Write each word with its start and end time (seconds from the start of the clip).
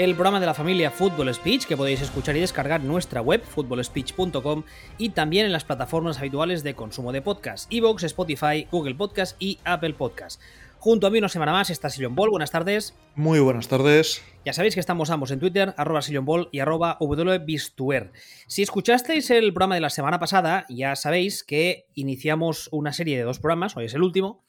El 0.00 0.14
programa 0.14 0.40
de 0.40 0.46
la 0.46 0.54
familia 0.54 0.90
Football 0.90 1.34
Speech 1.34 1.66
que 1.66 1.76
podéis 1.76 2.00
escuchar 2.00 2.34
y 2.34 2.40
descargar 2.40 2.80
en 2.80 2.88
nuestra 2.88 3.20
web 3.20 3.44
footballspeech.com 3.44 4.62
y 4.96 5.10
también 5.10 5.44
en 5.44 5.52
las 5.52 5.64
plataformas 5.64 6.18
habituales 6.18 6.62
de 6.62 6.72
consumo 6.72 7.12
de 7.12 7.20
podcast, 7.20 7.70
Evox, 7.70 8.04
Spotify, 8.04 8.66
Google 8.72 8.94
Podcast 8.94 9.36
y 9.38 9.58
Apple 9.62 9.92
Podcast. 9.92 10.40
Junto 10.78 11.06
a 11.06 11.10
mí 11.10 11.18
una 11.18 11.28
semana 11.28 11.52
más 11.52 11.68
está 11.68 11.90
Sillon 11.90 12.14
Ball. 12.14 12.30
Buenas 12.30 12.50
tardes. 12.50 12.94
Muy 13.14 13.40
buenas 13.40 13.68
tardes. 13.68 14.22
Ya 14.46 14.54
sabéis 14.54 14.72
que 14.72 14.80
estamos 14.80 15.10
ambos 15.10 15.32
en 15.32 15.38
Twitter, 15.38 15.74
arroba 15.76 16.00
Ball 16.22 16.48
y 16.50 16.60
arroba 16.60 16.96
wbistuer. 16.98 18.10
Si 18.46 18.62
escuchasteis 18.62 19.30
el 19.30 19.52
programa 19.52 19.74
de 19.74 19.82
la 19.82 19.90
semana 19.90 20.18
pasada, 20.18 20.64
ya 20.70 20.96
sabéis 20.96 21.44
que 21.44 21.84
iniciamos 21.94 22.70
una 22.72 22.94
serie 22.94 23.18
de 23.18 23.24
dos 23.24 23.38
programas, 23.38 23.76
hoy 23.76 23.84
es 23.84 23.92
el 23.92 24.02
último, 24.02 24.40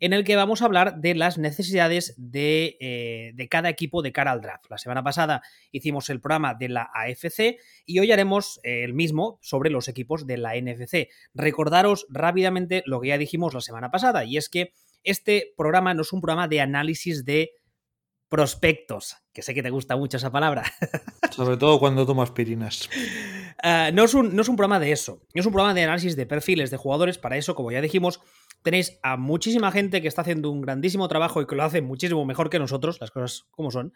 en 0.00 0.14
el 0.14 0.24
que 0.24 0.34
vamos 0.34 0.62
a 0.62 0.64
hablar 0.64 1.00
de 1.00 1.14
las 1.14 1.38
necesidades 1.38 2.14
de, 2.16 2.76
eh, 2.80 3.48
cada 3.48 3.68
equipo 3.68 4.02
de 4.02 4.12
cara 4.12 4.32
al 4.32 4.40
draft. 4.40 4.64
La 4.70 4.78
semana 4.78 5.04
pasada 5.04 5.42
hicimos 5.70 6.08
el 6.08 6.20
programa 6.20 6.54
de 6.54 6.70
la 6.70 6.90
AFC 6.94 7.58
y 7.84 7.98
hoy 7.98 8.10
haremos 8.10 8.60
eh, 8.64 8.82
el 8.82 8.94
mismo 8.94 9.38
sobre 9.42 9.70
los 9.70 9.88
equipos 9.88 10.26
de 10.26 10.38
la 10.38 10.54
NFC. 10.56 11.08
Recordaros 11.34 12.06
rápidamente 12.08 12.82
lo 12.86 13.00
que 13.00 13.08
ya 13.08 13.18
dijimos 13.18 13.52
la 13.52 13.60
semana 13.60 13.90
pasada 13.90 14.24
y 14.24 14.38
es 14.38 14.48
que 14.48 14.72
este 15.04 15.52
programa 15.56 15.92
no 15.92 16.02
es 16.02 16.12
un 16.12 16.22
programa 16.22 16.48
de 16.48 16.62
análisis 16.62 17.24
de 17.24 17.52
prospectos, 18.30 19.16
que 19.34 19.42
sé 19.42 19.54
que 19.54 19.62
te 19.62 19.70
gusta 19.70 19.96
mucho 19.96 20.16
esa 20.16 20.30
palabra. 20.30 20.64
Sobre 21.30 21.56
todo 21.56 21.78
cuando 21.78 22.06
tomas 22.06 22.30
pirinas. 22.30 22.88
Ah, 23.62 23.90
no, 23.92 24.04
es 24.04 24.14
un, 24.14 24.34
no 24.34 24.42
es 24.42 24.48
un 24.48 24.56
programa 24.56 24.78
de 24.78 24.92
eso, 24.92 25.20
es 25.34 25.44
un 25.44 25.52
programa 25.52 25.74
de 25.74 25.82
análisis 25.82 26.16
de 26.16 26.26
perfiles 26.26 26.70
de 26.70 26.76
jugadores. 26.76 27.18
Para 27.18 27.36
eso, 27.36 27.54
como 27.54 27.72
ya 27.72 27.80
dijimos, 27.80 28.20
tenéis 28.62 28.98
a 29.02 29.16
muchísima 29.16 29.72
gente 29.72 30.02
que 30.02 30.08
está 30.08 30.22
haciendo 30.22 30.50
un 30.50 30.60
grandísimo 30.60 31.08
trabajo 31.08 31.40
y 31.40 31.46
que 31.46 31.56
lo 31.56 31.64
hace 31.64 31.82
muchísimo 31.82 32.24
mejor 32.24 32.50
que 32.50 32.58
nosotros, 32.58 33.00
las 33.00 33.10
cosas 33.10 33.46
como 33.50 33.70
son. 33.70 33.92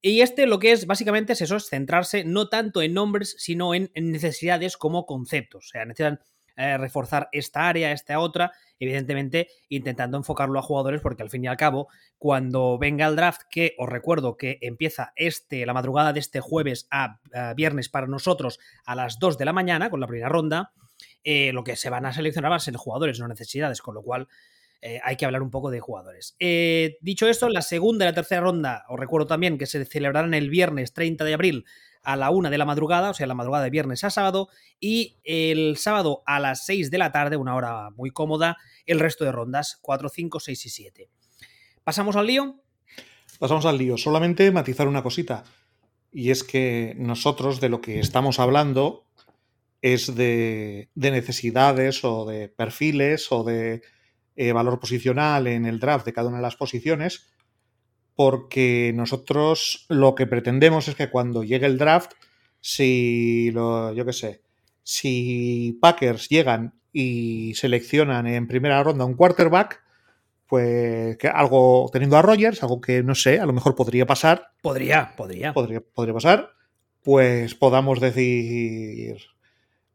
Y 0.00 0.20
este 0.20 0.46
lo 0.46 0.58
que 0.58 0.72
es 0.72 0.86
básicamente 0.86 1.34
es 1.34 1.40
eso, 1.40 1.56
es 1.56 1.68
centrarse 1.68 2.24
no 2.24 2.48
tanto 2.48 2.82
en 2.82 2.92
nombres, 2.92 3.36
sino 3.38 3.72
en, 3.72 3.90
necesidades 3.94 4.76
como 4.76 5.06
conceptos. 5.06 5.66
O 5.66 5.68
sea, 5.68 5.84
necesitan 5.84 6.18
eh, 6.56 6.76
reforzar 6.76 7.28
esta 7.30 7.68
área, 7.68 7.92
esta 7.92 8.18
otra, 8.18 8.52
evidentemente 8.80 9.46
intentando 9.68 10.18
enfocarlo 10.18 10.58
a 10.58 10.62
jugadores 10.62 11.00
porque 11.00 11.22
al 11.22 11.30
fin 11.30 11.44
y 11.44 11.46
al 11.46 11.56
cabo, 11.56 11.88
cuando 12.18 12.78
venga 12.78 13.06
el 13.06 13.14
draft, 13.14 13.42
que 13.48 13.76
os 13.78 13.88
recuerdo 13.88 14.36
que 14.36 14.58
empieza 14.60 15.12
este, 15.14 15.64
la 15.64 15.72
madrugada 15.72 16.12
de 16.12 16.18
este 16.18 16.40
jueves 16.40 16.88
a, 16.90 17.20
viernes 17.54 17.88
para 17.88 18.08
nosotros 18.08 18.58
a 18.84 18.96
las 18.96 19.20
2 19.20 19.38
de 19.38 19.44
la 19.44 19.52
mañana 19.52 19.88
con 19.88 20.00
la 20.00 20.08
primera 20.08 20.28
ronda, 20.28 20.72
eh, 21.24 21.52
lo 21.52 21.64
que 21.64 21.76
se 21.76 21.90
van 21.90 22.06
a 22.06 22.12
seleccionar 22.12 22.50
van 22.50 22.56
a 22.56 22.60
ser 22.60 22.76
jugadores, 22.76 23.18
no 23.18 23.28
necesidades, 23.28 23.80
con 23.80 23.94
lo 23.94 24.02
cual 24.02 24.28
eh, 24.80 25.00
hay 25.04 25.16
que 25.16 25.24
hablar 25.24 25.42
un 25.42 25.50
poco 25.50 25.70
de 25.70 25.80
jugadores. 25.80 26.36
dicho 27.00 27.28
esto, 27.28 27.48
la 27.48 27.62
segunda 27.62 28.04
y 28.04 28.08
la 28.08 28.14
tercera 28.14 28.40
ronda, 28.40 28.84
os 28.88 28.98
recuerdo 28.98 29.26
también 29.26 29.58
que 29.58 29.66
se 29.66 29.84
celebrarán 29.84 30.34
el 30.34 30.50
viernes 30.50 30.92
30 30.92 31.24
de 31.24 31.34
abril 31.34 31.64
a 32.02 32.16
la 32.16 32.30
una 32.30 32.50
de 32.50 32.58
la 32.58 32.64
madrugada, 32.64 33.10
o 33.10 33.14
sea, 33.14 33.26
la 33.26 33.34
madrugada 33.34 33.64
de 33.64 33.70
viernes 33.70 34.02
a 34.04 34.10
sábado, 34.10 34.48
y 34.80 35.18
el 35.24 35.76
sábado 35.76 36.22
a 36.26 36.40
las 36.40 36.66
6 36.66 36.90
de 36.90 36.98
la 36.98 37.12
tarde, 37.12 37.36
una 37.36 37.54
hora 37.54 37.90
muy 37.90 38.10
cómoda, 38.10 38.56
el 38.86 38.98
resto 39.00 39.24
de 39.24 39.32
rondas, 39.32 39.78
4, 39.82 40.08
5, 40.08 40.40
6 40.40 40.66
y 40.66 40.68
7. 40.68 41.08
¿Pasamos 41.84 42.16
al 42.16 42.26
lío? 42.26 42.56
Pasamos 43.38 43.66
al 43.66 43.78
lío. 43.78 43.96
Solamente 43.96 44.50
matizar 44.50 44.88
una 44.88 45.02
cosita. 45.02 45.44
Y 46.12 46.30
es 46.30 46.44
que 46.44 46.94
nosotros 46.98 47.60
de 47.60 47.68
lo 47.68 47.80
que 47.80 47.98
estamos 47.98 48.38
hablando 48.38 49.06
es 49.82 50.14
de, 50.14 50.88
necesidades 50.94 52.04
o 52.04 52.24
de 52.24 52.48
perfiles 52.48 53.30
o 53.30 53.44
de 53.44 53.82
eh, 54.36 54.52
valor 54.52 54.80
posicional 54.80 55.46
en 55.46 55.66
el 55.66 55.78
draft 55.78 56.06
de 56.06 56.14
cada 56.14 56.28
una 56.28 56.38
de 56.38 56.42
las 56.42 56.56
posiciones 56.56 57.32
porque 58.14 58.92
nosotros 58.94 59.86
lo 59.88 60.14
que 60.14 60.26
pretendemos 60.26 60.88
es 60.88 60.94
que 60.94 61.10
cuando 61.10 61.44
llegue 61.44 61.66
el 61.66 61.78
draft, 61.78 62.12
si 62.60 63.50
lo, 63.52 63.92
yo 63.92 64.04
qué 64.04 64.12
sé, 64.12 64.42
si 64.82 65.78
Packers 65.80 66.28
llegan 66.28 66.74
y 66.92 67.54
seleccionan 67.54 68.26
en 68.26 68.46
primera 68.46 68.82
ronda 68.82 69.04
un 69.04 69.14
quarterback, 69.14 69.82
pues 70.46 71.16
que 71.16 71.28
algo 71.28 71.88
teniendo 71.92 72.16
a 72.18 72.22
Rogers, 72.22 72.62
algo 72.62 72.80
que 72.80 73.02
no 73.02 73.14
sé, 73.14 73.40
a 73.40 73.46
lo 73.46 73.54
mejor 73.54 73.74
podría 73.74 74.06
pasar. 74.06 74.50
Podría, 74.60 75.14
podría. 75.16 75.54
Podría, 75.54 75.80
podría 75.80 76.14
pasar. 76.14 76.50
Pues 77.02 77.54
podamos 77.54 78.00
decir. 78.00 79.16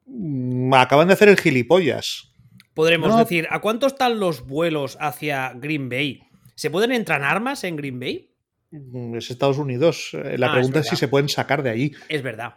Mm, 0.08 0.74
acaban 0.74 1.08
de 1.08 1.14
hacer 1.14 1.30
el 1.30 1.38
gilipollas. 1.38 2.34
Podremos 2.74 3.18
decir, 3.18 3.48
¿a 3.50 3.60
cuánto 3.60 3.88
están 3.88 4.20
los 4.20 4.46
vuelos 4.46 4.98
hacia 5.00 5.54
Green 5.56 5.90
Bay? 5.90 6.22
¿Se 6.56 6.70
pueden 6.70 6.92
entrar 6.92 7.24
armas 7.24 7.64
en 7.64 7.76
Green 7.76 8.00
Bay? 8.00 8.32
Mm, 8.72 9.16
es 9.16 9.30
Estados 9.30 9.58
Unidos. 9.58 10.12
Eh, 10.14 10.38
la 10.38 10.48
ah, 10.48 10.54
pregunta 10.54 10.80
es, 10.80 10.88
si 10.88 10.96
se 10.96 11.08
pueden 11.08 11.30
sacar 11.30 11.64
de 11.64 11.70
allí. 11.70 11.92
Es 12.08 12.22
verdad. 12.22 12.56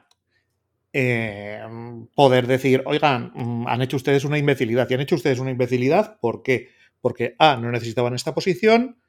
Eh, 0.92 1.60
poder 2.14 2.46
decir, 2.46 2.82
oigan, 2.86 3.32
mm, 3.34 3.66
han 3.66 3.82
hecho 3.82 3.96
ustedes 3.96 4.24
una 4.24 4.38
imbecilidad. 4.38 4.88
Y 4.90 4.94
han 4.94 5.00
hecho 5.00 5.14
ustedes 5.14 5.38
una 5.38 5.50
imbecilidad, 5.50 6.18
¿por 6.20 6.42
qué? 6.42 6.68
Porque 7.00 7.34
A, 7.38 7.56
no 7.56 7.70
necesitaban 7.70 8.14
esta 8.14 8.34
posición, 8.34 9.00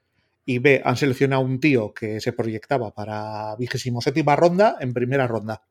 y 0.45 0.59
B, 0.59 0.81
han 0.83 0.97
seleccionado 0.97 1.41
un 1.41 1.59
tío 1.59 1.93
que 1.93 2.19
se 2.19 2.33
proyectaba 2.33 2.93
para 2.93 3.55
vigésimo 3.57 4.01
séptima 4.01 4.35
ronda 4.35 4.77
en 4.79 4.93
primera 4.93 5.27
ronda. 5.27 5.63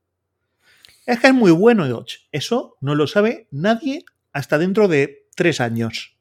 Es 1.07 1.19
que 1.21 1.29
es 1.29 1.35
muy 1.35 1.51
bueno, 1.51 1.89
Dodge. 1.89 2.29
Eso 2.33 2.77
no 2.81 2.95
lo 2.95 3.07
sabe 3.07 3.49
nadie 3.51 4.05
hasta 4.33 4.59
dentro 4.59 4.89
de 4.89 5.27
tres 5.35 5.61
años. 5.61 6.17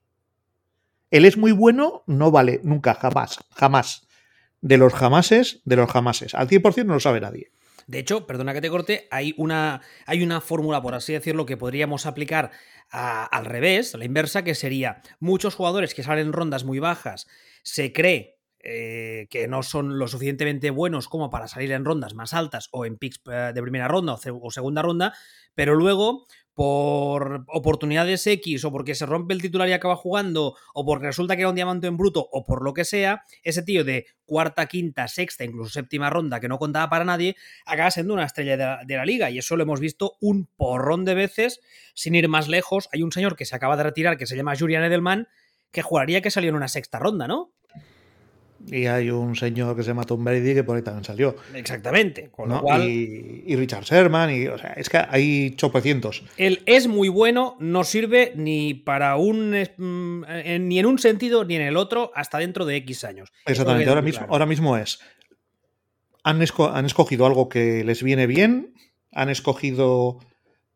Él 1.12 1.26
es 1.26 1.38
muy 1.38 1.52
bueno, 1.52 2.04
no 2.08 2.32
vale 2.32 2.60
nunca, 2.64 2.94
jamás, 2.94 3.40
jamás. 3.52 4.08
De 4.62 4.78
los 4.78 4.94
jamases, 4.94 5.62
de 5.66 5.76
los 5.76 5.92
jamases. 5.92 6.36
Al 6.36 6.48
100% 6.48 6.86
no 6.86 6.94
lo 6.94 7.00
sabe 7.00 7.22
nadie. 7.22 7.52
De 7.88 7.98
hecho, 7.98 8.28
perdona 8.28 8.54
que 8.54 8.62
te 8.62 8.70
corte, 8.70 9.08
hay 9.10 9.34
una, 9.38 9.82
hay 10.06 10.22
una 10.22 10.42
fórmula, 10.42 10.82
por 10.82 10.94
así 10.94 11.14
decirlo, 11.14 11.48
que 11.48 11.58
podríamos 11.58 12.06
aplicar 12.06 12.52
al 12.92 13.46
revés, 13.46 13.96
a 13.96 13.98
la 13.98 14.06
inversa, 14.06 14.44
que 14.44 14.54
sería 14.54 15.02
muchos 15.20 15.56
jugadores 15.56 15.96
que 15.96 16.04
salen 16.04 16.28
en 16.28 16.34
rondas 16.34 16.66
muy 16.66 16.78
bajas, 16.78 17.28
se 17.64 17.92
cree 17.92 18.39
eh, 18.62 19.28
que 19.30 19.48
no 19.48 19.64
son 19.64 19.98
lo 19.98 20.10
suficientemente 20.10 20.70
buenos 20.70 21.08
como 21.08 21.30
para 21.30 21.48
salir 21.48 21.72
en 21.72 21.86
rondas 21.86 22.14
más 22.14 22.34
altas 22.34 22.68
o 22.72 22.86
en 22.86 22.98
picks 22.98 23.22
eh, 23.32 23.52
de 23.54 23.62
primera 23.62 23.88
ronda 23.88 24.16
o, 24.16 24.52
segunda 24.52 24.82
ronda, 24.82 25.14
pero 25.56 25.76
luego 25.76 26.26
por 26.54 27.46
oportunidades 27.48 28.28
X 28.28 28.66
o 28.66 28.72
porque 28.74 28.96
se 28.96 29.06
rompe 29.06 29.34
el 29.34 29.42
titular 29.42 29.70
y 29.70 29.72
acaba 29.72 29.96
jugando 29.96 30.58
o 30.74 30.86
porque 30.86 31.06
resulta 31.06 31.38
que 31.38 31.44
era 31.44 31.50
un 31.50 31.56
diamante 31.56 31.88
en 31.88 31.96
bruto 31.96 32.28
o 32.34 32.44
por 32.44 32.62
lo 32.62 32.74
que 32.74 32.84
sea, 32.84 33.24
ese 33.44 33.64
tío 33.64 33.86
de 33.86 34.08
cuarta, 34.26 34.66
quinta, 34.66 35.08
sexta, 35.08 35.46
incluso 35.46 35.72
séptima 35.72 36.10
ronda 36.10 36.42
que 36.42 36.50
no 36.50 36.58
contaba 36.60 36.90
para 36.90 37.06
nadie, 37.06 37.38
acaba 37.66 37.92
siendo 37.92 38.14
una 38.14 38.26
estrella 38.26 38.82
de 38.86 38.96
la, 38.98 39.06
liga 39.06 39.30
y 39.30 39.38
eso 39.38 39.56
lo 39.56 39.64
hemos 39.64 39.80
visto 39.80 40.18
un 40.20 40.48
porrón 40.58 41.06
de 41.06 41.14
veces 41.14 41.62
sin 41.94 42.14
ir 42.14 42.28
más 42.28 42.50
lejos. 42.50 42.90
Hay 42.92 43.04
un 43.04 43.14
señor 43.14 43.38
que 43.38 43.46
se 43.46 43.56
acaba 43.56 43.78
de 43.78 43.84
retirar 43.84 44.18
que 44.18 44.28
se 44.28 44.36
llama 44.36 44.58
Julian 44.60 44.84
Edelman 44.84 45.30
que 45.72 45.82
jugaría 45.82 46.20
que 46.20 46.30
salió 46.30 46.50
en 46.50 46.56
una 46.56 46.68
sexta 46.68 47.00
ronda, 47.00 47.26
¿no? 47.26 47.54
Y 48.68 48.86
hay 48.86 49.10
un 49.10 49.36
señor 49.36 49.76
que 49.76 49.84
se 49.84 49.90
llama 49.90 50.04
Tom 50.04 50.24
Brady 50.24 50.54
que 50.54 50.64
por 50.64 50.76
ahí 50.76 50.82
también 50.82 51.04
salió. 51.04 51.36
Exactamente. 51.54 52.30
y, 52.82 53.56
Richard 53.56 53.84
Sherman, 53.84 54.34
y, 54.34 54.48
o 54.48 54.58
sea, 54.58 54.74
es 54.74 54.90
que 54.90 54.98
hay 54.98 55.52
chopecientos. 55.56 56.24
Él 56.38 56.62
es 56.66 56.88
muy 56.88 57.10
bueno, 57.10 57.56
no 57.60 57.84
sirve 57.84 58.34
ni 58.36 58.74
para 58.74 59.16
un. 59.16 59.52
Mm, 59.78 60.24
ni 60.68 60.80
en 60.80 60.86
un 60.86 61.00
sentido 61.00 61.46
ni 61.46 61.56
en 61.56 61.62
el 61.62 61.78
otro 61.78 62.12
hasta 62.16 62.38
dentro 62.40 62.66
de 62.66 62.76
X 62.78 63.04
años. 63.04 63.32
Exactamente, 63.46 63.90
ahora 63.90 64.02
mismo, 64.02 64.28
ahora 64.30 64.46
mismo 64.46 64.78
es. 64.78 65.00
Han, 66.24 66.42
han, 66.74 66.86
escogido 66.86 67.26
algo 67.26 67.50
que 67.50 67.84
les 67.84 68.04
viene 68.04 68.28
bien, 68.28 68.74
han 69.12 69.30
escogido 69.30 70.20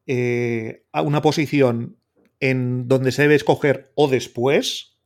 eh, 0.07 0.85
una 0.93 1.21
posición 1.21 1.97
en 2.39 2.87
donde 2.87 3.11
se 3.11 3.23
debe 3.23 3.35
escoger 3.35 3.91
o 3.95 4.07
después, 4.07 4.97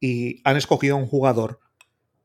y 0.00 0.40
han 0.44 0.56
escogido 0.56 0.96
un 0.96 1.06
jugador 1.06 1.59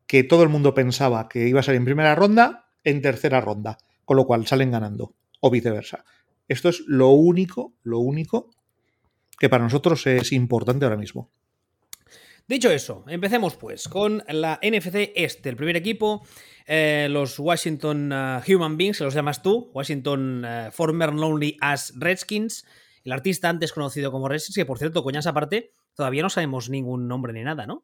que 0.08 0.24
todo 0.24 0.44
el 0.44 0.50
mundo 0.50 0.74
pensaba 0.74 1.28
que 1.28 1.48
iba 1.48 1.60
a 1.60 1.64
salir 1.64 1.78
en 1.78 1.86
primera 1.86 2.16
ronda, 2.16 2.70
en 2.84 3.02
tercera 3.02 3.42
ronda, 3.42 3.78
con 4.06 4.18
lo 4.18 4.26
cual 4.26 4.46
salen 4.48 4.72
ganando, 4.72 5.16
o 5.40 5.50
viceversa. 5.50 6.06
Esto 6.48 6.70
es 6.70 6.84
lo 6.88 7.10
único, 7.10 7.74
lo 7.84 8.00
único 8.00 8.52
que 9.40 9.50
para 9.50 9.64
nosotros 9.64 10.06
es 10.08 10.32
importante 10.32 10.86
ahora 10.86 10.98
mismo. 10.98 11.32
Dicho 12.48 12.70
eso, 12.70 13.04
empecemos 13.08 13.56
pues 13.56 13.88
con 13.88 14.24
la 14.28 14.60
NFC 14.62 15.12
Este, 15.16 15.50
el 15.50 15.56
primer 15.56 15.76
equipo, 15.76 16.24
eh, 16.68 17.08
los 17.10 17.40
Washington 17.40 18.12
uh, 18.12 18.42
Human 18.48 18.78
Beings, 18.78 19.02
los 19.02 19.16
llamas 19.16 19.42
tú, 19.42 19.72
Washington 19.74 20.46
uh, 20.46 20.72
Former 20.72 21.12
Lonely 21.12 21.58
as 21.60 21.92
Redskins, 21.98 22.64
el 23.04 23.14
artista 23.14 23.50
antes 23.50 23.74
conocido 23.74 24.12
como 24.12 24.30
Redskins, 24.30 24.58
que 24.58 24.66
por 24.66 24.78
cierto, 24.78 25.04
coñas 25.04 25.26
aparte, 25.26 25.74
todavía 25.96 26.22
no 26.22 26.30
sabemos 26.30 26.70
ningún 26.70 27.08
nombre 27.08 27.34
ni 27.34 27.42
nada, 27.42 27.66
¿no? 27.66 27.84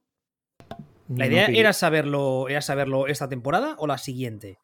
¿La 1.16 1.28
idea 1.28 1.48
era, 1.48 1.74
saberlo, 1.74 2.48
era 2.50 2.62
saberlo 2.62 3.08
esta 3.08 3.28
temporada 3.28 3.76
o 3.78 3.88
la 3.88 3.98
siguiente? 3.98 4.60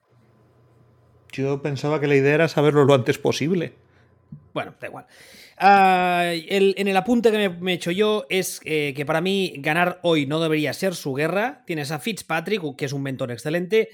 Yo 1.31 1.61
pensaba 1.61 1.99
que 1.99 2.07
la 2.07 2.15
idea 2.15 2.35
era 2.35 2.47
saberlo 2.47 2.85
lo 2.85 2.93
antes 2.93 3.17
posible. 3.17 3.73
Bueno, 4.53 4.75
da 4.79 4.87
igual. 4.87 5.05
Ah, 5.57 6.31
en 6.33 6.87
el 6.87 6.97
apunte 6.97 7.31
que 7.31 7.49
me, 7.49 7.71
he 7.71 7.75
hecho 7.75 7.91
yo 7.91 8.25
es 8.29 8.61
eh, 8.63 8.93
que 8.95 9.05
para 9.05 9.21
mí 9.21 9.55
ganar 9.57 9.99
hoy 10.03 10.25
no 10.25 10.39
debería 10.39 10.73
ser 10.73 10.95
su 10.95 11.13
guerra. 11.13 11.63
Tienes 11.65 11.91
a 11.91 11.99
Fitzpatrick, 11.99 12.75
que 12.75 12.85
es 12.85 12.93
un 12.93 13.03
mentor 13.03 13.31
excelente, 13.31 13.89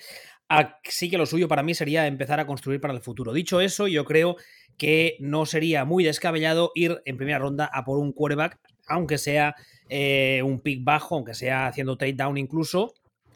Así 0.54 1.10
que 1.10 1.18
lo 1.18 1.26
suyo 1.26 1.48
para 1.48 1.64
mí 1.64 1.74
sería 1.74 2.06
empezar 2.06 2.40
a 2.40 2.46
construir 2.46 2.80
para 2.80 2.94
el 2.94 3.02
futuro. 3.02 3.34
Dicho 3.34 3.60
eso, 3.60 3.88
yo 3.88 4.06
creo 4.06 4.36
que 4.78 5.18
no 5.20 5.46
sería 5.46 5.84
muy 5.86 6.04
descabellado 6.04 6.72
ir 6.76 7.02
en 7.06 7.18
primera 7.18 7.40
ronda 7.40 7.66
a 7.74 7.84
por 7.84 7.98
un 7.98 8.12
quarterback, 8.12 8.60
aunque 8.88 9.18
sea 9.18 9.56
eh, 9.90 10.42
un 10.44 10.60
pick 10.60 10.84
bajo, 10.84 11.16
aunque 11.16 11.34
sea 11.34 11.68
haciendo 11.68 11.98
trade 11.98 12.14
down 12.14 12.38
incluso, 12.38 12.94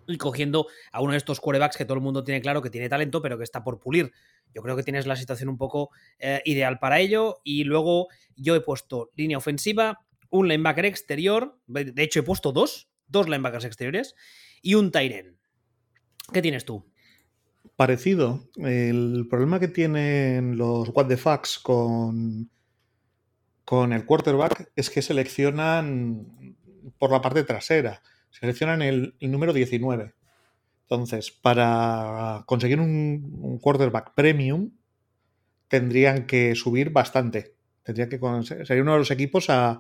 y 0.07 0.17
cogiendo 0.17 0.67
a 0.91 1.01
uno 1.01 1.11
de 1.11 1.17
estos 1.17 1.39
quarterbacks 1.39 1.77
que 1.77 1.85
todo 1.85 1.95
el 1.95 2.03
mundo 2.03 2.23
tiene 2.23 2.41
claro 2.41 2.61
que 2.61 2.69
tiene 2.69 2.89
talento, 2.89 3.21
pero 3.21 3.38
que 3.38 3.44
está 3.44 3.63
por 3.63 3.79
pulir. 3.79 4.11
Yo 4.53 4.61
creo 4.61 4.75
que 4.75 4.83
tienes 4.83 5.05
la 5.05 5.15
situación 5.15 5.49
un 5.49 5.57
poco 5.57 5.91
eh, 6.19 6.41
ideal 6.45 6.79
para 6.79 6.99
ello. 6.99 7.41
Y 7.44 7.65
luego 7.65 8.07
yo 8.35 8.55
he 8.55 8.61
puesto 8.61 9.11
línea 9.15 9.38
ofensiva, 9.38 9.99
un 10.29 10.47
linebacker 10.47 10.85
exterior, 10.85 11.59
de 11.67 12.03
hecho 12.03 12.21
he 12.21 12.23
puesto 12.23 12.51
dos, 12.51 12.89
dos 13.07 13.27
linebackers 13.27 13.65
exteriores, 13.65 14.15
y 14.61 14.75
un 14.75 14.91
Tyren. 14.91 15.38
¿Qué 16.33 16.41
tienes 16.41 16.65
tú? 16.65 16.85
Parecido. 17.75 18.49
El 18.55 19.27
problema 19.29 19.59
que 19.59 19.67
tienen 19.67 20.57
los 20.57 20.89
What 20.89 21.07
the 21.07 21.17
Fucks 21.17 21.59
con, 21.59 22.49
con 23.67 23.91
el 23.91 24.05
quarterback 24.05 24.71
es 24.77 24.89
que 24.89 25.01
seleccionan 25.01 26.55
por 26.97 27.11
la 27.11 27.19
parte 27.19 27.43
trasera. 27.43 28.01
Seleccionan 28.29 28.81
el, 28.81 29.15
número 29.19 29.51
19. 29.51 30.13
Entonces, 30.83 31.31
para 31.31 32.45
conseguir 32.45 32.79
un, 32.79 33.59
quarterback 33.59 34.13
premium, 34.13 34.71
tendrían 35.67 36.27
que 36.27 36.55
subir 36.55 36.91
bastante. 36.91 37.55
Tendría 37.83 38.07
que 38.07 38.17
sería 38.65 38.83
uno 38.83 38.93
de 38.93 38.99
los 38.99 39.11
equipos 39.11 39.49
a, 39.49 39.77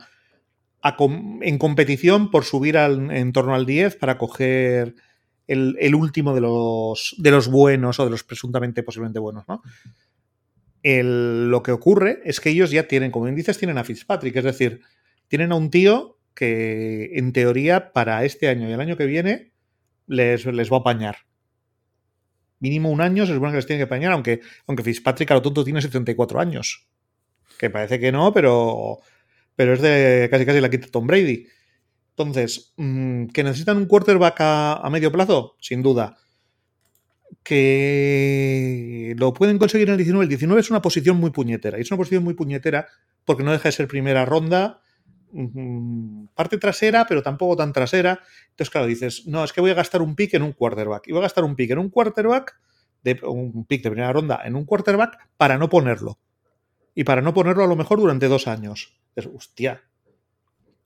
en 0.83 1.57
competición 1.57 2.29
por 2.29 2.43
subir 2.43 2.77
al, 2.77 3.09
en 3.09 3.31
torno 3.31 3.55
al 3.55 3.65
10 3.65 3.95
para 3.95 4.17
coger 4.17 4.95
el, 5.47 5.95
último 5.95 6.35
de 6.35 6.41
los, 6.41 7.15
de 7.19 7.31
los 7.31 7.47
buenos 7.47 8.01
o 8.01 8.03
de 8.03 8.11
los 8.11 8.25
presuntamente 8.25 8.83
posiblemente 8.83 9.19
buenos, 9.19 9.47
¿no? 9.47 9.61
Lo 11.03 11.63
que 11.63 11.71
ocurre 11.71 12.21
es 12.23 12.39
que 12.39 12.49
ellos 12.49 12.71
ya 12.71 12.87
tienen, 12.87 13.11
como 13.11 13.25
bien 13.25 13.35
dices, 13.35 13.57
tienen 13.57 13.77
a 13.77 13.83
Fitzpatrick, 13.83 14.35
es 14.35 14.43
decir, 14.43 14.81
tienen 15.27 15.51
a 15.51 15.55
un 15.55 15.69
tío 15.69 16.17
que 16.33 17.11
en 17.13 17.33
teoría 17.33 17.91
para 17.93 18.23
este 18.23 18.47
año 18.47 18.69
y 18.69 18.71
el 18.71 18.79
año 18.79 18.95
que 18.95 19.05
viene 19.05 19.51
les, 20.05 20.45
les 20.45 20.71
va 20.71 20.77
a 20.77 20.79
apañar. 20.81 21.17
Mínimo 22.59 22.89
un 22.89 23.01
año 23.01 23.25
se 23.25 23.33
supone 23.33 23.51
que 23.51 23.57
les 23.57 23.67
tiene 23.67 23.79
que 23.79 23.85
apañar, 23.85 24.11
aunque, 24.11 24.41
aunque 24.65 24.83
Fitzpatrick 24.83 25.29
a 25.31 25.35
lo 25.35 25.41
tonto 25.41 25.63
tiene 25.63 25.81
74 25.81 26.39
años. 26.39 26.87
Que 27.57 27.69
parece 27.69 27.99
que 27.99 28.11
no, 28.11 28.33
pero, 28.33 28.99
pero 29.55 29.73
es 29.73 29.81
de 29.81 30.27
casi 30.31 30.45
casi 30.45 30.61
la 30.61 30.69
quita 30.69 30.87
Tom 30.87 31.07
Brady. 31.07 31.47
Entonces, 32.17 32.73
mm, 32.77 33.27
¿que 33.27 33.43
necesitan 33.43 33.77
un 33.77 33.85
quarterback 33.85 34.37
a, 34.39 34.89
medio 34.91 35.11
plazo? 35.11 35.55
Sin 35.59 35.83
duda. 35.83 36.17
¿Que 37.43 39.15
lo 39.17 39.33
pueden 39.33 39.57
conseguir 39.57 39.87
en 39.87 39.93
el 39.93 39.97
19? 39.97 40.23
El 40.23 40.29
19 40.29 40.61
es 40.61 40.69
una 40.69 40.81
posición 40.81 41.17
muy 41.17 41.31
puñetera. 41.31 41.77
Y 41.77 41.81
es 41.81 41.91
una 41.91 41.97
posición 41.97 42.23
muy 42.23 42.33
puñetera 42.33 42.87
porque 43.25 43.43
no 43.43 43.51
deja 43.51 43.69
de 43.69 43.73
ser 43.73 43.87
primera 43.87 44.25
ronda, 44.25 44.81
parte 46.33 46.57
trasera, 46.57 47.05
pero 47.07 47.21
tampoco 47.21 47.57
tan 47.57 47.73
trasera. 47.73 48.21
Entonces, 48.49 48.69
claro, 48.69 48.87
dices, 48.87 49.27
no, 49.27 49.43
es 49.43 49.53
que 49.53 49.61
voy 49.61 49.71
a 49.71 49.75
gastar 49.75 50.01
un 50.01 50.15
pick 50.15 50.33
en 50.33 50.43
un 50.43 50.53
quarterback. 50.53 51.07
Y 51.07 51.11
voy 51.11 51.19
a 51.19 51.23
gastar 51.23 51.43
un 51.43 51.55
pick 51.55 51.71
en 51.71 51.79
un 51.79 51.89
quarterback, 51.89 52.59
de, 53.03 53.19
un 53.23 53.65
pick 53.65 53.83
de 53.83 53.91
primera 53.91 54.11
ronda 54.13 54.41
en 54.43 54.55
un 54.55 54.65
quarterback 54.65 55.17
para 55.37 55.57
no 55.57 55.69
ponerlo. 55.69 56.19
Y 56.95 57.03
para 57.03 57.21
no 57.21 57.33
ponerlo 57.33 57.63
a 57.63 57.67
lo 57.67 57.75
mejor 57.75 57.99
durante 57.99 58.27
dos 58.27 58.47
años. 58.47 58.97
Es, 59.15 59.27
hostia, 59.27 59.83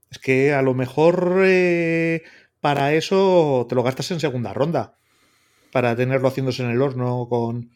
es 0.10 0.20
que 0.20 0.54
a 0.54 0.62
lo 0.62 0.74
mejor 0.74 1.42
eh, 1.46 2.24
para 2.60 2.94
eso 2.94 3.66
te 3.70 3.76
lo 3.76 3.84
gastas 3.84 4.12
en 4.12 4.20
segunda 4.20 4.54
ronda. 4.54 4.98
Para 5.72 5.96
tenerlo 5.96 6.28
haciéndose 6.28 6.64
en 6.64 6.72
el 6.72 6.82
horno 6.82 7.28
con, 7.30 7.72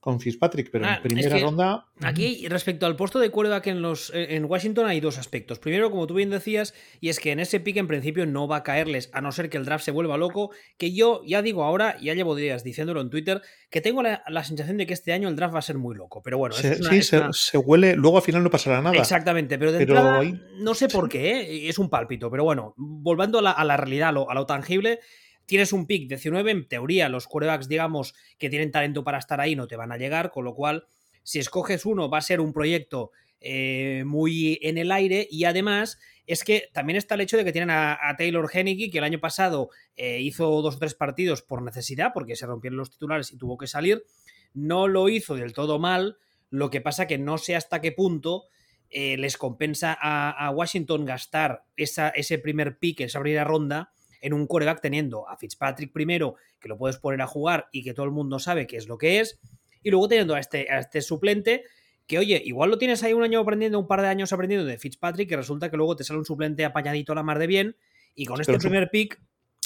con 0.00 0.20
Fitzpatrick, 0.20 0.70
pero 0.70 0.84
en 0.84 0.90
ah, 0.90 1.00
primera 1.02 1.38
ronda. 1.38 1.86
Aquí, 2.02 2.46
respecto 2.48 2.86
al 2.86 2.94
puesto 2.94 3.18
de 3.18 3.30
quarterback 3.30 3.66
en, 3.66 3.82
los, 3.82 4.12
en 4.14 4.44
Washington, 4.44 4.86
hay 4.86 5.00
dos 5.00 5.18
aspectos. 5.18 5.58
Primero, 5.58 5.90
como 5.90 6.06
tú 6.06 6.14
bien 6.14 6.30
decías, 6.30 6.72
y 7.00 7.08
es 7.08 7.18
que 7.18 7.32
en 7.32 7.40
ese 7.40 7.58
pick 7.58 7.76
en 7.76 7.88
principio 7.88 8.24
no 8.24 8.46
va 8.46 8.56
a 8.56 8.62
caerles, 8.62 9.10
a 9.12 9.20
no 9.20 9.32
ser 9.32 9.50
que 9.50 9.56
el 9.56 9.64
draft 9.64 9.84
se 9.84 9.90
vuelva 9.90 10.16
loco. 10.16 10.50
Que 10.76 10.92
yo 10.92 11.22
ya 11.26 11.42
digo 11.42 11.64
ahora, 11.64 11.96
ya 12.00 12.14
llevo 12.14 12.36
días 12.36 12.62
diciéndolo 12.62 13.00
en 13.00 13.10
Twitter, 13.10 13.42
que 13.70 13.80
tengo 13.80 14.02
la, 14.02 14.22
sensación 14.44 14.76
de 14.76 14.86
que 14.86 14.94
este 14.94 15.12
año 15.12 15.28
el 15.28 15.36
draft 15.36 15.54
va 15.54 15.58
a 15.58 15.62
ser 15.62 15.78
muy 15.78 15.96
loco. 15.96 16.22
Pero 16.22 16.38
bueno, 16.38 16.54
sí, 16.54 17.02
se, 17.02 17.58
huele, 17.58 17.96
luego 17.96 18.18
al 18.18 18.22
final 18.22 18.44
no 18.44 18.50
pasará 18.50 18.80
nada. 18.80 18.96
Exactamente, 18.96 19.58
pero 19.58 19.72
de 19.72 19.82
entrada, 19.82 20.22
no 20.60 20.74
sé 20.74 20.88
por 20.88 21.08
qué, 21.08 21.40
¿eh? 21.40 21.68
es 21.68 21.78
un 21.78 21.90
pálpito. 21.90 22.30
Pero 22.30 22.44
bueno, 22.44 22.72
volviendo 22.76 23.40
a 23.40 23.42
la, 23.42 23.50
a 23.50 23.64
la 23.64 23.76
realidad, 23.76 24.10
a 24.10 24.12
lo, 24.12 24.30
a 24.30 24.34
lo 24.34 24.46
tangible 24.46 25.00
tienes 25.48 25.72
un 25.72 25.86
pick 25.86 26.08
19, 26.08 26.50
en 26.50 26.68
teoría 26.68 27.08
los 27.08 27.26
quarterbacks, 27.26 27.68
digamos, 27.68 28.14
que 28.38 28.50
tienen 28.50 28.70
talento 28.70 29.02
para 29.02 29.18
estar 29.18 29.40
ahí 29.40 29.56
no 29.56 29.66
te 29.66 29.76
van 29.76 29.90
a 29.90 29.96
llegar, 29.96 30.30
con 30.30 30.44
lo 30.44 30.54
cual, 30.54 30.86
si 31.22 31.38
escoges 31.38 31.86
uno, 31.86 32.10
va 32.10 32.18
a 32.18 32.22
ser 32.22 32.40
un 32.40 32.52
proyecto 32.52 33.10
eh, 33.40 34.02
muy 34.04 34.58
en 34.62 34.76
el 34.76 34.92
aire 34.92 35.26
y 35.30 35.44
además 35.44 35.98
es 36.26 36.44
que 36.44 36.68
también 36.74 36.98
está 36.98 37.14
el 37.14 37.22
hecho 37.22 37.38
de 37.38 37.44
que 37.44 37.52
tienen 37.52 37.70
a, 37.70 37.98
Taylor 38.18 38.50
Henneke, 38.52 38.90
que 38.90 38.98
el 38.98 39.04
año 39.04 39.20
pasado 39.20 39.70
eh, 39.96 40.20
hizo 40.20 40.60
dos 40.60 40.76
o 40.76 40.78
tres 40.78 40.94
partidos 40.94 41.40
por 41.40 41.62
necesidad, 41.62 42.10
porque 42.12 42.36
se 42.36 42.44
rompieron 42.44 42.76
los 42.76 42.90
titulares 42.90 43.32
y 43.32 43.38
tuvo 43.38 43.56
que 43.56 43.66
salir, 43.66 44.04
no 44.52 44.86
lo 44.86 45.08
hizo 45.08 45.34
del 45.34 45.54
todo 45.54 45.78
mal, 45.78 46.18
lo 46.50 46.68
que 46.68 46.82
pasa 46.82 47.06
que 47.06 47.16
no 47.16 47.38
sé 47.38 47.56
hasta 47.56 47.80
qué 47.80 47.92
punto 47.92 48.44
eh, 48.90 49.16
les 49.16 49.38
compensa 49.38 49.96
a, 49.98 50.50
Washington 50.50 51.06
gastar 51.06 51.64
esa, 51.76 52.10
ese 52.10 52.38
primer 52.38 52.78
pick, 52.78 53.00
esa 53.00 53.20
primera 53.20 53.44
ronda, 53.44 53.92
en 54.20 54.32
un 54.32 54.46
coreback 54.46 54.80
teniendo 54.80 55.28
a 55.28 55.36
Fitzpatrick 55.36 55.92
primero, 55.92 56.36
que 56.60 56.68
lo 56.68 56.76
puedes 56.76 56.98
poner 56.98 57.22
a 57.22 57.26
jugar 57.26 57.68
y 57.72 57.82
que 57.82 57.94
todo 57.94 58.06
el 58.06 58.12
mundo 58.12 58.38
sabe 58.38 58.66
qué 58.66 58.76
es 58.76 58.88
lo 58.88 58.98
que 58.98 59.20
es, 59.20 59.38
y 59.82 59.90
luego 59.90 60.08
teniendo 60.08 60.34
a 60.34 60.40
este, 60.40 60.70
a 60.70 60.80
este 60.80 61.00
suplente 61.00 61.64
que 62.08 62.18
oye, 62.18 62.42
igual 62.44 62.70
lo 62.70 62.78
tienes 62.78 63.02
ahí 63.02 63.12
un 63.12 63.22
año 63.22 63.38
aprendiendo, 63.38 63.78
un 63.78 63.86
par 63.86 64.00
de 64.00 64.08
años 64.08 64.32
aprendiendo 64.32 64.66
de 64.66 64.78
Fitzpatrick, 64.78 65.28
que 65.28 65.36
resulta 65.36 65.70
que 65.70 65.76
luego 65.76 65.94
te 65.94 66.04
sale 66.04 66.18
un 66.18 66.24
suplente 66.24 66.64
apañadito 66.64 67.12
a 67.12 67.14
la 67.14 67.22
mar 67.22 67.38
de 67.38 67.46
bien, 67.46 67.76
y 68.14 68.24
con 68.24 68.40
este 68.40 68.58
primer 68.58 68.90
pick. 68.90 69.20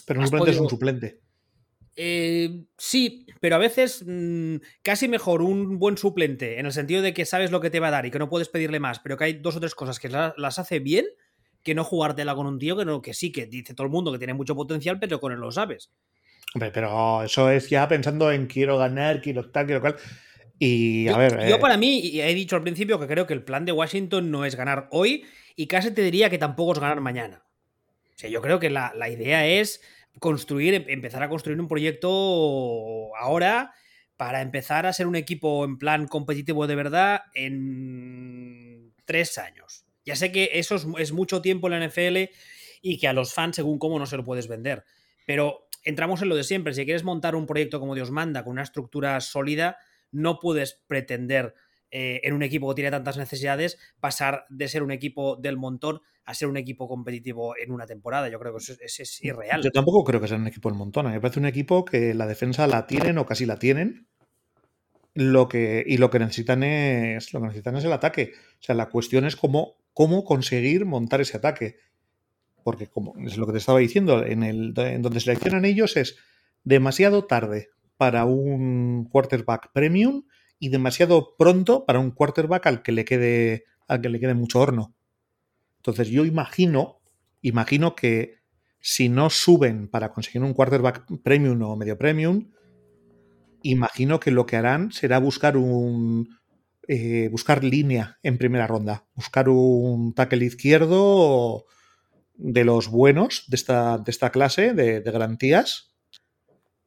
Pero 0.05 0.21
un 0.21 0.27
suplente 0.27 0.51
es 0.51 0.59
un 0.59 0.69
suplente. 0.69 1.21
Eh, 1.95 2.65
sí, 2.77 3.27
pero 3.41 3.57
a 3.57 3.59
veces 3.59 4.05
mm, 4.07 4.57
casi 4.83 5.09
mejor 5.09 5.41
un 5.41 5.79
buen 5.79 5.97
suplente, 5.97 6.59
en 6.59 6.67
el 6.67 6.73
sentido 6.73 7.01
de 7.01 7.15
que 7.15 7.25
sabes 7.27 7.51
lo 7.53 7.61
que 7.61 7.71
te 7.71 7.81
va 7.81 7.89
a 7.89 7.93
dar 7.93 8.07
y 8.07 8.11
que 8.11 8.19
no 8.19 8.29
puedes 8.29 8.49
pedirle 8.49 8.81
más, 8.81 8.99
pero 8.99 9.17
que 9.17 9.25
hay 9.25 9.33
dos 9.35 9.57
o 9.57 9.61
tres 9.61 9.75
cosas 9.75 10.01
que 10.01 10.09
las 10.09 10.59
hace 10.59 10.81
bien, 10.81 11.07
que 11.63 11.75
no 11.75 11.85
jugártela 11.85 12.35
con 12.35 12.47
un 12.47 12.59
tío 12.59 12.77
que, 12.77 12.85
no, 12.85 13.01
que 13.01 13.15
sí, 13.15 13.33
que 13.33 13.47
dice 13.47 13.75
todo 13.75 13.87
el 13.87 13.93
mundo 13.93 14.13
que 14.13 14.19
tiene 14.19 14.35
mucho 14.35 14.55
potencial, 14.55 14.99
pero 14.99 15.21
con 15.21 15.33
él 15.33 15.39
lo 15.39 15.51
sabes. 15.53 15.91
Hombre, 16.55 16.71
pero 16.71 17.23
eso 17.23 17.51
es 17.51 17.71
ya 17.71 17.89
pensando 17.89 18.31
en 18.31 18.47
quiero 18.47 18.77
ganar, 18.79 19.23
quiero 19.23 19.51
tal, 19.51 19.67
quiero 19.67 19.81
cual. 19.81 19.97
Y 20.59 21.09
a 21.09 21.17
ver. 21.17 21.49
Yo, 21.49 21.57
eh, 21.57 21.59
para 21.59 21.77
mí, 21.77 22.21
he 22.21 22.35
dicho 22.35 22.57
al 22.57 22.63
principio 22.63 22.99
que 23.01 23.07
creo 23.07 23.27
que 23.27 23.35
el 23.35 23.43
plan 23.43 23.65
de 23.65 23.73
Washington 23.73 24.31
no 24.31 24.45
es 24.45 24.55
ganar 24.55 24.89
hoy 24.91 25.25
y 25.57 25.67
casi 25.67 25.93
te 25.93 26.03
diría 26.03 26.31
que 26.31 26.39
tampoco 26.39 26.73
es 26.73 26.79
ganar 26.79 27.01
mañana. 27.01 27.45
O 28.15 28.19
sea, 28.19 28.29
yo 28.29 28.43
creo 28.43 28.61
que 28.61 28.71
la, 28.71 28.93
la 28.95 29.09
idea 29.09 29.47
es 29.47 29.81
construir, 30.21 30.75
em, 30.75 30.85
empezar 30.89 31.23
a 31.23 31.29
construir 31.29 31.59
un 31.59 31.69
proyecto 31.69 33.17
ahora 33.17 33.73
para 34.17 34.43
empezar 34.43 34.87
a 34.87 34.93
ser 34.93 35.07
un 35.07 35.17
equipo 35.17 35.65
en 35.65 35.79
plan 35.79 36.07
competitivo 36.07 36.67
de 36.67 36.77
verdad 36.77 37.23
en 37.35 38.93
tres 39.05 39.39
años. 39.39 39.85
Ya 40.05 40.17
sé 40.17 40.33
que 40.33 40.51
eso 40.55 40.77
es, 40.99 41.13
mucho 41.13 41.43
tiempo 41.43 41.69
en 41.69 41.81
la 41.81 41.87
NFL 41.87 42.31
y 42.83 42.99
que 42.99 43.09
a 43.09 43.13
los 43.13 43.33
fans, 43.33 43.57
según 43.57 43.79
cómo, 43.79 43.99
no 43.99 44.07
se 44.07 44.17
lo 44.17 44.25
puedes 44.25 44.49
vender. 44.49 44.85
Pero 45.27 45.69
entramos 45.85 46.23
en 46.23 46.29
lo 46.29 46.37
de 46.37 46.45
siempre. 46.45 46.75
Si 46.75 46.85
quieres 46.85 47.05
montar 47.05 47.37
un 47.37 47.47
proyecto 47.47 47.79
como 47.79 47.95
Dios 47.95 48.11
manda, 48.11 48.45
con 48.45 48.53
una 48.53 48.63
estructura 48.63 49.21
sólida, 49.21 49.79
no 50.11 50.41
puedes 50.41 50.83
pretender 50.87 51.55
eh, 51.91 52.21
en 52.25 52.35
un 52.35 52.43
equipo 52.43 52.69
que 52.69 52.77
tiene 52.77 52.91
tantas 52.91 53.17
necesidades 53.17 53.79
pasar 54.01 54.47
de 54.49 54.67
ser 54.67 54.83
un 54.83 54.91
equipo 54.91 55.37
del 55.37 55.59
montón 55.59 56.01
a 56.25 56.35
ser 56.35 56.49
un 56.49 56.57
equipo 56.57 56.89
competitivo 56.89 57.55
en 57.57 57.71
una 57.71 57.87
temporada. 57.87 58.29
Yo 58.29 58.39
creo 58.39 58.53
que 58.53 58.59
eso 58.59 59.03
es, 59.03 59.25
irreal. 59.25 59.63
Yo 59.63 59.71
tampoco 59.71 60.05
creo 60.05 60.21
que 60.21 60.29
sea 60.29 60.37
un 60.37 60.47
equipo 60.47 60.69
del 60.69 60.79
montón. 60.79 61.07
A 61.07 61.09
mí 61.11 61.17
me 61.17 61.21
parece 61.21 61.41
un 61.41 61.47
equipo 61.47 61.85
que 61.85 62.15
la 62.15 62.27
defensa 62.27 62.67
la 62.67 62.87
tienen 62.87 63.19
o 63.19 63.27
casi 63.27 63.45
la 63.45 63.59
tienen 63.59 64.07
lo 65.15 65.49
que, 65.49 65.85
y 65.87 65.99
lo 65.99 66.11
que 66.11 66.19
necesitan 66.19 66.63
es 66.63 67.35
lo 67.35 67.41
que 67.41 67.49
necesitan 67.49 67.77
es 67.77 67.85
el 67.85 67.93
ataque. 67.93 68.33
O 68.61 68.63
sea, 68.63 68.75
la 68.75 68.89
cuestión 68.89 69.25
es 69.25 69.37
cómo, 69.37 69.77
cómo 69.93 70.25
conseguir 70.25 70.85
montar 70.85 71.21
ese 71.21 71.37
ataque. 71.37 71.77
Porque, 72.65 72.87
como 72.87 73.15
es 73.27 73.37
lo 73.37 73.47
que 73.47 73.53
te 73.53 73.59
estaba 73.59 73.81
diciendo, 73.81 74.25
en, 74.25 74.43
el, 74.43 74.73
donde 74.75 75.21
seleccionan 75.21 75.65
ellos 75.65 75.97
es 75.97 76.17
demasiado 76.65 77.25
tarde 77.25 77.71
para 77.97 78.25
un 78.25 79.09
quarterback 79.11 79.73
premium 79.73 80.25
y 80.59 80.69
demasiado 80.69 81.35
pronto 81.37 81.85
para 81.87 81.99
un 81.99 82.13
quarterback 82.13 82.67
al 82.67 82.83
que 82.83 82.93
le 82.93 83.05
quede, 83.05 83.65
al 83.89 84.01
que 84.01 84.09
le 84.09 84.21
quede 84.21 84.35
mucho 84.35 84.61
horno. 84.61 84.95
Entonces, 85.79 86.09
yo 86.09 86.25
imagino, 86.25 87.01
imagino 87.41 87.97
que 87.97 88.37
si 88.79 89.09
no 89.09 89.31
suben 89.31 89.89
para 89.89 90.13
conseguir 90.13 90.43
un 90.43 90.55
quarterback 90.55 91.05
premium 91.23 91.61
o 91.63 91.77
medio 91.77 91.99
premium, 91.99 92.51
imagino 93.63 94.21
que 94.21 94.31
lo 94.31 94.47
que 94.47 94.57
harán 94.57 94.93
será 94.93 95.19
buscar 95.19 95.57
un 95.57 96.29
eh, 96.89 97.29
buscar 97.31 97.63
línea 97.63 98.19
en 98.23 98.39
primera 98.39 98.67
ronda, 98.67 99.05
buscar 99.15 99.49
un 99.49 100.15
tackle 100.15 100.45
izquierdo 100.45 101.65
de 102.35 102.65
los 102.65 102.89
buenos 102.89 103.45
de 103.49 103.57
esta, 103.57 103.99
de 103.99 104.11
esta 104.11 104.31
clase 104.31 104.75
de, 104.75 105.01
garantías 105.01 105.95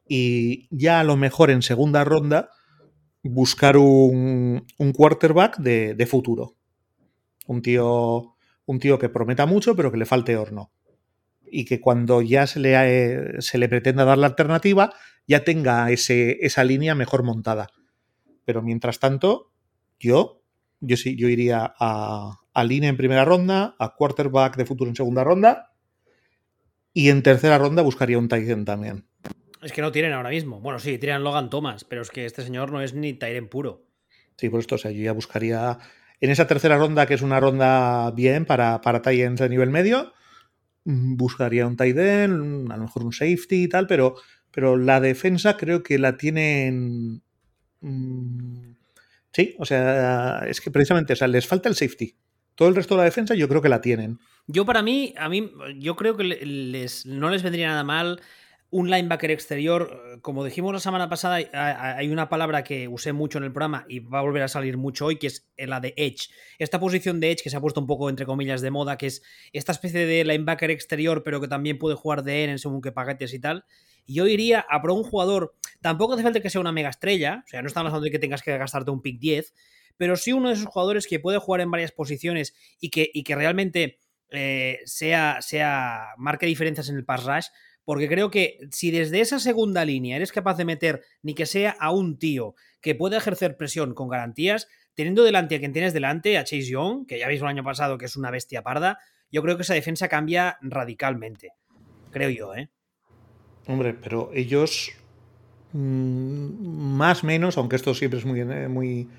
y 0.08 0.68
ya 0.70 1.00
a 1.00 1.04
lo 1.04 1.16
mejor 1.16 1.50
en 1.50 1.62
segunda 1.62 2.04
ronda 2.04 2.50
buscar 3.24 3.78
un, 3.78 4.68
un 4.78 4.92
quarterback 4.92 5.58
de, 5.58 5.96
de, 5.96 6.06
futuro. 6.06 6.56
Un 7.48 7.62
tío, 7.62 8.36
un 8.66 8.80
tío 8.80 9.00
que 9.00 9.10
prometa 9.10 9.46
mucho, 9.46 9.76
pero 9.76 9.92
que 9.92 9.98
le 9.98 10.06
falte 10.06 10.38
horno. 10.38 10.72
Y 11.50 11.66
que 11.66 11.80
cuando 11.80 12.22
ya 12.22 12.46
se 12.48 12.60
le, 12.60 12.76
eh, 12.76 13.42
se 13.42 13.58
le 13.58 13.70
pretenda 13.70 14.04
dar 14.04 14.18
la 14.18 14.28
alternativa, 14.28 14.94
ya 15.26 15.44
tenga 15.44 15.90
ese, 15.90 16.38
esa 16.42 16.64
línea 16.64 16.94
mejor 16.96 17.24
montada. 17.24 17.70
Pero 18.44 18.62
mientras 18.62 19.00
tanto, 19.00 19.52
yo, 20.00 20.42
yo 20.80 20.98
sí, 20.98 21.16
yo 21.16 21.30
iría 21.30 21.74
a, 21.80 22.40
a 22.54 22.64
línea 22.64 22.90
en 22.90 22.98
primera 22.98 23.26
ronda, 23.26 23.76
a 23.80 23.96
quarterback 23.96 24.56
de 24.56 24.66
futuro 24.66 24.90
en 24.90 24.96
segunda 24.96 25.24
ronda. 25.24 25.74
Y 26.94 27.10
en 27.10 27.24
tercera 27.24 27.58
ronda 27.58 27.82
buscaría 27.82 28.18
un 28.18 28.30
Titan 28.30 28.64
también. 28.64 29.06
Es 29.62 29.74
que 29.74 29.82
no 29.82 29.92
tienen 29.92 30.14
ahora 30.14 30.30
mismo. 30.30 30.62
Bueno, 30.62 30.80
sí, 30.80 30.98
tienen 30.98 31.24
Logan 31.24 31.50
Thomas, 31.50 31.84
pero 31.84 32.02
es 32.02 32.10
que 32.10 32.26
este 32.26 32.44
señor 32.44 32.72
no 32.72 32.82
es 32.82 32.94
ni 32.94 33.14
Tyren 33.14 33.50
puro. 33.50 33.86
Sí, 34.38 34.48
por 34.50 34.60
esto, 34.60 34.76
o 34.76 34.78
sea, 34.78 34.92
yo 34.92 35.04
ya 35.04 35.12
buscaría. 35.12 35.78
En 36.22 36.30
esa 36.30 36.48
tercera 36.48 36.78
ronda, 36.78 37.06
que 37.06 37.16
es 37.16 37.22
una 37.22 37.40
ronda 37.40 38.12
bien 38.12 38.46
para, 38.46 38.80
para 38.80 39.02
Titans 39.02 39.40
de 39.40 39.50
nivel 39.50 39.70
medio, 39.70 40.14
mm, 40.86 41.18
buscaría 41.18 41.68
un 41.68 41.76
tight 41.76 41.98
end, 41.98 42.72
a 42.72 42.78
lo 42.78 42.84
mejor 42.84 43.04
un 43.04 43.12
safety 43.12 43.64
y 43.64 43.68
tal, 43.68 43.88
pero, 43.88 44.16
pero 44.52 44.78
la 44.78 45.02
defensa 45.02 45.58
creo 45.58 45.84
que 45.84 46.00
la 46.00 46.16
tienen. 46.16 47.22
Mmm, 47.82 48.65
sí, 49.36 49.54
o 49.60 49.66
sea, 49.66 50.46
es 50.48 50.62
que 50.62 50.72
precisamente, 50.72 51.12
o 51.12 51.16
sea, 51.18 51.28
les 51.28 51.46
falta 51.46 51.68
el 51.68 51.76
safety. 51.76 52.16
Todo 52.56 52.70
el 52.70 52.76
resto 52.76 52.94
de 52.94 53.00
la 53.00 53.04
defensa 53.04 53.36
yo 53.36 53.50
creo 53.50 53.62
que 53.62 53.68
la 53.68 53.82
tienen. 53.82 54.18
Yo 54.48 54.66
para 54.66 54.82
mí, 54.82 55.14
a 55.18 55.28
mí, 55.28 55.52
yo 55.78 55.98
creo 55.98 56.16
que 56.16 56.24
les, 56.24 57.06
no 57.06 57.30
les 57.30 57.44
vendría 57.44 57.68
nada 57.68 57.84
mal 57.84 58.22
un 58.70 58.90
linebacker 58.90 59.32
exterior, 59.32 60.20
como 60.22 60.44
dijimos 60.44 60.74
la 60.74 60.80
semana 60.80 61.10
pasada, 61.10 61.40
hay 61.98 62.10
una 62.10 62.30
palabra 62.30 62.64
que 62.64 62.88
usé 62.88 63.12
mucho 63.14 63.38
en 63.38 63.44
el 63.44 63.52
programa 63.52 63.86
y 63.88 64.00
va 64.00 64.20
a 64.20 64.22
volver 64.22 64.44
a 64.44 64.48
salir 64.48 64.78
mucho 64.78 65.06
hoy, 65.06 65.18
que 65.18 65.28
es 65.28 65.48
la 65.58 65.80
de 65.82 65.94
edge. 65.98 66.30
Esta 66.60 66.80
posición 66.80 67.20
de 67.20 67.32
edge 67.32 67.44
que 67.44 67.50
se 67.50 67.58
ha 67.58 67.62
puesto 67.62 67.82
un 67.82 67.88
poco 67.88 68.10
entre 68.10 68.26
comillas 68.26 68.62
de 68.62 68.72
moda, 68.72 68.98
que 68.98 69.08
es 69.08 69.22
esta 69.54 69.74
especie 69.74 70.06
de 70.06 70.24
linebacker 70.24 70.72
exterior, 70.72 71.24
pero 71.24 71.40
que 71.42 71.48
también 71.48 71.78
puede 71.78 71.96
jugar 71.96 72.24
de 72.24 72.46
en 72.46 72.60
según 72.60 72.82
qué 72.82 72.92
paquetes 72.92 73.34
y 73.34 73.40
tal. 73.40 73.66
yo 74.08 74.28
iría 74.28 74.66
a 74.70 74.82
por 74.82 74.92
un 74.92 75.04
jugador, 75.04 75.56
tampoco 75.82 76.14
hace 76.14 76.24
falta 76.24 76.40
que 76.40 76.50
sea 76.50 76.62
una 76.62 76.72
mega 76.72 76.90
estrella, 76.90 77.44
o 77.46 77.48
sea, 77.48 77.62
no 77.62 77.68
estamos 77.68 77.90
hablando 77.90 78.06
de 78.06 78.12
que 78.12 78.20
tengas 78.20 78.42
que 78.42 78.58
gastarte 78.58 78.92
un 78.92 79.02
pick 79.02 79.20
10, 79.20 79.54
pero 79.98 80.16
sí 80.16 80.34
uno 80.34 80.50
de 80.50 80.56
esos 80.56 80.68
jugadores 80.68 81.08
que 81.08 81.20
puede 81.20 81.38
jugar 81.38 81.62
en 81.62 81.72
varias 81.72 81.92
posiciones 81.92 82.54
y 82.80 82.90
que, 82.90 83.10
y 83.14 83.24
que 83.24 83.36
realmente 83.36 84.00
eh, 84.30 84.80
sea, 84.86 85.42
sea, 85.42 86.10
marque 86.18 86.46
diferencias 86.46 86.90
en 86.90 86.98
el 86.98 87.06
pass 87.06 87.24
rush 87.24 87.48
porque 87.86 88.10
creo 88.10 88.32
que 88.32 88.58
si 88.72 88.92
desde 88.92 89.22
esa 89.22 89.40
segunda 89.40 89.86
línea 89.86 90.18
eres 90.18 90.32
capaz 90.32 90.58
de 90.58 90.66
meter 90.66 91.04
ni 91.22 91.36
que 91.36 91.46
sea 91.46 91.76
a 91.80 91.92
un 91.92 92.18
tío 92.18 92.56
que 92.82 92.96
pueda 92.96 93.18
ejercer 93.18 93.58
presión 93.58 93.94
con 93.94 94.10
garantías, 94.10 94.68
teniendo 94.96 95.24
delante 95.24 95.56
a 95.56 95.60
quien 95.60 95.72
tienes 95.72 95.94
delante, 95.94 96.38
a 96.38 96.44
Chase 96.44 96.66
Young, 96.66 97.06
que 97.06 97.20
ya 97.20 97.28
veis 97.28 97.42
el 97.42 97.48
año 97.48 97.64
pasado 97.64 97.98
que 97.98 98.06
es 98.06 98.16
una 98.16 98.32
bestia 98.32 98.64
parda, 98.64 98.98
yo 99.32 99.42
creo 99.44 99.56
que 99.56 99.62
esa 99.62 99.74
defensa 99.76 100.08
cambia 100.08 100.58
radicalmente. 100.62 101.52
Creo 102.12 102.30
yo, 102.30 102.56
¿eh? 102.56 102.70
Hombre, 103.68 103.94
pero 103.94 104.32
ellos 104.34 104.92
más 105.76 107.24
o 107.24 107.28
menos, 107.28 107.58
aunque 107.58 107.76
esto 107.76 107.94
siempre 107.94 108.20
es 108.20 108.26
muy, 108.26 108.40
eh, 108.40 108.68
muy, 108.68 109.10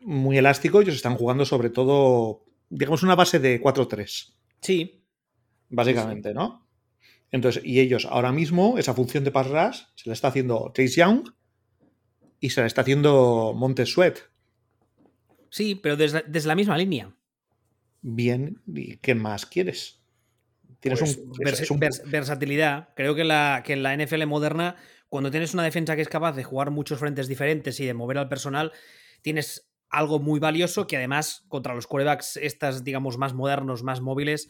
muy 0.00 0.38
elástico, 0.38 0.80
ellos 0.80 0.94
están 0.94 1.16
jugando 1.16 1.44
sobre 1.44 1.70
todo, 1.70 2.44
digamos, 2.70 3.02
una 3.02 3.14
base 3.14 3.38
de 3.38 3.60
4-3. 3.60 4.34
Sí. 4.60 5.04
Básicamente, 5.68 6.30
sí. 6.30 6.34
¿no? 6.34 6.66
Entonces, 7.30 7.62
y 7.64 7.80
ellos 7.80 8.06
ahora 8.06 8.32
mismo, 8.32 8.78
esa 8.78 8.94
función 8.94 9.24
de 9.24 9.32
pass 9.32 9.48
rush 9.48 9.82
se 9.94 10.08
la 10.08 10.14
está 10.14 10.28
haciendo 10.28 10.72
Chase 10.74 11.00
Young 11.00 11.28
y 12.40 12.50
se 12.50 12.60
la 12.60 12.66
está 12.66 12.80
haciendo 12.80 13.52
Montes 13.54 13.90
Sweat. 13.90 14.18
Sí, 15.50 15.74
pero 15.74 15.96
desde, 15.96 16.22
desde, 16.26 16.48
la 16.48 16.54
misma 16.54 16.78
línea. 16.78 17.14
Bien, 18.00 18.62
¿y 18.66 18.96
qué 18.96 19.14
más 19.14 19.44
quieres? 19.44 20.00
Tienes 20.80 21.00
pues, 21.00 21.16
un, 21.16 21.32
vers 21.32 21.70
un, 21.70 21.80
vers 21.80 22.02
versatilidad. 22.06 22.90
Creo 22.94 23.14
que, 23.14 23.24
la, 23.24 23.62
que 23.64 23.72
en 23.72 23.82
la 23.82 23.96
NFL 23.96 24.24
moderna, 24.26 24.76
cuando 25.08 25.30
tienes 25.30 25.54
una 25.54 25.64
defensa 25.64 25.96
que 25.96 26.02
es 26.02 26.08
capaz 26.08 26.32
de 26.32 26.44
jugar 26.44 26.70
muchos 26.70 26.98
frentes 26.98 27.28
diferentes 27.28 27.78
y 27.80 27.86
de 27.86 27.94
mover 27.94 28.18
al 28.18 28.28
personal, 28.28 28.72
tienes 29.22 29.68
algo 29.88 30.18
muy 30.18 30.40
valioso 30.40 30.86
que 30.86 30.96
además 30.96 31.44
contra 31.48 31.74
los 31.74 31.86
quarterbacks 31.86 32.36
estas, 32.36 32.84
digamos, 32.84 33.18
más 33.18 33.34
modernos, 33.34 33.82
más 33.82 34.00
móviles, 34.00 34.48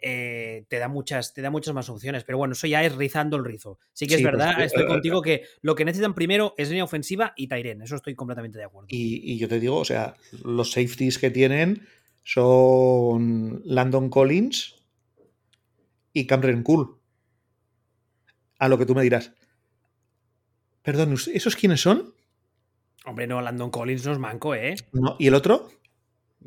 eh, 0.00 0.64
te, 0.68 0.78
da 0.78 0.88
muchas, 0.88 1.34
te 1.34 1.42
da 1.42 1.50
muchas 1.50 1.74
más 1.74 1.88
opciones. 1.88 2.24
Pero 2.24 2.38
bueno, 2.38 2.52
eso 2.52 2.66
ya 2.66 2.84
es 2.84 2.94
rizando 2.94 3.36
el 3.36 3.44
rizo. 3.44 3.78
Sí 3.92 4.06
que 4.06 4.14
es 4.14 4.22
verdad, 4.22 4.54
pues, 4.56 4.66
estoy 4.66 4.86
contigo 4.86 5.22
que 5.22 5.42
lo 5.60 5.74
que 5.74 5.84
necesitan 5.84 6.14
primero 6.14 6.54
es 6.56 6.68
línea 6.68 6.84
ofensiva 6.84 7.32
y 7.36 7.48
Tyren. 7.48 7.82
Eso 7.82 7.96
estoy 7.96 8.14
completamente 8.14 8.58
de 8.58 8.64
acuerdo. 8.64 8.88
Y, 8.90 9.32
y, 9.32 9.38
yo 9.38 9.48
te 9.48 9.60
digo, 9.60 9.76
o 9.76 9.84
sea, 9.84 10.14
los 10.44 10.72
safeties 10.72 11.18
que 11.18 11.30
tienen 11.30 11.86
son 12.24 13.62
Landon 13.64 14.08
Collins 14.08 14.76
y 16.12 16.26
Cameron 16.26 16.62
Cool. 16.62 16.96
A 18.58 18.68
lo 18.68 18.78
que 18.78 18.86
tú 18.86 18.94
me 18.94 19.02
dirás. 19.02 19.32
Perdón, 20.88 21.16
¿esos 21.34 21.54
quiénes 21.54 21.82
son? 21.82 22.14
Hombre, 23.04 23.26
no, 23.26 23.42
Landon 23.42 23.70
Collins 23.70 24.06
no 24.06 24.12
es 24.12 24.18
manco, 24.18 24.54
¿eh? 24.54 24.74
No, 24.92 25.16
¿Y 25.18 25.26
el 25.26 25.34
otro? 25.34 25.68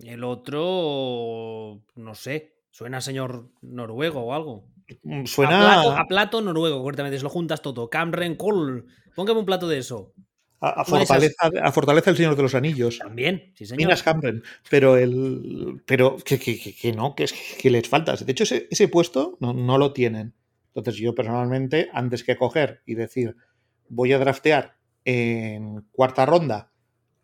El 0.02 0.24
otro, 0.24 1.84
no 1.94 2.16
sé. 2.16 2.56
Suena 2.72 2.98
a 2.98 3.02
señor 3.02 3.52
noruego 3.62 4.22
o 4.22 4.34
algo. 4.34 4.68
Suena 5.26 5.60
a 5.60 5.84
plato, 5.84 5.92
a 5.92 6.08
plato 6.08 6.42
noruego, 6.42 6.82
correctamente. 6.82 7.20
Se 7.20 7.24
lo 7.24 7.30
juntas 7.30 7.62
todo. 7.62 7.92
Camren 7.92 8.34
Col. 8.34 8.88
Póngame 9.16 9.42
un 9.42 9.46
plato 9.46 9.68
de 9.68 9.78
eso. 9.78 10.12
A, 10.60 10.70
a, 10.70 10.86
fortaleza, 10.86 11.52
a, 11.62 11.72
Fortaleza, 11.72 12.10
el 12.10 12.18
Señor 12.18 12.36
de 12.36 12.42
los 12.42 12.56
Anillos. 12.56 12.98
También, 12.98 13.54
sí, 13.54 13.68
señor. 13.68 13.78
Minas 13.78 14.02
Cameron. 14.02 14.42
Pero 14.72 14.98
el. 14.98 15.84
Pero 15.86 16.18
que, 16.18 16.40
que, 16.40 16.60
que, 16.60 16.76
que 16.76 16.92
no, 16.94 17.14
que, 17.14 17.28
que, 17.60 17.70
les 17.70 17.88
falta. 17.88 18.16
De 18.16 18.32
hecho, 18.32 18.46
ese, 18.46 18.68
ese 18.72 18.88
puesto 18.88 19.38
no, 19.40 19.54
no, 19.54 19.78
lo 19.78 19.94
tienen. 19.94 20.34
Entonces, 20.74 21.00
yo 21.00 21.14
personalmente, 21.14 21.90
antes 21.94 22.24
que 22.24 22.38
coger 22.38 22.82
y 22.88 22.96
decir, 22.96 23.36
voy 23.92 24.14
a 24.14 24.20
draftear 24.20 24.78
en 25.04 25.82
cuarta 25.92 26.26
ronda 26.26 26.72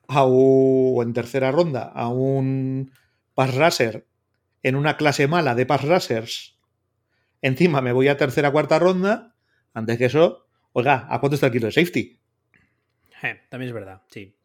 a 0.08 0.26
un, 0.26 0.94
o 0.96 1.02
en 1.02 1.14
tercera 1.14 1.52
ronda 1.52 1.84
a 1.84 2.10
un 2.10 2.92
pass 3.34 3.56
rusher 3.56 4.06
en 4.64 4.76
una 4.76 4.98
clase 4.98 5.28
mala 5.28 5.56
de 5.56 5.66
pass 5.66 5.84
rushers, 5.84 6.58
encima 7.42 7.82
me 7.82 7.94
voy 7.94 8.10
a 8.10 8.18
tercera 8.18 8.52
cuarta 8.52 8.80
ronda, 8.80 9.36
antes 9.74 9.98
que 9.98 10.06
eso, 10.06 10.48
oiga, 10.74 11.08
¿a 11.10 11.20
cuánto 11.20 11.36
está 11.36 11.48
el 11.48 11.54
kilo 11.54 11.68
de 11.68 11.72
safety? 11.72 12.20
Eh, 13.24 13.42
también 13.50 13.70
es 13.70 13.74
verdad, 13.74 14.02
sí. 14.10 14.36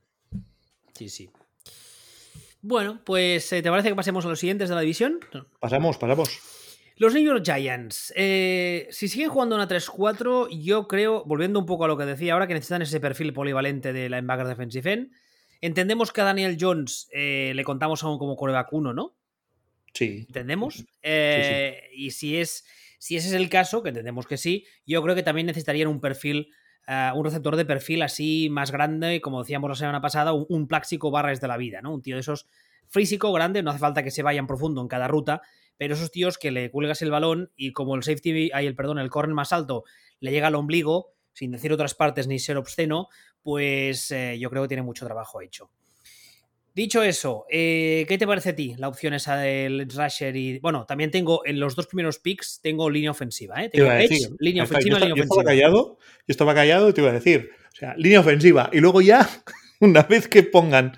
Sí, 0.92 1.08
sí. 1.08 1.30
Bueno, 2.60 3.00
pues 3.04 3.48
¿te 3.48 3.62
parece 3.62 3.88
que 3.88 3.96
pasemos 3.96 4.24
a 4.24 4.28
los 4.28 4.38
siguientes 4.38 4.68
de 4.68 4.74
la 4.76 4.82
división? 4.82 5.18
Pasamos, 5.58 5.98
pasamos. 5.98 6.61
Los 6.96 7.14
New 7.14 7.22
York 7.22 7.42
Giants, 7.44 8.12
eh, 8.16 8.86
si 8.90 9.08
siguen 9.08 9.30
jugando 9.30 9.56
una 9.56 9.66
3-4, 9.66 10.48
yo 10.50 10.86
creo, 10.86 11.24
volviendo 11.24 11.58
un 11.58 11.66
poco 11.66 11.84
a 11.84 11.88
lo 11.88 11.96
que 11.96 12.04
decía 12.04 12.34
ahora, 12.34 12.46
que 12.46 12.54
necesitan 12.54 12.82
ese 12.82 13.00
perfil 13.00 13.32
polivalente 13.32 13.92
de 13.92 14.08
linebacker 14.08 14.46
defensive 14.46 14.92
end. 14.92 15.10
Entendemos 15.60 16.12
que 16.12 16.20
a 16.20 16.24
Daniel 16.24 16.56
Jones 16.60 17.08
eh, 17.12 17.52
le 17.54 17.64
contamos 17.64 18.02
aún 18.02 18.18
como 18.18 18.36
coreback 18.36 18.72
1, 18.72 18.92
¿no? 18.92 19.16
Sí. 19.94 20.24
¿Entendemos? 20.26 20.84
Eh, 21.02 21.78
sí, 21.80 21.96
sí. 21.96 22.04
Y 22.04 22.10
si, 22.10 22.36
es, 22.38 22.66
si 22.98 23.16
ese 23.16 23.28
es 23.28 23.34
el 23.34 23.48
caso, 23.48 23.82
que 23.82 23.90
entendemos 23.90 24.26
que 24.26 24.36
sí, 24.36 24.66
yo 24.86 25.02
creo 25.02 25.14
que 25.14 25.22
también 25.22 25.46
necesitarían 25.46 25.88
un 25.88 26.00
perfil, 26.00 26.50
uh, 26.88 27.16
un 27.16 27.24
receptor 27.24 27.56
de 27.56 27.64
perfil 27.64 28.02
así 28.02 28.48
más 28.50 28.70
grande, 28.70 29.20
como 29.20 29.40
decíamos 29.42 29.70
la 29.70 29.76
semana 29.76 30.00
pasada, 30.00 30.32
un, 30.32 30.46
un 30.48 30.66
pláxico 30.66 31.10
barras 31.10 31.40
de 31.40 31.48
la 31.48 31.56
vida, 31.56 31.80
¿no? 31.80 31.94
Un 31.94 32.02
tío 32.02 32.16
de 32.16 32.20
esos 32.20 32.48
físico, 32.92 33.32
grande, 33.32 33.62
no 33.62 33.70
hace 33.70 33.78
falta 33.78 34.02
que 34.02 34.10
se 34.10 34.22
vayan 34.22 34.46
profundo 34.46 34.82
en 34.82 34.88
cada 34.88 35.08
ruta, 35.08 35.42
pero 35.76 35.94
esos 35.94 36.10
tíos 36.10 36.38
que 36.38 36.50
le 36.50 36.70
cuelgas 36.70 37.02
el 37.02 37.10
balón 37.10 37.50
y 37.56 37.72
como 37.72 37.94
el 37.94 38.02
safety, 38.02 38.50
hay 38.52 38.66
el 38.66 38.74
perdón, 38.74 38.98
el 38.98 39.10
corner 39.10 39.34
más 39.34 39.52
alto 39.52 39.84
le 40.20 40.30
llega 40.30 40.46
al 40.46 40.54
ombligo, 40.54 41.14
sin 41.32 41.50
decir 41.50 41.72
otras 41.72 41.94
partes 41.94 42.26
ni 42.26 42.38
ser 42.38 42.56
obsceno, 42.56 43.08
pues 43.42 44.10
eh, 44.10 44.38
yo 44.38 44.50
creo 44.50 44.62
que 44.62 44.68
tiene 44.68 44.82
mucho 44.82 45.04
trabajo 45.04 45.40
hecho. 45.40 45.70
Dicho 46.74 47.02
eso, 47.02 47.44
eh, 47.50 48.06
¿qué 48.08 48.16
te 48.16 48.26
parece 48.26 48.50
a 48.50 48.56
ti 48.56 48.74
la 48.78 48.88
opción 48.88 49.12
esa 49.12 49.36
del 49.36 49.86
Rusher? 49.90 50.34
Y 50.34 50.58
bueno, 50.60 50.86
también 50.86 51.10
tengo 51.10 51.44
en 51.44 51.60
los 51.60 51.76
dos 51.76 51.86
primeros 51.86 52.18
picks, 52.18 52.60
tengo 52.62 52.88
línea 52.88 53.10
ofensiva. 53.10 53.62
¿eh? 53.62 53.68
Tengo 53.68 53.92
edge, 53.92 54.08
decir, 54.08 54.28
línea 54.38 54.62
ofensiva, 54.62 54.98
yo, 54.98 55.04
línea 55.04 55.08
yo 55.08 55.14
ofensiva. 55.14 55.42
Estaba 55.42 55.44
callado, 55.44 55.98
yo 55.98 56.26
estaba 56.28 56.54
callado 56.54 56.88
y 56.88 56.92
te 56.94 57.02
iba 57.02 57.10
a 57.10 57.14
decir, 57.14 57.50
o 57.72 57.76
sea, 57.76 57.94
línea 57.98 58.20
ofensiva. 58.20 58.70
Y 58.72 58.80
luego 58.80 59.02
ya, 59.02 59.28
una 59.80 60.02
vez 60.04 60.28
que 60.28 60.44
pongan 60.44 60.92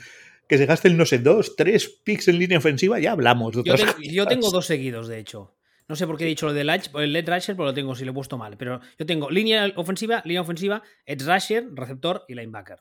que 0.48 0.58
se 0.58 0.66
gasten, 0.66 0.96
no 0.96 1.06
sé, 1.06 1.18
dos, 1.18 1.56
tres 1.56 1.88
picks 1.88 2.28
en 2.28 2.38
línea 2.38 2.58
ofensiva, 2.58 2.98
ya 2.98 3.12
hablamos 3.12 3.56
de 3.56 3.62
yo, 3.64 3.74
tengo, 3.74 3.92
yo 4.00 4.26
tengo 4.26 4.50
dos 4.50 4.66
seguidos, 4.66 5.08
de 5.08 5.18
hecho. 5.18 5.54
No 5.86 5.96
sé 5.96 6.06
por 6.06 6.16
qué 6.16 6.24
he 6.24 6.28
dicho 6.28 6.46
lo 6.46 6.54
del 6.54 6.70
el 6.70 7.16
edge 7.16 7.28
rusher, 7.28 7.56
pero 7.56 7.66
lo 7.66 7.74
tengo 7.74 7.94
si 7.94 8.04
lo 8.04 8.12
he 8.12 8.14
puesto 8.14 8.38
mal. 8.38 8.56
Pero 8.56 8.80
yo 8.98 9.04
tengo 9.04 9.30
línea 9.30 9.70
ofensiva, 9.76 10.22
línea 10.24 10.40
ofensiva, 10.40 10.82
edge 11.04 11.24
rusher, 11.24 11.66
receptor 11.74 12.24
y 12.28 12.34
linebacker. 12.34 12.78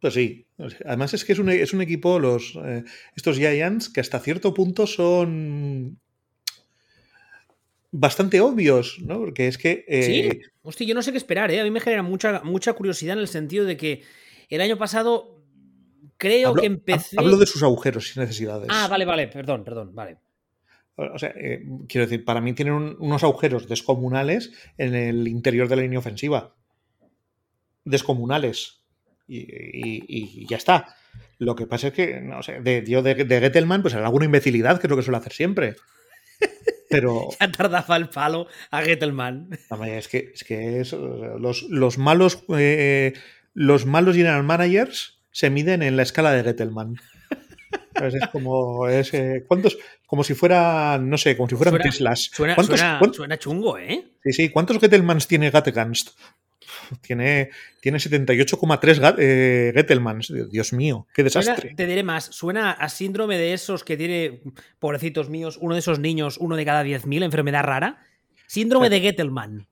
Pues 0.00 0.14
sí, 0.14 0.46
además 0.84 1.14
es 1.14 1.24
que 1.24 1.32
es 1.32 1.38
un, 1.38 1.48
es 1.50 1.72
un 1.72 1.82
equipo, 1.82 2.18
los, 2.18 2.58
eh, 2.64 2.82
estos 3.14 3.36
Giants, 3.36 3.88
que 3.88 4.00
hasta 4.00 4.18
cierto 4.18 4.52
punto 4.52 4.88
son... 4.88 6.00
bastante 7.92 8.40
obvios, 8.40 8.98
¿no? 9.02 9.18
Porque 9.18 9.46
es 9.46 9.58
que. 9.58 9.84
Sí, 9.86 10.20
eh, 10.20 10.40
hostia, 10.62 10.86
yo 10.86 10.94
no 10.94 11.02
sé 11.02 11.12
qué 11.12 11.18
esperar, 11.18 11.52
¿eh? 11.52 11.60
A 11.60 11.64
mí 11.64 11.70
me 11.70 11.78
genera 11.78 12.02
mucha, 12.02 12.42
mucha 12.42 12.72
curiosidad 12.72 13.12
en 13.12 13.20
el 13.20 13.28
sentido 13.28 13.64
de 13.64 13.76
que 13.76 14.02
el 14.48 14.60
año 14.60 14.76
pasado 14.76 15.41
creo 16.28 16.48
hablo, 16.50 16.60
que 16.60 16.66
empecé. 16.66 17.16
hablo 17.18 17.36
de 17.36 17.46
sus 17.46 17.62
agujeros 17.62 18.16
y 18.16 18.20
necesidades. 18.20 18.68
Ah, 18.70 18.86
vale, 18.88 19.04
vale, 19.04 19.28
perdón, 19.28 19.64
perdón, 19.64 19.94
vale. 19.94 20.18
O 20.96 21.18
sea, 21.18 21.30
eh, 21.36 21.64
quiero 21.88 22.06
decir, 22.06 22.24
para 22.24 22.40
mí 22.40 22.52
tienen 22.52 22.74
un- 22.74 22.96
unos 23.00 23.24
agujeros 23.24 23.66
descomunales 23.68 24.52
en 24.78 24.94
el 24.94 25.26
interior 25.26 25.66
de 25.68 25.76
la 25.76 25.82
línea 25.82 25.98
ofensiva. 25.98 26.54
Descomunales. 27.84 28.82
Y, 29.26 29.38
y- 29.40 30.04
y 30.08 30.46
ya 30.46 30.56
está. 30.58 30.94
Lo 31.38 31.56
que 31.56 31.66
pasa 31.66 31.88
es 31.88 31.92
que, 31.94 32.20
no 32.20 32.42
sé, 32.42 32.60
de, 32.60 32.84
yo 32.86 33.02
de, 33.02 33.14
de 33.24 33.40
Gettelman, 33.40 33.82
pues 33.82 33.94
era 33.94 34.04
alguna 34.04 34.26
imbecilidad, 34.26 34.80
que 34.80 34.86
es 34.86 34.90
lo 34.90 34.96
que 34.96 35.02
suele 35.02 35.18
hacer 35.18 35.32
siempre. 35.32 35.76
Pero 36.90 37.28
Ya 37.40 37.50
tardaba 37.50 37.96
el 37.96 38.08
palo 38.08 38.46
a 38.70 38.82
Gettelman. 38.82 39.48
es 39.86 40.08
que, 40.08 40.30
es 40.34 40.44
que 40.44 40.80
es, 40.80 40.92
los, 40.92 41.62
los 41.64 41.98
malos 41.98 42.44
eh, 42.56 43.14
los 43.54 43.86
malos 43.86 44.14
general 44.16 44.44
managers 44.44 45.21
se 45.32 45.50
miden 45.50 45.82
en 45.82 45.96
la 45.96 46.02
escala 46.04 46.30
de 46.32 46.44
Gettelman. 46.44 46.96
Es 47.94 48.14
como 48.32 48.88
es, 48.88 49.12
eh, 49.14 49.44
¿cuántos? 49.46 49.78
Como 50.06 50.24
si 50.24 50.34
fueran, 50.34 51.08
no 51.08 51.16
sé, 51.18 51.36
como 51.36 51.48
si 51.48 51.54
fueran 51.56 51.72
Suena- 51.74 51.84
Teslas. 51.84 52.30
Suena, 52.32 52.54
¿Cuántos- 52.54 52.78
suena, 52.80 52.98
cuán- 52.98 53.14
suena 53.14 53.38
chungo, 53.38 53.78
¿eh? 53.78 54.04
Sí, 54.24 54.32
sí. 54.32 54.48
¿Cuántos 54.48 54.78
Gettelmans 54.78 55.26
tiene 55.28 55.50
Gatteganst? 55.50 56.10
Tiene, 57.00 57.50
tiene 57.80 57.98
78,3 57.98 58.98
Gat- 58.98 59.16
eh, 59.18 59.72
Gettelmans. 59.74 60.32
Dios 60.50 60.72
mío, 60.72 61.06
qué 61.14 61.28
Suena- 61.28 61.50
desastre. 61.52 61.74
te 61.76 61.86
diré 61.86 62.02
más, 62.02 62.24
suena 62.24 62.72
a 62.72 62.88
síndrome 62.88 63.38
de 63.38 63.52
esos 63.52 63.84
que 63.84 63.96
tiene, 63.96 64.40
pobrecitos 64.78 65.30
míos, 65.30 65.58
uno 65.60 65.74
de 65.74 65.80
esos 65.80 65.98
niños, 65.98 66.38
uno 66.38 66.56
de 66.56 66.64
cada 66.64 66.82
10.000, 66.82 67.22
enfermedad 67.22 67.62
rara. 67.62 67.98
Síndrome 68.46 68.90
de 68.90 69.00
Gettelman. 69.00 69.66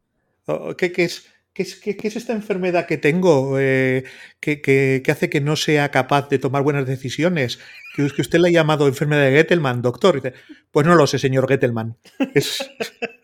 Oh, 0.46 0.74
¿Qué, 0.76 0.92
qué 0.92 1.04
es, 1.04 1.26
qué, 1.60 1.62
es, 1.62 1.76
qué- 1.76 1.96
qué 1.96 2.08
es 2.08 2.16
esta 2.16 2.32
enfermedad 2.32 2.86
que 2.86 2.96
tengo 2.96 3.58
eh, 3.58 4.04
que, 4.40 4.60
que- 4.62 5.02
que 5.04 5.10
hace 5.12 5.28
que 5.28 5.40
no 5.42 5.56
sea 5.56 5.90
capaz 5.90 6.28
de 6.30 6.38
tomar 6.38 6.62
buenas 6.62 6.86
decisiones? 6.86 7.58
Que, 7.94 8.08
que 8.08 8.22
usted 8.22 8.38
le 8.38 8.48
ha 8.48 8.52
llamado 8.52 8.86
enfermedad 8.86 9.24
de 9.24 9.32
Gettelman, 9.32 9.82
doctor. 9.82 10.14
Dice, 10.14 10.32
pues 10.70 10.86
no 10.86 10.94
lo 10.94 11.06
sé, 11.06 11.18
señor 11.18 11.46
Gettelman. 11.48 11.96
Es, 12.34 12.66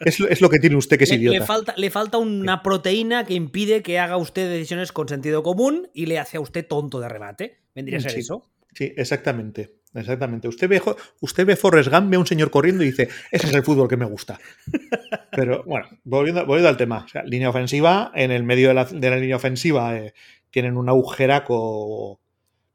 es, 0.01 0.21
lo- 0.21 0.29
es 0.29 0.41
lo 0.41 0.51
que 0.51 0.59
tiene 0.59 0.77
usted 0.77 0.99
que 0.99 1.05
es 1.05 1.11
Le, 1.11 1.17
le 1.17 1.23
idiota. 1.23 1.47
falta, 1.47 1.75
le 1.77 1.91
falta 1.91 2.19
una 2.19 2.63
proteína 2.63 3.25
que 3.25 3.35
impide 3.35 3.83
que 3.83 3.99
haga 3.99 4.17
usted 4.19 4.51
decisiones 4.51 4.93
con 4.93 5.09
sentido 5.09 5.43
común 5.43 5.89
y 5.95 6.07
le 6.07 6.19
hace 6.19 6.37
a 6.37 6.41
usted 6.41 6.67
tonto 6.67 7.01
de 7.01 7.09
remate. 7.09 7.59
¿Vendría 7.75 7.99
a 7.99 8.03
ser 8.03 8.13
Sí. 8.13 8.21
eso? 8.21 8.51
Sí, 8.75 8.93
exactamente. 8.97 9.71
Exactamente. 9.97 10.47
Usted 10.47 10.69
ve, 10.69 10.83
usted 11.21 11.47
ve 11.47 11.57
Forrest 11.57 11.91
Gump, 11.91 12.11
ve 12.11 12.17
a 12.17 12.21
un 12.21 12.27
señor 12.27 12.51
corriendo 12.51 12.83
y 12.83 12.89
dice, 12.89 13.09
ese 13.31 13.47
es 13.47 13.55
el 13.55 13.63
fútbol 13.63 13.89
que 13.89 13.97
me 13.97 14.05
gusta. 14.05 14.39
Pero 15.33 15.65
bueno, 15.65 15.89
volviendo, 16.05 16.69
al 16.69 16.77
tema. 16.77 17.05
O 17.05 17.09
sea, 17.09 17.23
línea 17.23 17.49
ofensiva, 17.49 18.13
en 18.15 18.31
el 18.31 18.43
medio 18.43 18.69
de 18.69 18.75
la, 18.75 19.17
línea 19.17 19.37
ofensiva 19.37 19.97
eh, 19.97 20.15
tienen 20.51 20.77
un 20.77 20.89
agujeraco 20.89 22.21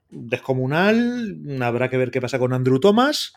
descomunal. 0.09 1.37
Habrá 1.61 1.89
que 1.89 1.97
ver 1.97 2.11
qué 2.11 2.21
pasa 2.21 2.39
con 2.39 2.53
Andrew 2.53 2.79
Thomas. 2.79 3.33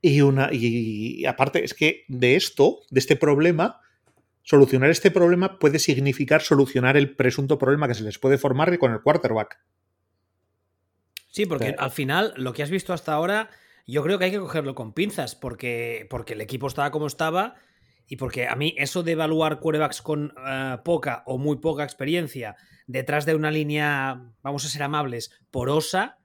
Y, 0.00 0.22
una, 0.22 0.50
y 0.52 1.24
aparte, 1.26 1.64
es 1.64 1.74
que 1.74 2.04
de 2.08 2.36
esto, 2.36 2.80
de 2.90 3.00
este 3.00 3.16
problema, 3.16 3.80
solucionar 4.42 4.90
este 4.90 5.10
problema 5.10 5.58
puede 5.58 5.78
significar 5.78 6.40
solucionar 6.40 6.96
el 6.96 7.16
presunto 7.16 7.58
problema 7.58 7.88
que 7.88 7.94
se 7.94 8.04
les 8.04 8.18
puede 8.18 8.38
formar 8.38 8.78
con 8.78 8.92
el 8.92 9.02
quarterback. 9.02 9.58
Sí, 11.36 11.44
porque 11.44 11.66
Pero- 11.66 11.82
al 11.82 11.90
final 11.90 12.32
lo 12.38 12.54
que 12.54 12.62
has 12.62 12.70
visto 12.70 12.94
hasta 12.94 13.12
ahora, 13.12 13.50
yo 13.86 14.02
creo 14.02 14.18
que 14.18 14.24
hay 14.24 14.30
que 14.30 14.38
cogerlo 14.38 14.74
con 14.74 14.94
pinzas, 14.94 15.34
porque, 15.34 16.06
porque 16.08 16.32
el 16.32 16.40
equipo 16.40 16.66
estaba 16.66 16.90
como 16.90 17.06
estaba 17.06 17.56
y 18.08 18.16
porque 18.16 18.48
a 18.48 18.56
mí 18.56 18.74
eso 18.78 19.02
de 19.02 19.12
evaluar 19.12 19.60
quarterbacks 19.60 20.00
con 20.00 20.32
eh, 20.48 20.78
poca 20.82 21.24
o 21.26 21.36
muy 21.36 21.58
poca 21.58 21.84
experiencia 21.84 22.56
detrás 22.86 23.26
de 23.26 23.34
una 23.34 23.50
línea, 23.50 24.32
vamos 24.42 24.64
a 24.64 24.68
ser 24.70 24.82
amables, 24.82 25.30
porosa, 25.50 26.16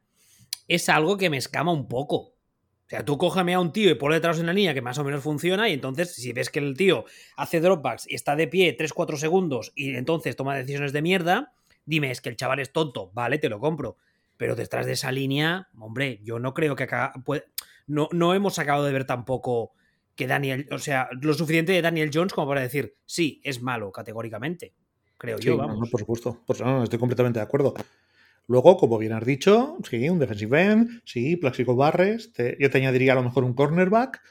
es 0.70 0.88
algo 0.88 1.18
que 1.18 1.30
me 1.30 1.36
escama 1.36 1.74
un 1.74 1.90
poco. 1.90 2.16
O 2.16 2.88
sea, 2.88 3.04
tú 3.04 3.18
cógeme 3.18 3.54
a 3.54 3.60
un 3.60 3.74
tío 3.74 3.90
y 3.90 3.96
ponle 3.96 4.16
detrás 4.16 4.38
de 4.38 4.44
una 4.44 4.54
línea 4.54 4.74
que 4.74 4.82
más 4.82 4.98
o 4.98 5.04
menos 5.04 5.22
funciona 5.22 5.68
y 5.68 5.74
entonces 5.74 6.16
si 6.16 6.32
ves 6.32 6.50
que 6.50 6.60
el 6.60 6.78
tío 6.78 7.04
hace 7.36 7.60
dropbacks 7.60 8.10
y 8.10 8.16
está 8.16 8.38
de 8.38 8.48
pie 8.48 8.78
3-4 8.78 9.18
segundos 9.18 9.74
y 9.76 9.94
entonces 9.94 10.38
toma 10.38 10.56
decisiones 10.56 10.94
de 10.94 11.02
mierda, 11.02 11.54
dime, 11.84 12.12
es 12.12 12.22
que 12.22 12.30
el 12.30 12.38
chaval 12.38 12.62
es 12.62 12.72
tonto, 12.72 13.12
vale, 13.14 13.40
te 13.40 13.50
lo 13.50 13.60
compro. 13.60 13.98
Pero 14.42 14.56
detrás 14.56 14.88
de 14.88 14.94
esa 14.94 15.12
línea, 15.12 15.68
hombre, 15.78 16.20
yo 16.24 16.40
no 16.40 16.56
creo 16.56 16.76
que 16.76 16.86
acá 16.86 17.14
puede- 17.24 17.46
no, 17.86 18.10
no 18.12 18.34
hemos 18.34 18.58
acabado 18.58 18.86
de 18.86 18.92
ver 18.92 19.06
tampoco 19.06 19.74
que 20.16 20.26
Daniel, 20.26 20.68
o 20.72 20.80
sea, 20.80 21.10
lo 21.22 21.36
suficiente 21.36 21.74
de 21.74 21.82
Daniel 21.84 22.10
Jones 22.12 22.34
como 22.34 22.48
para 22.48 22.62
decir, 22.62 22.96
sí, 23.06 23.40
es 23.44 23.62
malo 23.62 23.92
categóricamente. 23.92 24.74
Creo 25.20 25.38
Sí, 25.38 25.44
yo, 25.46 25.52
no, 25.52 25.58
vamos. 25.60 25.80
no, 25.82 25.86
por 25.86 26.00
supuesto. 26.00 26.42
Pues 26.48 26.60
no, 26.60 26.82
estoy 26.84 26.98
completamente 26.98 27.38
de 27.38 27.44
acuerdo. 27.44 27.76
Luego, 28.48 28.78
como 28.78 28.98
bien 28.98 29.14
has 29.14 29.24
dicho, 29.24 29.78
sí, 29.88 30.10
un 30.10 30.18
defensive 30.18 30.60
end, 30.60 31.02
sí, 31.06 31.38
Plaxico 31.38 31.76
Barres, 31.76 32.34
te- 32.34 32.58
yo 32.60 32.72
te 32.72 32.80
añadiría 32.80 33.12
a 33.12 33.18
lo 33.18 33.24
mejor 33.24 33.44
un 33.44 33.54
cornerback, 33.54 34.24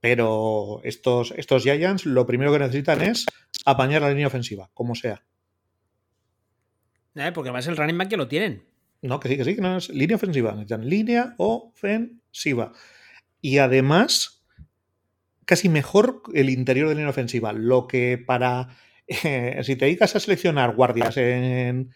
pero 0.00 0.80
estos, 0.82 1.34
estos 1.36 1.62
Giants 1.62 2.06
lo 2.06 2.24
primero 2.26 2.52
que 2.54 2.60
necesitan 2.60 3.02
es 3.02 3.26
apañar 3.66 4.00
la 4.00 4.08
línea 4.08 4.28
ofensiva, 4.28 4.70
como 4.72 4.94
sea. 4.94 5.22
Eh, 7.16 7.32
Porque 7.34 7.50
además 7.50 7.66
el 7.66 7.76
running 7.76 7.98
back 7.98 8.08
que 8.08 8.16
lo 8.16 8.28
tienen. 8.28 8.64
No, 9.02 9.20
que 9.20 9.28
sí, 9.28 9.36
que 9.36 9.44
sí, 9.44 9.54
que 9.54 9.60
no 9.60 9.76
es 9.76 9.88
línea 9.88 10.16
ofensiva, 10.16 10.54
línea 10.78 11.34
ofensiva. 11.38 12.72
Y 13.40 13.58
además, 13.58 14.44
casi 15.44 15.68
mejor 15.68 16.22
el 16.34 16.50
interior 16.50 16.88
de 16.88 16.96
línea 16.96 17.10
ofensiva. 17.10 17.52
Lo 17.52 17.86
que 17.86 18.18
para. 18.18 18.68
eh, 19.06 19.60
si 19.62 19.76
te 19.76 19.86
dedicas 19.86 20.16
a 20.16 20.20
seleccionar 20.20 20.74
guardias 20.74 21.16
en. 21.16 21.94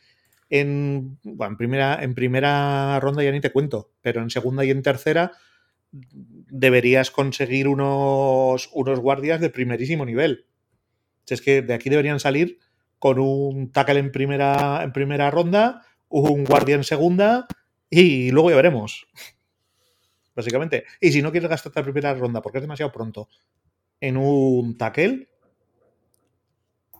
En, 0.52 1.16
bueno, 1.22 1.52
en, 1.52 1.56
primera, 1.56 2.02
en 2.02 2.14
primera 2.16 2.98
ronda 2.98 3.22
ya 3.22 3.30
ni 3.30 3.40
te 3.40 3.52
cuento, 3.52 3.92
pero 4.00 4.20
en 4.20 4.30
segunda 4.30 4.64
y 4.64 4.70
en 4.70 4.82
tercera 4.82 5.30
deberías 5.92 7.12
conseguir 7.12 7.68
unos, 7.68 8.68
unos 8.72 8.98
guardias 8.98 9.40
de 9.40 9.50
primerísimo 9.50 10.04
nivel. 10.04 10.46
Si 11.24 11.34
es 11.34 11.42
que 11.42 11.62
de 11.62 11.74
aquí 11.74 11.88
deberían 11.88 12.18
salir 12.18 12.58
con 12.98 13.20
un 13.20 13.70
tackle 13.70 14.00
en 14.00 14.10
primera, 14.10 14.82
en 14.82 14.92
primera 14.92 15.30
ronda, 15.30 15.86
un 16.10 16.44
guardia 16.44 16.74
en 16.74 16.84
segunda 16.84 17.46
y 17.88 18.30
luego 18.30 18.50
ya 18.50 18.56
veremos. 18.56 19.06
Básicamente. 20.34 20.84
Y 21.00 21.12
si 21.12 21.22
no 21.22 21.32
quieres 21.32 21.50
gastarte 21.50 21.80
la 21.80 21.84
primera 21.84 22.14
ronda 22.14 22.42
porque 22.42 22.58
es 22.58 22.62
demasiado 22.62 22.92
pronto 22.92 23.28
en 24.00 24.16
un 24.16 24.76
tackle, 24.78 25.28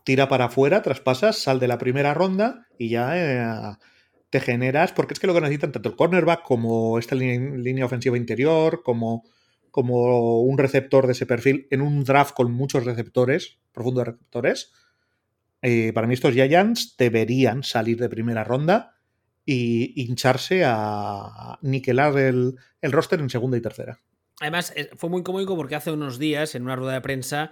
tira 0.05 0.29
para 0.29 0.47
afuera, 0.47 0.83
traspasas, 0.83 1.39
sal 1.39 1.61
de 1.61 1.69
la 1.69 1.79
primera 1.79 2.15
ronda 2.15 2.67
y 2.79 2.91
ya 2.91 3.13
eh, 3.17 3.77
te 4.29 4.41
generas, 4.41 4.93
porque 4.93 5.15
es 5.15 5.21
que 5.21 5.27
lo 5.27 5.35
que 5.35 5.41
necesitan 5.41 5.73
tanto 5.73 5.89
el 5.89 5.97
cornerback 5.97 6.43
como 6.43 6.99
esta 6.99 7.15
línea, 7.15 7.57
línea 7.57 7.87
ofensiva 7.87 8.17
interior, 8.17 8.83
como, 8.83 9.25
como 9.71 10.43
un 10.43 10.59
receptor 10.59 11.07
de 11.07 11.13
ese 11.13 11.27
perfil 11.27 11.67
en 11.71 11.81
un 11.81 12.05
draft 12.05 12.35
con 12.35 12.53
muchos 12.53 12.85
receptores, 12.85 13.59
profundos 13.73 14.07
receptores. 14.07 14.73
Eh, 15.63 15.93
para 15.93 16.07
mí 16.07 16.15
estos 16.15 16.33
Giants 16.33 16.97
deberían 16.97 17.63
salir 17.63 17.99
de 17.99 18.09
primera 18.09 18.45
ronda 18.45 19.00
y 19.45 20.03
hincharse 20.03 20.63
a 20.65 21.59
niquelar 21.63 22.19
el, 22.19 22.55
el 22.81 22.93
roster 22.93 23.21
en 23.21 23.31
segunda 23.31 23.57
y 23.57 23.61
tercera. 23.61 23.99
Además, 24.41 24.73
eh, 24.75 24.91
fue 24.97 25.11
muy 25.11 25.23
cómico 25.23 25.55
porque 25.55 25.75
hace 25.75 25.93
unos 25.93 26.19
días, 26.19 26.55
en 26.55 26.63
una 26.63 26.75
rueda 26.75 26.95
de 26.95 27.01
prensa, 27.03 27.51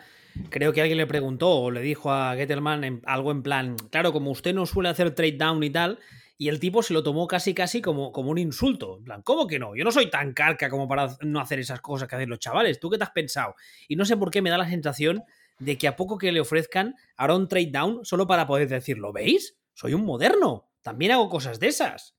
creo 0.48 0.72
que 0.72 0.81
alguien 0.81 0.98
le 0.98 1.07
preguntó 1.07 1.51
o 1.51 1.70
le 1.70 1.83
dijo 1.83 2.11
a 2.11 2.35
Gettelman 2.35 3.03
algo 3.05 3.31
en 3.31 3.42
plan, 3.42 3.77
claro, 3.90 4.12
como 4.12 4.31
usted 4.31 4.55
no 4.55 4.64
suele 4.64 4.88
hacer 4.88 5.14
trade 5.14 5.37
down 5.37 5.62
y 5.62 5.70
tal, 5.70 5.98
y 6.38 6.48
el 6.48 6.61
tipo 6.61 6.83
se 6.83 6.94
lo 6.94 7.03
tomó 7.03 7.27
casi 7.27 7.53
casi 7.53 7.83
como, 7.83 8.12
como 8.12 8.31
un 8.31 8.38
insulto. 8.38 8.98
En 8.98 9.05
plan, 9.05 9.22
¿cómo 9.22 9.46
que 9.46 9.59
no? 9.59 9.77
Yo 9.77 9.85
no 9.85 9.90
soy 9.90 10.09
tan 10.09 10.33
carca 10.33 10.70
como 10.70 10.88
para 10.88 11.16
no 11.20 11.40
hacer 11.40 11.59
esas 11.59 11.81
cosas 11.81 12.09
que 12.09 12.14
hacen 12.14 12.31
los 12.31 12.38
chavales. 12.38 12.79
¿Tú 12.79 12.88
qué 12.88 12.96
te 12.96 13.05
has 13.05 13.11
pensado? 13.11 13.55
Y 13.88 13.96
no 13.96 14.05
sé 14.05 14.16
por 14.16 14.31
qué 14.31 14.40
me 14.40 14.48
da 14.48 14.57
la 14.57 14.68
sensación 14.68 15.24
de 15.59 15.77
que 15.77 15.88
a 15.88 15.96
poco 15.96 16.16
que 16.16 16.31
le 16.31 16.40
ofrezcan 16.40 16.94
hará 17.16 17.35
un 17.35 17.48
trade 17.48 17.72
down 17.72 18.05
solo 18.05 18.27
para 18.27 18.46
poder 18.46 18.68
decir, 18.68 18.98
¿lo 18.98 19.12
veis? 19.12 19.59
Soy 19.74 19.94
un 19.94 20.05
moderno. 20.05 20.68
También 20.83 21.12
hago 21.12 21.29
cosas 21.29 21.59
de 21.61 21.69
esas. 21.69 22.14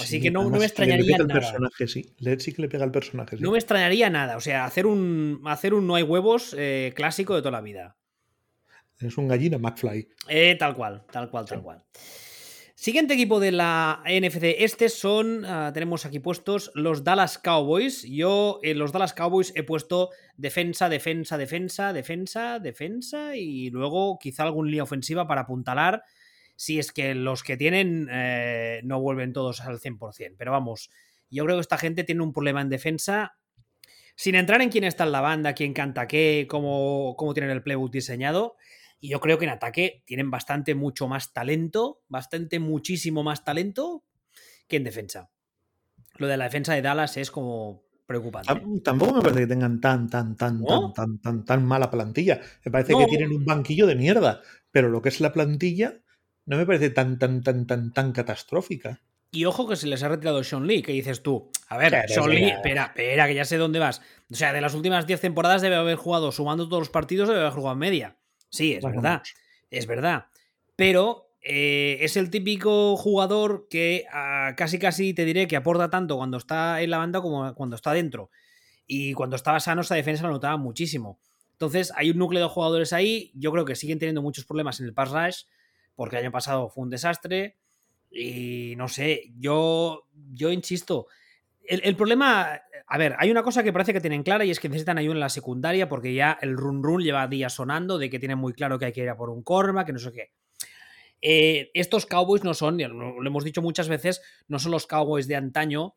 Así 0.00 0.20
que 0.20 0.30
no- 0.30 0.44
no 0.44 0.50
me 0.50 0.56
además, 0.56 0.60
le 0.60 0.66
extrañaría 0.66 1.04
pega 1.04 1.16
el 1.22 1.26
nada. 1.28 1.40
personaje, 1.40 1.86
sí. 1.88 2.02
Que 2.54 2.62
le 2.62 2.68
pega 2.68 2.84
el 2.84 2.90
personaje. 2.90 3.36
sí. 3.36 3.42
No 3.42 3.50
me 3.52 3.58
extrañaría 3.58 4.08
nada. 4.08 4.36
O 4.36 4.40
sea, 4.40 4.64
hacer 4.64 4.86
un, 4.86 5.42
hacer 5.44 5.74
un 5.74 5.86
no 5.86 5.94
hay 5.96 6.02
huevos 6.02 6.54
eh, 6.58 6.92
clásico 6.96 7.34
de 7.34 7.42
toda 7.42 7.52
la 7.52 7.60
vida. 7.60 7.96
Es 9.00 9.18
un 9.18 9.28
gallina 9.28 9.58
McFly. 9.58 10.08
Eh, 10.28 10.56
tal 10.58 10.74
cual, 10.74 11.04
tal 11.10 11.28
cual, 11.30 11.44
tal 11.44 11.62
cual. 11.62 11.84
Siguiente 12.74 13.14
equipo 13.14 13.38
de 13.38 13.52
la 13.52 14.02
NFC 14.06 14.56
este 14.58 14.88
son, 14.88 15.44
ah, 15.44 15.70
tenemos 15.74 16.04
aquí 16.04 16.18
puestos 16.18 16.72
los 16.74 17.04
Dallas 17.04 17.38
Cowboys. 17.38 18.02
Yo 18.02 18.58
en 18.62 18.78
los 18.78 18.90
Dallas 18.92 19.12
Cowboys 19.12 19.52
he 19.54 19.62
puesto 19.62 20.10
defensa, 20.36 20.88
defensa, 20.88 21.36
defensa, 21.38 21.92
defensa, 21.92 22.58
defensa 22.58 23.36
y 23.36 23.70
luego 23.70 24.18
quizá 24.18 24.44
algún 24.44 24.66
línea 24.68 24.82
ofensiva 24.82 25.28
para 25.28 25.42
apuntalar 25.42 26.02
si 26.56 26.78
es 26.78 26.92
que 26.92 27.14
los 27.14 27.42
que 27.42 27.56
tienen 27.56 28.08
eh, 28.10 28.80
no 28.84 29.00
vuelven 29.00 29.32
todos 29.32 29.60
al 29.60 29.80
100%. 29.80 30.34
Pero 30.38 30.52
vamos, 30.52 30.90
yo 31.30 31.44
creo 31.44 31.56
que 31.56 31.62
esta 31.62 31.78
gente 31.78 32.04
tiene 32.04 32.22
un 32.22 32.32
problema 32.32 32.60
en 32.60 32.68
defensa 32.68 33.36
sin 34.14 34.34
entrar 34.34 34.60
en 34.60 34.68
quién 34.68 34.84
está 34.84 35.04
en 35.04 35.12
la 35.12 35.20
banda, 35.20 35.54
quién 35.54 35.72
canta 35.72 36.06
qué, 36.06 36.46
cómo, 36.48 37.14
cómo 37.16 37.34
tienen 37.34 37.50
el 37.50 37.62
playbook 37.62 37.90
diseñado, 37.90 38.56
y 39.00 39.08
yo 39.08 39.20
creo 39.20 39.36
que 39.36 39.46
en 39.46 39.50
ataque 39.50 40.04
tienen 40.06 40.30
bastante, 40.30 40.76
mucho 40.76 41.08
más 41.08 41.32
talento, 41.32 42.02
bastante, 42.08 42.60
muchísimo 42.60 43.24
más 43.24 43.44
talento 43.44 44.04
que 44.68 44.76
en 44.76 44.84
defensa. 44.84 45.30
Lo 46.18 46.28
de 46.28 46.36
la 46.36 46.44
defensa 46.44 46.74
de 46.74 46.82
Dallas 46.82 47.16
es 47.16 47.32
como 47.32 47.82
preocupante. 48.06 48.52
Tampoco 48.84 49.14
me 49.14 49.22
parece 49.22 49.40
que 49.40 49.46
tengan 49.48 49.80
tan, 49.80 50.08
tan, 50.08 50.36
tan, 50.36 50.64
tan, 50.64 50.92
tan, 50.92 51.18
tan, 51.18 51.44
tan 51.44 51.66
mala 51.66 51.90
plantilla. 51.90 52.40
Me 52.64 52.70
parece 52.70 52.94
que 52.94 53.06
tienen 53.06 53.32
un 53.32 53.44
banquillo 53.44 53.88
de 53.88 53.96
mierda. 53.96 54.40
Pero 54.70 54.88
lo 54.88 55.02
que 55.02 55.08
es 55.08 55.20
la 55.20 55.32
plantilla 55.32 56.01
no 56.46 56.56
me 56.56 56.66
parece 56.66 56.90
tan, 56.90 57.18
tan, 57.18 57.42
tan, 57.42 57.66
tan, 57.66 57.92
tan 57.92 58.12
catastrófica. 58.12 59.00
Y 59.30 59.46
ojo 59.46 59.66
que 59.66 59.76
se 59.76 59.86
les 59.86 60.02
ha 60.02 60.08
retirado 60.08 60.44
Sean 60.44 60.66
Lee, 60.66 60.82
que 60.82 60.92
dices 60.92 61.22
tú, 61.22 61.50
a 61.68 61.78
ver, 61.78 62.04
Sean 62.08 62.28
Lee, 62.28 62.50
espera, 62.50 62.84
espera, 62.86 63.26
que 63.26 63.34
ya 63.34 63.46
sé 63.46 63.56
dónde 63.56 63.78
vas. 63.78 64.02
O 64.30 64.34
sea, 64.34 64.52
de 64.52 64.60
las 64.60 64.74
últimas 64.74 65.06
10 65.06 65.20
temporadas 65.20 65.62
debe 65.62 65.76
haber 65.76 65.96
jugado, 65.96 66.32
sumando 66.32 66.68
todos 66.68 66.82
los 66.82 66.90
partidos, 66.90 67.28
debe 67.28 67.40
haber 67.40 67.52
jugado 67.52 67.74
media. 67.76 68.18
Sí, 68.50 68.74
es 68.74 68.84
verdad, 68.84 69.22
es 69.70 69.86
verdad. 69.86 70.26
Pero 70.76 71.30
eh, 71.40 71.96
es 72.00 72.18
el 72.18 72.28
típico 72.28 72.96
jugador 72.96 73.66
que 73.70 74.04
ah, 74.12 74.52
casi 74.56 74.78
casi 74.78 75.14
te 75.14 75.24
diré 75.24 75.48
que 75.48 75.56
aporta 75.56 75.88
tanto 75.90 76.16
cuando 76.16 76.36
está 76.36 76.82
en 76.82 76.90
la 76.90 76.98
banda 76.98 77.22
como 77.22 77.54
cuando 77.54 77.76
está 77.76 77.92
dentro. 77.94 78.30
Y 78.86 79.14
cuando 79.14 79.36
estaba 79.36 79.60
sano, 79.60 79.80
esa 79.80 79.94
defensa 79.94 80.24
lo 80.26 80.32
notaba 80.32 80.58
muchísimo. 80.58 81.18
Entonces, 81.52 81.92
hay 81.96 82.10
un 82.10 82.18
núcleo 82.18 82.42
de 82.42 82.48
jugadores 82.48 82.92
ahí. 82.92 83.30
Yo 83.34 83.50
creo 83.52 83.64
que 83.64 83.76
siguen 83.76 83.98
teniendo 83.98 84.20
muchos 84.20 84.44
problemas 84.44 84.80
en 84.80 84.86
el 84.86 84.92
pass 84.92 85.10
rush, 85.10 85.44
porque 85.94 86.16
el 86.16 86.24
año 86.24 86.32
pasado 86.32 86.68
fue 86.68 86.84
un 86.84 86.90
desastre. 86.90 87.56
Y 88.10 88.74
no 88.76 88.88
sé, 88.88 89.32
yo, 89.38 90.06
yo 90.32 90.50
insisto, 90.50 91.06
el, 91.64 91.96
problema, 91.96 92.60
a 92.86 92.98
ver, 92.98 93.14
hay 93.18 93.30
una 93.30 93.42
cosa 93.42 93.62
que 93.62 93.72
parece 93.72 93.92
que 93.92 94.00
tienen 94.00 94.22
clara 94.22 94.44
y 94.44 94.50
es 94.50 94.60
que 94.60 94.68
necesitan 94.68 94.98
ayuda 94.98 95.14
en 95.14 95.20
la 95.20 95.28
secundaria 95.28 95.88
porque 95.88 96.12
ya 96.12 96.38
el 96.42 96.56
run 96.56 96.82
run 96.82 97.02
lleva 97.02 97.26
días 97.28 97.54
sonando 97.54 97.98
de 97.98 98.10
que 98.10 98.18
tienen 98.18 98.38
muy 98.38 98.52
claro 98.52 98.78
que 98.78 98.86
hay 98.86 98.92
que 98.92 99.02
ir 99.02 99.08
a 99.08 99.16
por 99.16 99.30
un 99.30 99.42
corma, 99.42 99.84
que 99.84 99.92
no 99.92 99.98
sé 99.98 100.12
qué. 100.12 100.32
Eh, 101.20 101.70
estos 101.74 102.04
Cowboys 102.06 102.42
no 102.42 102.52
son, 102.52 102.78
lo 102.78 103.26
hemos 103.26 103.44
dicho 103.44 103.62
muchas 103.62 103.88
veces, 103.88 104.20
no 104.48 104.58
son 104.58 104.72
los 104.72 104.86
Cowboys 104.86 105.28
de 105.28 105.36
antaño 105.36 105.94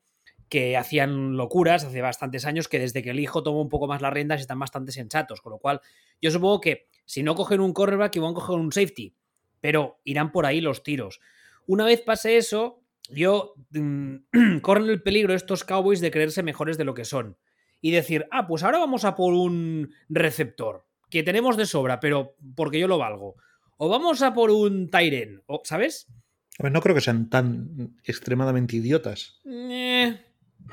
que 0.50 0.78
hacían 0.78 1.36
locuras 1.36 1.84
hace 1.84 2.02
bastantes 2.02 2.46
años, 2.46 2.68
que 2.68 2.78
desde 2.78 3.02
que 3.02 3.10
el 3.10 3.20
hijo 3.20 3.42
tomó 3.42 3.62
un 3.62 3.70
poco 3.70 3.88
más 3.88 4.02
las 4.02 4.14
riendas 4.14 4.42
están 4.42 4.60
bastante 4.60 4.92
sensatos. 4.92 5.42
Con 5.42 5.54
lo 5.54 5.58
cual, 5.58 5.82
yo 6.22 6.30
supongo 6.30 6.62
que 6.62 6.88
si 7.06 7.24
no 7.24 7.34
cogen 7.34 7.60
un 7.60 7.74
cornerback, 7.74 8.20
van 8.20 8.32
a 8.32 8.36
coger 8.36 8.56
un 8.58 8.72
safety, 8.72 9.16
pero 9.66 10.00
irán 10.04 10.32
por 10.32 10.46
ahí 10.46 10.62
los 10.62 10.84
tiros. 10.84 11.22
Una 11.66 11.86
vez 11.86 12.00
pase 12.00 12.38
eso, 12.38 12.84
yo 13.10 13.56
mm, 13.72 14.18
corren 14.62 14.88
el 14.92 15.02
peligro 15.02 15.34
estos 15.34 15.64
Cowboys 15.64 16.02
de 16.02 16.12
creerse 16.12 16.44
mejores 16.44 16.78
de 16.78 16.84
lo 16.84 16.94
que 16.94 17.04
son. 17.04 17.40
Y 17.82 17.90
decir, 17.90 18.28
ah, 18.30 18.46
pues 18.46 18.62
ahora 18.62 18.78
vamos 18.78 19.06
a 19.06 19.16
por 19.16 19.34
un 19.34 19.92
receptor, 20.08 20.86
que 21.10 21.24
tenemos 21.24 21.58
de 21.58 21.66
sobra, 21.66 22.00
pero 22.00 22.36
porque 22.56 22.80
yo 22.80 22.88
lo 22.88 23.00
valgo. 23.00 23.38
O 23.78 23.90
vamos 23.90 24.22
a 24.22 24.36
por 24.36 24.52
un 24.52 24.92
Tyren, 24.92 25.42
¿sabes? 25.64 26.06
no 26.60 26.80
creo 26.80 26.94
que 26.94 27.02
sean 27.02 27.32
tan 27.32 27.98
extremadamente 28.04 28.76
idiotas. 28.76 29.42
Eh. 29.48 30.16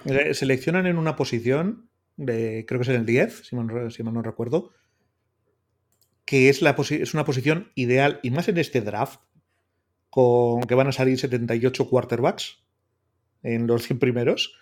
Eh, 0.04 0.34
seleccionan 0.34 0.84
en 0.84 0.98
una 0.98 1.16
posición, 1.16 1.88
de, 2.18 2.66
creo 2.68 2.78
que 2.78 2.82
es 2.82 2.88
en 2.90 2.96
el 2.96 3.06
10, 3.06 3.46
si 3.46 3.56
mal, 3.56 3.90
si 3.90 4.02
no 4.02 4.20
recuerdo, 4.20 4.70
que 6.32 6.48
es, 6.48 6.62
una 6.62 7.26
posición 7.26 7.70
ideal, 7.74 8.18
y 8.22 8.30
más 8.30 8.48
en 8.48 8.56
este 8.56 8.80
draft, 8.80 9.20
con 10.08 10.62
que 10.62 10.74
van 10.74 10.86
a 10.86 10.92
salir 10.92 11.18
78 11.18 11.90
quarterbacks 11.90 12.64
en 13.42 13.66
los 13.66 13.82
100 13.82 13.98
primeros, 13.98 14.54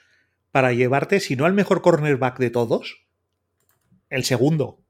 para 0.50 0.72
llevarte, 0.72 1.20
si 1.20 1.36
no 1.36 1.44
al 1.44 1.52
mejor 1.52 1.80
cornerback 1.80 2.40
de 2.40 2.50
todos, 2.50 3.06
el 4.08 4.24
segundo. 4.24 4.82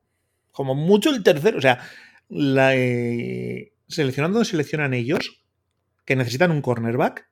Como 0.53 0.75
mucho 0.75 1.11
el 1.11 1.23
tercero. 1.23 1.59
O 1.59 1.61
sea, 1.61 1.87
la, 2.31 2.75
eh, 2.75 3.75
seleccionando 3.87 4.43
seleccionan 4.43 4.95
ellos, 4.95 5.45
que 6.07 6.17
necesitan 6.17 6.51
un 6.51 6.63
cornerback, 6.63 7.29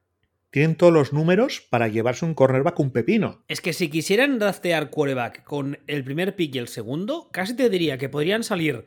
tienen 0.50 0.76
todos 0.76 0.92
los 0.92 1.14
números 1.14 1.66
para 1.70 1.88
llevarse 1.88 2.26
un 2.26 2.34
cornerback 2.34 2.78
un 2.80 2.90
pepino. 2.90 3.44
Es 3.48 3.62
que 3.62 3.72
si 3.72 3.88
quisieran 3.88 4.38
draftear 4.38 4.90
quarterback 4.90 5.42
con 5.44 5.78
el 5.86 6.04
primer 6.04 6.36
pick 6.36 6.54
y 6.54 6.58
el 6.58 6.68
segundo, 6.68 7.30
casi 7.32 7.56
te 7.56 7.70
diría 7.70 7.96
que 7.96 8.10
podrían 8.10 8.44
salir 8.44 8.84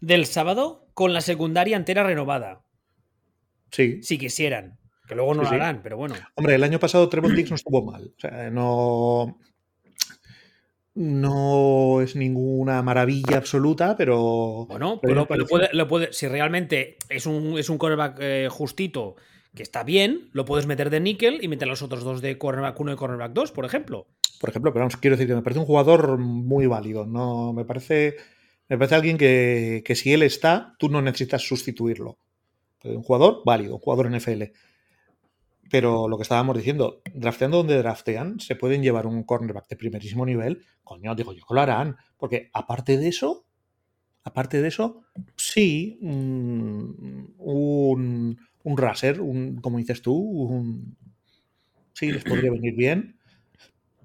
del 0.00 0.26
sábado 0.26 0.86
con 0.94 1.12
la 1.12 1.20
secundaria 1.20 1.76
entera 1.76 2.04
renovada. 2.04 2.62
Sí. 3.70 4.02
Si 4.02 4.18
quisieran. 4.18 4.78
Que 5.06 5.14
luego 5.14 5.34
no 5.34 5.42
lo 5.42 5.48
harán, 5.48 5.80
pero 5.82 5.96
bueno. 5.96 6.14
Hombre, 6.34 6.54
el 6.54 6.64
año 6.64 6.78
pasado 6.78 7.08
Trevor 7.08 7.34
Dix 7.34 7.48
no 7.50 7.56
estuvo 7.56 7.82
mal. 7.82 8.12
O 8.16 8.20
sea, 8.20 8.50
no. 8.50 9.38
No 10.94 12.02
es 12.02 12.16
ninguna 12.16 12.82
maravilla 12.82 13.38
absoluta, 13.38 13.96
pero. 13.96 14.66
Bueno, 14.68 14.98
pero, 15.00 15.26
lo 15.72 15.88
puede, 15.88 16.12
si 16.12 16.28
realmente 16.28 16.96
es 17.08 17.24
un, 17.24 17.58
es 17.58 17.70
un 17.70 17.78
cornerback 17.78 18.16
eh, 18.20 18.48
justito 18.50 19.16
que 19.54 19.62
está 19.62 19.82
bien, 19.82 20.28
lo 20.32 20.44
puedes 20.44 20.66
meter 20.66 20.90
de 20.90 21.00
níquel 21.00 21.42
y 21.42 21.48
meter 21.48 21.68
los 21.68 21.82
otros 21.82 22.04
dos 22.04 22.20
de 22.20 22.36
cornerback 22.36 22.78
1 22.78 22.92
y 22.92 22.96
cornerback 22.96 23.32
2, 23.32 23.52
por 23.52 23.64
ejemplo. 23.64 24.06
Por 24.40 24.50
ejemplo, 24.50 24.72
pero 24.72 24.84
vamos, 24.84 24.96
quiero 24.96 25.16
decir 25.16 25.26
que 25.26 25.34
me 25.34 25.42
parece 25.42 25.60
un 25.60 25.66
jugador 25.66 26.18
muy 26.18 26.66
válido. 26.66 27.06
No, 27.06 27.52
me 27.52 27.64
parece. 27.64 28.16
Me 28.68 28.76
parece 28.76 28.94
alguien 28.94 29.16
que, 29.16 29.82
que 29.84 29.94
si 29.94 30.12
él 30.12 30.22
está, 30.22 30.74
tú 30.78 30.88
no 30.88 31.00
necesitas 31.00 31.42
sustituirlo. 31.42 32.18
Un 32.84 33.02
jugador 33.02 33.42
válido, 33.44 33.74
un 33.74 33.80
jugador 33.80 34.10
NFL. 34.10 34.44
Pero 35.70 36.08
lo 36.08 36.16
que 36.16 36.22
estábamos 36.22 36.56
diciendo, 36.56 37.02
drafteando 37.14 37.58
donde 37.58 37.78
draftean, 37.78 38.40
se 38.40 38.56
pueden 38.56 38.82
llevar 38.82 39.06
un 39.06 39.22
cornerback 39.24 39.68
de 39.68 39.76
primerísimo 39.76 40.24
nivel. 40.24 40.64
Coño, 40.84 41.14
digo 41.14 41.32
yo 41.32 41.44
que 41.46 41.54
lo 41.54 41.60
harán. 41.60 41.96
Porque 42.16 42.50
aparte 42.52 42.96
de 42.96 43.08
eso, 43.08 43.46
aparte 44.24 44.62
de 44.62 44.68
eso, 44.68 45.02
sí, 45.36 45.98
un, 46.00 47.34
un, 47.38 48.38
un 48.62 48.76
raser, 48.76 49.20
un, 49.20 49.60
como 49.60 49.78
dices 49.78 50.00
tú, 50.00 50.14
un, 50.14 50.96
sí, 51.92 52.12
les 52.12 52.24
podría 52.24 52.50
venir 52.50 52.74
bien. 52.74 53.18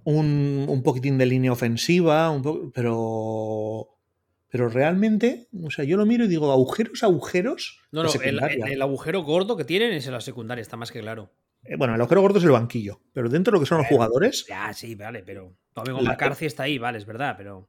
Un, 0.06 0.65
un 0.67 0.84
poquitín 0.84 1.17
de 1.17 1.26
línea 1.26 1.54
ofensiva, 1.54 2.30
un 2.30 2.71
pero 2.73 3.92
pero 4.53 4.69
realmente, 4.69 5.47
o 5.63 5.71
sea, 5.71 5.83
yo 5.83 5.97
lo 5.97 6.05
miro 6.05 6.25
y 6.25 6.27
digo, 6.27 6.51
agujeros, 6.51 7.01
agujeros. 7.01 7.79
No, 7.91 8.03
no, 8.03 8.09
el, 8.21 8.83
agujero 8.83 9.23
gordo 9.23 9.57
que 9.57 9.65
tienen 9.65 9.93
es 9.93 10.05
en 10.05 10.13
la 10.13 10.21
secundaria, 10.21 10.61
está 10.61 10.77
más 10.77 10.91
que 10.91 10.99
claro. 10.99 11.31
Eh, 11.63 11.75
bueno, 11.75 11.95
el 11.95 12.01
agujero 12.01 12.21
gordo 12.21 12.37
es 12.37 12.43
el 12.43 12.51
banquillo, 12.51 13.01
pero 13.13 13.29
dentro 13.29 13.49
de 13.49 13.55
lo 13.55 13.59
que 13.61 13.65
son 13.67 13.79
los 13.79 13.87
jugadores. 13.87 14.45
Ya, 14.47 14.71
sí, 14.71 14.93
vale, 14.93 15.23
pero 15.23 15.57
Amigo 15.73 16.03
McCarthy 16.03 16.45
está 16.45 16.63
ahí, 16.63 16.77
vale, 16.77 16.99
es 16.99 17.05
verdad, 17.07 17.33
pero. 17.35 17.67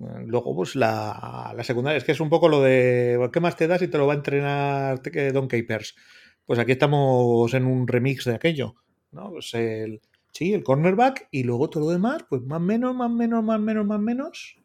Eh, 0.00 0.24
luego, 0.24 0.56
pues 0.56 0.76
la, 0.76 1.52
la, 1.54 1.62
secundaria, 1.62 1.98
es 1.98 2.04
que 2.04 2.12
es 2.12 2.20
un 2.20 2.30
poco 2.30 2.48
lo 2.48 2.62
de 2.62 3.28
¿qué 3.30 3.40
más 3.40 3.58
te 3.58 3.66
das 3.66 3.80
si 3.80 3.88
te 3.88 3.98
lo 3.98 4.06
va 4.06 4.14
a 4.14 4.16
entrenar 4.16 5.02
Don 5.30 5.46
Capers? 5.46 5.94
Pues 6.46 6.58
aquí 6.58 6.72
estamos 6.72 7.52
en 7.52 7.66
un 7.66 7.86
remix 7.86 8.24
de 8.24 8.34
aquello, 8.34 8.76
¿no? 9.12 9.28
Pues 9.28 9.52
el, 9.52 10.00
sí, 10.32 10.54
el 10.54 10.64
cornerback 10.64 11.28
y 11.30 11.42
luego 11.42 11.68
todo 11.68 11.84
lo 11.84 11.90
demás, 11.90 12.24
pues 12.26 12.40
más 12.40 12.62
menos, 12.62 12.94
más 12.94 13.10
menos, 13.10 13.44
más 13.44 13.60
menos, 13.60 13.84
más 13.84 14.00
menos 14.00 14.63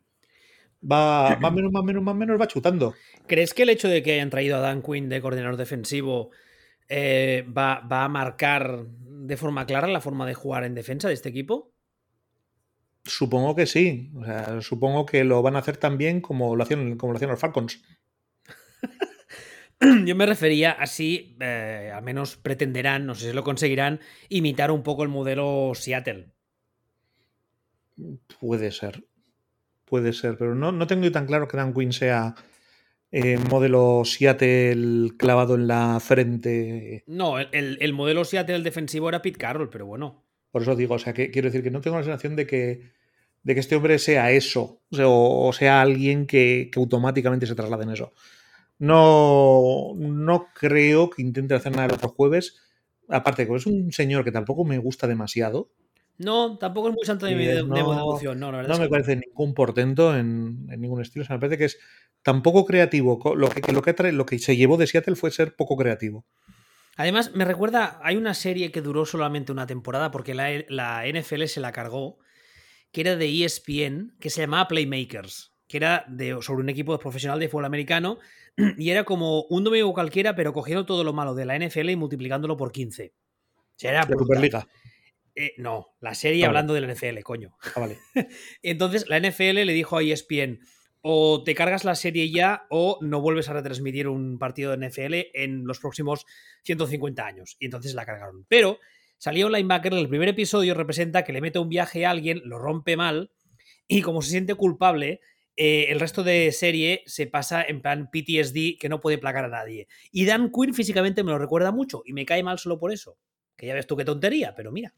va 0.82 1.38
más 1.40 1.54
menos, 1.54 1.72
más 1.72 1.84
menos, 1.84 2.04
más 2.04 2.16
menos, 2.16 2.40
va 2.40 2.48
chutando. 2.48 2.94
¿Crees 3.28 3.54
que 3.54 3.64
el 3.64 3.70
hecho 3.70 3.88
de 3.88 4.04
que 4.04 4.14
hayan 4.14 4.30
traído 4.30 4.58
a 4.58 4.60
Dan 4.60 4.82
Quinn 4.82 5.10
de 5.10 5.22
coordinador 5.22 5.58
defensivo 5.58 6.32
eh, 6.88 7.46
va, 7.56 7.82
a 7.90 8.10
marcar 8.10 8.86
de 8.88 9.38
forma 9.38 9.66
clara 9.66 9.88
la 9.88 10.02
forma 10.02 10.26
de 10.26 10.34
jugar 10.34 10.64
en 10.64 10.76
defensa 10.76 11.08
de 11.08 11.14
este 11.14 11.30
equipo? 11.30 11.72
Supongo 13.04 13.56
que 13.56 13.66
sí. 13.66 14.12
supongo 14.62 15.06
que 15.06 15.24
lo 15.24 15.42
van 15.42 15.56
a 15.56 15.60
hacer 15.60 15.78
también 15.78 16.22
como 16.22 16.56
lo 16.56 16.64
hacían, 16.64 16.98
como 16.98 17.14
lo 17.14 17.18
hacían 17.18 17.32
los 17.32 17.40
Falcons. 17.40 17.82
Yo 20.06 20.16
me 20.16 20.26
refería 20.26 20.72
así, 20.72 21.38
eh, 21.40 21.92
al 21.94 22.04
menos 22.04 22.36
pretenderán, 22.36 23.06
no 23.06 23.16
sé 23.16 23.30
si 23.30 23.34
lo 23.34 23.44
conseguirán, 23.44 24.00
imitar 24.28 24.72
un 24.72 24.84
poco 24.84 25.04
el 25.04 25.10
modelo 25.10 25.72
Seattle. 25.74 26.32
Puede 28.40 28.72
ser. 28.72 29.06
Puede 29.90 30.14
ser, 30.14 30.38
pero 30.38 30.54
no, 30.54 30.72
no 30.72 30.86
tengo 30.88 31.12
tan 31.12 31.26
claro 31.26 31.48
que 31.48 31.58
Dan 31.58 31.74
Quinn 31.74 31.92
sea 31.92 32.36
eh, 33.12 33.40
modelo 33.50 34.04
Seattle 34.06 35.12
clavado 35.18 35.56
en 35.56 35.68
la 35.68 36.00
frente. 36.00 37.04
No, 37.08 37.40
el, 37.40 37.94
modelo 37.94 38.24
Seattle 38.24 38.62
defensivo 38.62 39.10
era 39.10 39.22
Pete 39.22 39.40
Carroll, 39.40 39.70
pero 39.70 39.88
bueno. 39.88 40.24
Por 40.52 40.62
eso 40.62 40.76
digo, 40.76 40.96
o 40.96 41.00
sea, 41.00 41.14
que 41.14 41.32
quiero 41.32 41.48
decir 41.48 41.64
que 41.64 41.72
no 41.72 41.82
tengo 41.82 41.98
la 41.98 42.04
sensación 42.04 42.36
de 42.36 42.46
que, 42.46 42.92
de 43.42 43.54
que 43.54 43.60
este 43.60 43.76
hombre 43.76 43.98
sea 43.98 44.32
eso, 44.32 44.82
o 44.92 45.52
sea, 45.54 45.82
alguien 45.82 46.28
que, 46.28 46.70
automáticamente 46.76 47.48
se 47.48 47.56
traslade 47.56 47.84
en 47.84 47.92
eso. 47.92 48.14
No, 48.78 49.94
no 49.98 50.48
creo 50.54 51.10
que 51.10 51.24
intente 51.24 51.56
hacer 51.56 51.72
nada 51.72 51.88
el 51.88 51.94
otro 51.94 52.10
jueves. 52.10 52.62
Aparte, 53.08 53.48
que 53.48 53.56
es 53.56 53.66
un 53.66 53.92
señor 53.92 54.24
que 54.24 54.32
tampoco 54.32 54.66
me 54.66 54.78
gusta 54.78 55.08
demasiado. 55.08 55.72
No, 56.20 56.58
tampoco 56.58 56.90
es 56.90 56.96
muy 56.96 57.06
santo 57.06 57.26
de 57.26 57.34
mi 57.34 57.46
no, 57.46 57.74
devoción, 57.74 58.40
no, 58.40 58.52
la 58.52 58.58
verdad. 58.58 58.76
No 58.76 58.84
me 58.84 58.90
parece 58.90 59.16
ningún 59.16 59.54
portento 59.54 60.16
en, 60.16 60.68
ningún 60.68 61.02
estilo. 61.02 61.24
O 61.24 61.26
sea, 61.26 61.38
me 61.38 61.40
parece 61.40 61.58
que 61.58 61.66
es 61.66 61.80
tan 62.24 62.44
poco 62.44 62.66
creativo. 62.66 63.20
Lo 63.36 63.50
que, 63.50 63.72
lo, 63.72 63.82
que 63.82 64.12
lo 64.12 64.26
que 64.26 64.38
se 64.38 64.58
llevó 64.58 64.76
de 64.76 64.86
Seattle 64.86 65.16
fue 65.16 65.32
ser 65.32 65.56
poco 65.56 65.78
creativo. 65.78 66.26
Además, 66.98 67.34
me 67.34 67.46
recuerda, 67.46 68.02
hay 68.04 68.18
una 68.18 68.34
serie 68.34 68.70
que 68.70 68.82
duró 68.82 69.06
solamente 69.06 69.54
una 69.54 69.66
temporada 69.66 70.12
porque 70.12 70.34
la, 70.34 70.50
la 70.68 71.06
NFL 71.08 71.46
se 71.46 71.62
la 71.62 71.72
cargó, 71.72 72.20
que 72.92 73.00
era 73.00 73.16
de 73.16 73.46
ESPN, 73.46 74.18
que 74.20 74.30
se 74.30 74.42
llamaba 74.42 74.68
Playmakers, 74.68 75.54
que 75.70 75.78
era 75.78 76.04
de, 76.10 76.38
sobre 76.42 76.64
un 76.64 76.70
equipo 76.70 77.00
profesional 77.00 77.40
de 77.40 77.48
fútbol 77.48 77.64
americano, 77.64 78.20
y 78.78 78.90
era 78.90 79.06
como 79.06 79.44
un 79.44 79.64
domingo 79.64 79.94
cualquiera, 79.94 80.36
pero 80.36 80.52
cogiendo 80.52 80.86
todo 80.86 81.06
lo 81.06 81.14
malo 81.14 81.34
de 81.34 81.46
la 81.46 81.58
NFL 81.58 81.92
y 81.92 81.96
multiplicándolo 81.96 82.58
por 82.58 82.74
15. 82.74 83.14
O 83.56 83.62
sea, 83.78 83.92
era 83.92 84.02
La 84.02 84.18
Superliga. 84.18 84.68
Eh, 85.40 85.54
no, 85.58 85.96
la 86.02 86.14
serie 86.14 86.44
Ah, 86.44 86.48
vale. 86.48 86.60
hablando 86.60 86.74
de 86.74 86.82
la 86.82 86.94
NFL, 86.94 87.22
coño. 87.24 87.58
Ah, 87.76 87.80
vale. 87.80 87.98
Entonces 88.64 89.08
la 89.08 89.20
NFL 89.20 89.66
le 89.66 89.74
dijo 89.74 89.98
a 89.98 90.04
ESPN, 90.04 90.60
o 91.02 91.44
te 91.44 91.56
cargas 91.56 91.86
la 91.86 91.96
serie 91.96 92.30
ya 92.30 92.66
o 92.70 92.98
no 93.02 93.22
vuelves 93.22 93.48
a 93.50 93.54
retransmitir 93.54 94.08
un 94.08 94.38
partido 94.38 94.76
de 94.76 94.88
NFL 94.90 95.16
en 95.34 95.66
los 95.66 95.80
próximos 95.80 96.26
150 96.64 97.26
años. 97.26 97.56
Y 97.60 97.66
entonces 97.66 97.94
la 97.94 98.06
cargaron. 98.06 98.46
Pero 98.50 98.80
salió 99.18 99.48
un 99.48 99.54
linebacker 99.54 99.94
en 99.94 100.00
el 100.00 100.10
primer 100.10 100.28
episodio, 100.30 100.74
representa 100.74 101.24
que 101.24 101.34
le 101.34 101.42
mete 101.42 101.60
un 101.60 101.70
viaje 101.70 102.06
a 102.06 102.12
alguien, 102.12 102.42
lo 102.44 102.60
rompe 102.60 102.98
mal, 102.98 103.32
y 103.88 104.02
como 104.02 104.22
se 104.22 104.32
siente 104.32 104.56
culpable, 104.56 105.22
eh, 105.56 105.88
el 105.90 106.00
resto 106.00 106.24
de 106.24 106.52
serie 106.52 107.02
se 107.06 107.28
pasa 107.28 107.64
en 107.64 107.82
plan 107.82 108.10
PTSD 108.12 108.78
que 108.80 108.88
no 108.90 109.02
puede 109.02 109.18
placar 109.18 109.46
a 109.46 109.50
nadie. 109.50 109.88
Y 110.12 110.26
Dan 110.26 110.52
Quinn 110.52 110.74
físicamente 110.74 111.24
me 111.24 111.32
lo 111.32 111.40
recuerda 111.40 111.72
mucho 111.72 112.02
y 112.06 112.14
me 112.14 112.26
cae 112.26 112.44
mal 112.44 112.60
solo 112.60 112.78
por 112.80 112.92
eso. 112.92 113.18
Que 113.58 113.68
ya 113.68 113.74
ves 113.74 113.88
tú 113.88 113.98
qué 113.98 114.06
tontería, 114.06 114.54
pero 114.56 114.72
mira. 114.72 114.94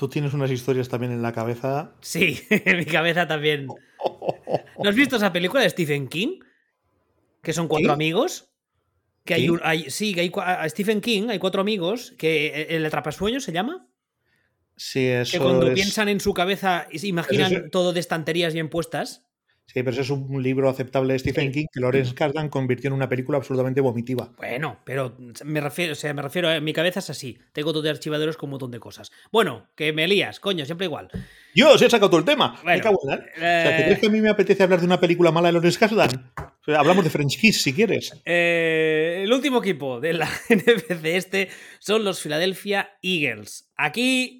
Tú 0.00 0.08
tienes 0.08 0.32
unas 0.32 0.50
historias 0.50 0.88
también 0.88 1.12
en 1.12 1.20
la 1.20 1.30
cabeza. 1.32 1.92
Sí, 2.00 2.40
en 2.48 2.78
mi 2.78 2.86
cabeza 2.86 3.28
también. 3.28 3.66
¿No 3.66 4.88
has 4.88 4.94
visto 4.94 5.16
esa 5.16 5.30
película 5.30 5.62
de 5.62 5.68
Stephen 5.68 6.08
King? 6.08 6.40
Que 7.42 7.52
son 7.52 7.68
cuatro 7.68 7.92
amigos. 7.92 8.48
Que 9.26 9.34
hay 9.34 9.42
¿Sí? 9.42 9.50
un, 9.50 9.60
hay- 9.62 9.90
sí, 9.90 10.14
que 10.14 10.22
hay 10.22 10.32
a 10.36 10.66
Stephen 10.70 11.02
King, 11.02 11.28
hay 11.28 11.38
cuatro 11.38 11.60
amigos, 11.60 12.14
que 12.16 12.46
eh, 12.46 12.66
el 12.76 12.86
atrapasueños 12.86 13.44
se 13.44 13.52
llama. 13.52 13.86
Sí, 14.74 15.06
eso 15.06 15.32
Que 15.36 15.44
cuando 15.44 15.66
es- 15.68 15.74
piensan 15.74 16.08
en 16.08 16.20
su 16.20 16.32
cabeza 16.32 16.86
imaginan 16.90 17.52
es- 17.52 17.70
todo 17.70 17.92
de 17.92 18.00
estanterías 18.00 18.54
bien 18.54 18.70
puestas. 18.70 19.26
Sí, 19.72 19.82
pero 19.84 19.90
ese 19.90 20.00
es 20.00 20.10
un 20.10 20.42
libro 20.42 20.68
aceptable 20.68 21.12
de 21.12 21.18
Stephen 21.20 21.46
Sí. 21.52 21.60
King 21.60 21.66
que 21.72 21.80
Lawrence 21.80 22.14
Kasdan 22.14 22.48
convirtió 22.48 22.88
en 22.88 22.94
una 22.94 23.08
película 23.08 23.38
absolutamente 23.38 23.80
vomitiva. 23.80 24.32
Bueno, 24.36 24.80
pero 24.84 25.16
me 25.44 25.60
refiero, 25.60 25.92
o 25.92 25.94
sea, 25.94 26.12
me 26.12 26.22
refiero 26.22 26.48
a 26.48 26.58
mi 26.60 26.72
cabeza 26.72 26.98
es 26.98 27.10
así. 27.10 27.38
Tengo 27.52 27.72
todo 27.72 27.82
de 27.82 27.90
archivadores 27.90 28.36
con 28.36 28.48
un 28.48 28.52
montón 28.52 28.70
de 28.72 28.80
cosas. 28.80 29.12
Bueno, 29.30 29.68
que 29.76 29.92
me 29.92 30.08
lías, 30.08 30.40
coño, 30.40 30.64
siempre 30.64 30.86
igual. 30.86 31.08
¡Yo! 31.54 31.78
¡Se 31.78 31.86
he 31.86 31.90
sacado 31.90 32.10
todo 32.10 32.18
el 32.20 32.26
tema! 32.26 32.54
Me 32.64 32.72
Bueno, 32.78 32.82
cago 32.82 32.98
en 33.04 33.08
la- 33.10 33.16
O 33.16 33.38
sea, 33.38 33.76
¿te 33.76 33.82
eh, 33.82 33.84
crees 33.84 33.98
que 34.00 34.06
a 34.06 34.10
mí 34.10 34.20
me 34.20 34.30
apetece 34.30 34.62
hablar 34.62 34.80
de 34.80 34.86
una 34.86 34.98
película 35.00 35.30
mala 35.30 35.48
de 35.48 35.52
Lawrence 35.52 35.78
Kasdan? 35.78 36.32
O 36.36 36.64
sea, 36.64 36.80
hablamos 36.80 37.04
de 37.04 37.10
French 37.10 37.38
Kiss 37.40 37.62
si 37.62 37.72
quieres. 37.72 38.12
Eh, 38.24 39.20
el 39.24 39.32
último 39.32 39.58
equipo 39.60 40.00
de 40.00 40.12
la 40.14 40.28
NFC 40.50 41.04
este 41.06 41.48
son 41.78 42.04
los 42.04 42.20
Philadelphia 42.20 42.90
Eagles. 43.02 43.70
Aquí, 43.76 44.39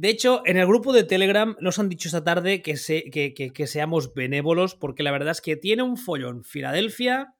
de 0.00 0.08
hecho, 0.08 0.42
en 0.46 0.56
el 0.56 0.66
grupo 0.66 0.94
de 0.94 1.04
Telegram 1.04 1.56
nos 1.60 1.78
han 1.78 1.90
dicho 1.90 2.08
esta 2.08 2.24
tarde 2.24 2.62
que, 2.62 2.74
que- 3.12 3.52
que- 3.52 3.66
seamos 3.66 4.14
benévolos 4.14 4.74
porque 4.74 5.02
la 5.02 5.10
verdad 5.10 5.32
es 5.32 5.42
que 5.42 5.56
tiene 5.56 5.82
un 5.82 5.98
follón 5.98 6.42
Filadelfia 6.42 7.34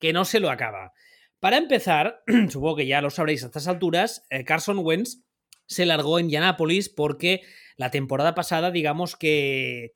que 0.00 0.14
no 0.14 0.24
se 0.24 0.40
lo 0.40 0.48
acaba. 0.50 0.92
Para 1.40 1.58
empezar, 1.58 2.22
supongo 2.48 2.76
que 2.76 2.86
ya 2.86 3.02
lo 3.02 3.10
sabréis 3.10 3.42
a 3.42 3.46
estas 3.48 3.68
alturas, 3.68 4.24
eh, 4.30 4.44
Carson 4.44 4.78
Wentz 4.78 5.18
se 5.66 5.84
largó 5.84 6.18
en 6.18 6.24
Indianapolis 6.24 6.88
porque 6.88 7.42
la 7.76 7.90
temporada 7.90 8.34
pasada, 8.34 8.70
digamos 8.70 9.14
que 9.16 9.92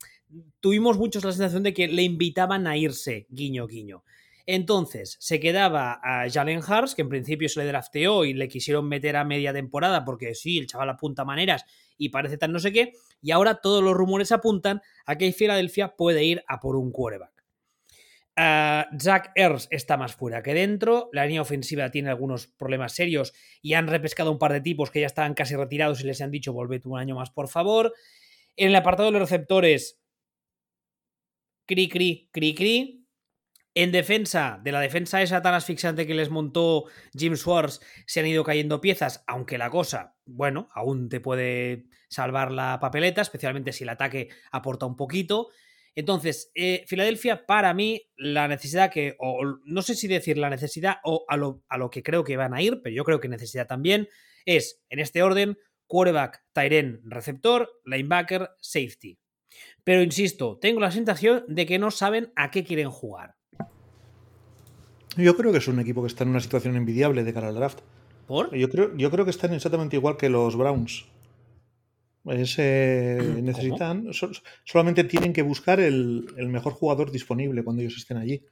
tuvimos 0.59 0.99
muchos 0.99 1.23
la 1.23 1.31
sensación 1.31 1.63
de 1.63 1.73
que 1.73 1.87
le 1.87 2.03
invitaban 2.03 2.67
a 2.67 2.77
irse, 2.77 3.25
guiño, 3.29 3.65
guiño. 3.65 4.03
Entonces, 4.51 5.15
se 5.19 5.39
quedaba 5.39 5.99
a 6.01 6.27
Jalen 6.27 6.63
Hurts, 6.67 6.95
que 6.95 7.03
en 7.03 7.09
principio 7.09 7.47
se 7.49 7.59
le 7.59 7.67
drafteó 7.67 8.25
y 8.25 8.33
le 8.33 8.47
quisieron 8.47 8.89
meter 8.89 9.15
a 9.15 9.23
media 9.23 9.53
temporada 9.53 10.03
porque 10.03 10.33
sí, 10.33 10.57
el 10.57 10.65
chaval 10.65 10.89
apunta 10.89 11.23
maneras 11.23 11.65
y 11.99 12.09
parece 12.09 12.39
tan 12.39 12.51
no 12.51 12.57
sé 12.57 12.71
qué, 12.71 12.93
y 13.21 13.29
ahora 13.29 13.61
todos 13.61 13.83
los 13.83 13.93
rumores 13.93 14.31
apuntan 14.31 14.81
a 15.05 15.19
que 15.19 15.31
Filadelfia 15.33 15.95
puede 15.95 16.23
ir 16.23 16.43
a 16.47 16.59
por 16.59 16.77
un 16.77 16.91
quarterback. 16.91 17.45
Ah, 18.37 18.87
Zach 18.99 19.29
Ertz 19.35 19.67
está 19.69 19.97
más 19.97 20.15
fuera 20.15 20.41
que 20.41 20.55
dentro, 20.55 21.11
la 21.13 21.27
línea 21.27 21.43
ofensiva 21.43 21.91
tiene 21.91 22.09
algunos 22.09 22.47
problemas 22.47 22.95
serios 22.95 23.33
y 23.61 23.75
han 23.75 23.85
repescado 23.85 24.31
un 24.31 24.39
par 24.39 24.51
de 24.51 24.61
tipos 24.61 24.89
que 24.89 25.01
ya 25.01 25.05
estaban 25.05 25.35
casi 25.35 25.55
retirados 25.55 26.01
y 26.01 26.07
les 26.07 26.21
han 26.21 26.31
dicho 26.31 26.53
volved 26.53 26.81
un 26.85 26.97
año 26.97 27.13
más 27.13 27.29
por 27.29 27.49
favor. 27.49 27.93
En 28.55 28.69
el 28.69 28.75
apartado 28.75 29.11
de 29.11 29.11
los 29.11 29.21
receptores, 29.21 30.01
cri, 31.67 31.87
cri, 31.87 32.29
cri, 32.31 32.55
cri. 32.55 32.98
En 33.75 33.91
defensa, 33.91 34.59
de 34.63 34.71
la 34.71 34.81
defensa 34.81 35.21
esa 35.21 35.41
tan 35.41 35.53
asfixiante 35.53 36.07
que 36.07 36.15
les 36.15 36.29
montó 36.29 36.85
Jim 37.15 37.35
Schwartz, 37.35 37.79
se 38.07 38.19
han 38.19 38.27
ido 38.27 38.43
cayendo 38.43 38.81
piezas, 38.81 39.23
aunque 39.27 39.57
la 39.57 39.69
cosa, 39.69 40.15
bueno, 40.25 40.69
aún 40.73 41.07
te 41.07 41.19
puede 41.19 41.85
salvar 42.09 42.51
la 42.51 42.79
papeleta, 42.79 43.21
especialmente 43.21 43.71
si 43.71 43.83
el 43.83 43.89
ataque 43.89 44.29
aporta 44.51 44.87
un 44.87 44.95
poquito. 44.95 45.49
Entonces, 45.95 46.51
eh, 46.55 46.83
Filadelfia, 46.87 47.45
para 47.45 47.73
mí, 47.73 48.09
la 48.17 48.47
necesidad 48.47 48.91
que, 48.91 49.15
o 49.19 49.59
no 49.65 49.81
sé 49.81 49.95
si 49.95 50.07
decir 50.07 50.37
la 50.37 50.49
necesidad 50.49 50.97
o 51.03 51.25
a 51.27 51.37
lo, 51.37 51.63
a 51.69 51.77
lo 51.77 51.89
que 51.89 52.03
creo 52.03 52.23
que 52.23 52.37
van 52.37 52.53
a 52.53 52.61
ir, 52.61 52.81
pero 52.83 52.95
yo 52.95 53.03
creo 53.03 53.19
que 53.19 53.27
necesidad 53.27 53.67
también, 53.67 54.09
es, 54.45 54.81
en 54.89 54.99
este 54.99 55.21
orden, 55.21 55.57
quarterback, 55.87 56.43
Tyren, 56.53 57.01
receptor, 57.03 57.69
linebacker, 57.85 58.49
safety. 58.61 59.19
Pero 59.83 60.01
insisto, 60.01 60.57
tengo 60.59 60.79
la 60.79 60.91
sensación 60.91 61.43
de 61.47 61.65
que 61.65 61.79
no 61.79 61.91
saben 61.91 62.31
a 62.35 62.51
qué 62.51 62.63
quieren 62.63 62.89
jugar. 62.89 63.38
Yo 65.19 65.35
creo 65.37 65.51
que 65.51 65.57
es 65.59 65.67
un 65.67 65.79
equipo 65.79 66.01
que 66.01 66.07
está 66.07 66.23
en 66.23 66.29
una 66.31 66.39
situación 66.39 66.75
envidiable 66.75 67.23
de 67.23 67.33
cara 67.33 67.49
al 67.49 67.55
draft. 67.55 67.79
¿Por? 68.27 68.55
Yo 68.55 68.69
creo, 68.69 68.95
yo 68.95 69.09
creo 69.11 69.25
que 69.25 69.31
están 69.31 69.53
exactamente 69.53 69.95
igual 69.95 70.17
que 70.17 70.29
los 70.29 70.55
Browns. 70.55 71.05
Es, 72.25 72.55
eh, 72.59 73.39
necesitan, 73.41 74.13
so- 74.13 74.29
solamente 74.63 75.03
tienen 75.05 75.33
que 75.33 75.41
buscar 75.41 75.79
el, 75.79 76.27
el 76.37 76.49
mejor 76.49 76.73
jugador 76.73 77.11
disponible 77.11 77.63
cuando 77.63 77.81
ellos 77.81 77.97
estén 77.97 78.17
allí. 78.17 78.43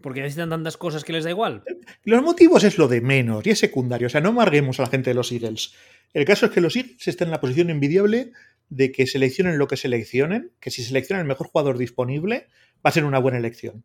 Porque 0.00 0.20
necesitan 0.20 0.50
tantas 0.50 0.76
cosas 0.76 1.04
que 1.04 1.12
les 1.12 1.24
da 1.24 1.30
igual. 1.30 1.62
Los 2.04 2.22
motivos 2.22 2.64
es 2.64 2.78
lo 2.78 2.86
de 2.88 3.00
menos 3.00 3.46
y 3.46 3.50
es 3.50 3.58
secundario. 3.58 4.06
O 4.06 4.10
sea, 4.10 4.20
no 4.20 4.28
amarguemos 4.30 4.78
a 4.78 4.84
la 4.84 4.88
gente 4.88 5.10
de 5.10 5.14
los 5.14 5.32
Eagles. 5.32 5.72
El 6.14 6.24
caso 6.24 6.46
es 6.46 6.52
que 6.52 6.60
los 6.60 6.76
Eagles 6.76 7.06
están 7.08 7.28
en 7.28 7.32
la 7.32 7.40
posición 7.40 7.70
envidiable 7.70 8.32
de 8.68 8.92
que 8.92 9.06
seleccionen 9.06 9.58
lo 9.58 9.66
que 9.68 9.76
seleccionen, 9.76 10.52
que 10.60 10.70
si 10.70 10.82
seleccionan 10.82 11.22
el 11.22 11.28
mejor 11.28 11.48
jugador 11.48 11.78
disponible, 11.78 12.46
va 12.84 12.90
a 12.90 12.92
ser 12.92 13.04
una 13.04 13.18
buena 13.18 13.38
elección. 13.38 13.84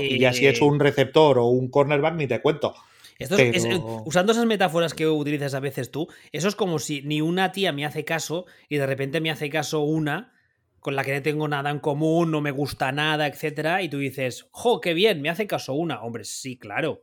Y 0.00 0.18
ya 0.18 0.32
si 0.32 0.46
es 0.46 0.60
Eh. 0.60 0.64
un 0.64 0.80
receptor 0.80 1.38
o 1.38 1.46
un 1.46 1.68
cornerback, 1.68 2.14
ni 2.16 2.26
te 2.26 2.40
cuento. 2.40 2.74
Esto 3.18 3.36
es- 3.38 3.56
es- 3.56 3.66
Pero- 3.66 4.02
usando 4.04 4.32
esas 4.32 4.44
metáforas 4.46 4.92
que 4.92 5.06
utilizas 5.08 5.54
a 5.54 5.60
veces 5.60 5.90
tú, 5.90 6.06
eso 6.32 6.48
es 6.48 6.54
como 6.56 6.78
si 6.78 7.00
ni 7.02 7.20
una 7.22 7.50
tía 7.52 7.72
me 7.72 7.86
hace 7.86 8.04
caso 8.04 8.44
y 8.68 8.76
de 8.76 8.86
repente 8.86 9.20
me 9.22 9.30
hace 9.30 9.48
caso 9.48 9.80
una 9.80 10.32
con 10.80 10.94
la 10.94 11.02
que 11.02 11.14
no 11.14 11.22
tengo 11.22 11.48
nada 11.48 11.70
en 11.70 11.78
común, 11.80 12.30
no 12.30 12.40
me 12.40 12.50
gusta 12.52 12.92
nada, 12.92 13.26
etcétera, 13.26 13.82
y 13.82 13.88
tú 13.88 13.98
dices, 13.98 14.46
jo, 14.52 14.80
qué 14.80 14.92
bien, 14.94 15.20
me 15.22 15.30
hace 15.30 15.46
caso 15.46 15.72
una. 15.74 16.02
Hombre, 16.02 16.24
sí, 16.24 16.58
claro. 16.58 17.02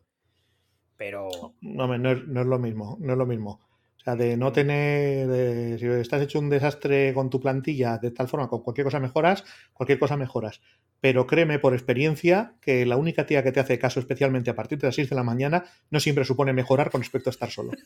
Pero. 0.95 1.27
No, 1.61 1.87
no 1.97 2.11
es, 2.11 2.27
no 2.27 2.41
es 2.41 2.47
lo 2.47 2.59
mismo, 2.59 2.97
no 3.01 3.13
es 3.13 3.17
lo 3.17 3.25
mismo. 3.25 3.59
O 4.03 4.05
sea, 4.05 4.17
de 4.17 4.35
no 4.35 4.51
tener, 4.51 5.79
si 5.79 5.85
estás 5.85 6.21
hecho 6.21 6.37
un 6.37 6.49
desastre 6.49 7.13
con 7.13 7.29
tu 7.29 7.39
plantilla, 7.39 7.97
de 7.99 8.11
tal 8.11 8.27
forma, 8.27 8.49
con 8.49 8.61
cualquier 8.61 8.83
cosa 8.83 8.99
mejoras, 8.99 9.45
cualquier 9.71 9.97
cosa 9.97 10.17
mejoras. 10.17 10.59
Pero 10.99 11.25
créeme 11.25 11.57
por 11.57 11.71
experiencia 11.71 12.55
que 12.59 12.85
la 12.85 12.97
única 12.97 13.25
tía 13.25 13.43
que 13.43 13.53
te 13.53 13.61
hace 13.61 13.79
caso, 13.79 14.01
especialmente 14.01 14.49
a 14.49 14.57
partir 14.57 14.77
de 14.77 14.87
las 14.87 14.95
6 14.95 15.09
de 15.09 15.15
la 15.15 15.23
mañana, 15.23 15.63
no 15.89 16.01
siempre 16.01 16.25
supone 16.25 16.51
mejorar 16.51 16.91
con 16.91 16.99
respecto 16.99 17.29
a 17.29 17.31
estar 17.31 17.49
solo. 17.49 17.71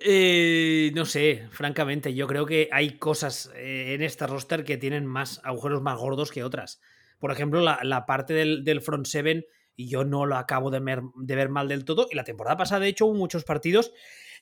Eh, 0.00 0.92
no 0.94 1.04
sé, 1.04 1.48
francamente, 1.50 2.14
yo 2.14 2.28
creo 2.28 2.46
que 2.46 2.68
hay 2.70 2.98
cosas 2.98 3.50
eh, 3.56 3.94
en 3.94 4.02
este 4.02 4.28
roster 4.28 4.64
que 4.64 4.76
tienen 4.76 5.04
más 5.04 5.40
agujeros 5.42 5.82
más 5.82 5.98
gordos 5.98 6.30
que 6.30 6.44
otras. 6.44 6.80
Por 7.18 7.32
ejemplo, 7.32 7.60
la, 7.60 7.80
la 7.82 8.06
parte 8.06 8.32
del, 8.32 8.62
del 8.62 8.80
front 8.80 9.06
seven, 9.06 9.44
y 9.78 9.88
yo 9.88 10.04
no 10.04 10.26
lo 10.26 10.36
acabo 10.36 10.70
de, 10.72 10.80
de 10.80 11.36
ver 11.36 11.48
mal 11.48 11.68
del 11.68 11.84
todo. 11.84 12.08
Y 12.10 12.16
la 12.16 12.24
temporada 12.24 12.56
pasada, 12.56 12.80
de 12.80 12.88
hecho, 12.88 13.06
hubo 13.06 13.14
muchos 13.14 13.44
partidos 13.44 13.92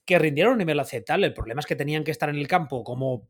que 0.07 0.19
rindieron 0.19 0.53
a 0.53 0.55
un 0.55 0.59
nivel 0.59 0.81
aceptable. 0.81 1.27
El 1.27 1.35
problema 1.35 1.61
es 1.61 1.67
que 1.67 1.77
tenían 1.77 2.05
que 2.05 2.11
estar 2.11 2.31
en 2.31 2.37
el 2.37 2.49
campo 2.49 2.83
como 2.83 3.29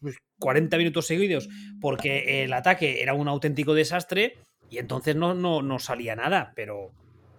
pues, 0.00 0.18
40 0.38 0.78
minutos 0.78 1.08
seguidos 1.08 1.48
porque 1.80 2.44
el 2.44 2.52
ataque 2.52 3.02
era 3.02 3.12
un 3.12 3.26
auténtico 3.26 3.74
desastre 3.74 4.36
y 4.70 4.78
entonces 4.78 5.16
no, 5.16 5.34
no, 5.34 5.60
no 5.60 5.80
salía 5.80 6.14
nada. 6.14 6.52
Pero 6.54 6.92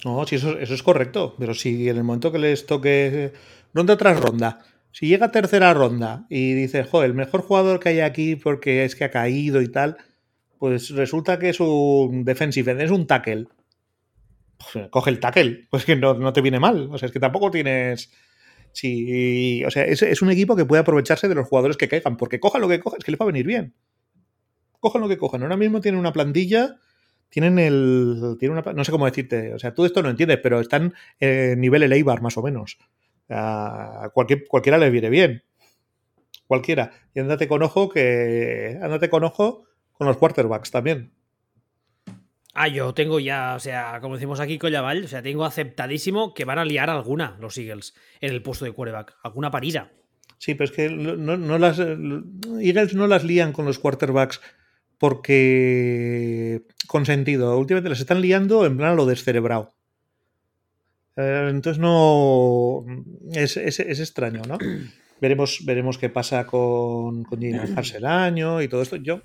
No, 0.04 0.28
sí, 0.28 0.36
eso, 0.36 0.60
eso 0.60 0.74
es 0.74 0.84
correcto. 0.84 1.36
Pero 1.40 1.54
si 1.54 1.88
en 1.88 1.96
el 1.96 2.04
momento 2.04 2.34
que 2.34 2.40
les 2.40 2.66
toque 2.66 3.32
ronda 3.74 3.96
tras 3.96 4.20
ronda, 4.20 4.60
si 4.92 5.08
llega 5.08 5.32
tercera 5.32 5.74
ronda 5.74 6.26
y 6.30 6.56
dices, 6.56 6.90
el 6.92 7.14
mejor 7.14 7.42
jugador 7.44 7.80
que 7.80 7.90
hay 7.90 8.00
aquí 8.02 8.36
porque 8.36 8.84
es 8.84 8.98
que 8.98 9.06
ha 9.06 9.12
caído 9.12 9.62
y 9.62 9.72
tal, 9.72 9.96
pues 10.58 10.90
resulta 10.90 11.40
que 11.40 11.50
es 11.50 11.62
un 11.62 12.26
defensive, 12.26 12.84
es 12.84 12.92
un 12.92 13.08
tackle. 13.08 13.48
Coge 14.90 15.10
el 15.10 15.20
tackle, 15.20 15.68
pues 15.72 15.86
que 15.86 15.96
no, 15.96 16.14
no 16.14 16.34
te 16.34 16.42
viene 16.42 16.60
mal. 16.60 16.90
O 16.92 16.98
sea, 16.98 17.08
es 17.08 17.12
que 17.12 17.20
tampoco 17.20 17.52
tienes. 17.52 18.12
Sí, 18.72 19.64
o 19.66 19.72
sea, 19.72 19.84
es, 19.84 20.02
es 20.04 20.22
un 20.22 20.30
equipo 20.30 20.56
que 20.56 20.66
puede 20.66 20.82
aprovecharse 20.82 21.28
de 21.28 21.36
los 21.36 21.48
jugadores 21.48 21.76
que 21.76 21.88
caigan, 21.88 22.18
porque 22.18 22.40
cojan 22.40 22.62
lo 22.62 22.70
que 22.70 22.80
cojan, 22.80 23.00
es 23.00 23.06
que 23.06 23.12
les 23.12 23.20
va 23.20 23.26
a 23.26 23.28
venir 23.28 23.46
bien. 23.46 23.74
Cojan 24.80 25.02
lo 25.02 25.10
que 25.10 25.18
cojan. 25.18 25.42
Ahora 25.42 25.58
mismo 25.58 25.82
tienen 25.82 26.00
una 26.00 26.14
plantilla 26.14 26.78
tienen 27.30 27.60
el. 27.60 28.36
Tienen 28.40 28.58
una, 28.58 28.74
no 28.74 28.84
sé 28.84 28.92
cómo 28.92 29.06
decirte. 29.06 29.54
O 29.54 29.60
sea, 29.60 29.74
tú 29.74 29.86
esto 29.86 30.02
no 30.02 30.10
entiendes, 30.10 30.40
pero 30.42 30.60
están 30.60 30.94
en 31.20 31.60
nivel 31.62 31.84
el 31.84 31.94
Eibar, 31.94 32.22
más 32.22 32.38
o 32.38 32.42
menos. 32.42 32.78
A 33.30 34.10
cualquier, 34.14 34.48
cualquiera 34.48 34.78
les 34.78 34.92
viene 34.92 35.10
bien. 35.10 35.44
cualquiera. 36.48 36.92
Y 37.14 37.20
andate 37.20 37.48
con 37.48 37.62
ojo 37.64 37.90
que. 37.90 38.80
Andate 38.82 39.10
con 39.10 39.24
ojo 39.24 39.66
con 39.94 40.08
los 40.08 40.18
quarterbacks 40.18 40.72
también. 40.72 41.12
Ah, 42.62 42.68
yo 42.68 42.94
tengo 42.94 43.22
ya, 43.22 43.56
o 43.56 43.60
sea, 43.62 44.00
como 44.02 44.16
decimos 44.16 44.42
aquí 44.42 44.60
Collaval, 44.60 45.06
o 45.06 45.08
sea, 45.08 45.22
tengo 45.22 45.46
aceptadísimo 45.46 46.34
que 46.34 46.44
van 46.44 46.60
a 46.60 46.66
liar 46.66 46.90
alguna 46.90 47.38
los 47.40 47.58
Eagles 47.58 47.94
en 48.20 48.34
el 48.34 48.42
puesto 48.42 48.66
de 48.66 48.74
quarterback, 48.74 49.16
alguna 49.24 49.50
parida. 49.50 49.94
Sí, 50.40 50.56
pero 50.56 50.66
es 50.66 50.76
que 50.76 50.90
no, 50.90 51.38
no 51.38 51.58
las 51.58 51.80
Eagles 51.80 52.96
no 52.96 53.08
las 53.08 53.24
lían 53.24 53.54
con 53.54 53.64
los 53.64 53.80
quarterbacks 53.80 54.42
porque 54.98 56.64
con 56.88 57.06
sentido. 57.06 57.58
Últimamente 57.58 57.92
las 57.92 58.02
están 58.02 58.20
liando 58.20 58.66
en 58.66 58.76
plan 58.76 58.92
a 58.92 58.96
lo 58.96 59.06
descerebrado. 59.06 59.74
Eh, 61.16 61.48
entonces 61.50 61.80
no. 61.80 62.84
Es, 63.32 63.56
es, 63.56 63.80
es, 63.80 64.02
extraño, 64.02 64.42
¿no? 64.46 64.58
Veremos, 65.22 65.64
veremos 65.66 65.98
qué 65.98 66.10
pasa 66.10 66.46
con, 66.46 67.24
con 67.24 67.40
Jalen 67.40 67.78
el 67.96 68.06
año 68.06 68.62
y 68.62 68.68
todo 68.68 68.82
esto. 68.82 68.98
Yo 68.98 69.22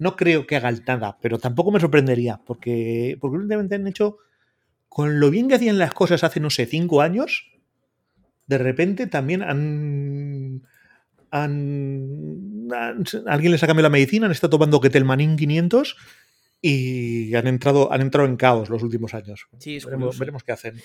no 0.00 0.16
creo 0.16 0.46
que 0.46 0.56
haga 0.56 0.72
nada, 0.72 1.18
pero 1.20 1.38
tampoco 1.38 1.70
me 1.70 1.78
sorprendería, 1.78 2.40
porque, 2.44 3.18
porque 3.20 3.36
últimamente 3.36 3.74
han 3.74 3.86
hecho. 3.86 4.16
Con 4.88 5.20
lo 5.20 5.30
bien 5.30 5.46
que 5.46 5.54
hacían 5.54 5.78
las 5.78 5.94
cosas 5.94 6.24
hace, 6.24 6.40
no 6.40 6.50
sé, 6.50 6.66
cinco 6.66 7.00
años, 7.00 7.52
de 8.46 8.58
repente 8.58 9.06
también 9.06 9.42
han. 9.42 10.62
han, 11.30 12.68
alguien 13.26 13.52
les 13.52 13.62
ha 13.62 13.66
cambiado 13.66 13.88
la 13.88 13.92
medicina, 13.92 14.26
han 14.26 14.32
estado 14.32 14.50
tomando 14.50 14.80
Ketelmanin 14.80 15.36
500 15.36 15.96
y 16.62 17.34
han 17.34 17.46
entrado, 17.46 17.92
han 17.92 18.00
entrado 18.00 18.26
en 18.26 18.36
caos 18.36 18.70
los 18.70 18.82
últimos 18.82 19.12
años. 19.12 19.48
Sí, 19.58 19.78
veremos, 19.84 20.18
veremos 20.18 20.42
qué 20.42 20.52
hacen. 20.52 20.80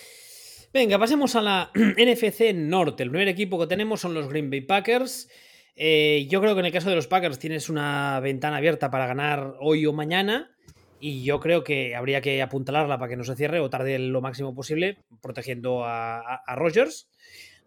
Venga, 0.73 0.99
pasemos 0.99 1.35
a 1.37 1.41
la 1.41 1.71
NFC 1.73 2.53
Norte. 2.53 3.03
El 3.03 3.11
primer 3.11 3.29
equipo 3.29 3.57
que 3.57 3.67
tenemos 3.67 4.01
son 4.01 4.13
los 4.13 4.27
Green 4.27 4.49
Bay 4.49 4.61
Packers. 4.61 5.29
Eh, 5.75 6.27
yo 6.29 6.41
creo 6.41 6.53
que 6.53 6.61
en 6.61 6.67
el 6.67 6.71
caso 6.71 6.89
de 6.89 6.95
los 6.95 7.07
Packers 7.07 7.39
tienes 7.39 7.69
una 7.69 8.19
ventana 8.19 8.57
abierta 8.57 8.89
para 8.89 9.07
ganar 9.07 9.55
hoy 9.59 9.85
o 9.85 9.93
mañana. 9.93 10.51
Y 10.99 11.23
yo 11.23 11.39
creo 11.39 11.63
que 11.63 11.95
habría 11.95 12.21
que 12.21 12.41
apuntalarla 12.41 12.97
para 12.97 13.09
que 13.09 13.17
no 13.17 13.23
se 13.23 13.35
cierre 13.35 13.59
o 13.59 13.69
tarde 13.69 13.99
lo 13.99 14.21
máximo 14.21 14.55
posible, 14.55 15.03
protegiendo 15.21 15.83
a, 15.83 16.19
a, 16.19 16.55
Rogers. 16.55 17.09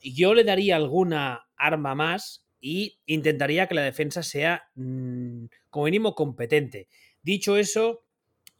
Yo 0.02 0.34
le 0.34 0.44
daría 0.44 0.76
alguna 0.76 1.46
arma 1.56 1.94
más 1.94 2.46
y 2.60 2.98
intentaría 3.06 3.66
que 3.66 3.74
la 3.74 3.82
defensa 3.82 4.22
sea, 4.22 4.70
mmm, 4.74 5.44
como 5.70 5.84
mínimo, 5.84 6.14
competente. 6.14 6.88
Dicho 7.22 7.56
eso, 7.56 8.02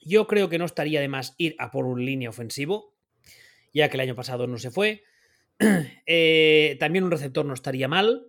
yo 0.00 0.26
creo 0.26 0.48
que 0.48 0.58
no 0.58 0.66
estaría 0.66 1.00
de 1.00 1.08
más 1.08 1.34
ir 1.38 1.56
a 1.58 1.70
por 1.70 1.87
un 1.87 2.04
línea 2.04 2.28
ofensivo 2.28 2.94
ya 3.72 3.88
que 3.88 3.96
el 3.96 4.02
año 4.02 4.14
pasado 4.14 4.46
no 4.46 4.58
se 4.58 4.70
fue. 4.70 5.02
Eh, 6.11 6.78
también 6.80 7.04
un 7.04 7.11
receptor 7.11 7.44
no 7.44 7.52
estaría 7.52 7.88
mal. 7.88 8.28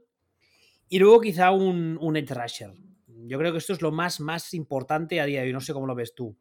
Y 0.90 1.00
luego 1.00 1.22
quizá 1.22 1.52
un, 1.52 1.98
un 2.02 2.18
edge 2.18 2.34
rusher. 2.34 2.74
Yo 3.08 3.38
creo 3.38 3.52
que 3.52 3.60
esto 3.60 3.74
es 3.74 3.82
lo 3.82 3.92
más, 3.92 4.20
más 4.20 4.54
importante 4.56 5.22
a 5.22 5.26
día 5.26 5.42
de 5.42 5.48
hoy. 5.48 5.54
No 5.54 5.62
sé 5.62 5.72
cómo 5.72 5.86
lo 5.86 5.96
ves 5.96 6.16
tú. 6.16 6.36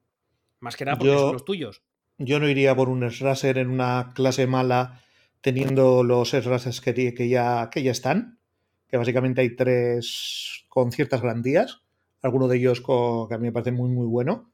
Más 0.61 0.75
que 0.75 0.87
nada 0.87 0.97
porque 0.99 1.13
yo, 1.13 1.19
son 1.19 1.33
los 1.35 1.45
tuyos. 1.45 1.83
Yo 2.17 2.41
no 2.41 2.49
iría 2.49 2.75
por 2.75 2.89
un 2.89 3.05
edge 3.05 3.21
rusher 3.21 3.59
en 3.59 3.71
una 3.71 4.13
clase 4.15 4.47
mala 4.47 5.03
teniendo 5.43 6.03
los 6.03 6.33
edge 6.33 6.49
rushers 6.49 6.81
que, 6.81 7.15
que, 7.15 7.29
ya, 7.29 7.69
que 7.71 7.83
ya 7.83 7.93
están. 7.93 8.41
Que 8.89 8.97
básicamente 8.97 9.43
hay 9.43 9.55
tres 9.55 10.65
con 10.69 10.91
ciertas 10.91 11.21
garantías. 11.21 11.83
Alguno 12.23 12.49
de 12.49 12.57
ellos 12.57 12.81
con, 12.81 13.29
que 13.29 13.35
a 13.35 13.39
mí 13.39 13.47
me 13.49 13.53
parece 13.53 13.73
muy, 13.73 13.91
muy 13.91 14.07
bueno. 14.07 14.51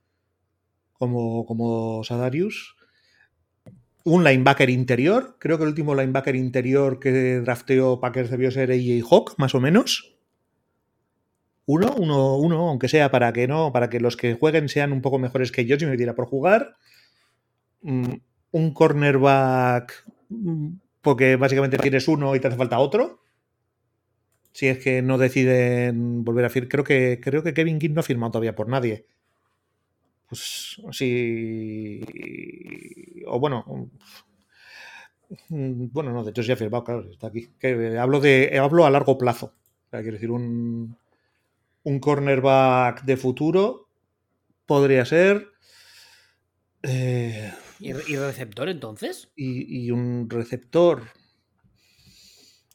Como, 0.92 1.46
como 1.46 2.02
Sadarius 2.02 2.73
un 4.04 4.22
linebacker 4.22 4.70
interior. 4.70 5.36
Creo 5.38 5.56
que 5.56 5.64
el 5.64 5.70
último 5.70 5.94
linebacker 5.94 6.36
interior 6.36 7.00
que 7.00 7.40
drafteó 7.40 8.00
Packers 8.00 8.30
debió 8.30 8.50
ser 8.50 8.70
AJ 8.70 9.02
Hawk, 9.10 9.34
más 9.38 9.54
o 9.54 9.60
menos. 9.60 10.14
Uno, 11.66 11.94
uno, 11.96 12.36
uno, 12.36 12.68
aunque 12.68 12.88
sea 12.88 13.10
para 13.10 13.32
que 13.32 13.48
no, 13.48 13.72
para 13.72 13.88
que 13.88 14.00
los 14.00 14.16
que 14.18 14.34
jueguen 14.34 14.68
sean 14.68 14.92
un 14.92 15.00
poco 15.00 15.18
mejores 15.18 15.50
que 15.50 15.64
yo, 15.64 15.78
si 15.78 15.86
me 15.86 15.96
diera 15.96 16.14
por 16.14 16.26
jugar. 16.26 16.76
Mm, 17.80 18.12
un 18.52 18.74
cornerback, 18.74 20.04
mm, 20.28 20.68
porque 21.00 21.36
básicamente 21.36 21.78
tienes 21.78 22.06
uno 22.06 22.36
y 22.36 22.40
te 22.40 22.48
hace 22.48 22.56
falta 22.58 22.78
otro. 22.78 23.20
Si 24.52 24.68
es 24.68 24.78
que 24.78 25.02
no 25.02 25.18
deciden 25.18 26.24
volver 26.24 26.44
a 26.44 26.50
firmar. 26.50 26.68
Creo 26.68 26.84
que, 26.84 27.20
creo 27.22 27.42
que 27.42 27.54
Kevin 27.54 27.78
King 27.78 27.90
no 27.94 28.00
ha 28.00 28.04
firmado 28.04 28.32
todavía 28.32 28.54
por 28.54 28.68
nadie 28.68 29.06
pues 30.28 30.80
sí. 30.92 32.00
O 33.26 33.38
bueno. 33.38 33.90
Bueno, 35.48 36.12
no, 36.12 36.22
de 36.22 36.30
hecho 36.30 36.42
ya 36.42 36.54
ha 36.54 36.56
firmado, 36.56 36.84
claro, 36.84 37.10
está 37.10 37.28
aquí. 37.28 37.48
Que 37.58 37.98
hablo 37.98 38.20
de. 38.20 38.58
Hablo 38.58 38.86
a 38.86 38.90
largo 38.90 39.18
plazo. 39.18 39.54
O 39.86 39.90
sea, 39.90 40.02
quiero 40.02 40.14
decir, 40.14 40.30
un. 40.30 40.96
Un 41.86 42.00
cornerback 42.00 43.04
de 43.04 43.16
futuro 43.16 43.88
podría 44.66 45.04
ser. 45.04 45.48
Eh, 46.82 47.52
¿Y, 47.80 47.92
receptor 47.92 48.68
entonces? 48.68 49.30
Y, 49.36 49.86
y, 49.86 49.90
un 49.90 50.28
receptor. 50.30 51.02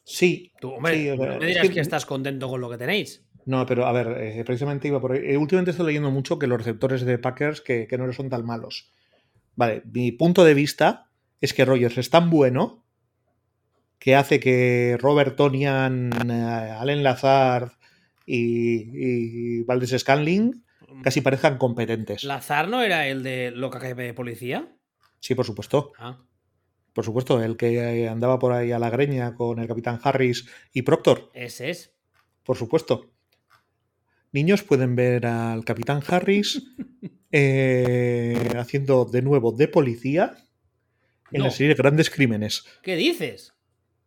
Sí. 0.04 0.52
Tú, 0.60 0.70
hombre, 0.72 0.94
sí, 0.94 1.10
o 1.10 1.16
sea, 1.16 1.38
me 1.38 1.46
dirás 1.46 1.64
es 1.64 1.68
que, 1.70 1.74
que, 1.74 1.80
estás 1.80 2.06
contento 2.06 2.48
con 2.48 2.60
lo 2.60 2.70
que 2.70 2.78
tenéis. 2.78 3.24
No, 3.46 3.66
pero 3.66 3.86
a 3.86 3.92
ver, 3.92 4.16
eh, 4.20 4.44
precisamente 4.44 4.88
iba 4.88 5.00
por 5.00 5.12
ahí. 5.12 5.20
Eh, 5.24 5.36
últimamente 5.36 5.70
estoy 5.70 5.86
leyendo 5.86 6.10
mucho 6.10 6.38
que 6.38 6.46
los 6.46 6.58
receptores 6.58 7.02
de 7.02 7.18
Packers 7.18 7.60
que, 7.60 7.86
que, 7.86 7.98
no 7.98 8.12
son 8.12 8.28
tan 8.28 8.44
malos. 8.44 8.92
Vale, 9.56 9.82
mi 9.92 10.12
punto 10.12 10.44
de 10.44 10.54
vista 10.54 11.10
es 11.40 11.54
que 11.54 11.64
Rogers 11.64 11.98
es 11.98 12.10
tan 12.10 12.30
bueno 12.30 12.84
que 13.98 14.14
hace 14.14 14.40
que 14.40 14.96
Robert 15.00 15.36
Tonian, 15.36 16.10
eh, 16.30 16.76
Allen 16.78 17.02
Lazard 17.02 17.72
y, 18.26 19.58
y 19.58 19.62
Valdés 19.64 19.98
Scanling 19.98 20.64
casi 21.02 21.20
parezcan 21.20 21.58
competentes. 21.58 22.24
¿Lazar 22.24 22.68
no 22.68 22.82
era 22.82 23.06
el 23.08 23.22
de 23.22 23.50
Loca 23.50 23.78
Academia 23.78 24.06
de 24.06 24.14
Policía? 24.14 24.68
Sí, 25.18 25.34
por 25.34 25.44
supuesto. 25.44 25.92
Ah. 25.98 26.18
Por 26.92 27.04
supuesto, 27.04 27.42
el 27.42 27.56
que 27.56 28.08
andaba 28.08 28.38
por 28.38 28.52
ahí 28.52 28.72
a 28.72 28.78
la 28.78 28.90
greña 28.90 29.34
con 29.34 29.58
el 29.58 29.68
capitán 29.68 30.00
Harris 30.02 30.46
y 30.72 30.82
Proctor. 30.82 31.30
Ese 31.34 31.70
es. 31.70 31.94
Por 32.42 32.56
supuesto 32.56 33.10
niños 34.32 34.62
pueden 34.62 34.96
ver 34.96 35.26
al 35.26 35.64
capitán 35.64 36.02
Harris 36.06 36.62
eh, 37.32 38.36
haciendo 38.56 39.04
de 39.04 39.22
nuevo 39.22 39.52
de 39.52 39.68
policía 39.68 40.36
en 41.32 41.38
no. 41.38 41.44
la 41.46 41.50
serie 41.50 41.74
Grandes 41.74 42.10
Crímenes. 42.10 42.64
¿Qué 42.82 42.96
dices? 42.96 43.54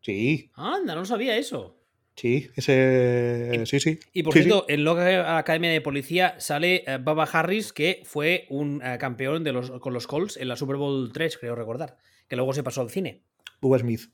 Sí. 0.01 0.51
Anda, 0.55 0.95
no 0.95 1.05
sabía 1.05 1.38
eso. 1.38 1.79
Sí, 2.15 2.49
ese. 2.55 3.62
Y, 3.63 3.65
sí, 3.65 3.79
sí. 3.79 3.99
Y 4.12 4.21
por 4.21 4.33
sí, 4.33 4.43
cierto, 4.43 4.65
sí. 4.67 4.73
en 4.73 4.83
la 4.83 5.38
Academia 5.38 5.71
de 5.71 5.81
Policía 5.81 6.36
sale 6.39 6.83
uh, 6.88 7.03
Baba 7.03 7.23
Harris, 7.23 7.73
que 7.73 8.03
fue 8.05 8.45
un 8.49 8.77
uh, 8.77 8.99
campeón 8.99 9.43
de 9.43 9.51
los, 9.51 9.71
con 9.71 9.93
los 9.93 10.05
Colts 10.05 10.38
en 10.38 10.47
la 10.47 10.55
Super 10.55 10.75
Bowl 10.75 11.12
3, 11.12 11.38
creo 11.39 11.55
recordar. 11.55 11.97
Que 12.27 12.36
luego 12.36 12.53
se 12.53 12.62
pasó 12.62 12.81
al 12.81 12.91
cine. 12.91 13.23
Bubba 13.62 13.79
Smith. 13.79 14.12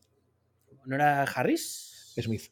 ¿No 0.85 0.95
era 0.95 1.23
Harris? 1.23 2.13
Smith. 2.17 2.43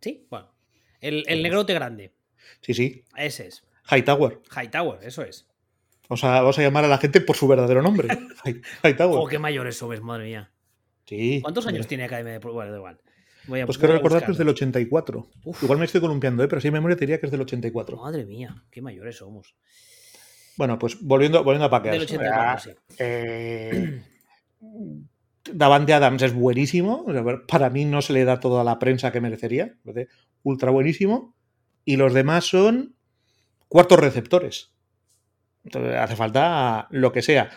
Sí, 0.00 0.26
bueno. 0.30 0.54
El, 1.00 1.24
el 1.26 1.42
negrote 1.42 1.74
grande. 1.74 2.13
Sí, 2.60 2.74
sí. 2.74 3.04
Ese 3.16 3.48
es. 3.48 3.64
Hightower. 3.90 4.40
Hightower, 4.50 4.98
eso 5.02 5.22
es. 5.22 5.46
O 6.08 6.16
sea, 6.16 6.40
vamos 6.40 6.58
a 6.58 6.62
llamar 6.62 6.84
a 6.84 6.88
la 6.88 6.98
gente 6.98 7.20
por 7.20 7.36
su 7.36 7.48
verdadero 7.48 7.82
nombre. 7.82 8.08
Hightower. 8.84 9.18
Oh, 9.18 9.26
qué 9.26 9.38
mayores 9.38 9.76
somos, 9.76 10.00
madre 10.02 10.24
mía. 10.24 10.50
Sí. 11.06 11.40
¿Cuántos 11.42 11.66
años 11.66 11.86
tiene 11.86 12.04
Academia 12.04 12.32
de 12.32 12.38
Bueno, 12.38 12.70
da 12.70 12.78
igual. 12.78 13.00
Voy 13.46 13.60
a, 13.60 13.66
pues 13.66 13.76
quiero 13.76 13.92
recordar 13.92 14.24
que 14.24 14.32
es 14.32 14.38
del 14.38 14.48
84. 14.48 15.28
Uf. 15.44 15.62
Igual 15.62 15.78
me 15.78 15.84
estoy 15.84 16.00
columpiando, 16.00 16.42
¿eh? 16.42 16.48
pero 16.48 16.62
sí 16.62 16.68
en 16.68 16.74
memoria 16.74 16.96
te 16.96 17.00
diría 17.00 17.20
que 17.20 17.26
es 17.26 17.32
del 17.32 17.42
84. 17.42 17.98
Madre 17.98 18.24
mía, 18.24 18.64
qué 18.70 18.80
mayores 18.80 19.16
somos. 19.16 19.54
Bueno, 20.56 20.78
pues 20.78 20.98
volviendo, 21.02 21.44
volviendo 21.44 21.66
a 21.66 21.70
Packers. 21.70 21.92
Del 21.92 22.02
84, 22.02 22.72
sí. 22.72 22.96
Eh, 22.98 24.02
Davante 25.52 25.92
Adams 25.92 26.22
es 26.22 26.32
buenísimo. 26.32 27.04
Para 27.46 27.68
mí 27.68 27.84
no 27.84 28.00
se 28.00 28.14
le 28.14 28.24
da 28.24 28.40
toda 28.40 28.64
la 28.64 28.78
prensa 28.78 29.12
que 29.12 29.20
merecería. 29.20 29.74
Ultra 30.42 30.70
buenísimo 30.70 31.34
y 31.84 31.96
los 31.96 32.14
demás 32.14 32.44
son 32.44 32.96
cuartos 33.68 33.98
receptores. 33.98 34.70
Entonces 35.64 35.94
hace 35.96 36.16
falta 36.16 36.88
lo 36.90 37.12
que 37.12 37.22
sea. 37.22 37.50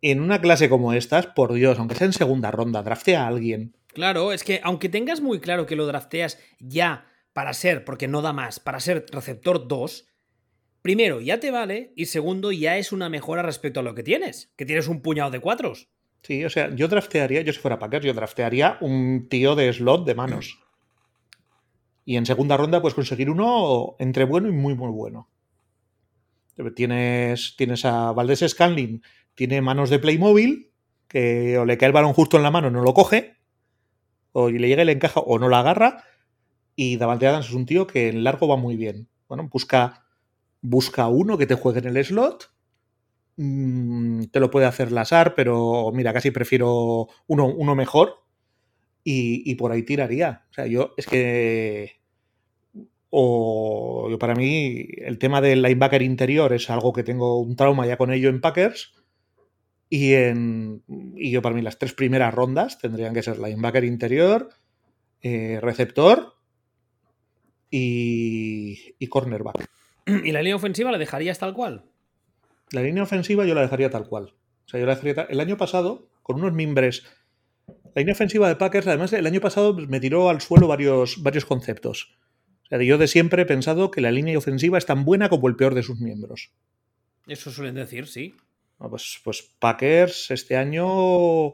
En 0.00 0.20
una 0.20 0.40
clase 0.40 0.68
como 0.68 0.92
estas, 0.92 1.26
por 1.26 1.52
Dios, 1.52 1.78
aunque 1.78 1.94
sea 1.94 2.06
en 2.06 2.12
segunda 2.12 2.50
ronda, 2.50 2.82
draftea 2.82 3.24
a 3.24 3.28
alguien. 3.28 3.76
Claro, 3.88 4.32
es 4.32 4.42
que 4.42 4.60
aunque 4.64 4.88
tengas 4.88 5.20
muy 5.20 5.40
claro 5.40 5.66
que 5.66 5.76
lo 5.76 5.86
drafteas 5.86 6.38
ya 6.58 7.06
para 7.32 7.52
ser, 7.52 7.84
porque 7.84 8.08
no 8.08 8.22
da 8.22 8.32
más, 8.32 8.58
para 8.58 8.80
ser 8.80 9.06
receptor 9.10 9.68
2, 9.68 10.08
primero 10.82 11.20
ya 11.20 11.40
te 11.40 11.50
vale 11.50 11.92
y 11.96 12.06
segundo 12.06 12.52
ya 12.52 12.78
es 12.78 12.92
una 12.92 13.08
mejora 13.08 13.42
respecto 13.42 13.80
a 13.80 13.82
lo 13.82 13.94
que 13.94 14.02
tienes, 14.02 14.52
que 14.56 14.66
tienes 14.66 14.88
un 14.88 15.02
puñado 15.02 15.30
de 15.30 15.40
cuatros. 15.40 15.88
Sí, 16.22 16.44
o 16.44 16.50
sea, 16.50 16.74
yo 16.74 16.88
draftearía, 16.88 17.42
yo 17.42 17.52
si 17.52 17.58
fuera 17.58 17.78
Packers, 17.78 18.04
yo 18.04 18.14
draftearía 18.14 18.78
un 18.80 19.28
tío 19.28 19.54
de 19.56 19.72
slot 19.72 20.06
de 20.06 20.14
manos. 20.14 20.58
Y 22.04 22.16
en 22.16 22.26
segunda 22.26 22.56
ronda 22.56 22.80
puedes 22.80 22.94
conseguir 22.94 23.30
uno 23.30 23.96
entre 23.98 24.24
bueno 24.24 24.48
y 24.48 24.52
muy, 24.52 24.74
muy 24.74 24.90
bueno. 24.90 25.28
Tienes, 26.74 27.54
tienes 27.56 27.84
a 27.84 28.12
Valdés 28.12 28.44
Scanlin, 28.46 29.02
tiene 29.34 29.62
manos 29.62 29.90
de 29.90 29.98
Playmobil, 29.98 30.72
que 31.08 31.58
o 31.58 31.64
le 31.64 31.78
cae 31.78 31.88
el 31.88 31.92
balón 31.92 32.12
justo 32.12 32.36
en 32.36 32.42
la 32.42 32.50
mano 32.50 32.70
no 32.70 32.82
lo 32.82 32.94
coge, 32.94 33.36
o 34.32 34.50
le 34.50 34.68
llega 34.68 34.82
y 34.82 34.86
le 34.86 34.92
encaja 34.92 35.20
o 35.20 35.38
no 35.38 35.48
la 35.48 35.60
agarra. 35.60 36.04
Y 36.74 36.96
Davante 36.96 37.26
Adams 37.26 37.46
es 37.46 37.52
un 37.52 37.66
tío 37.66 37.86
que 37.86 38.08
en 38.08 38.24
largo 38.24 38.48
va 38.48 38.56
muy 38.56 38.76
bien. 38.76 39.08
Bueno, 39.28 39.48
busca, 39.52 40.06
busca 40.60 41.08
uno 41.08 41.36
que 41.38 41.46
te 41.46 41.54
juegue 41.54 41.80
en 41.80 41.96
el 41.96 42.04
slot. 42.04 42.50
Mm, 43.36 44.24
te 44.24 44.40
lo 44.40 44.50
puede 44.50 44.66
hacer 44.66 44.92
Lazar, 44.92 45.34
pero 45.34 45.90
mira, 45.92 46.12
casi 46.12 46.30
prefiero 46.30 47.08
uno, 47.26 47.46
uno 47.46 47.74
mejor. 47.74 48.22
Y, 49.04 49.50
y, 49.50 49.54
por 49.56 49.72
ahí 49.72 49.82
tiraría. 49.82 50.46
O 50.50 50.54
sea, 50.54 50.66
yo 50.66 50.94
es 50.96 51.06
que. 51.06 52.00
O 53.10 54.08
yo 54.10 54.18
para 54.18 54.34
mí, 54.34 54.86
el 54.98 55.18
tema 55.18 55.40
del 55.40 55.60
linebacker 55.60 56.02
interior 56.02 56.52
es 56.52 56.70
algo 56.70 56.92
que 56.92 57.02
tengo 57.02 57.40
un 57.40 57.56
trauma 57.56 57.86
ya 57.86 57.96
con 57.96 58.12
ello 58.12 58.30
en 58.30 58.40
Packers. 58.40 58.94
Y, 59.90 60.14
en, 60.14 60.82
y 61.16 61.30
yo 61.30 61.42
para 61.42 61.54
mí 61.54 61.60
las 61.60 61.78
tres 61.78 61.92
primeras 61.92 62.32
rondas 62.32 62.78
tendrían 62.78 63.12
que 63.12 63.22
ser 63.22 63.38
linebacker 63.38 63.84
interior, 63.84 64.48
eh, 65.20 65.58
receptor 65.60 66.32
y, 67.70 68.94
y, 68.98 69.06
cornerback. 69.08 69.68
¿Y 70.06 70.32
la 70.32 70.40
línea 70.40 70.56
ofensiva 70.56 70.90
la 70.90 70.96
dejarías 70.96 71.38
tal 71.38 71.52
cual? 71.52 71.84
La 72.70 72.82
línea 72.82 73.02
ofensiva 73.02 73.44
yo 73.44 73.54
la 73.54 73.60
dejaría 73.60 73.90
tal 73.90 74.08
cual. 74.08 74.34
O 74.64 74.68
sea, 74.68 74.80
yo 74.80 74.86
la 74.86 74.94
dejaría 74.94 75.26
El 75.28 75.40
año 75.40 75.56
pasado, 75.56 76.08
con 76.22 76.36
unos 76.36 76.54
mimbres... 76.54 77.04
La 77.94 78.00
línea 78.00 78.14
ofensiva 78.14 78.48
de 78.48 78.56
Packers, 78.56 78.86
además, 78.86 79.12
el 79.12 79.26
año 79.26 79.40
pasado 79.40 79.74
me 79.74 80.00
tiró 80.00 80.30
al 80.30 80.40
suelo 80.40 80.66
varios, 80.66 81.22
varios 81.22 81.44
conceptos. 81.44 82.16
O 82.64 82.66
sea, 82.68 82.82
yo 82.82 82.96
de 82.96 83.06
siempre 83.06 83.42
he 83.42 83.46
pensado 83.46 83.90
que 83.90 84.00
la 84.00 84.10
línea 84.10 84.38
ofensiva 84.38 84.78
es 84.78 84.86
tan 84.86 85.04
buena 85.04 85.28
como 85.28 85.48
el 85.48 85.56
peor 85.56 85.74
de 85.74 85.82
sus 85.82 86.00
miembros. 86.00 86.52
Eso 87.26 87.50
suelen 87.50 87.74
decir, 87.74 88.06
sí. 88.06 88.34
Pues, 88.78 89.20
pues 89.22 89.42
Packers 89.58 90.30
este 90.30 90.56
año 90.56 91.50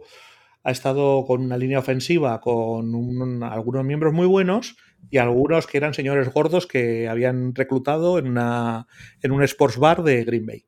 ha 0.62 0.70
estado 0.70 1.24
con 1.26 1.42
una 1.42 1.58
línea 1.58 1.78
ofensiva 1.78 2.40
con 2.40 2.94
un, 2.94 3.42
algunos 3.42 3.84
miembros 3.84 4.12
muy 4.12 4.26
buenos 4.26 4.76
y 5.10 5.18
algunos 5.18 5.66
que 5.66 5.78
eran 5.78 5.94
señores 5.94 6.32
gordos 6.32 6.66
que 6.66 7.08
habían 7.08 7.54
reclutado 7.54 8.18
en, 8.18 8.28
una, 8.28 8.86
en 9.22 9.32
un 9.32 9.42
sports 9.42 9.76
bar 9.76 10.02
de 10.02 10.24
Green 10.24 10.46
Bay. 10.46 10.66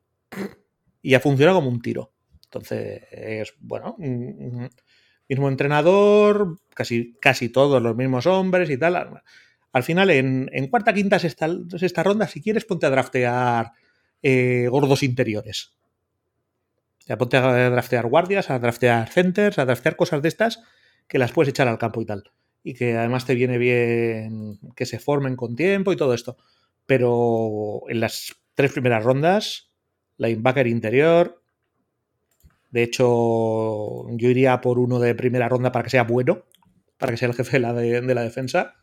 Y 1.01 1.13
ha 1.13 1.19
funcionado 1.19 1.59
como 1.59 1.69
un 1.69 1.81
tiro. 1.81 2.13
Entonces, 2.43 3.03
es 3.11 3.53
bueno, 3.59 3.95
mismo 5.31 5.47
entrenador, 5.47 6.59
casi, 6.73 7.13
casi 7.21 7.47
todos 7.47 7.81
los 7.81 7.95
mismos 7.95 8.25
hombres 8.25 8.69
y 8.69 8.77
tal. 8.77 9.21
Al 9.71 9.83
final, 9.83 10.09
en, 10.09 10.49
en 10.51 10.67
cuarta, 10.67 10.93
quinta, 10.93 11.19
sexta, 11.19 12.03
ronda, 12.03 12.27
si 12.27 12.41
quieres, 12.41 12.65
ponte 12.65 12.85
a 12.85 12.89
draftear 12.89 13.71
eh, 14.21 14.67
gordos 14.69 15.03
interiores. 15.03 15.73
Ya 17.07 17.17
ponte 17.17 17.37
a 17.37 17.69
draftear 17.69 18.07
guardias, 18.07 18.49
a 18.49 18.59
draftear 18.59 19.09
centers, 19.09 19.57
a 19.57 19.65
draftear 19.65 19.95
cosas 19.95 20.21
de 20.21 20.27
estas 20.27 20.61
que 21.07 21.17
las 21.17 21.31
puedes 21.31 21.49
echar 21.49 21.69
al 21.69 21.77
campo 21.77 22.01
y 22.01 22.05
tal. 22.05 22.23
Y 22.63 22.73
que 22.73 22.97
además 22.97 23.25
te 23.25 23.33
viene 23.33 23.57
bien 23.57 24.59
que 24.75 24.85
se 24.85 24.99
formen 24.99 25.37
con 25.37 25.55
tiempo 25.55 25.93
y 25.93 25.95
todo 25.95 26.13
esto. 26.13 26.35
Pero 26.85 27.83
en 27.87 28.01
las 28.01 28.35
tres 28.53 28.73
primeras 28.73 29.03
rondas, 29.03 29.71
linebacker 30.17 30.67
interior. 30.67 31.40
De 32.71 32.83
hecho, 32.83 34.09
yo 34.11 34.29
iría 34.29 34.61
por 34.61 34.79
uno 34.79 34.99
de 34.99 35.13
primera 35.13 35.49
ronda 35.49 35.71
para 35.71 35.83
que 35.83 35.89
sea 35.89 36.03
bueno, 36.03 36.45
para 36.97 37.11
que 37.11 37.17
sea 37.17 37.27
el 37.27 37.33
jefe 37.33 37.53
de 37.53 37.59
la, 37.59 37.73
de, 37.73 38.15
la 38.15 38.23
defensa. 38.23 38.75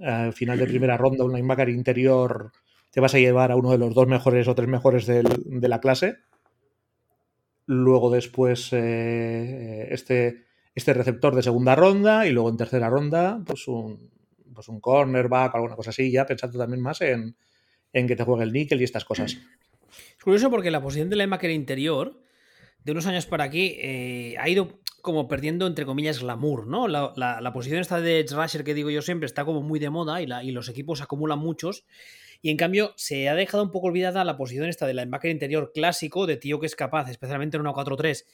Al 0.00 0.32
final 0.32 0.58
de 0.58 0.66
primera 0.66 0.96
ronda, 0.96 1.24
un 1.24 1.34
linebacker 1.34 1.68
interior 1.68 2.52
te 2.90 3.00
vas 3.00 3.14
a 3.14 3.18
llevar 3.18 3.52
a 3.52 3.56
uno 3.56 3.70
de 3.70 3.78
los 3.78 3.94
dos 3.94 4.08
mejores 4.08 4.48
o 4.48 4.54
tres 4.54 4.68
mejores 4.68 5.06
del, 5.06 5.28
de 5.44 5.68
la 5.68 5.80
clase. 5.80 6.16
Luego 7.66 8.10
después 8.10 8.72
eh, 8.72 9.88
este, 9.90 10.46
este 10.74 10.94
receptor 10.94 11.34
de 11.34 11.42
segunda 11.42 11.76
ronda 11.76 12.26
y 12.26 12.32
luego 12.32 12.48
en 12.48 12.56
tercera 12.56 12.88
ronda 12.88 13.40
pues 13.46 13.68
un, 13.68 14.10
pues 14.54 14.68
un 14.68 14.80
cornerback 14.80 15.54
o 15.54 15.56
alguna 15.58 15.76
cosa 15.76 15.90
así, 15.90 16.10
ya 16.10 16.26
pensando 16.26 16.58
también 16.58 16.80
más 16.80 17.00
en, 17.02 17.36
en 17.92 18.06
que 18.08 18.16
te 18.16 18.24
juegue 18.24 18.44
el 18.44 18.52
níquel 18.52 18.80
y 18.80 18.84
estas 18.84 19.04
cosas. 19.04 19.36
Es 20.16 20.24
curioso 20.24 20.50
porque 20.50 20.70
la 20.70 20.82
posición 20.82 21.10
de 21.10 21.16
la 21.16 21.24
linebacker 21.24 21.50
interior 21.50 22.20
de 22.84 22.92
unos 22.92 23.06
años 23.06 23.26
para 23.26 23.44
aquí 23.44 23.76
eh, 23.78 24.36
ha 24.38 24.48
ido 24.48 24.80
como 25.02 25.28
perdiendo, 25.28 25.66
entre 25.66 25.86
comillas, 25.86 26.20
glamour, 26.20 26.66
¿no? 26.66 26.88
La, 26.88 27.12
la, 27.16 27.40
la 27.40 27.52
posición 27.52 27.80
esta 27.80 28.00
de 28.00 28.20
Edge 28.20 28.34
Rusher 28.34 28.64
que 28.64 28.74
digo 28.74 28.90
yo 28.90 29.02
siempre 29.02 29.26
está 29.26 29.44
como 29.44 29.62
muy 29.62 29.78
de 29.78 29.90
moda 29.90 30.20
y, 30.22 30.50
los 30.50 30.68
equipos 30.68 31.00
acumulan 31.00 31.38
muchos. 31.38 31.84
Y 32.42 32.50
en 32.50 32.56
cambio, 32.56 32.94
se 32.96 33.28
ha 33.28 33.34
dejado 33.34 33.62
un 33.62 33.70
poco 33.70 33.88
olvidada 33.88 34.24
la 34.24 34.36
posición 34.36 34.68
esta 34.68 34.86
del 34.86 34.96
linebacker 34.96 35.30
interior 35.30 35.72
clásico, 35.74 36.26
de 36.26 36.36
tío 36.36 36.58
que 36.58 36.66
es 36.66 36.74
capaz, 36.74 37.10
especialmente 37.10 37.56
en 37.56 37.62
una 37.62 37.72
4-3, 37.72 38.24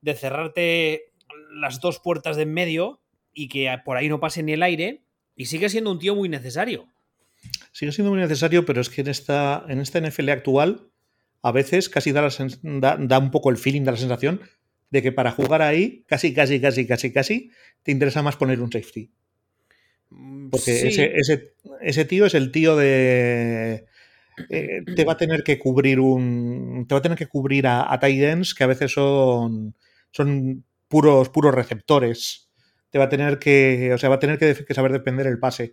de 0.00 0.14
cerrarte 0.14 1.12
las 1.54 1.80
dos 1.80 2.00
puertas 2.00 2.36
de 2.36 2.42
en 2.42 2.52
medio 2.52 3.00
y 3.32 3.48
que 3.48 3.72
por 3.84 3.96
ahí 3.96 4.08
no 4.08 4.20
pase 4.20 4.42
ni 4.42 4.52
el 4.52 4.62
aire. 4.62 5.02
Y 5.36 5.46
sigue 5.46 5.68
siendo 5.68 5.90
un 5.90 5.98
tío 5.98 6.14
muy 6.14 6.28
necesario. 6.28 6.86
Sigue 7.72 7.92
siendo 7.92 8.10
muy 8.10 8.20
necesario, 8.20 8.64
pero 8.64 8.80
es 8.80 8.90
que 8.90 9.00
en 9.00 9.08
esta, 9.08 9.64
en 9.68 9.80
esta 9.80 10.00
NFL 10.00 10.28
actual, 10.28 10.91
a 11.42 11.52
veces 11.52 11.88
casi 11.88 12.12
da, 12.12 12.22
la, 12.22 12.30
da, 12.62 12.96
da 12.98 13.18
un 13.18 13.30
poco 13.30 13.50
el 13.50 13.56
feeling, 13.56 13.82
da 13.82 13.92
la 13.92 13.98
sensación 13.98 14.40
de 14.90 15.02
que 15.02 15.10
para 15.10 15.32
jugar 15.32 15.62
ahí, 15.62 16.04
casi, 16.06 16.34
casi, 16.34 16.60
casi, 16.60 16.86
casi, 16.86 17.12
casi, 17.12 17.50
te 17.82 17.92
interesa 17.92 18.22
más 18.22 18.36
poner 18.36 18.60
un 18.60 18.70
safety. 18.70 19.10
Porque 20.50 20.72
sí. 20.72 20.88
ese, 20.88 21.12
ese, 21.16 21.54
ese, 21.80 22.04
tío 22.04 22.26
es 22.26 22.34
el 22.34 22.52
tío 22.52 22.76
de. 22.76 23.86
Eh, 24.50 24.82
te 24.94 25.04
va 25.04 25.14
a 25.14 25.16
tener 25.16 25.42
que 25.42 25.58
cubrir 25.58 25.98
un. 25.98 26.84
Te 26.86 26.94
va 26.94 26.98
a 26.98 27.02
tener 27.02 27.16
que 27.16 27.26
cubrir 27.26 27.66
a, 27.66 27.90
a 27.90 27.98
tight 27.98 28.22
ends 28.22 28.54
que 28.54 28.64
a 28.64 28.66
veces 28.66 28.92
son. 28.92 29.74
son 30.10 30.64
puros, 30.88 31.30
puros 31.30 31.54
receptores. 31.54 32.50
Te 32.90 32.98
va 32.98 33.04
a 33.04 33.08
tener 33.08 33.38
que. 33.38 33.92
O 33.94 33.98
sea, 33.98 34.10
va 34.10 34.16
a 34.16 34.20
tener 34.20 34.38
que, 34.38 34.54
que 34.66 34.74
saber 34.74 34.92
defender 34.92 35.26
el 35.26 35.38
pase. 35.38 35.72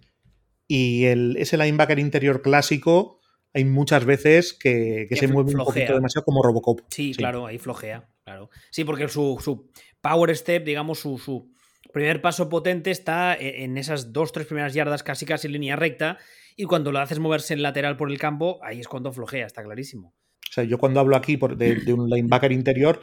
Y 0.65 1.05
el, 1.05 1.35
ese 1.37 1.57
linebacker 1.57 1.99
interior 1.99 2.41
clásico. 2.41 3.18
Hay 3.53 3.65
muchas 3.65 4.05
veces 4.05 4.53
que, 4.53 5.07
que 5.09 5.15
se 5.15 5.27
mueve 5.27 5.51
flojea. 5.51 5.67
un 5.67 5.73
poquito 5.73 5.93
demasiado 5.95 6.25
como 6.25 6.43
Robocop. 6.43 6.81
Sí, 6.89 7.13
sí, 7.13 7.17
claro, 7.17 7.45
ahí 7.45 7.57
flojea, 7.57 8.07
claro. 8.23 8.49
Sí, 8.69 8.83
porque 8.83 9.07
su, 9.07 9.39
su 9.43 9.71
power 10.01 10.35
step, 10.35 10.63
digamos, 10.63 10.99
su, 10.99 11.17
su, 11.17 11.51
primer 11.91 12.21
paso 12.21 12.49
potente 12.49 12.91
está 12.91 13.35
e, 13.35 13.63
en 13.63 13.77
esas 13.77 14.13
dos, 14.13 14.31
tres 14.31 14.45
primeras 14.45 14.73
yardas 14.73 15.03
casi 15.03 15.25
casi 15.25 15.47
en 15.47 15.53
línea 15.53 15.75
recta 15.75 16.17
y 16.55 16.65
cuando 16.65 16.91
lo 16.91 16.99
haces 16.99 17.19
moverse 17.19 17.53
en 17.53 17.61
lateral 17.61 17.97
por 17.97 18.11
el 18.11 18.19
campo, 18.19 18.59
ahí 18.63 18.79
es 18.79 18.87
cuando 18.87 19.11
flojea, 19.11 19.45
está 19.45 19.63
clarísimo. 19.63 20.13
O 20.49 20.51
sea, 20.51 20.63
yo 20.63 20.77
cuando 20.77 20.99
hablo 20.99 21.15
aquí 21.15 21.37
por 21.37 21.57
de, 21.57 21.75
de, 21.75 21.93
un 21.93 22.09
linebacker 22.09 22.51
interior, 22.51 23.01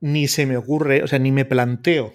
ni 0.00 0.28
se 0.28 0.46
me 0.46 0.56
ocurre, 0.56 1.02
o 1.02 1.06
sea, 1.06 1.18
ni 1.18 1.32
me 1.32 1.44
planteo. 1.44 2.14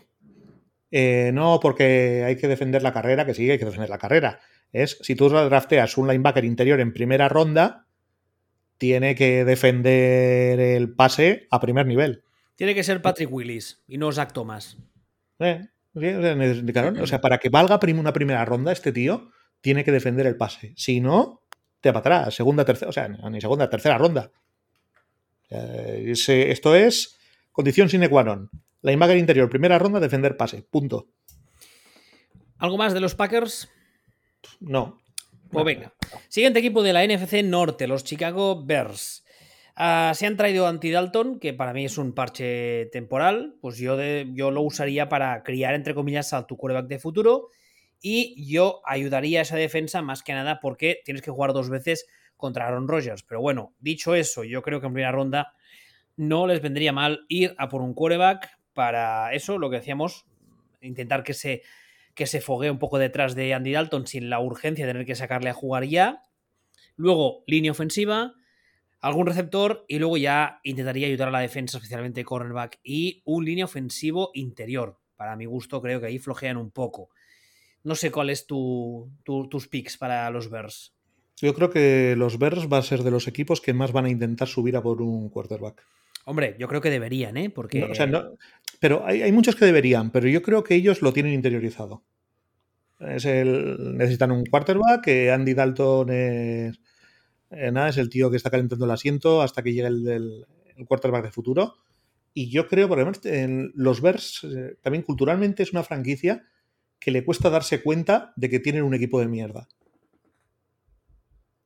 Eh, 0.92 1.32
no, 1.34 1.60
porque 1.62 2.24
hay 2.26 2.36
que 2.36 2.48
defender 2.48 2.84
la 2.84 2.94
carrera, 2.94 3.26
que 3.26 3.34
sí, 3.34 3.50
hay 3.50 3.58
que 3.58 3.66
defender 3.66 3.90
la 3.90 3.98
carrera. 3.98 4.40
Es, 4.72 4.98
si 5.02 5.16
tú 5.16 5.30
drafteas 5.30 5.98
un 5.98 6.08
linebacker 6.08 6.46
interior 6.46 6.80
en 6.80 6.94
primera 6.94 7.28
ronda, 7.30 7.88
tiene 8.78 9.16
que 9.16 9.46
defender 9.46 10.60
el 10.60 10.94
pase 10.94 11.48
a 11.52 11.60
primer 11.60 11.86
nivel. 11.86 12.24
Tiene 12.56 12.74
que 12.74 12.84
ser 12.84 13.02
Patrick 13.02 13.32
Willis 13.32 13.84
y 13.88 13.98
no 13.98 14.12
Zach 14.12 14.34
Thomas. 14.34 14.78
Eh, 15.40 15.68
o 15.94 17.08
sea, 17.08 17.22
para 17.22 17.38
que 17.38 17.50
valga 17.50 17.80
una 17.98 18.14
primera 18.14 18.46
ronda, 18.46 18.72
este 18.72 18.92
tío 18.92 19.32
tiene 19.60 19.84
que 19.84 19.92
defender 19.92 20.26
el 20.26 20.38
pase. 20.38 20.74
Si 20.78 21.02
no, 21.02 21.42
te 21.82 21.92
va 21.92 22.02
para 22.02 22.20
atrás. 22.20 22.36
Segunda, 22.36 22.64
tercera, 22.64 22.90
o 22.90 22.94
sea, 22.94 23.08
ni 23.08 23.42
segunda, 23.42 23.70
tercera 23.70 23.98
ronda. 23.98 24.32
Esto 25.50 26.76
es 26.76 27.20
condición 27.52 27.90
sine 27.90 28.08
qua 28.10 28.24
non. 28.24 28.50
Imagen 28.84 29.20
interior, 29.20 29.50
primera 29.50 29.78
ronda, 29.78 30.00
defender 30.00 30.38
pase. 30.38 30.64
Punto. 30.64 31.10
¿Algo 32.58 32.78
más 32.78 32.94
de 32.94 33.02
los 33.02 33.16
Packers? 33.16 33.70
No. 34.60 35.02
Pues 35.50 35.66
venga. 35.66 35.94
Siguiente 36.30 36.60
equipo 36.60 36.82
de 36.82 36.94
la 36.94 37.06
NFC 37.06 37.44
Norte, 37.44 37.88
los 37.88 38.04
Chicago 38.04 38.64
Bears. 38.64 39.26
Uh, 39.78 40.14
se 40.14 40.26
han 40.26 40.38
traído 40.38 40.68
anti-Dalton, 40.68 41.40
que 41.40 41.54
para 41.54 41.74
mí 41.74 41.86
es 41.86 41.98
un 41.98 42.14
parche 42.14 42.88
temporal, 42.92 43.56
pues 43.62 43.78
yo, 43.78 43.98
de, 43.98 44.30
yo 44.34 44.52
lo 44.52 44.62
usaría 44.62 45.10
para 45.10 45.44
criar, 45.44 45.74
entre 45.74 45.96
comillas, 45.96 46.34
a 46.34 46.46
tu 46.46 46.58
quarterback 46.58 46.88
de 46.88 47.00
futuro 47.00 47.50
y 48.02 48.52
yo 48.52 48.82
ayudaría 48.86 49.40
a 49.40 49.42
esa 49.44 49.56
defensa 49.56 50.02
más 50.02 50.24
que 50.24 50.34
nada 50.34 50.60
porque 50.60 51.02
tienes 51.06 51.22
que 51.22 51.32
jugar 51.32 51.54
dos 51.54 51.70
veces 51.70 52.08
contra 52.36 52.68
Aaron 52.68 52.88
Rodgers. 52.88 53.24
Pero 53.24 53.42
bueno, 53.42 53.74
dicho 53.80 54.16
eso, 54.16 54.44
yo 54.44 54.62
creo 54.62 54.82
que 54.82 54.88
en 54.88 54.94
primera 54.94 55.12
ronda 55.12 55.54
no 56.18 56.48
les 56.48 56.62
vendría 56.62 56.92
mal 56.92 57.26
ir 57.30 57.56
a 57.58 57.70
por 57.70 57.82
un 57.82 57.94
quarterback 57.94 58.50
para 58.74 59.34
eso, 59.34 59.58
lo 59.58 59.70
que 59.70 59.78
decíamos, 59.78 60.26
intentar 60.82 61.24
que 61.24 61.34
se, 61.34 61.62
que 62.16 62.28
se 62.28 62.42
foguee 62.42 62.70
un 62.70 62.80
poco 62.80 62.98
detrás 63.00 63.36
de 63.36 63.54
Andy 63.54 63.72
Dalton 63.72 64.08
sin 64.08 64.30
la 64.30 64.40
urgencia 64.40 64.86
de 64.86 64.94
tener 64.94 65.06
que 65.06 65.16
sacarle 65.16 65.50
a 65.50 65.54
jugar 65.54 65.86
ya. 65.86 66.24
Luego, 66.96 67.44
línea 67.48 67.72
ofensiva 67.72 68.34
algún 69.02 69.26
receptor 69.26 69.84
y 69.88 70.00
luego 70.00 70.16
ya 70.18 70.60
intentaría 70.64 71.08
ayudar 71.08 71.30
a 71.30 71.32
la 71.32 71.40
defensa, 71.40 71.78
especialmente 71.78 72.24
cornerback 72.24 72.80
y 72.84 73.22
un 73.26 73.46
línea 73.46 73.66
ofensivo 73.66 74.30
interior. 74.34 75.00
Para 75.16 75.36
mi 75.36 75.46
gusto, 75.46 75.82
creo 75.82 76.00
que 76.00 76.08
ahí 76.08 76.20
flojean 76.20 76.58
un 76.58 76.72
poco. 76.72 77.10
No 77.84 77.96
sé 77.96 78.12
cuál 78.12 78.30
es 78.30 78.46
tu, 78.46 79.12
tu, 79.24 79.50
tus 79.50 79.68
picks 79.68 79.98
para 79.98 80.30
los 80.30 80.50
Bears. 80.50 80.94
Yo 81.38 81.56
creo 81.56 81.72
que 81.72 82.16
los 82.16 82.38
Bears 82.38 82.72
va 82.72 82.78
a 82.78 82.84
ser 82.84 83.02
de 83.02 83.10
los 83.10 83.28
equipos 83.28 83.60
que 83.60 83.74
más 83.74 83.92
van 83.92 84.06
a 84.06 84.10
intentar 84.10 84.48
subir 84.48 84.76
a 84.76 84.84
por 84.84 85.02
un 85.02 85.30
quarterback. 85.30 85.84
Hombre, 86.26 86.56
yo 86.60 86.68
creo 86.68 86.82
que 86.82 86.92
deberían, 86.92 87.36
¿eh? 87.38 87.50
Porque... 87.50 87.80
No, 87.80 87.88
o 87.88 87.96
sea, 87.96 88.06
no, 88.06 88.38
pero 88.82 89.06
hay, 89.06 89.32
muchos 89.32 89.56
que 89.56 89.66
deberían, 89.66 90.10
pero 90.10 90.28
yo 90.28 90.42
creo 90.42 90.64
que 90.64 90.74
ellos 90.74 91.04
lo 91.04 91.14
tienen 91.14 91.34
interiorizado. 91.34 92.04
Es 93.00 93.26
el, 93.26 93.96
necesitan 93.96 94.32
un 94.32 94.44
quarterback, 94.44 95.04
que 95.04 95.32
Andy 95.32 95.54
Dalton 95.54 96.10
es, 96.10 96.80
eh, 97.52 97.72
nada, 97.72 97.90
es 97.90 97.98
el 97.98 98.10
tío 98.10 98.32
que 98.32 98.38
está 98.38 98.50
calentando 98.50 98.86
el 98.86 98.92
asiento 98.92 99.44
hasta 99.44 99.62
que 99.62 99.72
llegue 99.74 99.88
el, 99.88 100.08
el, 100.08 100.88
quarterback 100.88 101.26
de 101.26 101.32
futuro. 101.32 101.76
Y 102.34 102.50
yo 102.50 102.68
creo, 102.68 102.88
por 102.88 103.00
ejemplo, 103.00 103.22
en 103.30 103.72
los 103.76 104.02
Bears, 104.02 104.44
eh, 104.46 104.78
también 104.82 105.04
culturalmente 105.04 105.62
es 105.62 105.74
una 105.74 105.84
franquicia 105.84 106.48
que 106.98 107.12
le 107.12 107.24
cuesta 107.24 107.52
darse 107.52 107.84
cuenta 107.84 108.34
de 108.36 108.50
que 108.50 108.60
tienen 108.60 108.82
un 108.82 108.96
equipo 108.96 109.20
de 109.20 109.28
mierda. 109.28 109.68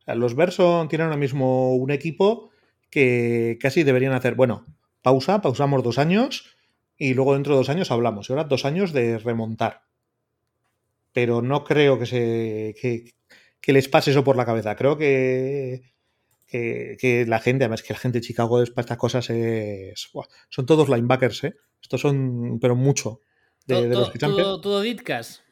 Los 0.06 0.36
Bears 0.36 0.58
tienen 0.90 1.06
ahora 1.06 1.16
mismo 1.16 1.78
un 1.78 1.92
equipo 1.92 2.50
que 2.90 3.58
casi 3.62 3.84
deberían 3.84 4.12
hacer, 4.12 4.36
bueno, 4.36 4.66
pausa, 5.02 5.42
pausamos 5.42 5.82
dos 5.82 5.98
años 5.98 6.55
y 6.98 7.14
luego 7.14 7.34
dentro 7.34 7.54
de 7.54 7.60
dos 7.60 7.70
años 7.70 7.92
hablamos. 7.92 8.30
Y 8.30 8.34
ahora 8.34 8.46
dos 8.46 8.66
años 8.66 8.94
de 8.94 9.18
remontar. 9.18 9.84
Pero 11.12 11.42
no 11.42 11.64
creo 11.64 11.98
que, 12.00 12.06
se, 12.06 12.76
que, 12.80 13.14
que 13.62 13.74
les 13.74 13.88
pase 13.88 14.12
eso 14.12 14.24
por 14.24 14.36
la 14.36 14.46
cabeza. 14.46 14.76
Creo 14.76 14.98
que, 14.98 15.94
que, 16.46 16.98
que, 17.00 17.26
la 17.26 17.40
gente, 17.40 17.64
además 17.64 17.84
que 17.84 17.94
la 17.94 18.00
gente 18.00 18.20
de 18.20 18.26
Chicago 18.26 18.64
para 18.74 18.82
estas 18.82 18.98
cosas 18.98 19.30
es. 19.30 20.10
Son 20.50 20.66
todos 20.66 20.90
linebackers, 20.90 21.44
¿eh? 21.46 21.56
Estos 21.82 22.02
son, 22.02 22.60
pero 22.60 22.76
mucho. 22.76 23.22
De, 23.66 23.76
todo, 23.76 23.90
de 23.90 23.96
los 23.96 24.12
que 24.12 24.20
todo, 24.20 24.62
todo 24.62 24.82
Ditkas. 24.82 25.44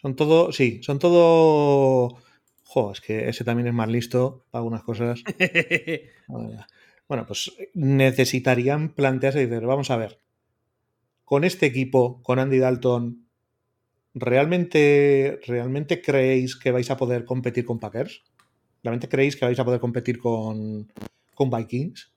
Son 0.00 0.16
todo, 0.16 0.52
sí, 0.52 0.80
son 0.82 0.98
todo. 0.98 2.18
Jo, 2.64 2.92
es 2.92 3.00
que 3.00 3.28
ese 3.28 3.44
también 3.44 3.68
es 3.68 3.74
más 3.74 3.88
listo 3.88 4.46
para 4.50 4.60
algunas 4.60 4.82
cosas. 4.82 5.22
bueno, 7.08 7.26
pues 7.26 7.52
necesitarían 7.74 8.94
plantearse 8.94 9.42
y 9.42 9.46
decir, 9.46 9.66
vamos 9.66 9.90
a 9.90 9.96
ver, 9.96 10.23
con 11.34 11.42
este 11.42 11.66
equipo, 11.66 12.22
con 12.22 12.38
Andy 12.38 12.60
Dalton, 12.60 13.26
¿realmente, 14.14 15.40
¿realmente 15.44 16.00
creéis 16.00 16.54
que 16.54 16.70
vais 16.70 16.88
a 16.92 16.96
poder 16.96 17.24
competir 17.24 17.64
con 17.64 17.80
Packers? 17.80 18.22
¿Realmente 18.84 19.08
creéis 19.08 19.34
que 19.34 19.44
vais 19.44 19.58
a 19.58 19.64
poder 19.64 19.80
competir 19.80 20.16
con, 20.20 20.92
con 21.34 21.50
Vikings? 21.50 22.12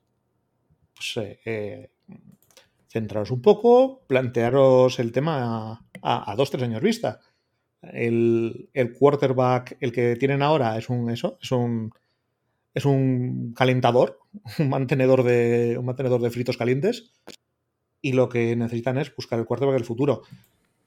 Eh, 1.16 1.90
centraros 2.86 3.32
un 3.32 3.42
poco, 3.42 4.04
plantearos 4.06 5.00
el 5.00 5.10
tema 5.10 5.82
a, 6.00 6.30
a, 6.30 6.36
dos, 6.36 6.52
tres 6.52 6.62
años 6.62 6.80
vista. 6.80 7.18
El, 7.82 8.70
el, 8.72 8.92
quarterback, 8.92 9.78
el 9.80 9.90
que 9.90 10.14
tienen 10.14 10.42
ahora, 10.42 10.78
es 10.78 10.88
un 10.90 11.10
eso, 11.10 11.38
es 11.42 11.50
un 11.50 11.90
es 12.72 12.84
un 12.84 13.52
calentador, 13.56 14.20
un 14.60 14.68
mantenedor 14.68 15.24
de 15.24 15.76
un 15.76 15.86
mantenedor 15.86 16.22
de 16.22 16.30
fritos 16.30 16.56
calientes. 16.56 17.14
Y 18.00 18.12
lo 18.12 18.28
que 18.28 18.54
necesitan 18.56 18.98
es 18.98 19.14
buscar 19.14 19.38
el 19.38 19.44
quarterback 19.44 19.76
del 19.76 19.84
futuro. 19.84 20.22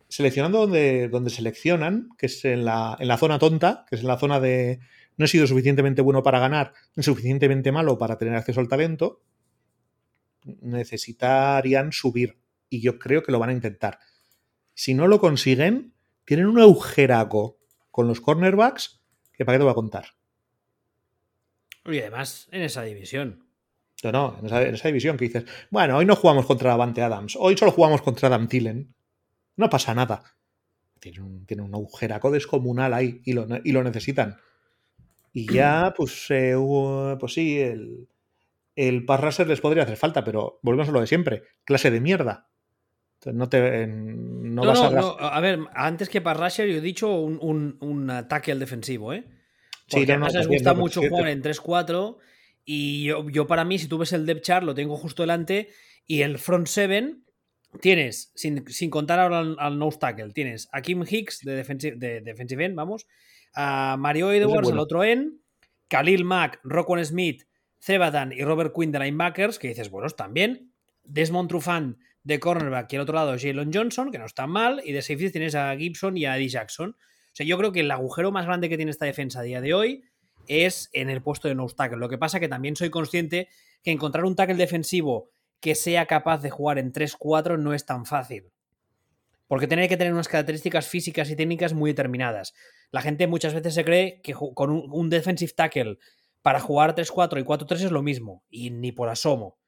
Seleccionando 0.07 0.59
donde, 0.59 1.07
donde 1.09 1.29
seleccionan, 1.29 2.09
que 2.17 2.25
es 2.25 2.43
en 2.45 2.65
la, 2.65 2.97
en 2.99 3.07
la 3.07 3.17
zona 3.17 3.39
tonta, 3.39 3.85
que 3.89 3.95
es 3.95 4.01
en 4.01 4.07
la 4.07 4.17
zona 4.17 4.39
de 4.39 4.79
no 5.17 5.25
he 5.25 5.27
sido 5.27 5.45
suficientemente 5.45 6.01
bueno 6.01 6.23
para 6.23 6.39
ganar, 6.39 6.73
ni 6.95 7.03
suficientemente 7.03 7.71
malo 7.71 7.97
para 7.97 8.17
tener 8.17 8.35
acceso 8.35 8.59
al 8.59 8.67
talento, 8.67 9.21
necesitarían 10.61 11.91
subir. 11.91 12.39
Y 12.69 12.81
yo 12.81 12.97
creo 12.97 13.21
que 13.21 13.31
lo 13.31 13.39
van 13.39 13.49
a 13.49 13.53
intentar. 13.53 13.99
Si 14.73 14.93
no 14.93 15.07
lo 15.07 15.19
consiguen, 15.19 15.93
tienen 16.25 16.47
un 16.47 16.59
agujeraco 16.59 17.59
con 17.91 18.07
los 18.07 18.21
cornerbacks 18.21 19.01
que 19.33 19.45
para 19.45 19.57
qué 19.57 19.59
te 19.59 19.63
voy 19.65 19.71
a 19.71 19.75
contar. 19.75 20.05
Y 21.85 21.99
además 21.99 22.47
en 22.51 22.61
esa 22.61 22.83
división. 22.83 23.45
No, 24.03 24.11
no, 24.11 24.37
en 24.39 24.45
esa, 24.47 24.61
en 24.63 24.75
esa, 24.75 24.87
división 24.87 25.17
que 25.17 25.25
dices, 25.25 25.45
bueno, 25.69 25.97
hoy 25.97 26.05
no 26.05 26.15
jugamos 26.15 26.45
contra 26.45 26.71
Davante 26.71 27.01
Adams, 27.01 27.37
hoy 27.39 27.55
solo 27.55 27.71
jugamos 27.71 28.01
contra 28.01 28.27
Adam 28.27 28.47
Tillen. 28.47 28.93
No 29.57 29.69
pasa 29.69 29.93
nada. 29.93 30.23
Tienen 30.99 31.21
un, 31.21 31.45
tiene 31.45 31.63
un 31.63 31.73
agujeraco 31.73 32.31
descomunal 32.31 32.93
ahí 32.93 33.21
y 33.25 33.33
lo, 33.33 33.47
y 33.63 33.71
lo 33.71 33.83
necesitan. 33.83 34.37
Y 35.33 35.51
ya, 35.51 35.93
pues, 35.97 36.25
eh, 36.29 36.55
pues 37.19 37.33
sí, 37.33 37.59
el, 37.59 38.07
el 38.75 39.05
pass 39.05 39.19
rusher 39.19 39.47
les 39.47 39.61
podría 39.61 39.83
hacer 39.83 39.97
falta, 39.97 40.23
pero 40.23 40.59
volvemos 40.61 40.89
a 40.89 40.91
lo 40.91 41.01
de 41.01 41.07
siempre. 41.07 41.43
Clase 41.63 41.91
de 41.91 42.01
mierda. 42.01 42.47
Entonces 43.15 43.37
no 43.37 43.49
te. 43.49 43.87
No, 43.87 44.63
no, 44.63 44.67
vas 44.67 44.79
no, 44.79 44.87
a... 44.87 44.91
no, 44.91 45.17
a... 45.19 45.39
ver, 45.39 45.59
antes 45.73 46.09
que 46.09 46.21
pass 46.21 46.37
rusher, 46.37 46.67
yo 46.67 46.77
he 46.77 46.81
dicho 46.81 47.13
un, 47.13 47.37
un, 47.41 47.77
un 47.81 48.27
tackle 48.27 48.55
defensivo, 48.55 49.13
¿eh? 49.13 49.23
Porque 49.89 50.05
sí, 50.05 50.11
además 50.11 50.33
les 50.33 50.47
gusta 50.47 50.73
mucho 50.73 51.01
jugar 51.01 51.27
en 51.27 51.43
3-4. 51.43 52.17
Y 52.63 53.05
yo, 53.05 53.29
yo, 53.29 53.47
para 53.47 53.65
mí, 53.65 53.79
si 53.79 53.87
tú 53.87 53.97
ves 53.97 54.13
el 54.13 54.25
depth 54.25 54.43
chart, 54.43 54.65
lo 54.65 54.73
tengo 54.73 54.97
justo 54.97 55.23
delante. 55.23 55.69
Y 56.05 56.21
el 56.21 56.37
front 56.37 56.67
7 56.67 57.15
tienes, 57.79 58.31
sin, 58.35 58.67
sin 58.67 58.89
contar 58.89 59.19
ahora 59.19 59.39
al, 59.39 59.55
al, 59.59 59.79
nose 59.79 59.97
tackle, 59.99 60.31
tienes 60.33 60.67
a 60.71 60.81
Kim 60.81 61.03
Hicks 61.07 61.41
de 61.43 61.55
defensive, 61.55 61.95
de 61.95 62.21
defensive 62.21 62.65
end, 62.65 62.75
vamos, 62.75 63.07
a 63.53 63.95
Mario 63.97 64.31
Edwards, 64.31 64.63
bueno. 64.63 64.69
el 64.69 64.79
otro 64.79 65.03
end, 65.03 65.39
Khalil 65.87 66.25
Mack, 66.25 66.59
Rockon 66.63 67.03
Smith, 67.05 67.43
Cebadan 67.79 68.31
y 68.31 68.43
Robert 68.43 68.73
Quinn 68.75 68.91
de 68.91 68.99
linebackers, 68.99 69.57
que 69.57 69.69
dices, 69.69 69.89
bueno, 69.89 70.07
están 70.07 70.33
bien. 70.33 70.71
Desmond 71.03 71.49
Trufant 71.49 71.97
de 72.23 72.39
cornerback 72.39 72.93
y 72.93 72.95
al 72.95 73.01
otro 73.01 73.15
lado 73.15 73.35
Jalen 73.37 73.71
Johnson, 73.73 74.11
que 74.11 74.19
no 74.19 74.25
están 74.25 74.51
mal. 74.51 74.81
Y 74.85 74.91
de 74.91 75.01
safety 75.01 75.31
tienes 75.31 75.55
a 75.55 75.75
Gibson 75.75 76.15
y 76.15 76.25
a 76.25 76.37
Eddie 76.37 76.49
Jackson. 76.49 76.91
O 76.91 77.33
sea, 77.33 77.45
yo 77.45 77.57
creo 77.57 77.71
que 77.71 77.79
el 77.79 77.91
agujero 77.91 78.31
más 78.31 78.45
grande 78.45 78.69
que 78.69 78.77
tiene 78.77 78.91
esta 78.91 79.05
defensa 79.05 79.39
a 79.39 79.43
día 79.43 79.61
de 79.61 79.73
hoy 79.73 80.03
es 80.47 80.89
en 80.93 81.09
el 81.09 81.21
puesto 81.21 81.47
de 81.47 81.55
nose 81.55 81.75
tackle. 81.75 81.97
Lo 81.97 82.09
que 82.09 82.17
pasa 82.17 82.39
que 82.39 82.49
también 82.49 82.75
soy 82.75 82.89
consciente 82.89 83.49
que 83.83 83.91
encontrar 83.91 84.25
un 84.25 84.35
tackle 84.35 84.55
defensivo 84.55 85.29
que 85.59 85.75
sea 85.75 86.05
capaz 86.07 86.41
de 86.41 86.49
jugar 86.49 86.79
en 86.79 86.91
3-4 86.91 87.59
no 87.59 87.73
es 87.73 87.85
tan 87.85 88.05
fácil. 88.05 88.51
Porque 89.47 89.67
tiene 89.67 89.89
que 89.89 89.97
tener 89.97 90.13
unas 90.13 90.27
características 90.27 90.87
físicas 90.87 91.29
y 91.29 91.35
técnicas 91.35 91.73
muy 91.73 91.91
determinadas. 91.91 92.53
La 92.89 93.01
gente 93.01 93.27
muchas 93.27 93.53
veces 93.53 93.73
se 93.73 93.83
cree 93.85 94.21
que 94.21 94.33
con 94.33 94.71
un, 94.71 95.09
defensive 95.09 95.51
tackle 95.53 95.97
para 96.41 96.59
jugar 96.59 96.95
3-4 96.95 97.39
y 97.39 97.43
4-3 97.43 97.85
es 97.85 97.91
lo 97.91 98.01
mismo, 98.01 98.43
y 98.49 98.71
ni 98.71 98.91
por 98.91 99.09
asomo. 99.09 99.59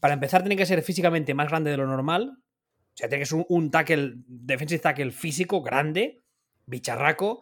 Para 0.00 0.14
empezar, 0.14 0.42
tiene 0.42 0.56
que 0.56 0.64
ser 0.64 0.80
físicamente 0.82 1.34
más 1.34 1.48
grande 1.48 1.70
de 1.70 1.76
lo 1.76 1.86
normal. 1.86 2.38
O 2.38 2.96
sea, 2.96 3.08
tiene 3.08 3.22
que 3.22 3.26
ser 3.26 3.44
un 3.48 3.70
tackle, 3.70 4.14
defensive 4.26 4.80
tackle 4.80 5.10
físico, 5.10 5.60
grande, 5.60 6.22
bicharraco. 6.66 7.40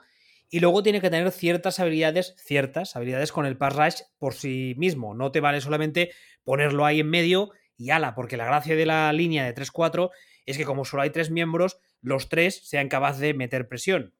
Y 0.54 0.60
luego 0.60 0.84
tiene 0.84 1.00
que 1.00 1.10
tener 1.10 1.32
ciertas 1.32 1.80
habilidades, 1.80 2.36
ciertas 2.38 2.94
habilidades 2.94 3.32
con 3.32 3.44
el 3.44 3.56
pass 3.56 3.74
rush 3.74 4.02
por 4.18 4.34
sí 4.34 4.76
mismo. 4.78 5.12
No 5.12 5.32
te 5.32 5.40
vale 5.40 5.60
solamente 5.60 6.12
ponerlo 6.44 6.86
ahí 6.86 7.00
en 7.00 7.10
medio 7.10 7.50
y 7.76 7.90
ala, 7.90 8.14
porque 8.14 8.36
la 8.36 8.44
gracia 8.44 8.76
de 8.76 8.86
la 8.86 9.12
línea 9.12 9.44
de 9.44 9.52
3-4 9.52 10.12
es 10.46 10.56
que 10.56 10.64
como 10.64 10.84
solo 10.84 11.02
hay 11.02 11.10
tres 11.10 11.32
miembros, 11.32 11.80
los 12.02 12.28
tres 12.28 12.68
sean 12.68 12.88
capaces 12.88 13.20
de 13.20 13.34
meter 13.34 13.66
presión. 13.66 14.14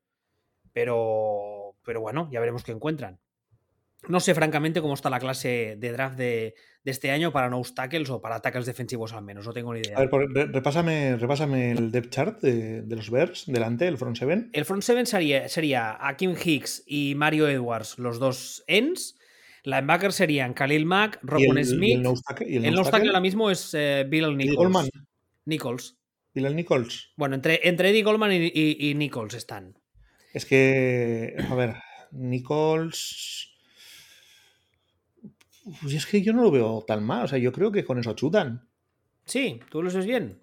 Pero, 0.72 1.76
pero 1.84 2.00
bueno, 2.00 2.28
ya 2.32 2.40
veremos 2.40 2.64
qué 2.64 2.72
encuentran. 2.72 3.20
No 4.08 4.20
sé, 4.20 4.34
francamente, 4.34 4.80
cómo 4.80 4.94
está 4.94 5.10
la 5.10 5.18
clase 5.18 5.76
de 5.78 5.92
draft 5.92 6.16
de, 6.16 6.54
de 6.82 6.90
este 6.90 7.10
año 7.10 7.32
para 7.32 7.48
nose 7.48 7.72
tackles 7.74 8.10
o 8.10 8.20
para 8.20 8.40
tackles 8.40 8.66
defensivos 8.66 9.12
al 9.12 9.24
menos. 9.24 9.46
No 9.46 9.52
tengo 9.52 9.72
ni 9.72 9.80
idea. 9.80 9.96
A 9.96 10.00
ver, 10.04 10.50
repásame, 10.52 11.16
repásame 11.16 11.72
el 11.72 11.90
depth 11.90 12.10
chart 12.10 12.40
de, 12.40 12.82
de 12.82 12.96
los 12.96 13.10
Bears 13.10 13.44
delante, 13.46 13.86
el 13.88 13.96
front 13.96 14.16
seven. 14.16 14.50
El 14.52 14.64
front 14.64 14.82
seven 14.82 15.06
sería, 15.06 15.48
sería 15.48 15.96
Akim 16.00 16.34
Hicks 16.42 16.82
y 16.86 17.14
Mario 17.14 17.48
Edwards, 17.48 17.98
los 17.98 18.18
dos 18.18 18.62
ends. 18.66 19.18
Linebackers 19.62 20.14
serían 20.14 20.52
Khalil 20.52 20.84
Mack, 20.84 21.20
Robin 21.22 21.64
Smith. 21.64 21.88
¿Y 21.88 21.92
el 21.94 22.02
nose 22.02 22.22
tackle, 22.28 22.50
y 22.50 22.56
el 22.56 22.74
nose 22.74 22.90
tackle 22.90 23.08
ahora 23.08 23.20
mismo 23.20 23.50
es 23.50 23.72
eh, 23.72 24.04
Bill 24.06 24.36
Nichols. 24.36 24.56
Goldman. 24.56 24.88
Nichols. 25.46 25.96
Bill 26.34 26.54
Nichols. 26.54 27.14
Bueno, 27.16 27.34
entre, 27.34 27.66
entre 27.66 27.88
Eddie 27.88 28.02
Goldman 28.02 28.32
y, 28.32 28.52
y, 28.52 28.90
y 28.90 28.94
Nichols 28.94 29.32
están. 29.32 29.78
Es 30.34 30.44
que, 30.44 31.34
a 31.48 31.54
ver, 31.54 31.76
Nichols. 32.10 33.53
Pues 35.80 35.94
es 35.94 36.06
que 36.06 36.22
yo 36.22 36.32
no 36.32 36.42
lo 36.42 36.50
veo 36.50 36.84
tan 36.86 37.04
mal. 37.04 37.24
O 37.24 37.28
sea, 37.28 37.38
yo 37.38 37.52
creo 37.52 37.72
que 37.72 37.84
con 37.84 37.98
eso 37.98 38.14
chutan. 38.14 38.68
Sí, 39.24 39.60
¿tú 39.70 39.82
lo 39.82 39.90
ves 39.90 40.06
bien? 40.06 40.40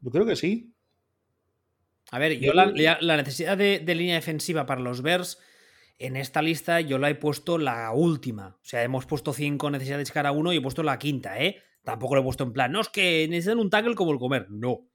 Yo 0.00 0.10
creo 0.10 0.26
que 0.26 0.36
sí. 0.36 0.74
A 2.10 2.18
ver, 2.18 2.38
yo 2.38 2.52
la, 2.52 2.66
la 3.00 3.16
necesidad 3.16 3.56
de, 3.56 3.80
de, 3.80 3.94
línea 3.94 4.14
defensiva 4.14 4.66
para 4.66 4.80
los 4.80 5.02
Bears 5.02 5.38
en 5.98 6.16
esta 6.16 6.42
lista 6.42 6.80
yo 6.80 6.98
la 6.98 7.10
he 7.10 7.14
puesto 7.14 7.58
la 7.58 7.92
última. 7.92 8.58
O 8.60 8.64
sea, 8.64 8.82
hemos 8.82 9.06
puesto 9.06 9.32
cinco 9.32 9.70
necesidades 9.70 10.12
cada 10.12 10.32
uno 10.32 10.52
y 10.52 10.56
he 10.56 10.60
puesto 10.60 10.82
la 10.82 10.98
quinta, 10.98 11.40
¿eh? 11.40 11.62
Tampoco 11.82 12.14
lo 12.14 12.22
he 12.22 12.24
puesto 12.24 12.44
en 12.44 12.52
plan, 12.52 12.72
no, 12.72 12.80
es 12.80 12.88
que 12.88 13.26
necesitan 13.28 13.58
un 13.58 13.70
tackle 13.70 13.94
como 13.94 14.12
el 14.12 14.18
comer. 14.18 14.46
No. 14.50 14.88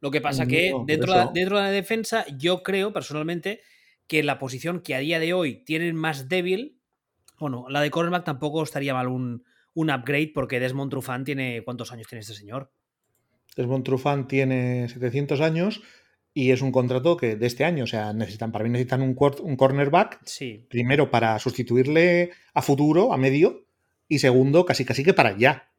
Lo 0.00 0.10
que 0.10 0.22
pasa 0.22 0.44
no, 0.44 0.50
que 0.50 0.72
dentro, 0.86 1.12
de, 1.12 1.28
dentro 1.34 1.58
de 1.58 1.62
la 1.62 1.70
defensa, 1.70 2.24
yo 2.38 2.62
creo 2.62 2.92
personalmente 2.92 3.60
que 4.06 4.22
la 4.22 4.38
posición 4.38 4.80
que 4.80 4.94
a 4.94 4.98
día 4.98 5.20
de 5.20 5.34
hoy 5.34 5.62
tienen 5.64 5.94
más 5.94 6.28
débil 6.28 6.79
bueno, 7.40 7.66
la 7.68 7.80
de 7.80 7.90
cornerback 7.90 8.24
tampoco 8.24 8.62
estaría 8.62 8.94
mal 8.94 9.08
un, 9.08 9.44
un 9.74 9.90
upgrade 9.90 10.30
porque 10.34 10.60
Desmond 10.60 10.90
Trufant 10.90 11.24
tiene... 11.26 11.62
¿Cuántos 11.64 11.90
años 11.92 12.06
tiene 12.06 12.20
este 12.20 12.34
señor? 12.34 12.70
Desmond 13.56 13.84
Trufant 13.84 14.28
tiene 14.28 14.88
700 14.88 15.40
años 15.40 15.82
y 16.32 16.52
es 16.52 16.62
un 16.62 16.70
contrato 16.70 17.16
que 17.16 17.34
de 17.34 17.46
este 17.46 17.64
año, 17.64 17.84
o 17.84 17.86
sea, 17.88 18.12
necesitan, 18.12 18.52
para 18.52 18.62
mí 18.64 18.70
necesitan 18.70 19.02
un, 19.02 19.16
un 19.42 19.56
cornerback, 19.56 20.20
sí. 20.24 20.64
primero 20.70 21.10
para 21.10 21.36
sustituirle 21.40 22.30
a 22.54 22.62
futuro, 22.62 23.12
a 23.12 23.16
medio, 23.16 23.66
y 24.06 24.20
segundo, 24.20 24.64
casi 24.64 24.84
casi 24.84 25.02
que 25.02 25.14
para 25.14 25.36
ya. 25.36 25.72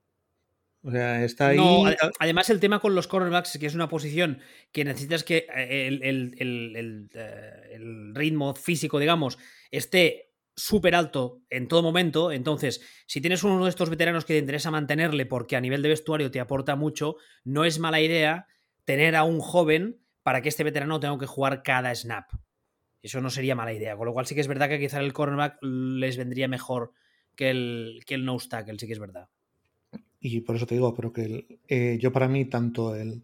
O 0.84 0.91
sea, 0.91 1.24
está 1.24 1.49
ahí. 1.49 1.57
No, 1.57 1.84
además, 2.20 2.49
el 2.49 2.59
tema 2.59 2.80
con 2.80 2.95
los 2.95 3.07
cornerbacks 3.07 3.53
es 3.55 3.62
que 3.62 3.68
es 3.68 3.76
una 3.76 3.88
posición 3.88 4.39
que 4.72 4.84
necesitas 4.84 5.24
que 5.24 5.45
eh, 5.55 5.88
el, 5.88 6.01
el- 6.03 6.36
el- 6.39 6.76
el, 6.76 7.09
eh, 7.14 7.70
el 7.74 8.16
ritmo 8.16 8.55
físico, 8.55 8.97
digamos, 8.99 9.38
esté 9.70 10.30
súper 10.55 10.95
alto 10.95 11.41
en 11.49 11.67
todo 11.67 11.81
momento. 11.81 12.31
Entonces, 12.31 12.81
si 13.07 13.21
tienes 13.21 13.43
uno 13.43 13.63
de 13.63 13.69
estos 13.69 13.89
veteranos 13.89 14.25
que 14.25 14.33
te 14.33 14.39
interesa 14.39 14.71
mantenerle 14.71 15.25
porque 15.25 15.55
a 15.55 15.61
nivel 15.61 15.81
de 15.81 15.89
vestuario 15.89 16.31
te 16.31 16.39
aporta 16.39 16.75
mucho, 16.75 17.15
no 17.43 17.65
es 17.65 17.79
mala 17.79 18.01
idea 18.01 18.47
tener 18.85 19.15
a 19.15 19.23
un 19.23 19.39
joven 19.39 19.99
para 20.23 20.41
que 20.41 20.49
este 20.49 20.63
veterano 20.63 20.99
tenga 20.99 21.17
que 21.17 21.25
jugar 21.25 21.63
cada 21.63 21.93
snap. 21.95 22.25
Eso 23.01 23.21
no 23.21 23.29
sería 23.29 23.55
mala 23.55 23.73
idea. 23.73 23.95
Con 23.95 24.05
lo 24.05 24.13
cual 24.13 24.25
sí 24.25 24.35
que 24.35 24.41
es 24.41 24.47
verdad 24.47 24.69
que 24.69 24.79
quizá 24.79 24.99
el 24.99 25.13
cornerback 25.13 25.57
les 25.61 26.17
vendría 26.17 26.47
mejor 26.47 26.93
que 27.35 27.49
el, 27.49 28.01
que 28.05 28.15
el 28.15 28.25
nose 28.25 28.49
tackle, 28.49 28.77
sí 28.77 28.87
que 28.87 28.93
es 28.93 28.99
verdad. 28.99 29.27
Y 30.19 30.41
por 30.41 30.55
eso 30.55 30.67
te 30.67 30.75
digo, 30.75 30.93
pero 30.93 31.11
que 31.11 31.59
eh, 31.67 31.97
yo 31.99 32.11
para 32.11 32.27
mí, 32.27 32.45
tanto 32.45 32.95
el. 32.95 33.23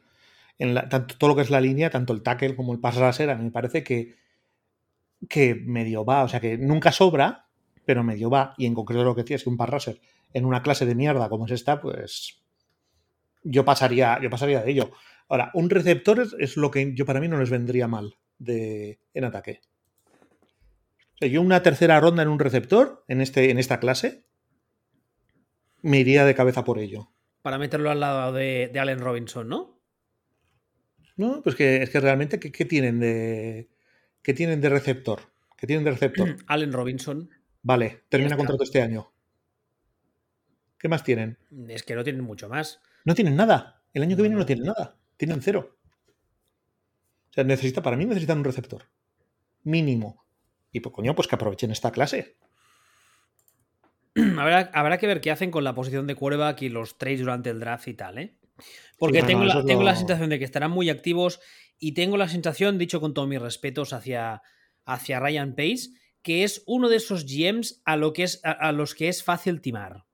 Tanto 0.90 1.16
todo 1.20 1.30
lo 1.30 1.36
que 1.36 1.44
es 1.44 1.52
la 1.52 1.62
línea, 1.62 1.92
tanto 1.92 2.14
el 2.14 2.24
tackle 2.24 2.56
como 2.56 2.74
el 2.74 2.80
pass 2.80 2.96
rusher, 2.96 3.30
a 3.30 3.36
mí 3.36 3.44
me 3.44 3.52
parece 3.52 3.84
que, 3.84 4.16
que 5.30 5.56
medio 5.56 6.06
va. 6.06 6.24
O 6.24 6.28
sea, 6.28 6.40
que 6.40 6.58
nunca 6.58 6.92
sobra, 6.92 7.48
pero 7.86 8.04
medio 8.04 8.30
va. 8.30 8.54
Y 8.58 8.66
en 8.66 8.74
concreto 8.74 9.04
lo 9.04 9.16
que 9.16 9.24
decía 9.24 9.36
es 9.38 9.44
que 9.44 9.50
un 9.50 9.58
pass 9.58 9.70
rusher 9.70 10.02
en 10.34 10.46
una 10.46 10.62
clase 10.62 10.86
de 10.86 10.96
mierda 10.96 11.30
como 11.30 11.46
es 11.46 11.52
esta, 11.52 11.82
pues. 11.82 12.44
Yo 13.44 13.64
pasaría, 13.64 14.20
yo 14.22 14.30
pasaría 14.30 14.62
de 14.62 14.72
ello. 14.72 14.92
Ahora, 15.30 15.52
un 15.54 15.70
receptor 15.70 16.20
es, 16.20 16.36
es 16.40 16.58
lo 16.58 16.72
que 16.72 16.94
yo 16.96 17.06
para 17.06 17.20
mí 17.20 17.28
no 17.28 17.40
les 17.40 17.50
vendría 17.50 17.88
mal 17.88 18.16
de, 18.38 19.00
en 19.14 19.24
ataque. 19.24 19.62
O 21.16 21.18
sea, 21.20 21.28
yo 21.28 21.42
una 21.42 21.64
tercera 21.64 22.00
ronda 22.00 22.24
en 22.24 22.30
un 22.30 22.40
receptor, 22.40 23.04
en, 23.08 23.22
este, 23.22 23.50
en 23.50 23.58
esta 23.58 23.80
clase, 23.80 24.26
me 25.82 26.00
iría 26.00 26.26
de 26.26 26.36
cabeza 26.36 26.64
por 26.64 26.80
ello. 26.80 27.10
Para 27.42 27.58
meterlo 27.58 27.90
al 27.90 28.00
lado 28.00 28.34
de, 28.34 28.70
de 28.72 28.80
Allen 28.80 29.00
Robinson, 29.00 29.48
¿no? 29.48 29.82
No, 31.16 31.42
pues 31.42 31.56
que 31.56 31.82
es 31.82 31.90
que 31.90 32.00
realmente, 32.00 32.40
¿qué, 32.40 32.52
qué 32.52 32.66
tienen 32.66 33.00
de. 33.00 33.70
¿Qué 34.22 34.34
tienen 34.34 34.62
de 34.62 34.70
receptor? 34.70 35.22
¿Qué 35.58 35.68
tienen 35.68 35.86
de 35.86 35.92
receptor? 35.92 36.36
Allen 36.48 36.74
Robinson. 36.74 37.30
Vale, 37.62 38.04
termina 38.10 38.38
contrato 38.38 38.64
este 38.64 38.82
año. 38.82 39.12
¿Qué 40.78 40.88
más 40.88 41.04
tienen? 41.04 41.38
Es 41.68 41.84
que 41.84 41.96
no 41.96 42.04
tienen 42.04 42.24
mucho 42.24 42.48
más. 42.50 42.82
No 43.04 43.16
tienen 43.16 43.36
nada. 43.36 43.82
El 43.94 44.04
año 44.04 44.16
que 44.16 44.22
viene 44.22 44.38
No. 44.38 44.46
tienen 44.46 44.66
nada. 44.66 44.98
Tienen 45.18 45.42
cero. 45.42 45.78
O 47.30 47.34
sea, 47.34 47.44
necesita, 47.44 47.82
para 47.82 47.98
mí 47.98 48.06
necesitan 48.06 48.38
un 48.38 48.44
receptor. 48.44 48.84
Mínimo. 49.64 50.24
Y 50.72 50.80
pues 50.82 50.94
coño, 50.94 51.16
pues 51.16 51.28
que 51.28 51.36
aprovechen 51.36 51.72
esta 51.72 51.92
clase. 51.92 52.38
habrá, 54.38 54.70
habrá 54.74 54.98
que 54.98 55.08
ver 55.08 55.22
qué 55.22 55.32
hacen 55.32 55.52
con 55.52 55.64
la 55.64 55.74
posición 55.74 56.06
de 56.06 56.16
quarterback 56.16 56.62
y 56.62 56.70
los 56.70 56.98
trades 56.98 57.22
durante 57.22 57.50
el 57.50 57.60
draft 57.60 57.88
y 57.88 57.94
tal, 57.96 58.18
¿eh? 58.20 58.38
Porque 58.98 59.22
bueno, 59.22 59.64
tengo, 59.66 59.84
la, 59.84 59.96
sensación 59.96 60.30
de 60.30 60.40
que 60.40 60.46
estarán 60.46 60.72
muy 60.72 60.90
activos 60.90 61.40
y 61.80 61.94
tengo 61.94 62.18
la 62.18 62.30
sensación, 62.30 62.78
dicho 62.78 63.00
con 63.00 63.14
todos 63.14 63.28
mis 63.28 63.42
respetos 63.42 63.94
hacia, 63.94 64.42
hacia 64.86 65.20
Ryan 65.20 65.56
Pace, 65.56 65.90
que 66.22 66.44
es 66.44 66.64
uno 66.66 66.90
de 66.90 66.98
esos 66.98 67.26
GMs 67.26 67.82
a, 67.86 67.96
lo 67.96 68.14
que 68.14 68.24
es, 68.24 68.42
a, 68.44 68.52
a 68.52 68.72
los 68.72 68.96
que 68.96 69.08
es 69.08 69.24
fácil 69.24 69.62
timar. 69.62 70.06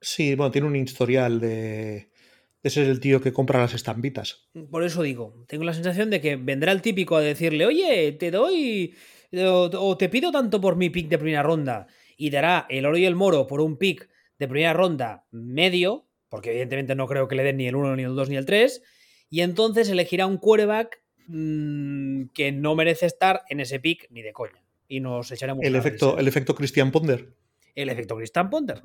Sí, 0.00 0.34
bueno, 0.34 0.50
tiene 0.50 0.66
un 0.68 0.76
historial 0.76 1.40
de, 1.40 2.10
de 2.62 2.70
ser 2.70 2.88
el 2.88 3.00
tío 3.00 3.20
que 3.20 3.32
compra 3.32 3.60
las 3.60 3.74
estampitas. 3.74 4.48
Por 4.70 4.82
eso 4.82 5.02
digo, 5.02 5.44
tengo 5.46 5.64
la 5.64 5.72
sensación 5.72 6.10
de 6.10 6.20
que 6.20 6.36
vendrá 6.36 6.72
el 6.72 6.82
típico 6.82 7.16
a 7.16 7.20
decirle, 7.20 7.66
oye, 7.66 8.12
te 8.12 8.30
doy 8.30 8.94
o, 9.32 9.70
o 9.72 9.96
te 9.96 10.08
pido 10.08 10.32
tanto 10.32 10.60
por 10.60 10.76
mi 10.76 10.90
pick 10.90 11.08
de 11.08 11.18
primera 11.18 11.42
ronda 11.42 11.86
y 12.16 12.30
dará 12.30 12.66
el 12.68 12.86
oro 12.86 12.96
y 12.96 13.04
el 13.04 13.14
moro 13.14 13.46
por 13.46 13.60
un 13.60 13.76
pick 13.76 14.08
de 14.38 14.48
primera 14.48 14.72
ronda 14.72 15.26
medio, 15.30 16.08
porque 16.28 16.50
evidentemente 16.50 16.94
no 16.94 17.06
creo 17.06 17.28
que 17.28 17.36
le 17.36 17.44
den 17.44 17.58
ni 17.58 17.68
el 17.68 17.76
1, 17.76 17.96
ni 17.96 18.02
el 18.02 18.14
2, 18.14 18.30
ni 18.30 18.36
el 18.36 18.46
3, 18.46 18.82
y 19.30 19.40
entonces 19.40 19.88
elegirá 19.88 20.26
un 20.26 20.38
quarterback 20.38 21.00
mm, 21.26 22.26
que 22.34 22.52
no 22.52 22.74
merece 22.74 23.06
estar 23.06 23.42
en 23.48 23.60
ese 23.60 23.80
pick 23.80 24.06
ni 24.10 24.22
de 24.22 24.32
coña. 24.32 24.62
Y 24.88 25.00
nos 25.00 25.30
echaremos 25.32 25.64
El 25.64 25.74
efecto, 25.74 26.18
el 26.18 26.28
efecto 26.28 26.54
Christian 26.54 26.92
Ponder. 26.92 27.34
el 27.74 27.88
efecto 27.88 28.16
Christian 28.16 28.50
Ponder. 28.50 28.82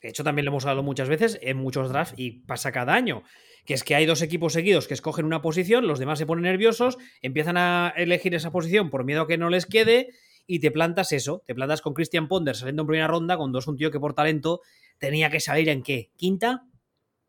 De 0.00 0.08
hecho, 0.08 0.24
también 0.24 0.46
lo 0.46 0.50
hemos 0.52 0.64
hablado 0.64 0.82
muchas 0.82 1.08
veces 1.08 1.38
en 1.42 1.58
muchos 1.58 1.90
drafts 1.90 2.14
y 2.16 2.40
pasa 2.46 2.72
cada 2.72 2.94
año. 2.94 3.22
Que 3.66 3.74
es 3.74 3.84
que 3.84 3.94
hay 3.94 4.06
dos 4.06 4.22
equipos 4.22 4.54
seguidos 4.54 4.88
que 4.88 4.94
escogen 4.94 5.26
una 5.26 5.42
posición, 5.42 5.86
los 5.86 5.98
demás 5.98 6.18
se 6.18 6.24
ponen 6.24 6.44
nerviosos, 6.44 6.96
empiezan 7.20 7.58
a 7.58 7.92
elegir 7.96 8.34
esa 8.34 8.50
posición 8.50 8.88
por 8.88 9.04
miedo 9.04 9.22
a 9.22 9.28
que 9.28 9.36
no 9.36 9.50
les 9.50 9.66
quede 9.66 10.08
y 10.46 10.60
te 10.60 10.70
plantas 10.70 11.12
eso. 11.12 11.42
Te 11.46 11.54
plantas 11.54 11.82
con 11.82 11.92
Christian 11.92 12.28
Ponder 12.28 12.56
saliendo 12.56 12.82
en 12.82 12.86
primera 12.86 13.08
ronda, 13.08 13.36
cuando 13.36 13.58
es 13.58 13.66
un 13.66 13.76
tío 13.76 13.90
que 13.90 14.00
por 14.00 14.14
talento 14.14 14.60
tenía 14.98 15.30
que 15.30 15.40
salir 15.40 15.68
en 15.68 15.82
qué? 15.82 16.10
¿Quinta? 16.16 16.64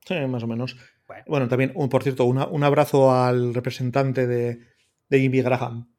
Sí, 0.05 0.15
más 0.27 0.43
o 0.43 0.47
menos. 0.47 0.77
Bueno. 1.11 1.23
Bueno, 1.27 1.47
también, 1.47 1.71
un- 1.75 1.89
por 1.89 2.03
cierto, 2.03 2.25
una- 2.25 2.47
un 2.47 2.63
abrazo 2.63 3.11
al 3.13 3.53
representante 3.53 4.27
de, 4.27 4.59
de 5.09 5.19
Jimmy 5.19 5.41
Graham. 5.41 5.93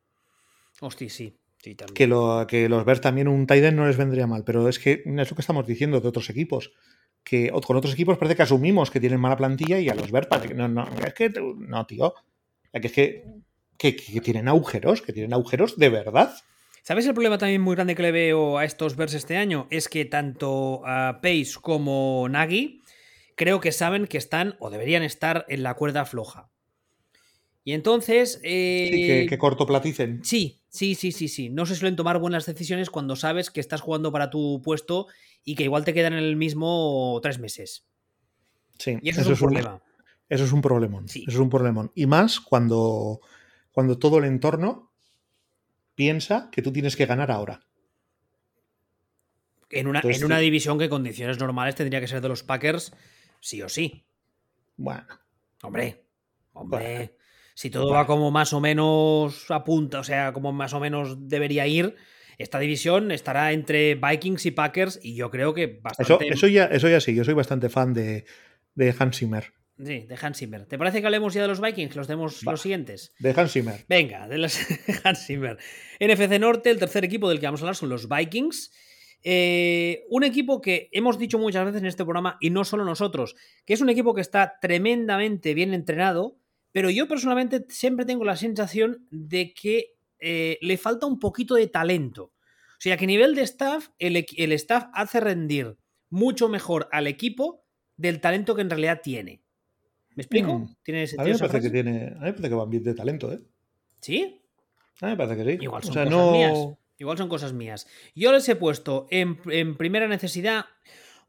Hostia, 0.80 1.08
sí. 1.10 1.36
Sí, 1.62 1.74
también. 1.76 1.94
Que, 1.94 2.06
lo, 2.08 2.44
que 2.48 2.68
los 2.68 2.84
ver 2.84 2.98
también 2.98 3.28
un 3.28 3.46
Tiden 3.46 3.76
no 3.76 3.86
les 3.86 3.96
vendría 3.96 4.26
mal, 4.26 4.42
pero 4.44 4.68
es 4.68 4.78
que 4.80 5.02
es 5.04 5.30
lo 5.30 5.36
que 5.36 5.42
estamos 5.42 5.66
diciendo 5.66 6.00
de 6.00 6.08
otros 6.08 6.28
equipos. 6.30 6.72
Que 7.22 7.50
con 7.64 7.76
otros 7.76 7.92
equipos 7.92 8.18
parece 8.18 8.34
que 8.34 8.42
asumimos 8.42 8.90
que 8.90 8.98
tienen 8.98 9.20
mala 9.20 9.36
plantilla 9.36 9.78
y 9.78 9.88
a 9.88 9.94
los 9.94 10.10
ver 10.10 10.28
parece 10.28 10.48
que 10.48 10.54
no, 10.54 10.66
no, 10.66 10.88
es 11.06 11.14
que 11.14 11.30
no, 11.30 11.86
tío. 11.86 12.14
Que 12.72 12.86
es 12.88 12.92
que, 12.92 13.24
que, 13.78 13.94
que 13.94 14.20
tienen 14.20 14.48
agujeros, 14.48 15.02
que 15.02 15.12
tienen 15.12 15.32
agujeros 15.34 15.76
de 15.76 15.88
verdad. 15.88 16.34
¿Sabes 16.82 17.06
el 17.06 17.14
problema 17.14 17.38
también 17.38 17.60
muy 17.60 17.76
grande 17.76 17.94
que 17.94 18.02
le 18.02 18.10
veo 18.10 18.58
a 18.58 18.64
estos 18.64 18.96
Bears 18.96 19.14
este 19.14 19.36
año? 19.36 19.68
Es 19.70 19.88
que 19.88 20.04
tanto 20.04 20.82
Pace 20.82 21.52
como 21.60 22.26
Nagy 22.28 22.81
creo 23.42 23.60
que 23.60 23.72
saben 23.72 24.06
que 24.06 24.18
están 24.18 24.54
o 24.60 24.70
deberían 24.70 25.02
estar 25.02 25.44
en 25.48 25.62
la 25.62 25.74
cuerda 25.74 26.04
floja. 26.04 26.50
Y 27.64 27.72
entonces... 27.72 28.40
eh, 28.42 28.88
Sí, 28.92 29.06
que, 29.06 29.26
que 29.28 29.38
cortoplaticen. 29.38 30.24
sí, 30.24 30.60
sí, 30.68 30.94
sí, 30.94 31.10
sí, 31.12 31.28
sí. 31.28 31.48
No 31.48 31.66
se 31.66 31.74
suelen 31.76 31.96
tomar 31.96 32.18
buenas 32.18 32.46
decisiones 32.46 32.90
cuando 32.90 33.16
sabes 33.16 33.50
que 33.50 33.60
estás 33.60 33.80
jugando 33.80 34.12
para 34.12 34.30
tu 34.30 34.62
puesto 34.62 35.06
y 35.44 35.54
que 35.56 35.64
igual 35.64 35.84
te 35.84 35.92
quedan 35.94 36.12
en 36.12 36.20
el 36.20 36.36
mismo 36.36 37.18
tres 37.22 37.38
meses. 37.38 37.86
Sí, 38.78 38.98
Y 39.02 39.10
eso, 39.10 39.20
es 39.20 39.28
un 39.28 39.36
problema. 39.36 39.82
Eso 40.28 40.44
es 40.44 40.52
un 40.52 40.62
problemón. 40.62 41.08
Sí. 41.08 41.22
Eso 41.26 41.38
es 41.38 41.42
un 41.42 41.50
problemón. 41.50 41.90
Y 41.94 42.06
más 42.06 42.40
cuando, 42.40 43.20
cuando 43.70 43.98
todo 43.98 44.18
el 44.18 44.24
entorno 44.24 44.92
piensa 45.94 46.48
que 46.50 46.62
tú 46.62 46.72
tienes 46.72 46.96
que 46.96 47.06
ganar 47.06 47.30
ahora. 47.30 47.60
En 49.70 49.86
una, 49.86 50.00
Entonces, 50.00 50.20
en 50.20 50.26
una 50.26 50.38
sí. 50.38 50.44
división 50.44 50.78
que 50.78 50.84
en 50.84 50.90
condiciones 50.90 51.38
normales 51.38 51.74
tendría 51.74 52.00
que 52.00 52.08
ser 52.08 52.20
de 52.20 52.28
los 52.28 52.42
Packers, 52.42 52.92
sí 53.42 53.60
o 53.60 53.68
sí. 53.68 54.06
Bueno, 54.76 55.04
Hombre, 55.62 56.04
hombre. 56.54 56.96
Bueno. 56.96 57.10
Si 57.54 57.68
todo 57.68 57.84
Bueno. 57.84 57.98
va 57.98 58.06
como 58.06 58.30
más 58.30 58.52
o 58.54 58.60
menos 58.60 59.50
apunta, 59.50 60.00
o 60.00 60.04
sea, 60.04 60.32
como 60.32 60.52
más 60.52 60.72
o 60.72 60.80
menos 60.80 61.28
debería 61.28 61.66
ir, 61.66 61.94
esta 62.38 62.58
división 62.58 63.12
estará 63.12 63.52
entre 63.52 63.94
Vikings 63.96 64.46
y 64.46 64.50
Packers 64.52 64.98
y 65.02 65.14
yo 65.14 65.30
creo 65.30 65.52
que 65.54 65.64
eso, 65.64 65.80
bastante... 65.82 66.28
eso, 66.28 66.46
ya, 66.48 66.64
eso 66.64 66.88
ya 66.88 67.00
sí. 67.00 67.14
Yo 67.14 67.24
soy 67.24 67.34
bastante 67.34 67.68
fan 67.68 67.92
de, 67.92 68.24
de 68.74 68.94
Hans 68.98 69.18
Zimmer. 69.18 69.52
Sí, 69.78 70.00
de 70.08 70.18
Hans 70.20 70.38
Zimmer. 70.38 70.64
¿Te 70.66 70.78
parece 70.78 71.00
que 71.00 71.06
hablemos 71.06 71.34
ya 71.34 71.42
de 71.42 71.48
los 71.48 71.60
Vikings? 71.60 71.94
Los 71.94 72.06
demos 72.08 72.40
Va. 72.46 72.52
los 72.52 72.62
siguientes. 72.62 73.14
De 73.18 73.34
Hans 73.36 73.52
Zimmer. 73.52 73.84
Venga, 73.88 74.26
de 74.28 74.38
los 74.38 74.58
Hans 75.04 75.26
Zimmer. 75.26 75.58
NFC 76.00 76.40
Norte, 76.40 76.70
el 76.70 76.78
tercer 76.78 77.04
equipo 77.04 77.28
del 77.28 77.38
que 77.38 77.46
vamos 77.46 77.60
a 77.60 77.64
hablar 77.64 77.76
son 77.76 77.90
los 77.90 78.08
Vikings. 78.08 78.72
Eh, 79.24 80.04
un 80.10 80.24
equipo 80.24 80.60
que 80.60 80.88
hemos 80.92 81.18
dicho 81.18 81.38
muchas 81.38 81.64
veces 81.64 81.80
en 81.82 81.86
este 81.86 82.04
programa, 82.04 82.38
y 82.40 82.50
no 82.50 82.64
solo 82.64 82.84
nosotros, 82.84 83.36
que 83.64 83.74
es 83.74 83.80
un 83.80 83.88
equipo 83.88 84.14
que 84.14 84.20
está 84.20 84.58
tremendamente 84.60 85.54
bien 85.54 85.74
entrenado, 85.74 86.38
pero 86.72 86.90
yo 86.90 87.06
personalmente 87.06 87.64
siempre 87.68 88.04
tengo 88.04 88.24
la 88.24 88.36
sensación 88.36 89.06
de 89.10 89.54
que 89.54 89.94
eh, 90.18 90.58
le 90.60 90.76
falta 90.76 91.06
un 91.06 91.18
poquito 91.18 91.54
de 91.54 91.66
talento. 91.68 92.24
O 92.24 92.80
sea, 92.82 92.96
que 92.96 93.04
a 93.04 93.06
nivel 93.06 93.34
de 93.34 93.42
staff, 93.42 93.90
el, 93.98 94.16
staff 94.52 94.86
hace 94.92 95.20
rendir 95.20 95.76
mucho 96.10 96.48
mejor 96.48 96.88
al 96.90 97.06
equipo 97.06 97.64
del 97.96 98.20
talento 98.20 98.56
que 98.56 98.62
en 98.62 98.70
realidad 98.70 99.00
tiene. 99.02 99.42
¿Me 100.14 100.22
explico? 100.22 100.58
Mm. 100.58 100.76
¿Tiene 100.82 101.06
A 101.16 101.24
mí 101.24 101.30
me 101.30 101.38
parece 101.38 101.60
que 101.60 101.70
tiene. 101.70 102.06
A 102.06 102.10
mí 102.10 102.18
me 102.20 102.32
parece 102.32 102.48
que 102.48 102.54
van 102.54 102.70
bien 102.70 102.82
de 102.82 102.94
talento, 102.94 103.32
¿eh? 103.32 103.40
¿Sí? 104.00 104.40
A 105.00 105.06
mí 105.06 105.12
me 105.12 105.16
parece 105.16 105.36
que 105.36 105.52
sí. 105.52 105.58
Igual 105.62 105.82
son 105.82 105.90
o 105.90 105.94
sea, 105.94 106.04
cosas 106.04 106.18
no. 106.18 106.32
mías. 106.32 106.78
Igual 107.02 107.18
son 107.18 107.28
cosas 107.28 107.52
mías. 107.52 107.88
Yo 108.14 108.30
les 108.30 108.48
he 108.48 108.54
puesto 108.54 109.08
en, 109.10 109.40
en 109.50 109.76
primera 109.76 110.06
necesidad 110.06 110.66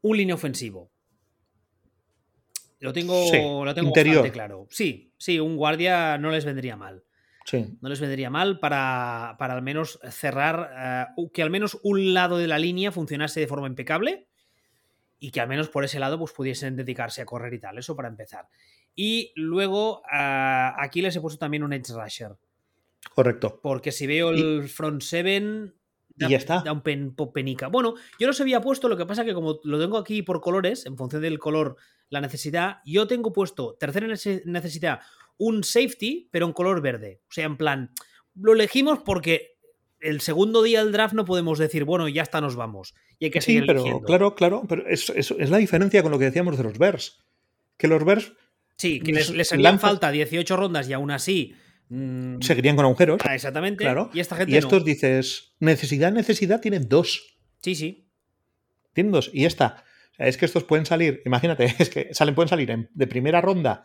un 0.02 0.16
línea 0.16 0.36
ofensivo. 0.36 0.92
Lo 2.78 2.92
tengo, 2.92 3.26
Sí, 3.26 3.38
lo 3.42 3.74
tengo 3.74 3.88
interior. 3.88 4.14
bastante 4.18 4.32
claro. 4.32 4.66
Sí, 4.70 5.12
sí, 5.18 5.40
un 5.40 5.56
guardia 5.56 6.16
no 6.16 6.30
les 6.30 6.44
vendría 6.44 6.76
mal. 6.76 7.02
Sí. 7.44 7.76
No 7.80 7.88
les 7.88 7.98
vendría 7.98 8.30
mal 8.30 8.60
para, 8.60 9.34
para 9.36 9.54
al 9.54 9.62
menos 9.62 9.98
cerrar, 10.12 11.08
eh, 11.18 11.26
que 11.32 11.42
al 11.42 11.50
menos 11.50 11.76
un 11.82 12.14
lado 12.14 12.38
de 12.38 12.46
la 12.46 12.58
línea 12.60 12.92
funcionase 12.92 13.40
de 13.40 13.48
forma 13.48 13.66
impecable 13.66 14.28
y 15.18 15.32
que 15.32 15.40
al 15.40 15.48
menos 15.48 15.68
por 15.70 15.84
ese 15.84 15.98
lado 15.98 16.20
pues, 16.20 16.30
pudiesen 16.32 16.76
dedicarse 16.76 17.20
a 17.20 17.26
correr 17.26 17.52
y 17.52 17.58
tal. 17.58 17.78
Eso 17.78 17.96
para 17.96 18.06
empezar. 18.08 18.46
Y 18.94 19.32
luego 19.34 20.02
eh, 20.04 20.70
aquí 20.78 21.02
les 21.02 21.16
he 21.16 21.20
puesto 21.20 21.36
también 21.40 21.64
un 21.64 21.72
edge 21.72 21.90
rusher. 21.92 22.36
Correcto. 23.14 23.60
Porque 23.62 23.92
si 23.92 24.06
veo 24.06 24.30
el 24.30 24.68
front 24.68 25.02
seven, 25.02 25.74
y 26.16 26.28
ya 26.28 26.36
está. 26.36 26.62
Da 26.62 26.72
un 26.72 26.82
pen, 26.82 27.14
penica. 27.32 27.68
Bueno, 27.68 27.94
yo 28.18 28.26
los 28.26 28.40
había 28.40 28.60
puesto, 28.60 28.88
lo 28.88 28.96
que 28.96 29.06
pasa 29.06 29.24
que 29.24 29.34
como 29.34 29.60
lo 29.64 29.80
tengo 29.80 29.98
aquí 29.98 30.22
por 30.22 30.40
colores, 30.40 30.86
en 30.86 30.96
función 30.96 31.22
del 31.22 31.38
color, 31.38 31.76
la 32.08 32.20
necesidad, 32.20 32.78
yo 32.84 33.06
tengo 33.06 33.32
puesto 33.32 33.76
tercera 33.78 34.06
necesidad 34.06 35.00
un 35.36 35.64
safety, 35.64 36.28
pero 36.30 36.46
en 36.46 36.52
color 36.52 36.80
verde. 36.80 37.20
O 37.28 37.32
sea, 37.32 37.46
en 37.46 37.56
plan, 37.56 37.90
lo 38.34 38.52
elegimos 38.52 39.00
porque 39.04 39.56
el 40.00 40.20
segundo 40.20 40.62
día 40.62 40.84
del 40.84 40.92
draft 40.92 41.14
no 41.14 41.24
podemos 41.24 41.58
decir, 41.58 41.84
bueno, 41.84 42.08
ya 42.08 42.22
está, 42.22 42.40
nos 42.40 42.56
vamos. 42.56 42.94
Y 43.18 43.26
hay 43.26 43.30
que 43.30 43.40
sí, 43.40 43.46
seguir 43.46 43.66
pero 43.66 44.00
claro, 44.02 44.34
claro, 44.34 44.62
pero 44.68 44.86
es, 44.86 45.10
es, 45.10 45.30
la 45.50 45.58
diferencia 45.58 46.02
con 46.02 46.12
lo 46.12 46.18
que 46.18 46.26
decíamos 46.26 46.56
de 46.56 46.64
los 46.64 46.78
Bears. 46.78 47.24
Que 47.76 47.88
los 47.88 48.04
Bears. 48.04 48.32
Sí, 48.76 49.00
que 49.00 49.12
les, 49.12 49.30
les 49.30 49.52
harían 49.52 49.78
falta 49.78 50.10
18 50.10 50.56
rondas 50.56 50.88
y 50.88 50.92
aún 50.92 51.10
así. 51.10 51.54
Mm, 51.88 52.40
Seguirían 52.40 52.76
con 52.76 52.84
agujeros. 52.84 53.20
Ah, 53.24 53.34
exactamente. 53.34 53.84
Claro. 53.84 54.10
Y 54.12 54.20
esta 54.20 54.36
gente. 54.36 54.52
Y 54.52 54.56
estos 54.56 54.84
dices, 54.84 55.54
necesidad, 55.60 56.12
necesidad, 56.12 56.60
tienen 56.60 56.88
dos. 56.88 57.38
Sí, 57.62 57.74
sí. 57.74 58.08
Tienen 58.92 59.12
dos. 59.12 59.30
Y 59.32 59.44
esta. 59.44 59.84
es 60.18 60.36
que 60.36 60.46
estos 60.46 60.64
pueden 60.64 60.86
salir, 60.86 61.22
imagínate, 61.24 61.64
es 61.78 61.90
que 61.90 62.12
salen, 62.14 62.34
pueden 62.34 62.48
salir 62.48 62.88
de 62.92 63.06
primera 63.06 63.40
ronda 63.40 63.84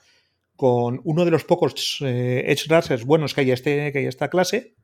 con 0.56 1.00
uno 1.06 1.24
de 1.24 1.32
los 1.32 1.46
pocos 1.46 2.00
eh, 2.02 2.44
edge 2.48 2.68
rushers 2.68 3.06
buenos 3.06 3.34
que 3.34 3.42
hay, 3.42 3.52
este, 3.52 3.94
que 3.94 4.00
hay 4.00 4.06
esta 4.06 4.30
clase. 4.30 4.76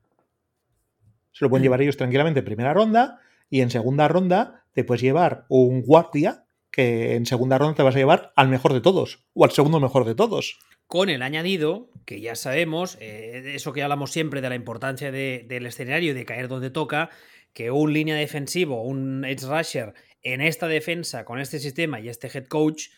Se 1.32 1.44
lo 1.44 1.50
pueden 1.50 1.62
mm. 1.62 1.64
llevar 1.64 1.82
ellos 1.82 1.96
tranquilamente 1.96 2.40
en 2.40 2.46
primera 2.46 2.72
ronda. 2.72 3.20
Y 3.50 3.60
en 3.60 3.70
segunda 3.70 4.08
ronda 4.08 4.64
te 4.72 4.84
puedes 4.84 5.02
llevar 5.02 5.44
un 5.48 5.82
guardia 5.82 6.45
que 6.70 7.14
en 7.14 7.26
segunda 7.26 7.58
ronda 7.58 7.74
te 7.74 7.82
vas 7.82 7.94
a 7.94 7.98
llevar 7.98 8.32
al 8.36 8.48
mejor 8.48 8.72
de 8.72 8.80
todos. 8.80 9.24
O 9.34 9.44
al 9.44 9.52
segundo 9.52 9.80
mejor 9.80 10.04
de 10.04 10.14
todos. 10.14 10.58
Con 10.86 11.08
el 11.08 11.22
añadido, 11.22 11.90
que 12.04 12.20
ya 12.20 12.36
sabemos, 12.36 12.96
eh, 13.00 13.54
eso 13.54 13.72
que 13.72 13.82
hablamos 13.82 14.12
siempre 14.12 14.40
de 14.40 14.48
la 14.48 14.54
importancia 14.54 15.10
del 15.10 15.66
escenario 15.66 16.12
y 16.12 16.14
de 16.14 16.24
caer 16.24 16.48
donde 16.48 16.70
toca, 16.70 17.10
que 17.52 17.70
un 17.70 17.92
línea 17.92 18.14
defensivo, 18.14 18.82
un 18.82 19.24
edge 19.24 19.46
rusher 19.46 19.94
en 20.22 20.40
esta 20.40 20.68
defensa 20.68 21.24
con 21.24 21.40
este 21.40 21.58
sistema 21.58 22.00
y 22.00 22.08
este 22.08 22.28
head 22.28 22.46
coach 22.46 22.88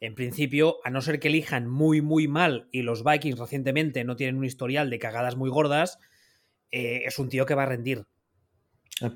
en 0.00 0.14
principio, 0.14 0.78
a 0.84 0.90
no 0.90 1.00
ser 1.00 1.18
que 1.18 1.28
elijan 1.28 1.68
muy, 1.68 2.02
muy 2.02 2.28
mal 2.28 2.68
y 2.72 2.82
los 2.82 3.04
Vikings 3.04 3.38
recientemente 3.38 4.04
no 4.04 4.16
tienen 4.16 4.36
un 4.36 4.44
historial 4.44 4.90
de 4.90 4.98
cagadas 4.98 5.36
muy 5.36 5.48
gordas, 5.50 5.98
eh, 6.70 7.02
es 7.06 7.18
un 7.18 7.28
tío 7.28 7.46
que 7.46 7.54
va 7.54 7.62
a 7.62 7.66
rendir. 7.66 8.04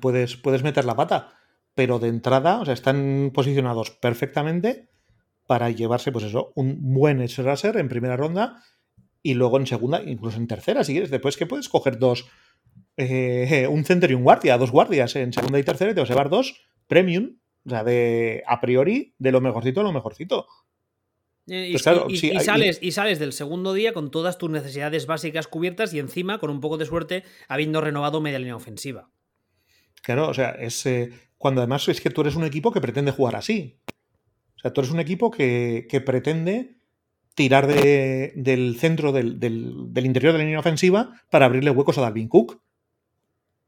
Puedes, 0.01 0.35
puedes 0.35 0.63
meter 0.63 0.85
la 0.85 0.95
pata, 0.95 1.38
pero 1.79 1.97
de 1.97 2.09
entrada, 2.09 2.59
o 2.59 2.65
sea, 2.65 2.73
están 2.73 3.31
posicionados 3.33 3.91
perfectamente 3.91 4.89
para 5.47 5.69
llevarse, 5.69 6.11
pues 6.11 6.25
eso, 6.25 6.51
un 6.55 6.75
buen 6.93 7.21
edge 7.21 7.41
rusher 7.41 7.77
en 7.77 7.87
primera 7.87 8.17
ronda 8.17 8.61
y 9.23 9.33
luego 9.33 9.57
en 9.57 9.65
segunda, 9.65 10.03
incluso 10.03 10.35
en 10.35 10.47
tercera, 10.47 10.83
si 10.83 10.91
quieres. 10.91 11.09
Después 11.09 11.37
que 11.37 11.45
puedes 11.45 11.69
coger 11.69 11.97
dos, 11.97 12.27
eh, 12.97 13.65
un 13.71 13.85
center 13.85 14.11
y 14.11 14.13
un 14.13 14.23
guardia, 14.23 14.57
dos 14.57 14.71
guardias 14.71 15.15
en 15.15 15.31
segunda 15.31 15.57
y 15.57 15.63
tercera 15.63 15.91
y 15.91 15.93
te 15.93 16.01
vas 16.01 16.09
a 16.09 16.13
llevar 16.15 16.29
dos 16.29 16.67
premium, 16.85 17.37
o 17.65 17.69
sea, 17.69 17.85
de 17.85 18.43
a 18.45 18.59
priori, 18.59 19.15
de 19.17 19.31
lo 19.31 19.39
mejorcito 19.39 19.79
a 19.79 19.83
lo 19.83 19.93
mejorcito. 19.93 20.47
Eh, 21.47 21.69
pues 21.71 21.87
y, 22.09 22.39
sales, 22.41 22.79
y 22.81 22.91
sales 22.91 23.19
del 23.19 23.31
segundo 23.31 23.73
día 23.73 23.93
con 23.93 24.11
todas 24.11 24.37
tus 24.37 24.49
necesidades 24.49 25.05
básicas 25.05 25.47
cubiertas 25.47 25.93
y 25.93 25.99
encima, 25.99 26.39
con 26.39 26.49
un 26.49 26.59
poco 26.59 26.77
de 26.77 26.85
suerte, 26.85 27.23
habiendo 27.47 27.79
renovado 27.79 28.19
media 28.19 28.37
línea 28.37 28.57
ofensiva. 28.57 29.11
Claro, 30.01 30.29
o 30.29 30.33
sea, 30.33 30.51
es 30.51 30.85
eh, 30.85 31.11
cuando 31.37 31.61
además 31.61 31.87
es 31.87 32.01
que 32.01 32.09
tú 32.09 32.21
eres 32.21 32.35
un 32.35 32.43
equipo 32.43 32.71
que 32.71 32.81
pretende 32.81 33.11
jugar 33.11 33.35
así. 33.35 33.79
O 34.55 34.59
sea, 34.59 34.73
tú 34.73 34.81
eres 34.81 34.91
un 34.91 34.99
equipo 34.99 35.31
que, 35.31 36.03
pretende 36.05 36.75
tirar 37.33 37.67
del 37.67 38.77
centro 38.77 39.11
del, 39.13 39.39
interior 40.03 40.33
de 40.33 40.39
la 40.39 40.43
línea 40.43 40.59
ofensiva 40.59 41.13
para 41.31 41.45
abrirle 41.45 41.71
huecos 41.71 41.97
a 41.97 42.01
Dalvin 42.01 42.27
Cook. 42.27 42.61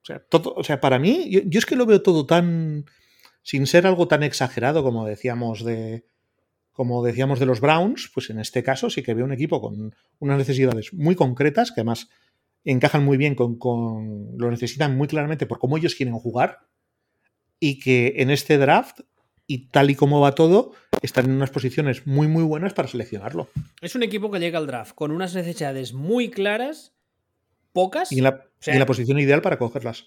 O 0.01 0.05
sea, 0.05 0.19
todo, 0.19 0.53
o 0.55 0.63
sea 0.63 0.81
para 0.81 0.99
mí, 0.99 1.29
yo 1.29 1.59
es 1.59 1.65
que 1.65 1.75
lo 1.75 1.85
veo 1.85 2.01
todo 2.01 2.25
tan. 2.25 2.85
sin 3.43 3.67
ser 3.67 3.87
algo 3.87 4.07
tan 4.07 4.23
exagerado 4.23 4.83
como 4.83 5.05
decíamos 5.05 5.63
de, 5.63 6.05
como 6.71 7.03
decíamos 7.03 7.39
de 7.39 7.45
los 7.45 7.61
Browns, 7.61 8.09
pues 8.13 8.29
en 8.29 8.39
este 8.39 8.63
caso 8.63 8.89
sí 8.89 9.03
que 9.03 9.13
veo 9.13 9.25
un 9.25 9.31
equipo 9.31 9.61
con 9.61 9.95
unas 10.19 10.37
necesidades 10.37 10.93
muy 10.93 11.15
concretas 11.15 11.71
que 11.71 11.81
además 11.81 12.09
encajan 12.65 13.03
muy 13.03 13.17
bien 13.17 13.35
con, 13.35 13.57
lo 14.37 14.51
necesitan 14.51 14.95
muy 14.95 15.07
claramente 15.07 15.45
por 15.45 15.59
cómo 15.59 15.77
ellos 15.77 15.95
quieren 15.95 16.15
jugar 16.15 16.59
y 17.59 17.79
que 17.79 18.15
en 18.17 18.29
este 18.29 18.57
draft 18.57 19.01
y 19.47 19.67
tal 19.69 19.89
y 19.89 19.95
como 19.95 20.19
va 20.21 20.35
todo 20.35 20.73
están 21.01 21.25
en 21.25 21.31
unas 21.31 21.49
posiciones 21.49 22.05
muy 22.05 22.27
muy 22.27 22.43
buenas 22.43 22.73
para 22.73 22.87
seleccionarlo. 22.87 23.49
Es 23.81 23.95
un 23.95 24.03
equipo 24.03 24.29
que 24.31 24.39
llega 24.39 24.59
al 24.59 24.67
draft 24.67 24.93
con 24.95 25.11
unas 25.11 25.33
necesidades 25.35 25.93
muy 25.93 26.29
claras, 26.29 26.93
pocas. 27.73 28.11
Y 28.11 28.19
en 28.19 28.25
la, 28.25 28.45
y 28.65 28.71
en 28.71 28.79
la 28.79 28.85
posición 28.85 29.19
ideal 29.19 29.41
para 29.41 29.57
cogerlas. 29.57 30.05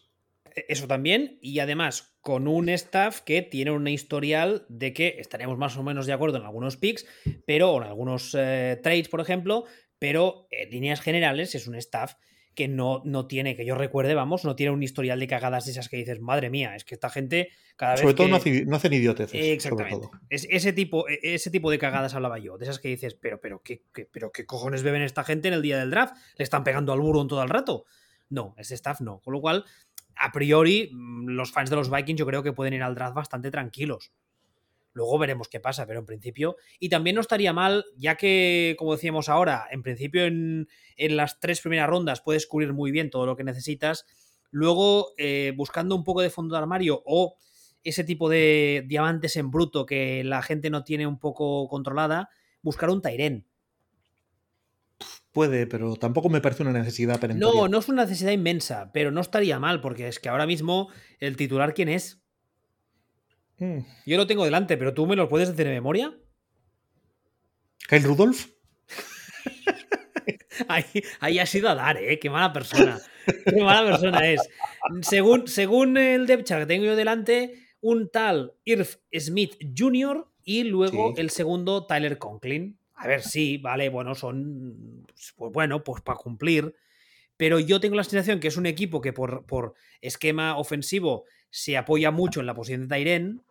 E-, 0.54 0.66
eso 0.68 0.86
también, 0.86 1.38
y 1.42 1.58
además 1.58 2.16
con 2.20 2.48
un 2.48 2.68
staff 2.68 3.20
que 3.20 3.42
tiene 3.42 3.70
un 3.70 3.86
historial 3.88 4.64
de 4.68 4.92
que 4.92 5.16
estaremos 5.18 5.58
más 5.58 5.76
o 5.76 5.82
menos 5.82 6.06
de 6.06 6.12
acuerdo 6.12 6.38
en 6.38 6.44
algunos 6.44 6.76
picks, 6.76 7.06
pero 7.46 7.76
en 7.76 7.84
algunos 7.84 8.34
eh, 8.38 8.78
trades, 8.82 9.08
por 9.08 9.20
ejemplo, 9.20 9.64
pero 9.98 10.46
en 10.50 10.70
líneas 10.70 11.00
generales 11.00 11.54
es 11.54 11.66
un 11.66 11.74
staff 11.74 12.14
que 12.54 12.68
no, 12.68 13.02
no, 13.04 13.26
tiene, 13.26 13.56
que 13.56 13.64
yo 13.64 13.74
recuerde, 13.74 14.14
vamos, 14.14 14.44
no 14.44 14.56
tiene 14.56 14.72
un 14.72 14.82
historial 14.82 15.18
de 15.20 15.26
cagadas 15.26 15.66
de 15.66 15.72
esas 15.72 15.88
que 15.88 15.96
dices, 15.96 16.20
madre 16.20 16.50
mía, 16.50 16.76
es 16.76 16.84
que 16.84 16.94
esta 16.94 17.10
gente 17.10 17.50
cada 17.76 17.92
vez. 17.92 18.00
Sobre 18.02 18.14
todo 18.14 18.28
no, 18.28 18.36
hacen 18.36 18.92
idioteces. 18.92 19.34
Exactamente. 19.34 20.08
Es, 20.30 20.46
ese, 20.50 20.72
tipo, 20.72 21.08
e-, 21.08 21.20
ese 21.22 21.50
tipo 21.50 21.70
de 21.70 21.78
cagadas 21.78 22.14
hablaba 22.14 22.38
yo, 22.38 22.58
de 22.58 22.64
esas 22.64 22.78
que 22.78 22.88
dices, 22.88 23.14
pero, 23.14 23.40
pero, 23.40 23.62
¿qué, 23.62 23.82
pero 24.12 24.32
qué 24.32 24.46
cojones 24.46 24.82
beben 24.82 25.02
esta 25.02 25.24
gente 25.24 25.48
en 25.48 25.54
el 25.54 25.62
día 25.62 25.78
del 25.78 25.90
draft? 25.90 26.14
¿Le 26.36 26.42
están 26.44 26.64
pegando 26.64 26.92
al 26.92 27.00
burro 27.00 27.26
todo 27.26 27.42
el 27.42 27.48
rato? 27.48 27.84
No, 28.28 28.54
ese 28.58 28.74
staff 28.74 29.00
no. 29.00 29.20
Con 29.20 29.34
lo 29.34 29.40
cual, 29.40 29.64
a 30.16 30.32
priori, 30.32 30.90
mm, 30.92 31.28
los 31.28 31.52
fans 31.52 31.70
de 31.70 31.76
los 31.76 31.90
Vikings 31.90 32.18
yo 32.18 32.26
creo 32.26 32.42
que 32.42 32.52
pueden 32.52 32.74
ir 32.74 32.82
al 32.82 32.94
draft 32.94 33.14
bastante 33.14 33.50
tranquilos. 33.50 34.12
Luego 34.94 35.18
veremos 35.18 35.48
qué 35.48 35.58
pasa, 35.58 35.86
pero 35.86 35.98
en 35.98 36.06
principio. 36.06 36.56
Y 36.78 36.88
también 36.88 37.16
no 37.16 37.20
estaría 37.20 37.52
mal, 37.52 37.84
ya 37.96 38.16
que, 38.16 38.76
como 38.78 38.92
decíamos 38.92 39.28
ahora, 39.28 39.66
en 39.70 39.82
principio 39.82 40.24
en, 40.24 40.68
las 40.96 41.40
tres 41.40 41.60
primeras 41.60 41.88
rondas 41.88 42.22
puedes 42.22 42.46
cubrir 42.46 42.72
muy 42.72 42.92
bien 42.92 43.10
todo 43.10 43.26
lo 43.26 43.36
que 43.36 43.42
necesitas. 43.42 44.06
Luego, 44.50 45.12
eh, 45.18 45.52
buscando 45.56 45.96
un 45.96 46.04
poco 46.04 46.22
de 46.22 46.30
fondo 46.30 46.54
de 46.54 46.60
armario 46.60 47.02
o 47.04 47.36
ese 47.82 48.04
tipo 48.04 48.28
de 48.28 48.84
diamantes 48.86 49.36
en 49.36 49.50
bruto 49.50 49.84
que 49.84 50.22
la 50.22 50.42
gente 50.42 50.70
no 50.70 50.84
tiene 50.84 51.08
un 51.08 51.18
poco 51.18 51.68
controlada, 51.68 52.30
buscar 52.62 52.88
un 52.88 53.02
Tairen. 53.02 53.46
Puede, 55.32 55.66
pero 55.66 55.96
tampoco 55.96 56.28
me 56.28 56.40
parece 56.40 56.62
una 56.62 56.72
necesidad 56.72 57.18
perentoria. 57.18 57.62
No, 57.62 57.66
no 57.66 57.78
es 57.78 57.88
una 57.88 58.04
necesidad 58.04 58.30
inmensa, 58.30 58.92
pero 58.92 59.10
no 59.10 59.20
estaría 59.20 59.58
mal, 59.58 59.80
porque 59.80 60.06
es 60.06 60.20
que 60.20 60.28
ahora 60.28 60.46
mismo 60.46 60.88
el 61.18 61.36
titular, 61.36 61.74
¿quién 61.74 61.88
es? 61.88 62.23
Mm. 63.64 63.86
Yo 64.06 64.16
lo 64.16 64.26
tengo 64.26 64.44
delante, 64.44 64.76
pero 64.76 64.94
tú 64.94 65.06
me 65.06 65.16
lo 65.16 65.28
puedes 65.28 65.48
decir 65.48 65.66
de 65.66 65.72
memoria. 65.72 66.14
¿Kyle 67.88 68.02
Rudolph? 68.02 68.46
ahí, 70.68 70.84
ahí 71.20 71.38
ha 71.38 71.46
sido 71.46 71.68
a 71.68 71.74
dar, 71.74 71.96
¿eh? 71.96 72.18
Qué 72.18 72.30
mala 72.30 72.52
persona. 72.52 73.00
Qué 73.26 73.62
mala 73.62 73.90
persona 73.90 74.28
es. 74.28 74.48
Según, 75.02 75.48
según 75.48 75.96
el 75.96 76.26
depth 76.26 76.48
que 76.48 76.66
tengo 76.66 76.84
yo 76.84 76.96
delante, 76.96 77.64
un 77.80 78.10
tal 78.10 78.54
Irv 78.64 78.88
Smith 79.18 79.56
Jr. 79.76 80.26
y 80.44 80.64
luego 80.64 81.14
el 81.16 81.30
segundo 81.30 81.86
Tyler 81.86 82.18
Conklin. 82.18 82.78
A 82.94 83.08
ver, 83.08 83.22
sí, 83.22 83.58
vale, 83.58 83.88
bueno, 83.88 84.14
son, 84.14 85.06
pues 85.36 85.52
bueno, 85.52 85.82
pues 85.82 86.02
para 86.02 86.18
cumplir. 86.18 86.74
Pero 87.36 87.58
yo 87.58 87.80
tengo 87.80 87.96
la 87.96 88.04
sensación 88.04 88.38
que 88.38 88.48
es 88.48 88.56
un 88.56 88.66
equipo 88.66 89.00
que 89.00 89.12
por, 89.12 89.44
por 89.46 89.74
esquema 90.00 90.56
ofensivo 90.56 91.24
se 91.50 91.76
apoya 91.76 92.10
mucho 92.10 92.40
en 92.40 92.46
la 92.46 92.54
posición 92.54 92.82
de 92.82 92.96
Tyren 92.96 93.42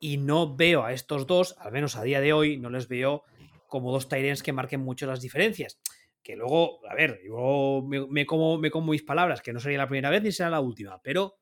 y 0.00 0.18
no 0.18 0.54
veo 0.56 0.84
a 0.84 0.92
estos 0.92 1.26
dos, 1.26 1.56
al 1.58 1.72
menos 1.72 1.96
a 1.96 2.02
día 2.02 2.20
de 2.20 2.32
hoy, 2.32 2.56
no 2.56 2.70
les 2.70 2.88
veo 2.88 3.24
como 3.66 3.90
dos 3.90 4.08
Tyrens 4.08 4.42
que 4.42 4.52
marquen 4.52 4.80
mucho 4.80 5.06
las 5.06 5.20
diferencias. 5.20 5.78
Que 6.22 6.36
luego, 6.36 6.80
a 6.88 6.94
ver, 6.94 7.20
yo 7.26 7.84
me, 7.86 8.24
como, 8.24 8.58
me 8.58 8.70
como 8.70 8.92
mis 8.92 9.02
palabras, 9.02 9.42
que 9.42 9.52
no 9.52 9.60
sería 9.60 9.78
la 9.78 9.88
primera 9.88 10.10
vez 10.10 10.22
ni 10.22 10.32
será 10.32 10.48
la 10.50 10.60
última, 10.60 11.00
pero 11.02 11.36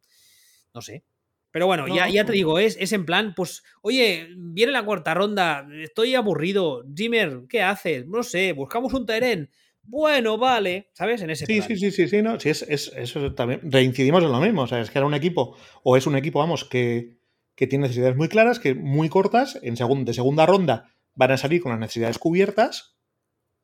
no 0.74 0.80
sé. 0.80 1.04
Pero 1.50 1.66
bueno, 1.66 1.86
ya, 1.94 2.08
ya 2.08 2.24
te 2.24 2.32
digo, 2.32 2.58
es, 2.58 2.78
es 2.80 2.92
en 2.92 3.04
plan, 3.04 3.34
pues, 3.36 3.62
oye, 3.82 4.28
viene 4.38 4.72
la 4.72 4.84
cuarta 4.84 5.12
ronda, 5.12 5.68
estoy 5.82 6.14
aburrido. 6.14 6.82
Jimmer, 6.96 7.42
¿qué 7.48 7.62
haces? 7.62 8.06
No 8.06 8.22
sé, 8.22 8.54
buscamos 8.54 8.94
un 8.94 9.04
Teren. 9.04 9.50
Bueno, 9.82 10.38
vale, 10.38 10.88
¿sabes? 10.94 11.20
En 11.20 11.30
ese 11.30 11.44
sí, 11.44 11.60
sí, 11.60 11.76
sí, 11.76 11.90
sí, 11.90 12.08
sí, 12.08 12.22
no, 12.22 12.40
sí, 12.40 12.48
es, 12.48 12.62
es, 12.62 12.92
eso 12.96 13.34
también. 13.34 13.60
Reincidimos 13.64 14.22
en 14.24 14.32
lo 14.32 14.40
mismo, 14.40 14.62
o 14.62 14.66
sea, 14.66 14.80
es 14.80 14.90
que 14.90 14.98
era 14.98 15.06
un 15.06 15.14
equipo, 15.14 15.56
o 15.82 15.96
es 15.96 16.06
un 16.06 16.16
equipo, 16.16 16.38
vamos, 16.38 16.64
que, 16.64 17.18
que 17.54 17.66
tiene 17.66 17.82
necesidades 17.82 18.16
muy 18.16 18.28
claras, 18.28 18.58
que 18.58 18.74
muy 18.74 19.08
cortas, 19.08 19.58
en 19.62 19.74
de 19.74 20.14
segunda 20.14 20.46
ronda 20.46 20.90
van 21.14 21.32
a 21.32 21.36
salir 21.36 21.60
con 21.60 21.72
las 21.72 21.80
necesidades 21.80 22.18
cubiertas, 22.18 22.96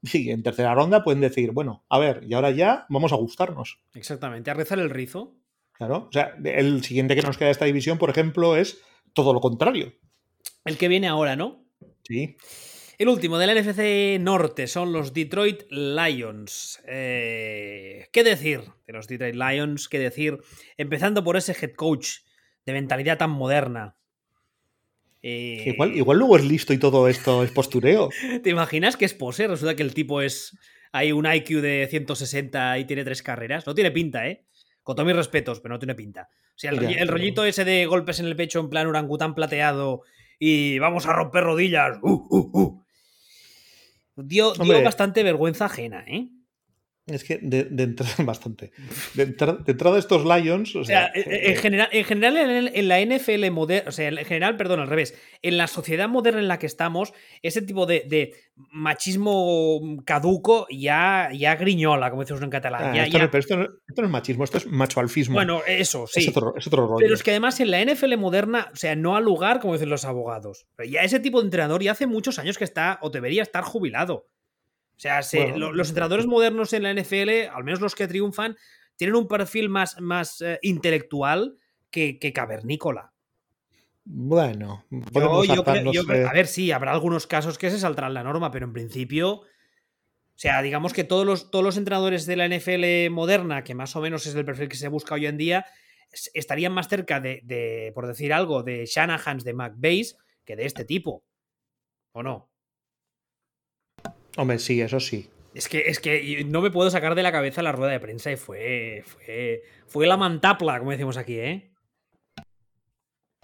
y 0.02 0.30
en 0.30 0.42
tercera 0.42 0.74
ronda 0.74 1.02
pueden 1.02 1.20
decir, 1.20 1.52
bueno, 1.52 1.84
a 1.88 1.98
ver, 1.98 2.22
y 2.24 2.34
ahora 2.34 2.50
ya 2.50 2.86
vamos 2.88 3.12
a 3.12 3.16
gustarnos. 3.16 3.80
Exactamente, 3.94 4.50
a 4.50 4.54
rezar 4.54 4.78
el 4.78 4.90
rizo. 4.90 5.36
Claro, 5.72 6.08
o 6.08 6.12
sea, 6.12 6.34
el 6.44 6.82
siguiente 6.82 7.14
que 7.14 7.22
nos 7.22 7.38
queda 7.38 7.46
de 7.46 7.52
esta 7.52 7.64
división, 7.64 7.98
por 7.98 8.10
ejemplo, 8.10 8.56
es 8.56 8.82
todo 9.12 9.32
lo 9.32 9.40
contrario. 9.40 9.94
El 10.64 10.76
que 10.76 10.88
viene 10.88 11.08
ahora, 11.08 11.36
¿no? 11.36 11.64
Sí. 12.04 12.36
El 12.98 13.08
último 13.08 13.38
del 13.38 13.56
NFC 13.56 14.20
Norte 14.20 14.66
son 14.66 14.92
los 14.92 15.14
Detroit 15.14 15.70
Lions. 15.70 16.82
Eh, 16.84 18.08
¿Qué 18.12 18.24
decir 18.24 18.62
de 18.88 18.92
los 18.92 19.06
Detroit 19.06 19.36
Lions? 19.36 19.88
¿Qué 19.88 20.00
decir? 20.00 20.38
Empezando 20.76 21.22
por 21.22 21.36
ese 21.36 21.52
head 21.52 21.74
coach 21.74 22.08
de 22.68 22.74
mentalidad 22.74 23.16
tan 23.16 23.30
moderna. 23.30 23.96
Eh, 25.22 25.64
igual, 25.66 25.96
igual 25.96 26.18
luego 26.18 26.36
es 26.36 26.44
listo 26.44 26.72
y 26.72 26.78
todo 26.78 27.08
esto 27.08 27.42
es 27.42 27.50
postureo. 27.50 28.10
¿Te 28.42 28.50
imaginas 28.50 28.96
que 28.96 29.06
es 29.06 29.14
pose? 29.14 29.48
Resulta 29.48 29.74
que 29.74 29.82
el 29.82 29.94
tipo 29.94 30.20
es. 30.20 30.56
Hay 30.92 31.12
un 31.12 31.26
IQ 31.26 31.60
de 31.60 31.86
160 31.90 32.78
y 32.78 32.84
tiene 32.84 33.04
tres 33.04 33.22
carreras. 33.22 33.66
No 33.66 33.74
tiene 33.74 33.90
pinta, 33.90 34.26
¿eh? 34.28 34.44
Con 34.82 34.96
todos 34.96 35.06
mis 35.06 35.16
respetos, 35.16 35.60
pero 35.60 35.74
no 35.74 35.78
tiene 35.78 35.94
pinta. 35.94 36.28
O 36.30 36.58
sea, 36.58 36.70
el, 36.70 37.08
rollito 37.08 37.44
ese 37.44 37.64
de 37.64 37.86
golpes 37.86 38.20
en 38.20 38.26
el 38.26 38.36
pecho 38.36 38.60
en 38.60 38.68
plan 38.68 38.86
orangután 38.86 39.34
plateado 39.34 40.02
y 40.38 40.78
vamos 40.78 41.06
a 41.06 41.12
romper 41.12 41.44
rodillas. 41.44 41.98
Uh, 42.02 42.26
uh, 42.30 42.60
uh. 42.60 42.84
Dio, 44.16 44.52
dio 44.54 44.82
bastante 44.82 45.22
vergüenza 45.22 45.66
ajena, 45.66 46.04
¿eh? 46.06 46.28
Es 47.08 47.24
que 47.24 47.38
de, 47.40 47.68
entrada, 47.82 48.12
bastante. 48.24 48.72
De, 49.14 49.22
entrada 49.22 49.94
de 49.94 49.98
estos 49.98 50.24
Lions. 50.24 50.76
O 50.76 50.84
sea, 50.84 51.10
en, 51.14 51.56
general, 51.56 51.88
en 51.92 52.04
general 52.04 52.70
en, 52.74 52.88
la 52.88 53.00
NFL 53.00 53.50
moderna, 53.50 53.88
o 53.88 53.92
sea, 53.92 54.08
en 54.08 54.24
general, 54.24 54.56
perdón, 54.56 54.80
al 54.80 54.88
revés, 54.88 55.14
en 55.42 55.56
la 55.56 55.66
sociedad 55.66 56.08
moderna 56.08 56.40
en 56.40 56.48
la 56.48 56.58
que 56.58 56.66
estamos, 56.66 57.12
ese 57.42 57.62
tipo 57.62 57.86
de, 57.86 58.34
machismo 58.72 59.80
caduco 60.04 60.66
ya, 60.70 61.30
ya 61.32 61.54
griñola, 61.56 62.10
como 62.10 62.22
decimos 62.22 62.42
en 62.42 62.50
catalán. 62.50 62.96
Ah, 62.96 63.06
esto, 63.06 63.56
No, 63.56 63.68
es 64.04 64.10
machismo, 64.10 64.44
esto 64.44 64.58
es 64.58 64.66
machoalfismo. 64.66 65.34
Bueno, 65.34 65.62
eso, 65.66 66.06
sí. 66.06 66.20
Es 66.20 66.28
otro, 66.28 66.54
es 66.56 66.66
otro 66.66 66.86
rollo. 66.86 66.98
Pero 66.98 67.14
es 67.14 67.22
que 67.22 67.30
además 67.30 67.60
en 67.60 67.70
la 67.70 67.84
NFL 67.84 68.16
moderna, 68.16 68.68
o 68.72 68.76
sea, 68.76 68.96
no 68.96 69.16
al 69.16 69.24
lugar, 69.24 69.60
como 69.60 69.74
dicen 69.74 69.90
los 69.90 70.04
abogados. 70.04 70.66
Pero 70.76 70.90
ya 70.90 71.02
ese 71.02 71.20
tipo 71.20 71.40
de 71.40 71.46
entrenador 71.46 71.82
ya 71.82 71.92
hace 71.92 72.06
muchos 72.06 72.38
años 72.38 72.58
que 72.58 72.64
está 72.64 72.98
o 73.02 73.10
debería 73.10 73.42
estar 73.42 73.64
jubilado. 73.64 74.26
O 74.98 75.00
sea, 75.00 75.20
los 75.56 75.88
entrenadores 75.90 76.26
modernos 76.26 76.72
en 76.72 76.82
la 76.82 76.92
NFL, 76.92 77.54
al 77.54 77.62
menos 77.62 77.80
los 77.80 77.94
que 77.94 78.08
triunfan, 78.08 78.56
tienen 78.96 79.14
un 79.14 79.28
perfil 79.28 79.68
más, 79.68 80.00
más 80.00 80.40
eh, 80.40 80.58
intelectual 80.60 81.56
que, 81.88 82.18
cavernícola. 82.34 83.12
Bueno, 84.04 84.84
a 86.26 86.32
ver, 86.32 86.48
sí, 86.48 86.72
habrá 86.72 86.90
algunos 86.90 87.28
casos 87.28 87.58
que 87.58 87.70
se 87.70 87.78
saldrán 87.78 88.12
la 88.12 88.24
norma, 88.24 88.50
pero 88.50 88.66
en 88.66 88.72
principio, 88.72 89.34
o 89.34 89.44
sea, 90.34 90.62
digamos 90.62 90.92
que 90.92 91.04
todos 91.04 91.24
los, 91.24 91.52
todos 91.52 91.64
los 91.64 91.76
entrenadores 91.76 92.26
de 92.26 92.36
la 92.36 92.48
NFL 92.48 93.12
moderna, 93.14 93.62
que 93.62 93.76
más 93.76 93.94
o 93.94 94.00
menos 94.00 94.26
es 94.26 94.34
el 94.34 94.44
perfil 94.44 94.68
que 94.68 94.76
se 94.76 94.88
busca 94.88 95.14
hoy 95.14 95.26
en 95.26 95.36
día, 95.36 95.64
estarían 96.34 96.72
más 96.72 96.88
cerca 96.88 97.20
de, 97.20 97.40
de 97.44 97.92
por 97.94 98.08
decir 98.08 98.32
algo, 98.32 98.64
de 98.64 98.84
Shanahans, 98.84 99.44
de 99.44 99.54
McBase, 99.54 100.16
que 100.44 100.56
de 100.56 100.66
este 100.66 100.84
tipo. 100.84 101.22
¿O 102.10 102.24
no? 102.24 102.47
Hombre, 104.38 104.60
sí, 104.60 104.80
eso 104.80 105.00
sí. 105.00 105.28
Es 105.52 105.68
que, 105.68 105.80
es 105.88 105.98
que 105.98 106.44
no 106.46 106.60
me 106.60 106.70
puedo 106.70 106.88
sacar 106.90 107.16
de 107.16 107.24
la 107.24 107.32
cabeza 107.32 107.60
la 107.60 107.72
rueda 107.72 107.90
de 107.90 107.98
prensa 107.98 108.30
y 108.30 108.36
fue. 108.36 109.02
Fue, 109.04 109.62
fue 109.88 110.06
la 110.06 110.16
mantapla, 110.16 110.78
como 110.78 110.92
decimos 110.92 111.16
aquí, 111.16 111.40
¿eh? 111.40 111.72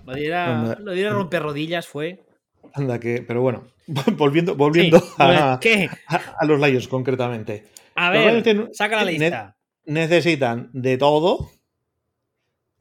Lo 0.07 0.14
diera, 0.14 0.76
lo 0.78 0.92
diera 0.92 1.11
romper 1.11 1.42
rodillas, 1.42 1.88
fue. 1.88 2.22
Anda, 2.74 3.01
que. 3.01 3.24
Pero 3.26 3.42
bueno, 3.42 3.66
volviendo, 4.16 4.55
volviendo 4.55 5.03
a, 5.18 5.59
a, 5.59 6.45
los 6.47 6.61
Lions 6.61 6.86
concretamente. 6.86 7.64
A 7.97 8.11
ver, 8.11 8.70
saca 8.72 8.95
la 8.95 9.11
lista. 9.11 9.57
necesitan 9.84 10.70
de 10.72 10.97
todo, 10.97 11.51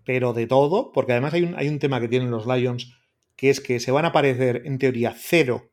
pero 0.05 0.33
de 0.33 0.45
todo, 0.45 0.91
porque 0.91 1.13
además 1.13 1.33
hay 1.33 1.41
un, 1.41 1.55
hay 1.55 1.67
un 1.67 1.79
tema 1.79 1.99
que 1.99 2.09
tienen 2.09 2.29
los 2.29 2.45
Lions, 2.45 2.93
que 3.35 3.49
es 3.49 3.59
que 3.59 3.79
se 3.79 3.91
van 3.91 4.05
a 4.05 4.11
parecer, 4.11 4.61
en 4.65 4.77
teoría, 4.77 5.15
cero 5.17 5.72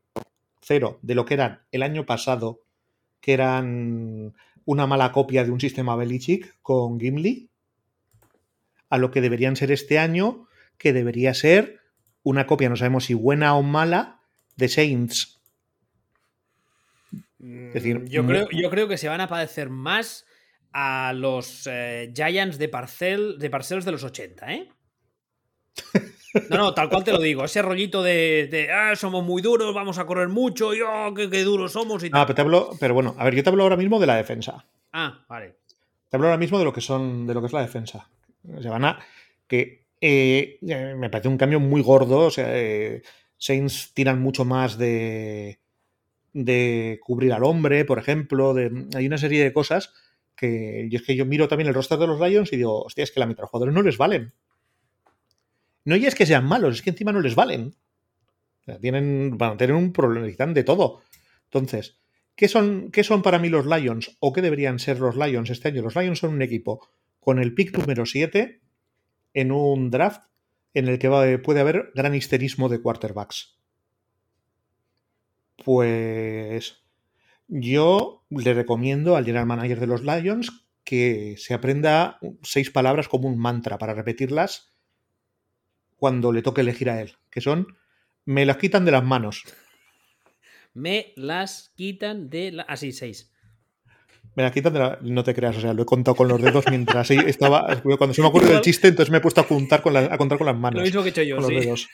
cero 0.61 0.99
de 1.03 1.15
lo 1.15 1.25
que 1.25 1.35
eran 1.35 1.63
el 1.73 1.83
año 1.83 2.07
pasado, 2.07 2.61
que 3.21 3.33
eran 3.33 4.35
una 4.65 4.87
mala 4.87 5.13
copia 5.13 5.45
de 5.45 5.51
un 5.51 5.61
sistema 5.61 5.97
Belichick 5.97 6.57
con 6.63 7.01
Gimli, 7.01 7.49
a 8.89 8.99
lo 8.99 9.11
que 9.11 9.21
deberían 9.21 9.57
ser 9.57 9.73
este 9.73 9.99
año, 9.99 10.47
que 10.79 10.93
debería 10.93 11.35
ser 11.35 11.81
una 12.23 12.47
copia, 12.47 12.69
no 12.69 12.77
sabemos 12.77 13.05
si 13.05 13.15
buena 13.15 13.55
o 13.55 13.63
mala, 13.63 14.21
de 14.57 14.69
Saints. 14.69 15.41
Es 17.39 17.75
decir, 17.75 18.05
yo 18.07 18.27
creo, 18.27 18.49
yo 18.51 18.69
creo 18.69 18.87
que 18.89 18.99
se 18.99 19.09
van 19.09 19.23
a 19.23 19.29
parecer 19.29 19.71
más 19.71 20.27
a 20.73 21.13
los 21.15 21.67
eh, 21.67 22.13
Giants 22.15 22.59
de, 22.59 22.69
Parcel, 22.69 23.39
de 23.39 23.51
Parcelos 23.51 23.85
de 23.85 23.93
los 23.93 24.05
80, 24.05 24.53
¿eh? 24.53 24.69
No, 26.51 26.57
no, 26.57 26.75
tal 26.75 26.89
cual 26.89 27.05
te 27.05 27.13
lo 27.13 27.21
digo. 27.21 27.45
Ese 27.45 27.63
rollito 27.63 28.03
de, 28.03 28.69
ah, 28.73 28.95
somos 28.95 29.25
muy 29.25 29.43
duros, 29.43 29.75
vamos 29.75 29.99
a 29.99 30.07
correr 30.07 30.29
mucho, 30.29 30.75
yo, 30.75 30.87
oh, 30.89 31.15
qué, 31.15 31.27
duros 31.45 31.73
somos. 31.73 32.05
Y 32.05 32.11
ah, 32.13 32.25
pero, 32.27 32.35
te 32.35 32.41
hablo, 32.41 32.71
pero 32.79 32.95
bueno, 32.95 33.15
a 33.19 33.25
ver, 33.25 33.35
yo 33.35 33.43
te 33.43 33.51
hablo 33.51 33.65
ahora 33.65 33.77
mismo 33.77 33.99
de 33.99 34.07
la 34.07 34.17
defensa. 34.17 34.65
Ah, 34.93 35.25
vale. 35.29 35.57
Te 36.09 36.17
hablo 36.17 36.29
ahora 36.29 36.39
mismo 36.39 36.59
de 36.59 36.65
lo 36.65 36.73
que 36.73 36.81
son, 36.81 37.27
de 37.27 37.35
lo 37.35 37.41
que 37.41 37.47
es 37.47 37.53
la 37.53 37.63
defensa. 37.63 38.09
Se 38.61 38.69
van 38.69 38.85
a. 38.85 38.99
que 39.47 39.87
eh, 40.01 40.59
me 40.97 41.11
parece 41.11 41.29
un 41.29 41.39
cambio 41.39 41.61
muy 41.61 41.83
gordo. 41.83 42.27
O 42.27 42.31
sea, 42.31 42.49
eh, 42.51 43.03
Saints 43.37 43.93
tiran 43.95 44.21
mucho 44.21 44.45
más 44.45 44.77
de. 44.77 45.61
de 46.33 46.99
cubrir 47.03 47.33
al 47.33 47.45
hombre, 47.45 47.85
por 47.85 47.99
ejemplo. 47.99 48.55
De, 48.55 48.87
hay 48.95 49.07
una 49.07 49.19
serie 49.19 49.45
de 49.45 49.53
cosas 49.53 49.93
que. 50.37 50.89
Y 50.91 50.97
es 50.97 51.03
que 51.03 51.15
yo 51.15 51.27
miro 51.27 51.47
también 51.47 51.69
el 51.69 51.75
roster 51.75 51.99
de 51.99 52.09
los 52.09 52.21
Lions 52.21 52.53
y 52.53 52.57
digo, 52.57 52.83
hostia, 52.83 53.05
es 53.05 53.13
que 53.13 53.21
la 53.21 53.27
mitad 53.27 53.39
de 53.39 53.43
los 53.43 53.51
jugadores 53.51 53.75
no 53.75 53.83
les 53.83 53.97
valen. 53.97 54.33
No 55.85 55.97
ya 55.97 56.09
es 56.09 56.15
que 56.15 56.27
sean 56.27 56.47
malos, 56.47 56.77
es 56.77 56.83
que 56.83 56.91
encima 56.91 57.13
no 57.13 57.21
les 57.21 57.35
valen. 57.35 57.75
tienen, 58.81 59.37
van 59.39 59.53
a 59.53 59.57
tener 59.57 59.75
un 59.75 59.93
problema, 59.93 60.27
de 60.53 60.65
todo. 60.65 61.03
Entonces, 61.45 61.99
¿qué 62.35 62.49
son, 62.49 62.91
¿qué 62.91 63.03
son 63.03 63.23
para 63.23 63.39
mí 63.39 63.49
los 63.49 63.67
Lions? 63.67 64.17
¿O 64.21 64.33
qué 64.33 64.43
deberían 64.43 64.79
ser 64.79 65.01
los 65.01 65.17
Lions 65.17 65.51
este 65.51 65.69
año? 65.69 65.83
Los 65.83 65.97
Lions 65.97 66.19
son 66.19 66.35
un 66.35 66.43
equipo 66.43 66.89
con 67.19 67.39
el 67.39 67.55
pick 67.55 67.77
número 67.77 68.07
7 68.07 68.61
en 69.35 69.53
un 69.53 69.91
draft 69.91 70.25
en 70.75 70.89
el 70.89 70.99
que 70.99 71.39
puede 71.43 71.61
haber 71.61 71.91
gran 71.95 72.15
histerismo 72.15 72.69
de 72.69 72.81
quarterbacks. 72.81 73.59
Pues 75.65 76.85
yo 77.49 78.25
le 78.31 78.55
recomiendo 78.55 79.17
al 79.17 79.25
general 79.25 79.47
manager 79.47 79.81
de 79.81 79.87
los 79.87 80.03
Lions 80.03 80.67
que 80.85 81.35
se 81.37 81.55
aprenda 81.55 82.19
seis 82.43 82.71
palabras 82.71 83.09
como 83.09 83.29
un 83.29 83.39
mantra 83.39 83.79
para 83.79 83.95
repetirlas 83.95 84.73
cuando 86.01 86.33
le 86.33 86.43
toque 86.43 86.63
elegir 86.63 86.91
a 86.91 87.01
él, 87.01 87.13
que 87.31 87.41
son 87.41 87.77
me 88.25 88.47
las 88.47 88.57
quitan 88.57 88.85
de 88.85 88.91
las 88.91 89.05
manos. 89.05 89.45
Me 90.75 91.13
las 91.17 91.73
quitan 91.77 92.31
de 92.31 92.53
las... 92.53 92.67
Así, 92.69 92.93
seis. 92.93 93.33
Me 94.37 94.43
las 94.43 94.53
quitan 94.53 94.73
de 94.73 94.79
la... 94.79 94.99
No 95.03 95.25
te 95.25 95.35
creas, 95.35 95.57
o 95.57 95.61
sea, 95.61 95.75
lo 95.75 95.83
he 95.83 95.87
contado 95.87 96.15
con 96.15 96.29
los 96.29 96.41
dedos 96.41 96.65
mientras 96.71 97.11
estaba... 97.11 97.81
Cuando 97.99 98.15
se 98.15 98.23
me 98.23 98.29
ocurrió 98.29 98.53
el 98.53 98.61
chiste, 98.61 98.89
entonces 98.89 99.11
me 99.11 99.19
he 99.19 99.21
puesto 99.21 99.41
a, 99.41 99.49
contar 99.49 99.83
con, 99.83 99.97
a 99.97 100.17
contar 100.17 100.39
con 100.39 100.47
las 100.47 100.57
manos. 100.57 100.79
Lo 100.79 100.85
mismo 100.85 101.03
que 101.03 101.09
he 101.09 101.11
hecho 101.11 101.23
yo, 101.23 101.43
sí. 101.43 101.53
Los 101.55 101.65
dedos. 101.65 101.89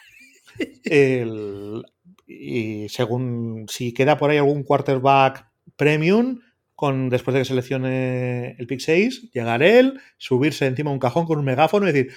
Y 2.26 2.88
según... 2.88 3.66
Si 3.68 3.92
queda 3.94 4.18
por 4.18 4.30
ahí 4.30 4.36
algún 4.36 4.62
quarterback 4.62 5.48
premium, 5.76 6.40
con, 6.74 7.08
después 7.08 7.32
de 7.32 7.40
que 7.40 7.46
seleccione 7.46 8.56
el 8.58 8.66
pick 8.66 8.80
6, 8.80 9.30
llegar 9.32 9.62
él, 9.62 9.98
subirse 10.18 10.66
encima 10.66 10.90
de 10.90 10.94
un 10.94 11.00
cajón 11.00 11.24
con 11.24 11.38
un 11.38 11.46
megáfono 11.46 11.88
y 11.88 11.92
decir, 11.92 12.12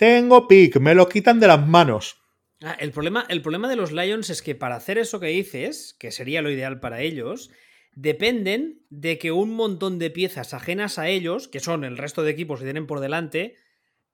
tengo 0.00 0.48
pick, 0.48 0.80
me 0.80 0.94
lo 0.94 1.10
quitan 1.10 1.40
de 1.40 1.46
las 1.46 1.68
manos. 1.68 2.22
Ah, 2.62 2.74
el, 2.80 2.90
problema, 2.90 3.26
el 3.28 3.42
problema 3.42 3.68
de 3.68 3.76
los 3.76 3.92
Lions 3.92 4.30
es 4.30 4.40
que 4.40 4.54
para 4.54 4.76
hacer 4.76 4.96
eso 4.96 5.20
que 5.20 5.26
dices, 5.26 5.94
que 6.00 6.10
sería 6.10 6.40
lo 6.40 6.50
ideal 6.50 6.80
para 6.80 7.02
ellos, 7.02 7.50
dependen 7.92 8.82
de 8.88 9.18
que 9.18 9.30
un 9.30 9.54
montón 9.54 9.98
de 9.98 10.08
piezas 10.08 10.54
ajenas 10.54 10.98
a 10.98 11.08
ellos, 11.08 11.48
que 11.48 11.60
son 11.60 11.84
el 11.84 11.98
resto 11.98 12.22
de 12.22 12.30
equipos 12.30 12.60
que 12.60 12.64
tienen 12.64 12.86
por 12.86 13.00
delante, 13.00 13.56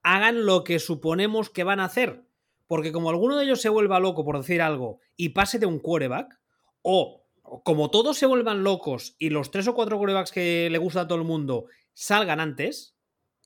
hagan 0.02 0.44
lo 0.44 0.64
que 0.64 0.80
suponemos 0.80 1.50
que 1.50 1.62
van 1.62 1.78
a 1.78 1.84
hacer. 1.84 2.24
Porque 2.66 2.90
como 2.90 3.08
alguno 3.08 3.36
de 3.36 3.44
ellos 3.44 3.60
se 3.60 3.68
vuelva 3.68 4.00
loco 4.00 4.24
por 4.24 4.38
decir 4.38 4.62
algo 4.62 4.98
y 5.16 5.28
pase 5.28 5.60
de 5.60 5.66
un 5.66 5.78
quarterback, 5.78 6.36
o 6.82 7.28
como 7.62 7.92
todos 7.92 8.18
se 8.18 8.26
vuelvan 8.26 8.64
locos 8.64 9.14
y 9.20 9.30
los 9.30 9.52
tres 9.52 9.68
o 9.68 9.74
cuatro 9.76 9.98
quarterbacks 9.98 10.32
que 10.32 10.68
le 10.68 10.78
gusta 10.78 11.02
a 11.02 11.06
todo 11.06 11.18
el 11.18 11.24
mundo 11.24 11.66
salgan 11.94 12.40
antes, 12.40 12.96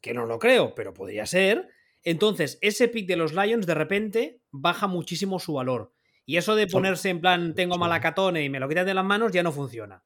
que 0.00 0.14
no 0.14 0.24
lo 0.24 0.38
creo, 0.38 0.74
pero 0.74 0.94
podría 0.94 1.26
ser, 1.26 1.68
entonces, 2.04 2.58
ese 2.62 2.88
pick 2.88 3.06
de 3.06 3.16
los 3.16 3.32
Lions 3.32 3.66
de 3.66 3.74
repente 3.74 4.40
baja 4.50 4.86
muchísimo 4.86 5.38
su 5.38 5.54
valor. 5.54 5.92
Y 6.26 6.36
eso 6.36 6.54
de 6.54 6.66
ponerse 6.66 7.08
en 7.08 7.20
plan, 7.20 7.54
tengo 7.54 7.76
malacatone 7.76 8.44
y 8.44 8.48
me 8.48 8.60
lo 8.60 8.68
quitas 8.68 8.86
de 8.86 8.94
las 8.94 9.04
manos, 9.04 9.32
ya 9.32 9.42
no 9.42 9.52
funciona. 9.52 10.02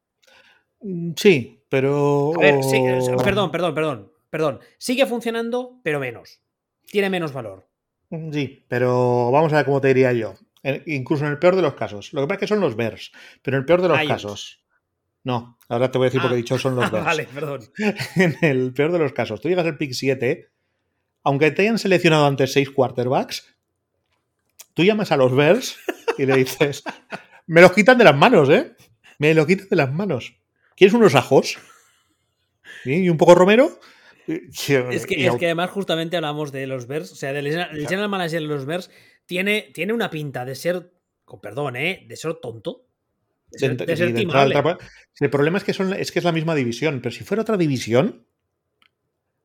Mm, 0.81 1.13
sí, 1.17 1.63
pero. 1.69 2.33
A 2.37 2.41
ver, 2.41 2.63
sí, 2.63 2.83
perdón, 3.23 3.51
perdón, 3.51 3.75
perdón. 3.75 4.13
Perdón. 4.31 4.61
Sigue 4.79 5.07
funcionando, 5.07 5.81
pero 5.83 6.01
menos. 6.01 6.41
Tiene 6.87 7.11
menos 7.11 7.33
valor. 7.33 7.69
Mm, 8.11 8.33
sí, 8.33 8.65
pero 8.69 9.31
vamos 9.31 9.53
a 9.53 9.57
ver 9.57 9.65
cómo 9.65 9.81
te 9.81 9.89
diría 9.89 10.13
yo. 10.13 10.35
Incluso 10.87 11.27
en 11.27 11.33
el 11.33 11.39
peor 11.39 11.57
de 11.57 11.63
los 11.63 11.75
casos. 11.75 12.13
Lo 12.13 12.23
que 12.23 12.27
pasa 12.27 12.35
es 12.37 12.41
que 12.41 12.47
son 12.47 12.61
los 12.61 12.75
Bears, 12.75 13.13
pero 13.43 13.57
en 13.57 13.61
el 13.63 13.67
peor 13.67 13.83
de 13.83 13.89
los 13.89 14.09
casos. 14.09 14.65
No, 15.23 15.59
ahora 15.69 15.91
te 15.91 15.99
voy 15.99 16.07
a 16.07 16.09
decir 16.09 16.21
porque 16.21 16.35
he 16.35 16.39
ah. 16.39 16.43
dicho 16.43 16.59
son 16.59 16.75
los 16.75 16.91
Bears. 16.91 17.05
vale, 17.05 17.29
perdón. 17.33 17.61
en 18.17 18.37
el 18.41 18.73
peor 18.73 18.93
de 18.93 18.99
los 18.99 19.13
casos, 19.13 19.41
tú 19.41 19.49
llegas 19.49 19.67
al 19.67 19.77
pick 19.77 19.93
7 19.93 20.54
aunque 21.25 21.51
te 21.51 21.63
hayan 21.63 21.79
seleccionado 21.79 22.27
antes 22.27 22.53
seis 22.53 22.71
quarterbacks, 22.71 23.57
tú 24.75 24.85
llamas 24.85 25.11
a 25.11 25.17
los 25.17 25.35
Bears 25.35 25.79
y 26.19 26.27
le 26.27 26.37
dices, 26.37 26.85
me 27.47 27.63
los 27.63 27.73
quitan 27.73 27.99
de 27.99 28.05
las 28.05 28.17
manos, 28.17 28.49
¿eh? 28.51 28.77
Me 29.19 29.35
lo 29.35 29.47
quitan 29.47 29.69
de 29.69 29.77
las 29.77 29.93
manos. 29.93 30.37
¿Quieres 30.77 30.95
unos 30.95 31.15
ajos? 31.15 31.59
¿Y 32.85 33.09
un 33.09 33.17
poco 33.17 33.35
romero? 33.35 33.81
Es 34.27 35.07
que, 35.07 35.27
es 35.27 35.37
que 35.37 35.47
además 35.47 35.71
justamente 35.71 36.17
hablamos 36.17 36.51
de 36.51 36.67
los 36.67 36.87
Bears, 36.87 37.13
o 37.13 37.17
sea, 37.17 37.33
del 37.33 37.47
general 37.47 38.09
manager 38.09 38.41
de 38.41 38.47
los 38.47 38.65
Bears 38.65 38.91
tiene, 39.27 39.71
tiene 39.75 39.93
una 39.93 40.11
pinta 40.11 40.45
de 40.45 40.55
ser, 40.55 40.93
con 41.25 41.41
perdón, 41.41 41.77
¿eh? 41.77 42.05
de 42.09 42.17
ser 42.17 42.35
tonto. 42.35 42.87
De 43.51 43.59
ser, 43.59 43.77
de 43.77 43.97
ser 43.97 44.09
el 45.21 45.31
problema 45.31 45.59
es 45.59 45.65
que, 45.65 45.73
son, 45.73 45.93
es 45.93 46.11
que 46.11 46.19
es 46.19 46.25
la 46.25 46.33
misma 46.33 46.55
división, 46.55 47.01
pero 47.01 47.15
si 47.15 47.23
fuera 47.23 47.43
otra 47.43 47.57
división, 47.57 48.27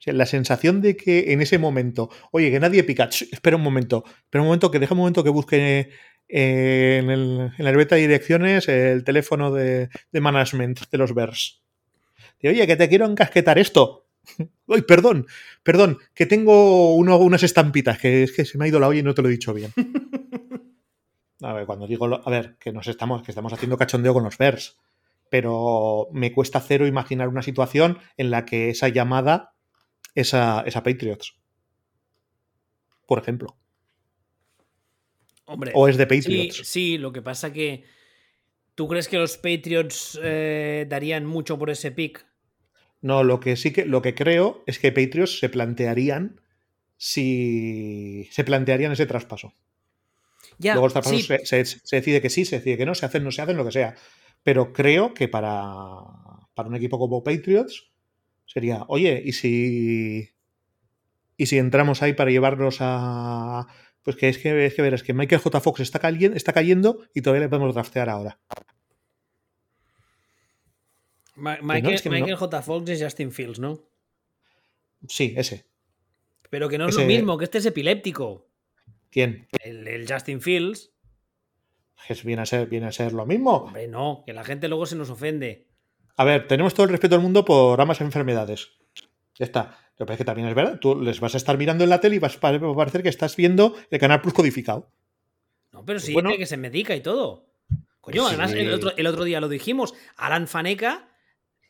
la 0.05 0.25
sensación 0.25 0.81
de 0.81 0.95
que 0.95 1.33
en 1.33 1.41
ese 1.41 1.57
momento, 1.57 2.09
oye, 2.31 2.51
que 2.51 2.59
nadie 2.59 2.83
pica, 2.83 3.09
espera 3.31 3.57
un 3.57 3.63
momento, 3.63 4.03
espera 4.05 4.41
un 4.41 4.47
momento, 4.47 4.71
que 4.71 4.79
deja 4.79 4.93
un 4.93 4.99
momento 4.99 5.23
que 5.23 5.29
busque 5.29 5.89
eh, 6.27 6.99
en, 7.01 7.09
el, 7.09 7.51
en 7.57 7.65
la 7.65 7.71
libreta 7.71 7.95
de 7.95 8.01
direcciones 8.01 8.67
el 8.69 9.03
teléfono 9.03 9.51
de, 9.51 9.89
management 10.13 10.79
de 10.89 10.97
los 10.97 11.13
Bears. 11.13 11.61
oye, 12.43 12.67
que 12.67 12.75
te 12.75 12.89
quiero 12.89 13.05
encasquetar 13.05 13.57
esto. 13.57 14.07
Uy, 14.67 14.83
perdón, 14.83 15.25
perdón, 15.63 15.97
que 16.13 16.25
tengo 16.25 16.95
unas 16.95 17.43
estampitas, 17.43 17.97
que 17.97 18.23
es 18.23 18.31
que 18.31 18.45
se 18.45 18.57
me 18.57 18.65
ha 18.65 18.67
ido 18.67 18.79
la 18.79 18.87
olla 18.87 18.99
y 18.99 19.03
no 19.03 19.13
te 19.13 19.21
lo 19.21 19.27
he 19.27 19.31
dicho 19.31 19.53
bien. 19.53 19.73
A 21.41 21.53
ver, 21.53 21.65
cuando 21.65 21.87
digo, 21.87 22.05
a 22.05 22.29
ver, 22.29 22.57
que 22.59 22.73
nos 22.73 22.87
estamos, 22.89 23.23
que 23.23 23.31
estamos 23.31 23.53
haciendo 23.53 23.77
cachondeo 23.77 24.13
con 24.13 24.25
los 24.25 24.37
Bears, 24.37 24.77
pero 25.29 26.09
me 26.11 26.33
cuesta 26.33 26.59
cero 26.59 26.85
imaginar 26.85 27.29
una 27.29 27.41
situación 27.41 27.97
en 28.17 28.29
la 28.29 28.43
que 28.43 28.69
esa 28.69 28.89
llamada 28.89 29.53
es 30.21 30.33
a, 30.33 30.63
Patriots. 30.83 31.35
Por 33.07 33.19
ejemplo. 33.19 33.57
Hombre, 35.45 35.71
o 35.73 35.87
es 35.87 35.97
de 35.97 36.05
Patriots. 36.05 36.61
Sí, 36.63 36.97
lo 36.97 37.11
que 37.11 37.21
pasa 37.21 37.51
que. 37.51 37.83
¿Tú 38.75 38.87
crees 38.87 39.07
que 39.07 39.17
los 39.17 39.37
Patriots 39.37 40.19
eh, 40.23 40.85
darían 40.87 41.25
mucho 41.25 41.57
por 41.57 41.69
ese 41.69 41.91
pick? 41.91 42.25
No, 43.01 43.23
lo 43.23 43.39
que 43.39 43.55
sí 43.55 43.71
que 43.73 43.85
lo 43.85 44.01
que 44.01 44.15
creo 44.15 44.63
es 44.67 44.79
que 44.79 44.91
Patriots 44.91 45.39
se 45.39 45.49
plantearían 45.49 46.39
si 46.97 48.29
se 48.31 48.43
plantearían 48.43 48.91
ese 48.91 49.05
traspaso. 49.05 49.53
Ya, 50.57 50.73
Luego 50.73 50.87
el 50.87 50.93
traspaso 50.93 51.19
se, 51.19 51.63
decide 51.91 52.21
que 52.21 52.29
sí, 52.29 52.45
se 52.45 52.57
decide 52.57 52.77
que 52.77 52.85
no, 52.85 52.95
se 52.95 53.05
hacen, 53.05 53.23
no 53.23 53.31
se 53.31 53.41
hacen, 53.41 53.57
lo 53.57 53.65
que 53.65 53.71
sea. 53.71 53.95
Pero 54.43 54.73
creo 54.73 55.13
que 55.13 55.27
para, 55.27 55.57
para 56.53 56.69
un 56.69 56.75
equipo 56.75 56.99
como 56.99 57.23
Patriots 57.23 57.89
sería, 58.49 58.83
oye, 58.87 59.21
¿y 59.23 59.33
si, 59.33 60.31
y 61.37 61.45
si 61.45 61.57
entramos 61.57 62.01
ahí 62.01 62.13
para 62.13 62.31
llevarnos 62.31 62.77
a... 62.79 63.67
Pues 64.01 64.15
que 64.15 64.29
es 64.29 64.39
que, 64.39 64.65
es 64.65 64.73
que 64.73 64.81
verás 64.81 65.03
que 65.03 65.13
Michael 65.13 65.41
J. 65.41 65.59
Fox 65.61 65.81
está, 65.81 65.99
cayendo, 65.99 66.35
está 66.35 66.51
cayendo 66.51 67.05
y 67.13 67.21
todavía 67.21 67.45
le 67.45 67.49
podemos 67.49 67.75
draftear 67.75 68.09
ahora. 68.09 68.39
Michael, 71.35 72.35
J. 72.35 72.61
Fox 72.61 72.89
es 72.89 73.03
Justin 73.03 73.31
Fields, 73.31 73.59
¿no? 73.59 73.87
Sí, 75.07 75.33
ese. 75.37 75.65
Pero 76.49 76.69
que 76.69 76.77
no 76.77 76.87
es 76.89 76.95
lo 76.95 77.05
mismo, 77.05 77.37
que 77.37 77.45
este 77.45 77.59
es 77.59 77.65
epiléptico. 77.67 78.49
¿Quién? 79.11 79.47
El, 79.63 80.05
Justin 80.11 80.41
Fields. 80.41 80.91
viene, 82.23 82.41
a 82.41 82.45
ser, 82.45 82.67
viene 82.67 82.87
a 82.87 82.91
ser 82.91 83.13
lo 83.13 83.25
mismo. 83.25 83.57
Hombre, 83.57 83.87
no, 83.87 84.23
que 84.25 84.33
la 84.33 84.43
gente 84.43 84.67
luego 84.67 84.87
se 84.87 84.95
nos 84.95 85.09
ofende. 85.11 85.68
A 86.19 86.25
ver, 86.25 86.47
tenemos 86.47 86.73
todo 86.73 86.83
el 86.83 86.89
respeto 86.89 87.15
del 87.15 87.23
mundo 87.23 87.45
por 87.45 87.79
ambas 87.79 88.01
enfermedades. 88.01 88.73
Ya 89.35 89.45
está. 89.45 89.77
Lo 89.97 90.05
que 90.05 90.07
pasa 90.07 90.13
es 90.15 90.17
que 90.17 90.25
también 90.25 90.49
es 90.49 90.53
verdad. 90.53 90.77
Tú 90.77 91.01
les 91.01 91.21
vas 91.21 91.33
a 91.33 91.37
estar 91.37 91.57
mirando 91.57 91.85
en 91.85 91.89
la 91.89 92.01
tele 92.01 92.17
y 92.17 92.19
vas 92.19 92.35
a 92.35 92.41
parecer 92.41 93.03
que 93.03 93.07
estás 93.07 93.37
viendo 93.37 93.77
el 93.89 93.99
canal 93.99 94.19
Plus 94.19 94.33
codificado. 94.33 94.91
No, 95.71 95.85
pero 95.85 95.97
sí, 96.01 96.13
que 96.37 96.45
se 96.45 96.57
medica 96.57 96.93
y 96.93 96.99
todo. 96.99 97.45
Coño, 98.01 98.27
además, 98.27 98.51
el 98.51 98.73
otro, 98.73 98.91
el 98.97 99.07
otro, 99.07 99.23
día 99.23 99.39
lo 99.39 99.47
dijimos. 99.47 99.93
Alan 100.17 100.49
Faneca 100.49 101.07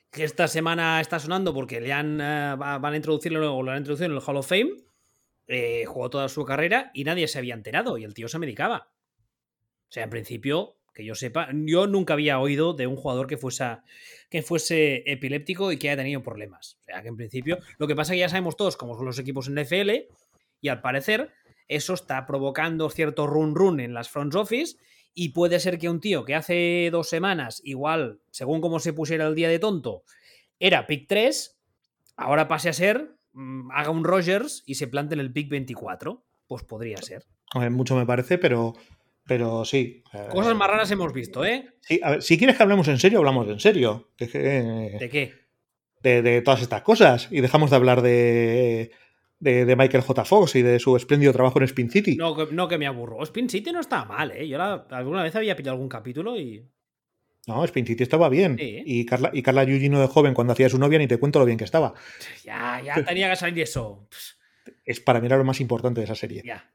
que 0.10 0.24
esta 0.24 0.48
semana 0.48 1.00
está 1.00 1.20
sonando 1.20 1.54
porque 1.54 1.80
le 1.80 1.94
han, 1.94 2.20
eh, 2.20 2.56
van 2.58 2.86
a 2.92 2.96
introducirlo 2.96 3.56
o 3.56 3.62
lo 3.62 3.70
han 3.70 3.78
introducido 3.78 4.08
en 4.08 4.14
el 4.14 4.24
Hall 4.26 4.38
of 4.38 4.48
Fame. 4.48 4.72
Eh, 5.46 5.86
jugó 5.86 6.10
toda 6.10 6.28
su 6.28 6.44
carrera 6.44 6.90
y 6.96 7.04
nadie 7.04 7.28
se 7.28 7.38
había 7.38 7.54
enterado 7.54 8.00
y 8.00 8.04
el 8.04 8.16
tío 8.16 8.28
se 8.28 8.40
medicaba. 8.40 8.92
O 9.90 9.92
sea, 9.92 10.06
en 10.06 10.10
principio, 10.10 10.79
que 10.94 11.06
yo 11.06 11.16
sepa, 11.16 11.50
yo 11.54 11.88
nunca 11.88 12.14
había 12.14 12.40
oído 12.40 12.74
de 12.74 12.88
un 12.88 12.96
jugador 12.96 13.28
que 13.28 13.38
fuese, 13.38 13.78
que 14.30 14.42
fuese 14.42 15.04
epiléptico 15.06 15.72
y 15.72 15.78
que 15.78 15.90
haya 15.90 16.02
tenido 16.02 16.24
problemas. 16.24 16.78
O 16.82 16.84
sea, 16.86 17.02
que 17.02 17.08
en 17.10 17.18
principio, 17.18 17.60
lo 17.78 17.88
que 17.88 17.96
pasa 17.96 18.14
es 18.14 18.18
que 18.18 18.22
ya 18.22 18.30
sabemos 18.30 18.58
todos 18.58 18.78
cómo 18.78 18.96
son 18.96 19.06
los 19.06 19.20
equipos 19.20 19.48
en 19.48 19.56
NFL 19.56 19.92
y 20.62 20.70
al 20.70 20.82
parecer 20.82 21.32
eso 21.68 21.94
está 21.94 22.26
provocando 22.26 22.90
cierto 22.90 23.28
run 23.28 23.56
run 23.56 23.80
en 23.80 23.94
las 23.94 24.10
front 24.10 24.34
office 24.36 24.78
y 25.14 25.30
puede 25.30 25.60
ser 25.60 25.78
que 25.78 25.90
un 25.90 26.00
tío 26.00 26.26
que 26.26 26.36
hace 26.36 26.90
dos 26.92 27.10
semanas, 27.10 27.62
igual, 27.64 28.22
según 28.32 28.62
cómo 28.62 28.80
se 28.80 28.94
pusiera 28.94 29.28
el 29.28 29.36
día 29.36 29.50
de 29.50 29.60
tonto, 29.60 30.04
era 30.60 30.88
pick 30.88 31.08
3, 31.08 31.60
ahora 32.18 32.48
pase 32.48 32.70
a 32.70 32.74
ser, 32.74 33.16
mm, 33.34 33.72
haga 33.72 33.92
un 33.92 34.04
Rogers 34.04 34.64
y 34.66 34.76
se 34.76 34.88
plante 34.88 35.16
en 35.16 35.22
el 35.22 35.32
pick 35.32 35.50
24. 35.50 36.24
Pues 36.48 36.64
podría 36.64 36.98
ser. 36.98 37.26
mucho 37.70 37.96
me 37.96 38.06
parece, 38.06 38.38
pero, 38.38 38.74
pero 39.30 39.64
sí. 39.64 40.04
Cosas 40.32 40.56
más 40.56 40.68
raras 40.68 40.90
hemos 40.90 41.14
visto, 41.14 41.46
¿eh? 41.46 41.76
Sí, 41.82 42.00
a 42.04 42.10
ver, 42.10 42.24
si 42.24 42.36
quieres 42.36 42.58
que 42.58 42.64
hablemos 42.64 42.88
en 42.88 42.98
serio, 42.98 43.20
hablamos 43.20 43.48
en 43.48 43.60
serio. 43.60 44.10
¿De, 44.18 44.28
qué? 44.28 45.34
De, 46.02 46.24
de, 46.24 46.42
todas 46.42 46.64
estas 46.64 46.82
cosas. 46.82 47.28
Y 47.30 47.40
dejamos 47.40 47.70
de 47.70 47.76
hablar 47.76 48.02
de, 48.02 48.92
de, 49.38 49.76
Michael 49.76 50.02
J. 50.02 50.26
Fox 50.26 50.56
y 50.56 50.64
de 50.64 50.80
su 50.80 50.98
espléndido 50.98 51.32
trabajo 51.32 51.60
en 51.60 51.66
Spin 51.66 51.92
City. 51.92 52.16
No, 52.16 52.36
que, 52.36 52.52
no 52.52 52.68
que 52.68 52.80
me 52.80 52.88
aburro. 52.88 53.22
Spin 53.22 53.48
City 53.52 53.72
no 53.72 53.82
estaba 53.82 54.06
mal, 54.06 54.32
¿eh? 54.32 54.48
Yo 54.48 54.60
alguna 54.90 55.22
vez 55.22 55.36
había 55.36 55.56
pillado 55.56 55.76
algún 55.76 55.90
capítulo 55.90 56.36
y. 56.36 56.68
No, 57.46 57.64
Spin 57.66 57.86
City 57.86 58.02
estaba 58.02 58.30
bien. 58.30 58.58
Y 58.60 59.06
Carla, 59.06 59.30
y 59.32 59.44
Carla 59.44 59.64
Yugino 59.64 60.02
de 60.02 60.08
joven, 60.08 60.34
cuando 60.34 60.54
hacía 60.54 60.70
su 60.70 60.80
novia, 60.80 60.98
ni 60.98 61.06
te 61.06 61.18
cuento 61.18 61.38
lo 61.38 61.46
bien 61.46 61.60
que 61.60 61.66
estaba. 61.66 61.94
Ya, 62.44 62.82
ya 62.84 63.06
tenía 63.06 63.30
que 63.30 63.36
salir 63.36 63.62
eso. 63.62 64.08
Es 64.86 65.00
para 65.00 65.22
mirar 65.22 65.38
lo 65.38 65.46
más 65.46 65.62
importante 65.62 66.02
de 66.02 66.06
esa 66.06 66.16
serie. 66.16 66.42
Ya. 66.44 66.68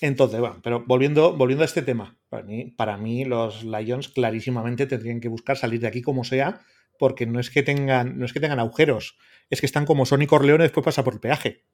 Entonces, 0.00 0.40
bueno, 0.40 0.60
pero 0.62 0.84
volviendo, 0.86 1.36
volviendo 1.36 1.62
a 1.62 1.66
este 1.66 1.82
tema, 1.82 2.18
para 2.28 2.42
mí, 2.42 2.72
para 2.76 2.96
mí 2.96 3.24
los 3.24 3.64
Lions 3.64 4.08
clarísimamente 4.08 4.86
tendrían 4.86 5.20
que 5.20 5.28
buscar 5.28 5.56
salir 5.56 5.80
de 5.80 5.88
aquí 5.88 6.02
como 6.02 6.24
sea, 6.24 6.60
porque 6.98 7.26
no 7.26 7.40
es 7.40 7.50
que 7.50 7.62
tengan, 7.62 8.18
no 8.18 8.24
es 8.24 8.32
que 8.32 8.40
tengan 8.40 8.60
agujeros 8.60 9.16
es 9.50 9.60
que 9.60 9.66
están 9.66 9.86
como 9.86 10.06
Sonic 10.06 10.28
Corleone 10.28 10.64
después 10.64 10.84
pasa 10.84 11.04
por 11.04 11.14
el 11.14 11.20
peaje. 11.20 11.64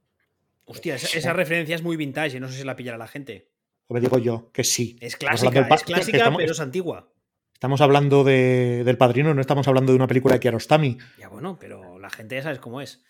Hostia, 0.65 0.95
esa, 0.95 1.33
referencia 1.33 1.75
es 1.75 1.83
muy 1.83 1.97
vintage, 1.97 2.41
no 2.41 2.49
sé 2.49 2.59
si 2.59 2.65
la 2.65 2.77
pillará 2.77 2.97
la 2.97 3.09
gente. 3.09 3.51
me 3.89 4.01
digo 4.01 4.19
yo, 4.19 4.51
que 4.53 4.65
sí. 4.65 4.97
Es 5.01 5.17
clásica, 5.17 5.69
es 5.69 5.83
clásica 5.83 6.33
pero 6.37 6.53
es 6.53 6.61
antigua. 6.61 7.13
Estamos 7.53 7.81
hablando 7.81 8.25
del 8.25 8.97
padrino, 8.97 9.35
no 9.35 9.41
estamos 9.41 9.69
hablando 9.69 9.93
de 9.93 9.97
una 9.97 10.07
película 10.07 10.35
de 10.35 10.41
Kiarostami. 10.41 10.99
Ya 11.19 11.29
bueno, 11.29 11.59
pero 11.59 11.99
la 11.99 12.11
gente 12.11 12.37
ya 12.37 12.43
sabes 12.43 12.59
cómo 12.59 12.81
es. 12.81 13.05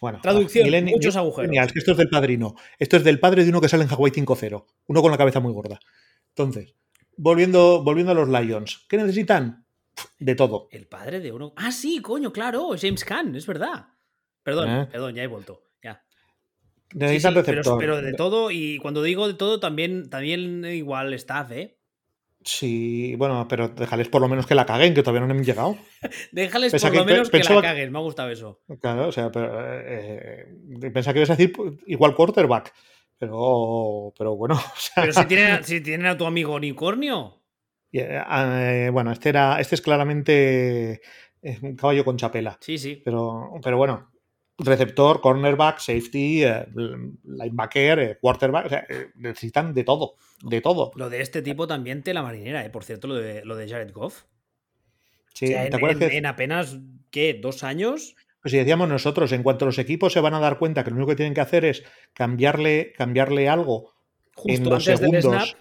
Bueno, 0.00 0.20
traducción, 0.22 0.84
muchos 0.84 1.16
agujeros. 1.16 1.72
esto 1.74 1.92
es 1.92 1.96
del 1.98 2.08
padrino. 2.08 2.54
Esto 2.78 2.96
es 2.96 3.04
del 3.04 3.20
padre 3.20 3.44
de 3.44 3.50
uno 3.50 3.60
que 3.60 3.68
sale 3.68 3.84
en 3.84 3.90
Hawaii 3.90 4.12
5-0. 4.12 4.64
Uno 4.86 5.02
con 5.02 5.10
la 5.10 5.18
cabeza 5.18 5.40
muy 5.40 5.52
gorda. 5.52 5.78
Entonces, 6.28 6.74
volviendo, 7.16 7.82
volviendo 7.82 8.12
a 8.12 8.14
los 8.14 8.28
Lions, 8.28 8.84
¿qué 8.88 8.96
necesitan? 8.96 9.66
de 10.18 10.34
todo. 10.34 10.68
El 10.70 10.86
padre 10.86 11.20
de 11.20 11.32
uno. 11.32 11.52
Ah, 11.56 11.72
sí, 11.72 12.00
coño, 12.00 12.32
claro, 12.32 12.70
James 12.80 13.04
Caan, 13.04 13.34
es 13.34 13.46
verdad. 13.46 13.86
Perdón, 14.42 14.70
¿Eh? 14.70 14.86
perdón, 14.90 15.14
ya 15.14 15.22
he 15.22 15.26
vuelto. 15.26 15.62
Ya. 15.82 16.04
Pero, 16.90 18.02
de 18.02 18.14
todo, 18.14 18.50
y 18.50 18.78
cuando 18.78 19.02
digo 19.02 19.26
de 19.26 19.34
todo, 19.34 19.60
también, 19.60 20.08
también 20.08 20.64
igual 20.64 21.12
staff, 21.14 21.50
¿eh? 21.50 21.75
Sí, 22.46 23.16
bueno, 23.16 23.48
pero 23.48 23.68
déjales 23.70 24.08
por 24.08 24.20
lo 24.20 24.28
menos 24.28 24.46
que 24.46 24.54
la 24.54 24.64
caguen, 24.64 24.94
que 24.94 25.02
todavía 25.02 25.26
no 25.26 25.34
han 25.34 25.42
llegado. 25.42 25.76
déjales 26.32 26.80
por 26.80 26.94
lo 26.94 27.04
menos 27.04 27.28
que 27.28 27.38
la 27.40 27.60
caguen, 27.60 27.90
me 27.90 27.98
ha 27.98 28.02
gustado 28.02 28.30
eso. 28.30 28.62
Claro, 28.80 29.08
o 29.08 29.12
sea, 29.12 29.32
pero, 29.32 29.52
eh, 29.82 30.46
pensaba 30.94 31.12
que 31.12 31.18
ibas 31.18 31.30
a 31.30 31.34
decir 31.34 31.52
igual 31.88 32.14
quarterback, 32.14 32.72
pero, 33.18 34.14
pero 34.16 34.36
bueno. 34.36 34.60
Pero 34.94 35.12
si 35.12 35.26
tienen, 35.26 35.64
si 35.64 35.80
tienen 35.80 36.06
a 36.06 36.16
tu 36.16 36.24
amigo 36.24 36.54
unicornio. 36.54 37.42
Eh, 37.92 38.90
bueno, 38.92 39.10
este 39.10 39.30
era. 39.30 39.58
Este 39.58 39.74
es 39.74 39.80
claramente 39.80 41.00
un 41.62 41.74
caballo 41.74 42.04
con 42.04 42.16
chapela. 42.16 42.58
Sí, 42.60 42.78
sí. 42.78 43.02
Pero, 43.04 43.54
pero 43.60 43.76
bueno, 43.76 44.12
receptor, 44.58 45.20
cornerback, 45.20 45.78
safety, 45.78 46.44
eh, 46.44 46.66
linebacker, 47.24 48.18
quarterback, 48.20 49.14
necesitan 49.16 49.74
de 49.74 49.84
todo, 49.84 50.14
de 50.42 50.60
todo. 50.60 50.92
Lo 50.94 51.10
de 51.10 51.20
este 51.20 51.42
tipo 51.42 51.66
también 51.66 52.02
te 52.02 52.14
la 52.14 52.22
marinera, 52.22 52.70
por 52.72 52.84
cierto, 52.84 53.08
lo 53.08 53.14
de, 53.16 53.44
lo 53.44 53.56
de 53.56 53.68
Jared 53.68 53.92
Goff. 53.92 54.24
Sí, 55.34 55.48
¿te 55.48 55.76
acuerdas 55.76 56.00
en, 56.00 56.08
que... 56.08 56.16
en, 56.16 56.26
apenas, 56.26 56.78
¿qué? 57.10 57.34
¿Dos 57.34 57.62
años? 57.62 58.16
Pues 58.40 58.52
si 58.52 58.58
decíamos 58.58 58.88
nosotros, 58.88 59.32
en 59.32 59.42
cuanto 59.42 59.66
los 59.66 59.78
equipos 59.78 60.12
se 60.12 60.20
van 60.20 60.32
a 60.32 60.38
dar 60.38 60.58
cuenta 60.58 60.84
que 60.84 60.90
lo 60.90 60.96
único 60.96 61.10
que 61.10 61.16
tienen 61.16 61.34
que 61.34 61.40
hacer 61.40 61.64
es 61.64 61.82
cambiarle, 62.12 62.92
cambiarle 62.96 63.48
algo 63.48 63.96
en 64.44 64.64
los 64.64 64.84
segundos, 64.84 65.56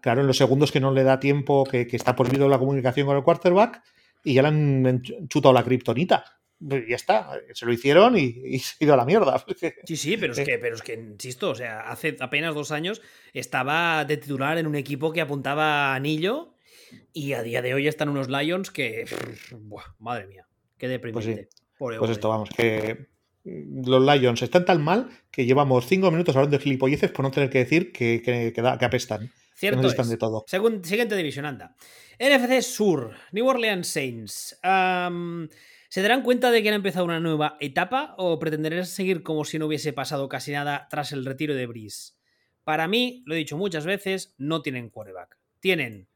claro, 0.00 0.20
en 0.20 0.26
los 0.26 0.36
segundos 0.36 0.72
que 0.72 0.80
no 0.80 0.92
le 0.92 1.04
da 1.04 1.20
tiempo, 1.20 1.64
que, 1.64 1.88
está 1.92 2.14
prohibido 2.14 2.48
la 2.48 2.58
comunicación 2.58 3.06
con 3.06 3.16
el 3.16 3.22
quarterback, 3.22 3.82
y 4.24 4.34
ya 4.34 4.42
le 4.42 4.48
han 4.48 5.02
chutado 5.28 5.54
la 5.54 5.64
kriptonita. 5.64 6.24
Pues 6.58 6.84
ya 6.88 6.96
está, 6.96 7.38
se 7.52 7.66
lo 7.66 7.72
hicieron 7.72 8.16
y, 8.16 8.58
se 8.58 8.76
ha 8.80 8.84
ido 8.84 8.94
a 8.94 8.96
la 8.96 9.04
mierda. 9.04 9.44
Sí, 9.84 9.96
sí, 9.96 10.16
pero 10.16 10.32
es 10.32 10.40
que, 10.40 10.58
pero 10.58 10.74
es 10.74 10.82
que, 10.82 10.94
insisto, 10.94 11.50
o 11.50 11.54
sea, 11.54 11.80
hace 11.80 12.16
apenas 12.20 12.54
dos 12.54 12.70
años 12.70 13.02
estaba 13.34 14.04
de 14.04 14.16
titular 14.16 14.58
en 14.58 14.66
un 14.66 14.74
equipo 14.74 15.12
que 15.12 15.20
apuntaba 15.20 15.92
a 15.92 15.94
anillo 15.94 16.54
Y 17.12 17.34
a 17.34 17.42
día 17.42 17.62
de 17.62 17.74
hoy 17.74 17.88
están 17.88 18.08
unos 18.08 18.28
Lions 18.28 18.70
que. 18.70 19.04
madre 19.98 20.26
mía, 20.26 20.46
qué 20.78 20.88
deprimente. 20.88 21.48
Pues, 21.78 21.98
pues 21.98 22.10
esto, 22.10 22.30
vamos, 22.30 22.48
que 22.48 23.06
los 23.46 24.02
Lions 24.02 24.42
están 24.42 24.64
tan 24.64 24.82
mal 24.82 25.08
que 25.30 25.46
llevamos 25.46 25.86
cinco 25.86 26.10
minutos 26.10 26.34
hablando 26.34 26.56
de 26.56 26.62
gilipolleces 26.62 27.10
por 27.10 27.24
no 27.24 27.30
tener 27.30 27.50
que 27.50 27.58
decir 27.58 27.92
que, 27.92 28.22
que, 28.22 28.52
que, 28.52 28.60
apestan. 28.60 29.30
Cierto. 29.54 29.82
Que 29.82 29.86
están 29.88 30.08
de 30.08 30.16
todo. 30.16 30.44
siguiente 30.82 31.16
división, 31.16 31.46
anda. 31.46 31.76
NFC 32.18 32.62
Sur, 32.62 33.14
New 33.32 33.46
Orleans 33.46 33.86
Saints. 33.86 34.58
¿Se 35.88 36.02
darán 36.02 36.22
cuenta 36.22 36.50
de 36.50 36.62
que 36.62 36.68
han 36.68 36.74
empezado 36.74 37.04
una 37.04 37.20
nueva 37.20 37.56
etapa 37.60 38.14
o 38.18 38.38
pretenderán 38.38 38.86
seguir 38.86 39.22
como 39.22 39.44
si 39.44 39.58
no 39.58 39.66
hubiese 39.66 39.92
pasado 39.92 40.28
casi 40.28 40.52
nada 40.52 40.88
tras 40.90 41.12
el 41.12 41.24
retiro 41.24 41.54
de 41.54 41.66
Breeze? 41.66 42.14
Para 42.64 42.88
mí, 42.88 43.22
lo 43.26 43.34
he 43.34 43.38
dicho 43.38 43.56
muchas 43.56 43.86
veces, 43.86 44.34
no 44.38 44.62
tienen 44.62 44.90
quarterback. 44.90 45.38
Tienen 45.60 46.08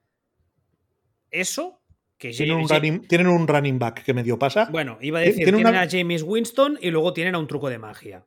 eso, 1.31 1.81
que 2.19 2.33
¿Tienen, 2.33 2.57
un 2.57 2.69
running, 2.69 3.07
tienen 3.07 3.29
un 3.29 3.47
running 3.47 3.79
back 3.79 4.03
que 4.05 4.13
medio 4.13 4.39
pasa. 4.39 4.69
Bueno, 4.71 4.99
iba 5.01 5.21
a 5.21 5.23
decir, 5.23 5.45
tienen, 5.45 5.67
a 5.67 5.89
James 5.89 6.23
Winston 6.23 6.79
y 6.83 6.91
luego 6.91 7.13
tienen 7.13 7.35
a 7.35 7.39
un 7.39 7.47
truco 7.47 7.71
de 7.71 7.79
magia. 7.79 8.27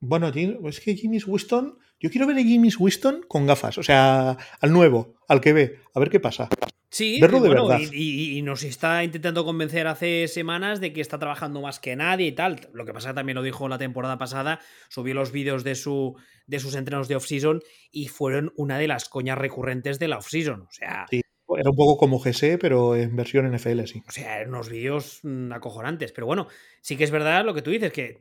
Bueno, 0.00 0.28
es 0.28 0.80
que 0.80 0.96
James 0.96 1.26
Winston. 1.26 1.78
Yo 1.98 2.10
quiero 2.10 2.26
ver 2.26 2.36
a 2.36 2.42
James 2.42 2.78
Winston 2.78 3.24
con 3.26 3.46
gafas, 3.46 3.78
o 3.78 3.82
sea, 3.82 4.36
al 4.60 4.70
nuevo, 4.70 5.14
al 5.28 5.40
que 5.40 5.54
ve, 5.54 5.80
a 5.94 5.98
ver 5.98 6.10
qué 6.10 6.20
pasa. 6.20 6.50
Sí, 6.88 7.20
Verlo 7.20 7.40
de 7.40 7.48
verdad. 7.48 7.80
Y, 7.92 8.40
nos 8.42 8.62
está 8.62 9.02
intentando 9.02 9.44
convencer 9.44 9.86
hace 9.86 10.28
semanas 10.28 10.80
de 10.80 10.92
que 10.92 11.00
está 11.00 11.18
trabajando 11.18 11.60
más 11.60 11.80
que 11.80 11.96
nadie 11.96 12.28
y 12.28 12.32
tal. 12.32 12.68
Lo 12.72 12.84
que 12.84 12.92
pasa 12.92 13.12
también 13.12 13.34
lo 13.34 13.42
dijo 13.42 13.68
la 13.68 13.78
temporada 13.78 14.18
pasada, 14.18 14.60
subió 14.88 15.14
los 15.14 15.32
vídeos 15.32 15.64
de, 15.64 15.74
su, 15.74 16.16
de 16.46 16.60
sus 16.60 16.74
entrenos 16.74 17.08
de 17.08 17.16
off-season 17.16 17.60
y 17.90 18.08
fueron 18.08 18.52
una 18.56 18.78
de 18.78 18.88
las 18.88 19.08
coñas 19.08 19.36
recurrentes 19.36 19.98
de 19.98 20.08
la 20.08 20.18
off-season. 20.18 20.62
O 20.62 20.70
sea. 20.70 21.06
Sí, 21.10 21.22
era 21.56 21.70
un 21.70 21.76
poco 21.76 21.96
como 21.96 22.18
GC, 22.18 22.58
pero 22.58 22.94
en 22.94 23.16
versión 23.16 23.50
NFL, 23.52 23.84
sí. 23.84 24.02
O 24.06 24.12
sea, 24.12 24.36
eran 24.36 24.50
unos 24.50 24.68
vídeos 24.68 25.20
mm, 25.22 25.52
acojonantes. 25.52 26.12
Pero 26.12 26.26
bueno, 26.26 26.46
sí 26.80 26.96
que 26.96 27.04
es 27.04 27.10
verdad 27.10 27.44
lo 27.44 27.54
que 27.54 27.62
tú 27.62 27.70
dices, 27.70 27.92
que. 27.92 28.20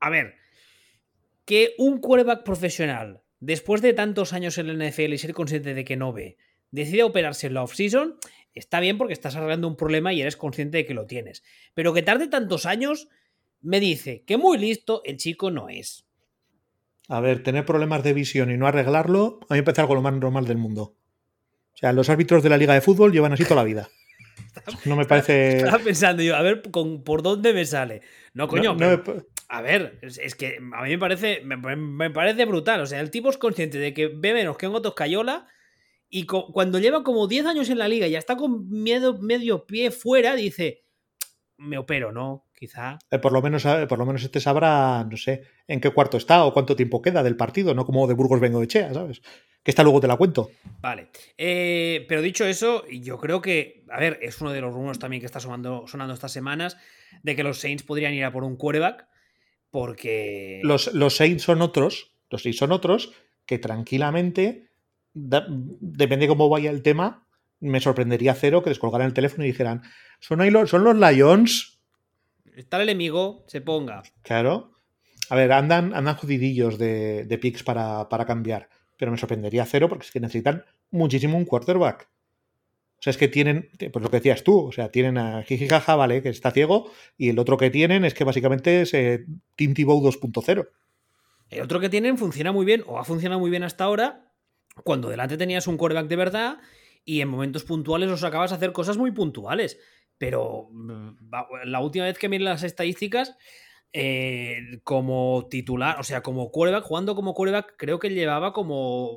A 0.00 0.10
ver 0.10 0.34
que 1.46 1.74
un 1.78 2.00
quarterback 2.00 2.42
profesional, 2.42 3.22
después 3.38 3.80
de 3.80 3.94
tantos 3.94 4.34
años 4.34 4.58
en 4.58 4.68
el 4.68 4.90
NFL 4.90 5.12
y 5.14 5.18
ser 5.18 5.32
consciente 5.32 5.72
de 5.72 5.84
que 5.84 5.96
no 5.96 6.12
ve, 6.12 6.36
decide 6.76 7.02
operarse 7.02 7.48
en 7.48 7.54
la 7.54 7.62
off-season, 7.62 8.16
está 8.54 8.80
bien 8.80 8.98
porque 8.98 9.12
estás 9.12 9.34
arreglando 9.34 9.66
un 9.66 9.76
problema 9.76 10.12
y 10.12 10.20
eres 10.20 10.36
consciente 10.36 10.78
de 10.78 10.86
que 10.86 10.94
lo 10.94 11.06
tienes. 11.06 11.42
Pero 11.74 11.92
que 11.92 12.02
tarde 12.02 12.28
tantos 12.28 12.66
años, 12.66 13.08
me 13.60 13.80
dice 13.80 14.22
que 14.26 14.36
muy 14.36 14.58
listo 14.58 15.02
el 15.04 15.16
chico 15.16 15.50
no 15.50 15.68
es. 15.68 16.06
A 17.08 17.20
ver, 17.20 17.42
tener 17.42 17.64
problemas 17.64 18.02
de 18.02 18.12
visión 18.12 18.50
y 18.50 18.56
no 18.56 18.66
arreglarlo, 18.66 19.40
a 19.48 19.54
mí 19.54 19.60
me 19.60 19.62
parece 19.62 19.80
algo 19.80 19.94
lo 19.94 20.02
más 20.02 20.14
normal 20.14 20.46
del 20.46 20.58
mundo. 20.58 20.96
O 21.74 21.78
sea, 21.78 21.92
los 21.92 22.08
árbitros 22.08 22.42
de 22.42 22.48
la 22.48 22.56
liga 22.56 22.74
de 22.74 22.80
fútbol 22.80 23.12
llevan 23.12 23.32
así 23.32 23.44
toda 23.44 23.56
la 23.56 23.64
vida. 23.64 23.88
No 24.84 24.96
me 24.96 25.04
parece. 25.04 25.58
Estaba 25.58 25.78
pensando 25.78 26.22
yo, 26.22 26.34
a 26.34 26.42
ver, 26.42 26.62
¿por 26.62 27.22
dónde 27.22 27.52
me 27.52 27.64
sale? 27.66 28.00
No, 28.32 28.48
coño. 28.48 28.76
A 29.48 29.60
ver, 29.60 29.98
es, 30.02 30.34
que 30.34 30.58
a 30.72 30.82
mí 30.82 30.90
me 30.90 30.98
parece, 30.98 31.42
me, 31.44 32.10
parece 32.10 32.44
brutal. 32.46 32.80
O 32.80 32.86
sea, 32.86 33.00
el 33.00 33.10
tipo 33.10 33.30
es 33.30 33.38
consciente 33.38 33.78
de 33.78 33.94
que 33.94 34.08
ve 34.08 34.32
menos 34.32 34.56
que 34.56 34.66
en 34.66 34.74
otros 34.74 34.94
Cayola 34.94 35.46
y 36.08 36.24
cuando 36.26 36.78
lleva 36.78 37.02
como 37.02 37.26
10 37.26 37.46
años 37.46 37.68
en 37.68 37.78
la 37.78 37.88
liga 37.88 38.06
y 38.06 38.12
ya 38.12 38.18
está 38.18 38.36
con 38.36 38.68
miedo, 38.68 39.18
medio 39.18 39.66
pie 39.66 39.90
fuera, 39.90 40.34
dice, 40.36 40.84
me 41.58 41.78
opero, 41.78 42.12
¿no? 42.12 42.46
Quizá. 42.54 42.98
Eh, 43.10 43.18
por, 43.18 43.32
lo 43.32 43.42
menos, 43.42 43.64
eh, 43.66 43.86
por 43.88 43.98
lo 43.98 44.06
menos 44.06 44.22
este 44.22 44.40
sabrá, 44.40 45.04
no 45.04 45.16
sé, 45.16 45.42
en 45.66 45.80
qué 45.80 45.90
cuarto 45.90 46.16
está 46.16 46.44
o 46.44 46.52
cuánto 46.52 46.76
tiempo 46.76 47.02
queda 47.02 47.22
del 47.22 47.36
partido, 47.36 47.74
no 47.74 47.84
como 47.84 48.06
de 48.06 48.14
Burgos 48.14 48.40
Vengo 48.40 48.60
de 48.60 48.66
Chea, 48.66 48.94
¿sabes? 48.94 49.20
Que 49.62 49.72
está 49.72 49.82
luego 49.82 50.00
te 50.00 50.06
la 50.06 50.16
cuento. 50.16 50.50
Vale. 50.80 51.08
Eh, 51.36 52.06
pero 52.08 52.22
dicho 52.22 52.46
eso, 52.46 52.86
yo 52.88 53.18
creo 53.18 53.42
que, 53.42 53.84
a 53.90 53.98
ver, 53.98 54.18
es 54.22 54.40
uno 54.40 54.52
de 54.52 54.60
los 54.60 54.72
rumores 54.72 54.98
también 54.98 55.20
que 55.20 55.26
está 55.26 55.40
sonando, 55.40 55.86
sonando 55.86 56.14
estas 56.14 56.32
semanas 56.32 56.76
de 57.22 57.34
que 57.34 57.42
los 57.42 57.58
Saints 57.58 57.82
podrían 57.82 58.14
ir 58.14 58.24
a 58.24 58.32
por 58.32 58.44
un 58.44 58.56
quarterback 58.56 59.08
porque. 59.70 60.60
Los, 60.62 60.94
los 60.94 61.16
Saints 61.16 61.42
son 61.42 61.60
otros. 61.60 62.12
Los 62.30 62.42
Saints 62.42 62.58
son 62.58 62.72
otros 62.72 63.12
que 63.44 63.58
tranquilamente. 63.58 64.65
Depende 65.16 66.28
cómo 66.28 66.48
vaya 66.48 66.70
el 66.70 66.82
tema. 66.82 67.26
Me 67.60 67.80
sorprendería 67.80 68.34
cero 68.34 68.62
que 68.62 68.70
descolgaran 68.70 69.06
el 69.06 69.14
teléfono 69.14 69.44
y 69.44 69.48
dijeran. 69.48 69.82
Son, 70.20 70.38
los, 70.52 70.70
son 70.70 70.84
los 70.84 70.96
Lions. 70.96 71.80
Está 72.54 72.76
el 72.76 72.88
enemigo, 72.88 73.44
se 73.48 73.60
ponga. 73.60 74.02
Claro. 74.22 74.72
A 75.28 75.36
ver, 75.36 75.52
andan, 75.52 75.94
andan 75.94 76.16
jodidillos 76.16 76.78
de, 76.78 77.24
de 77.24 77.38
picks 77.38 77.62
para, 77.62 78.08
para 78.08 78.26
cambiar. 78.26 78.68
Pero 78.96 79.10
me 79.10 79.18
sorprendería 79.18 79.64
cero 79.66 79.88
porque 79.88 80.06
es 80.06 80.12
que 80.12 80.20
necesitan 80.20 80.64
muchísimo 80.90 81.36
un 81.36 81.44
quarterback. 81.44 82.08
O 82.98 83.02
sea, 83.02 83.10
es 83.10 83.18
que 83.18 83.28
tienen, 83.28 83.68
pues 83.92 84.02
lo 84.02 84.10
que 84.10 84.18
decías 84.18 84.42
tú, 84.42 84.58
o 84.58 84.72
sea, 84.72 84.90
tienen 84.90 85.18
a 85.18 85.42
Jijijaja, 85.42 85.96
vale, 85.96 86.22
que 86.22 86.30
está 86.30 86.50
ciego, 86.50 86.90
y 87.18 87.28
el 87.28 87.38
otro 87.38 87.58
que 87.58 87.70
tienen 87.70 88.04
es 88.04 88.14
que 88.14 88.24
básicamente 88.24 88.82
es 88.82 88.94
eh, 88.94 89.26
2.0. 89.58 90.68
El 91.50 91.62
otro 91.62 91.78
que 91.78 91.90
tienen 91.90 92.16
funciona 92.16 92.52
muy 92.52 92.64
bien, 92.64 92.82
o 92.86 92.98
ha 92.98 93.04
funcionado 93.04 93.38
muy 93.38 93.50
bien 93.50 93.64
hasta 93.64 93.84
ahora, 93.84 94.25
cuando 94.84 95.08
delante 95.08 95.36
tenías 95.36 95.66
un 95.66 95.76
quarterback 95.76 96.08
de 96.08 96.16
verdad 96.16 96.58
y 97.04 97.20
en 97.20 97.28
momentos 97.28 97.64
puntuales 97.64 98.10
os 98.10 98.24
acabas 98.24 98.50
de 98.50 98.56
hacer 98.56 98.72
cosas 98.72 98.96
muy 98.96 99.12
puntuales. 99.12 99.78
Pero 100.18 100.68
mm, 100.70 101.30
la 101.64 101.80
última 101.80 102.06
vez 102.06 102.18
que 102.18 102.28
miré 102.28 102.44
las 102.44 102.62
estadísticas, 102.62 103.36
eh, 103.92 104.80
como 104.82 105.46
titular, 105.48 105.98
o 106.00 106.04
sea, 106.04 106.22
como 106.22 106.50
quarterback, 106.50 106.84
jugando 106.84 107.14
como 107.14 107.34
quarterback, 107.34 107.74
creo 107.76 107.98
que 107.98 108.10
llevaba 108.10 108.52
como 108.52 109.16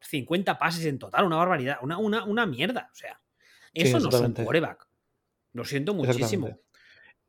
50 0.00 0.58
pases 0.58 0.84
en 0.86 0.98
total, 0.98 1.24
una 1.24 1.36
barbaridad, 1.36 1.78
una, 1.82 1.98
una, 1.98 2.46
mierda. 2.46 2.90
O 2.92 2.94
sea, 2.94 3.20
eso 3.72 4.00
no 4.00 4.08
es 4.08 4.14
un 4.14 4.32
quarterback. 4.32 4.86
Lo 5.52 5.64
siento 5.64 5.94
muchísimo. 5.94 6.58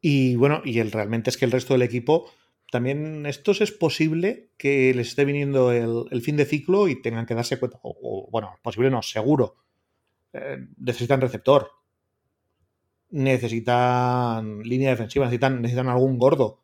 Y 0.01 0.35
bueno, 0.35 0.61
y 0.63 0.79
el, 0.79 0.91
realmente 0.91 1.29
es 1.29 1.37
que 1.37 1.45
el 1.45 1.51
resto 1.51 1.73
del 1.73 1.81
equipo, 1.81 2.31
también 2.71 3.25
estos 3.25 3.61
es 3.61 3.71
posible 3.71 4.49
que 4.57 4.93
les 4.93 5.09
esté 5.09 5.25
viniendo 5.25 5.71
el, 5.71 6.21
fin 6.21 6.37
de 6.37 6.45
ciclo 6.45 6.87
y 6.87 7.01
tengan 7.01 7.25
que 7.25 7.35
darse 7.35 7.59
cuenta, 7.59 7.79
o, 7.83 8.27
bueno, 8.31 8.57
posible 8.61 8.89
no, 8.89 9.01
seguro. 9.01 9.57
Eh, 10.33 10.57
necesitan 10.77 11.21
receptor. 11.21 11.69
Necesitan 13.11 14.61
línea 14.63 14.89
defensiva, 14.89 15.25
necesitan, 15.25 15.61
necesitan 15.61 15.89
algún 15.89 16.17
gordo. 16.17 16.61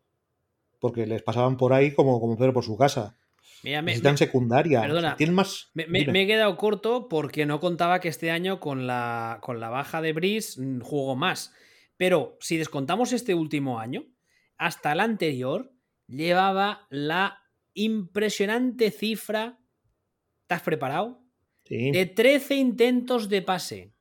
Porque 0.79 1.05
les 1.05 1.21
pasaban 1.21 1.57
por 1.57 1.73
ahí 1.73 1.93
como, 1.93 2.19
como 2.19 2.37
Pedro 2.37 2.53
por 2.53 2.63
su 2.63 2.77
casa 2.77 3.15
me, 3.63 3.81
Necesitan 3.81 4.17
secundaria. 4.17 4.81
Perdona, 4.81 5.17
más. 5.31 5.69
Me, 5.73 5.85
he 6.01 6.27
quedado 6.27 6.57
corto 6.57 7.07
porque 7.07 7.45
no 7.45 7.59
contaba 7.59 7.99
que 7.99 8.09
este 8.09 8.31
año 8.31 8.59
con 8.59 8.87
la, 8.87 9.39
con 9.41 9.59
la 9.59 9.69
baja 9.69 10.01
de 10.01 10.13
Brice 10.13 10.59
mm, 10.59 10.81
jugó 10.81 11.15
más. 11.15 11.53
Pero 11.97 12.37
si 12.39 12.57
descontamos 12.57 13.13
este 13.13 13.35
último 13.35 13.79
año, 13.79 14.05
hasta 14.57 14.93
el 14.93 14.99
anterior 14.99 15.71
llevaba 16.11 16.87
la 16.89 17.39
impresionante 17.73 18.91
cifra. 18.91 19.59
¿Estás 20.43 20.61
preparado? 20.61 21.23
Sí. 21.63 21.91
De 21.91 22.05
13 22.05 22.55
intentos 22.55 23.29
de 23.29 23.41
pase. 23.41 23.93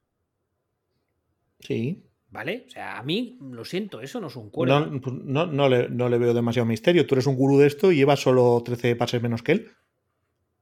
Sí. 1.61 2.05
¿Vale? 2.31 2.65
O 2.69 2.71
sea, 2.71 2.99
a 2.99 3.03
mí, 3.03 3.39
lo 3.41 3.65
siento, 3.65 4.01
eso 4.01 4.21
no 4.21 4.29
es 4.29 4.37
un 4.37 4.51
cuero. 4.51 4.87
No, 4.87 5.01
pues 5.01 5.17
no, 5.17 5.47
no, 5.47 5.69
le, 5.69 6.19
veo 6.19 6.33
demasiado 6.33 6.67
misterio. 6.67 7.07
Tú 7.07 7.17
eres 7.17 7.27
un 7.27 7.35
gurú 7.35 7.59
de 7.59 7.67
esto 7.67 7.91
y 7.91 7.97
llevas 7.97 8.21
solo 8.21 8.63
13 8.65 8.95
pases 8.95 9.21
menos 9.21 9.43
que 9.43 9.53
él. 9.53 9.69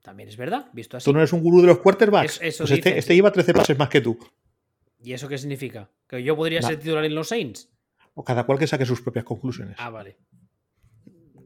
También 0.02 0.30
es 0.30 0.38
verdad, 0.38 0.70
visto 0.72 0.96
así. 0.96 1.04
Tú 1.04 1.12
no 1.12 1.18
eres 1.18 1.34
un 1.34 1.42
gurú 1.42 1.60
de 1.60 1.66
los 1.66 1.78
quarterbacks. 1.78 2.38
pues 2.38 2.70
este, 2.70 2.98
este, 2.98 3.14
lleva 3.14 3.30
13 3.30 3.52
pases 3.52 3.78
más 3.78 3.90
que 3.90 4.00
tú. 4.00 4.18
¿Y 5.02 5.12
eso 5.12 5.28
qué 5.28 5.36
significa? 5.36 5.90
¿Que 6.08 6.22
yo 6.22 6.34
podría 6.36 6.62
ser 6.62 6.78
titular 6.78 7.04
en 7.04 7.14
los 7.14 7.28
Saints? 7.28 7.70
O 8.14 8.24
cada 8.24 8.44
cual 8.44 8.58
que 8.58 8.66
saque 8.66 8.86
sus 8.86 9.02
propias 9.02 9.26
conclusiones. 9.26 9.76
Ah, 9.78 9.90
vale. 9.90 10.16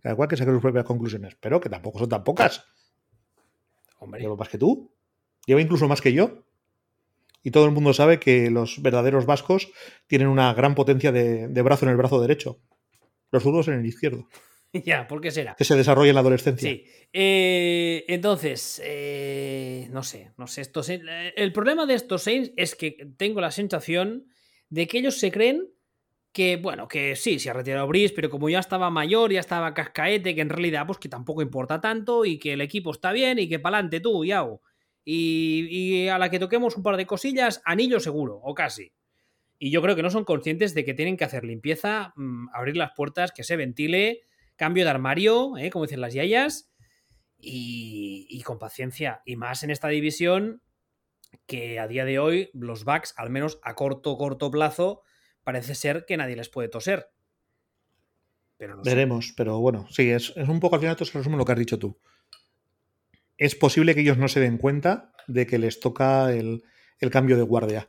Cada 0.02 0.16
cual 0.16 0.28
que 0.28 0.36
saque 0.36 0.50
sus 0.50 0.60
propias 0.60 0.84
conclusiones. 0.84 1.36
Pero 1.40 1.60
que 1.60 1.68
tampoco 1.68 1.98
son 1.98 2.08
tan 2.08 2.24
pocas. 2.24 2.64
Hombre. 3.98 4.20
Lleva 4.20 4.36
más 4.36 4.48
que 4.48 4.58
tú. 4.58 4.92
Lleva 5.46 5.60
incluso 5.60 5.88
más 5.88 6.00
que 6.00 6.12
yo 6.12 6.44
y 7.42 7.50
todo 7.50 7.66
el 7.66 7.72
mundo 7.72 7.92
sabe 7.92 8.20
que 8.20 8.50
los 8.50 8.80
verdaderos 8.82 9.26
vascos 9.26 9.72
tienen 10.06 10.28
una 10.28 10.54
gran 10.54 10.74
potencia 10.74 11.12
de, 11.12 11.62
brazo 11.62 11.84
en 11.84 11.90
el 11.90 11.96
brazo 11.96 12.20
derecho, 12.20 12.60
los 13.30 13.42
zurdos 13.42 13.68
en 13.68 13.74
el 13.74 13.86
izquierdo. 13.86 14.28
Ya, 14.86 15.06
¿por 15.06 15.20
qué 15.20 15.30
será? 15.30 15.54
Que 15.54 15.64
se 15.64 15.76
desarrolla 15.76 16.08
en 16.08 16.14
la 16.14 16.22
adolescencia. 16.22 16.70
Sí. 16.70 16.86
Eh, 17.12 18.06
entonces, 18.08 18.80
eh, 18.82 19.86
no 19.90 20.02
sé, 20.02 20.32
no 20.38 20.46
sé. 20.46 20.62
Estos, 20.62 20.88
el 20.88 21.52
problema 21.52 21.84
de 21.84 21.92
estos 21.92 22.22
Saints 22.22 22.52
es 22.56 22.74
que 22.74 22.96
tengo 23.18 23.42
la 23.42 23.50
sensación 23.50 24.28
de 24.70 24.88
que 24.88 24.96
ellos 24.96 25.18
se 25.18 25.30
creen 25.30 25.68
que, 26.32 26.56
bueno, 26.56 26.88
que 26.88 27.14
sí, 27.14 27.38
se 27.38 27.50
ha 27.50 27.52
retirado 27.52 27.86
Brice, 27.86 28.14
pero 28.14 28.30
como 28.30 28.48
ya 28.48 28.58
estaba 28.58 28.90
mayor, 28.90 29.32
ya 29.32 29.40
estaba 29.40 29.74
cascaete, 29.74 30.34
que 30.34 30.40
en 30.40 30.48
realidad, 30.48 30.86
pues 30.86 30.98
que 30.98 31.08
tampoco 31.08 31.42
importa 31.42 31.80
tanto 31.80 32.24
y 32.24 32.38
que 32.38 32.54
el 32.54 32.62
equipo 32.62 32.90
está 32.90 33.12
bien 33.12 33.38
y 33.38 33.48
que 33.48 33.58
pa'lante 33.58 34.00
tú, 34.00 34.24
Yao. 34.24 34.62
Y, 35.04 36.08
a 36.08 36.18
la 36.18 36.30
que 36.30 36.38
toquemos 36.38 36.76
un 36.76 36.82
par 36.82 36.96
de 36.96 37.06
cosillas, 37.06 37.60
anillo 37.64 38.00
seguro, 38.00 38.38
o 38.42 38.54
casi. 38.54 38.92
Y 39.58 39.70
yo 39.70 39.82
creo 39.82 39.94
que 39.94 40.02
no 40.02 40.10
son 40.10 40.24
conscientes 40.24 40.74
de 40.74 40.84
que 40.84 40.94
tienen 40.94 41.16
que 41.16 41.24
hacer 41.24 41.44
limpieza, 41.44 42.12
mm, 42.16 42.48
abrir 42.54 42.76
las 42.76 42.92
puertas, 42.96 43.32
que 43.32 43.44
se 43.44 43.56
ventile, 43.56 44.22
cambio 44.56 44.84
de 44.84 44.90
armario, 44.90 45.56
¿eh? 45.58 45.70
como 45.70 45.84
dicen 45.84 46.00
las 46.00 46.14
yayas, 46.14 46.72
y, 47.38 48.40
con 48.44 48.58
paciencia. 48.58 49.20
Y 49.24 49.36
más 49.36 49.62
en 49.64 49.70
esta 49.70 49.88
división 49.88 50.62
que 51.46 51.78
a 51.78 51.88
día 51.88 52.04
de 52.04 52.18
hoy 52.18 52.50
los 52.54 52.84
backs, 52.84 53.14
al 53.16 53.30
menos 53.30 53.58
a 53.62 53.74
corto, 53.74 54.16
corto 54.16 54.50
plazo, 54.50 55.02
parece 55.44 55.74
ser 55.74 56.04
que 56.06 56.16
nadie 56.16 56.36
les 56.36 56.48
puede 56.48 56.68
toser. 56.68 57.08
Pero 58.56 58.80
Veremos, 58.82 59.34
pero 59.36 59.58
bueno, 59.60 59.86
sí, 59.90 60.10
es, 60.10 60.36
un 60.36 60.60
poco 60.60 60.76
al 60.76 60.80
final 60.80 60.96
todo 60.96 61.06
se 61.06 61.18
resume 61.18 61.36
lo 61.36 61.44
que 61.44 61.52
has 61.52 61.58
dicho 61.58 61.78
tú. 61.78 61.98
Es 63.36 63.54
posible 63.56 63.94
que 63.94 64.02
ellos 64.02 64.18
no 64.18 64.28
se 64.28 64.40
den 64.40 64.58
cuenta 64.58 65.12
de 65.26 65.46
que 65.46 65.58
les 65.58 65.80
toca 65.80 66.32
el, 66.32 66.62
cambio 67.10 67.36
de 67.36 67.42
guardia. 67.42 67.88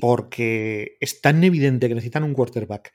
Porque 0.00 0.96
es 1.00 1.20
tan 1.20 1.42
evidente 1.42 1.88
que 1.88 1.94
necesitan 1.94 2.24
un 2.24 2.34
quarterback 2.34 2.92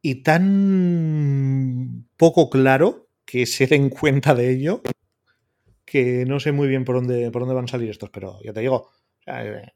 y 0.00 0.22
tan 0.22 2.08
poco 2.16 2.50
claro 2.50 3.08
que 3.24 3.46
se 3.46 3.66
den 3.66 3.88
cuenta 3.88 4.34
de 4.34 4.50
ello 4.50 4.82
que 5.84 6.24
no 6.26 6.40
sé 6.40 6.52
muy 6.52 6.68
bien 6.68 6.84
por 6.84 6.96
dónde, 6.96 7.30
por 7.30 7.42
dónde 7.42 7.54
van 7.54 7.64
a 7.64 7.68
salir 7.68 7.90
estos, 7.90 8.08
pero 8.10 8.38
ya 8.42 8.52
te 8.52 8.60
digo, 8.60 8.90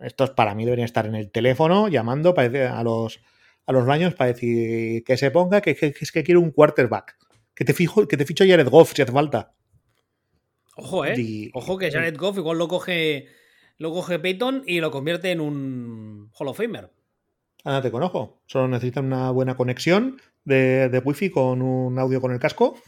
estos 0.01 0.31
para 0.31 0.55
mí 0.55 0.65
deberían 0.65 0.87
estar 0.87 1.07
en 1.07 1.15
el 1.15 1.31
teléfono 1.31 1.89
llamando 1.89 2.35
a 2.37 2.83
los, 2.83 3.21
a 3.67 3.73
los 3.73 3.87
baños 3.87 4.15
para 4.15 4.33
decir 4.33 5.05
que 5.05 5.17
se 5.17 5.31
ponga 5.31 5.61
que, 5.61 5.77
es 5.81 6.13
que 6.13 6.25
quiero 6.25 6.41
un 6.41 6.51
quarterback. 6.51 7.17
Que 7.55 7.65
te, 7.65 7.73
fijo, 7.73 8.07
que 8.07 8.19
te 8.19 8.27
ficho 8.27 8.45
Jared 8.47 8.69
Goff 8.69 8.93
si 8.95 9.01
hace 9.01 9.13
falta. 9.13 9.55
Ojo, 10.77 11.07
eh. 11.07 11.51
Ojo 11.55 11.79
que 11.79 11.91
Jared 11.91 12.17
Goff 12.19 12.37
igual 12.37 12.59
lo 12.59 12.69
coge, 12.69 13.29
lo 13.79 13.93
coge 13.93 14.19
Peyton 14.19 14.63
y 14.67 14.81
lo 14.81 14.91
convierte 14.91 15.31
en 15.31 15.41
un 15.41 16.31
Hall 16.35 16.49
of 16.49 16.59
Famer. 16.59 16.91
Ah, 17.65 17.81
te 17.83 17.91
conozco. 17.91 18.43
Solo 18.47 18.69
necesitan 18.69 19.07
una 19.07 19.31
buena 19.31 19.57
conexión 19.57 20.21
de, 20.45 20.91
de 20.91 20.99
wifi 20.99 21.31
con 21.31 21.63
un 21.63 21.99
audio 21.99 22.21
con 22.21 22.33
el 22.33 22.39
casco 22.39 22.79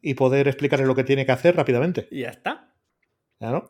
y 0.00 0.14
poder 0.14 0.46
explicarle 0.46 0.86
lo 0.86 0.94
que 0.94 1.02
tiene 1.02 1.26
que 1.26 1.32
hacer 1.32 1.56
rápidamente. 1.56 2.06
Y 2.10 2.20
ya 2.20 2.30
está. 2.30 2.72
Claro. 3.38 3.68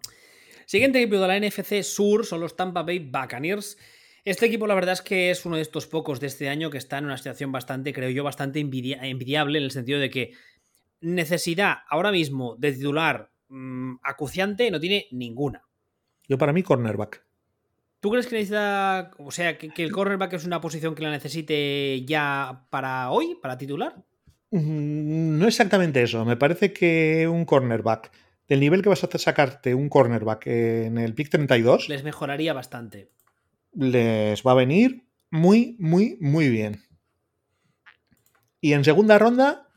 Siguiente 0.66 1.00
equipo 1.00 1.20
de 1.20 1.28
la 1.28 1.38
NFC 1.38 1.82
Sur 1.82 2.24
son 2.24 2.40
los 2.40 2.56
Tampa 2.56 2.82
Bay 2.82 2.98
Buccaneers. 2.98 3.76
Este 4.24 4.46
equipo, 4.46 4.66
la 4.66 4.74
verdad 4.74 4.94
es 4.94 5.02
que 5.02 5.30
es 5.30 5.44
uno 5.44 5.56
de 5.56 5.62
estos 5.62 5.86
pocos 5.86 6.18
de 6.18 6.28
este 6.28 6.48
año 6.48 6.70
que 6.70 6.78
está 6.78 6.98
en 6.98 7.04
una 7.04 7.18
situación 7.18 7.52
bastante, 7.52 7.92
creo 7.92 8.08
yo, 8.08 8.24
bastante 8.24 8.58
envidiable 8.58 9.58
en 9.58 9.64
el 9.64 9.70
sentido 9.70 10.00
de 10.00 10.08
que 10.08 10.32
necesidad 11.00 11.78
ahora 11.88 12.10
mismo 12.10 12.56
de 12.56 12.72
titular 12.72 13.30
mm, 13.48 13.96
acuciante 14.02 14.70
no 14.70 14.80
tiene 14.80 15.06
ninguna. 15.10 15.62
Yo, 16.26 16.38
para 16.38 16.54
mí, 16.54 16.62
cornerback. 16.62 17.22
¿Tú 18.00 18.10
crees 18.10 18.26
que 18.26 18.36
necesita, 18.36 19.10
o 19.18 19.30
sea, 19.30 19.58
que, 19.58 19.70
el 19.76 19.92
cornerback 19.92 20.34
es 20.34 20.44
una 20.44 20.60
posición 20.60 20.94
que 20.94 21.02
la 21.02 21.10
necesite 21.10 22.02
ya 22.06 22.66
para 22.70 23.10
hoy, 23.10 23.38
para 23.40 23.58
titular? 23.58 23.94
Mm, 24.50 25.38
no 25.38 25.46
exactamente 25.46 26.02
eso. 26.02 26.24
Me 26.24 26.36
parece 26.36 26.72
que 26.72 27.28
un 27.28 27.44
cornerback 27.44 28.10
del 28.48 28.60
nivel 28.60 28.82
que 28.82 28.88
vas 28.88 29.02
a 29.02 29.06
hacer 29.06 29.20
sacarte 29.20 29.74
un 29.74 29.88
cornerback 29.88 30.46
en 30.46 30.98
el 30.98 31.14
pick 31.14 31.30
32, 31.30 31.88
les 31.88 32.04
mejoraría 32.04 32.52
bastante. 32.52 33.10
Les 33.72 34.42
va 34.42 34.52
a 34.52 34.56
venir 34.56 35.04
muy, 35.30 35.76
muy, 35.78 36.16
muy 36.20 36.48
bien. 36.48 36.82
Y 38.60 38.72
en 38.72 38.84
segunda 38.84 39.18
ronda, 39.18 39.68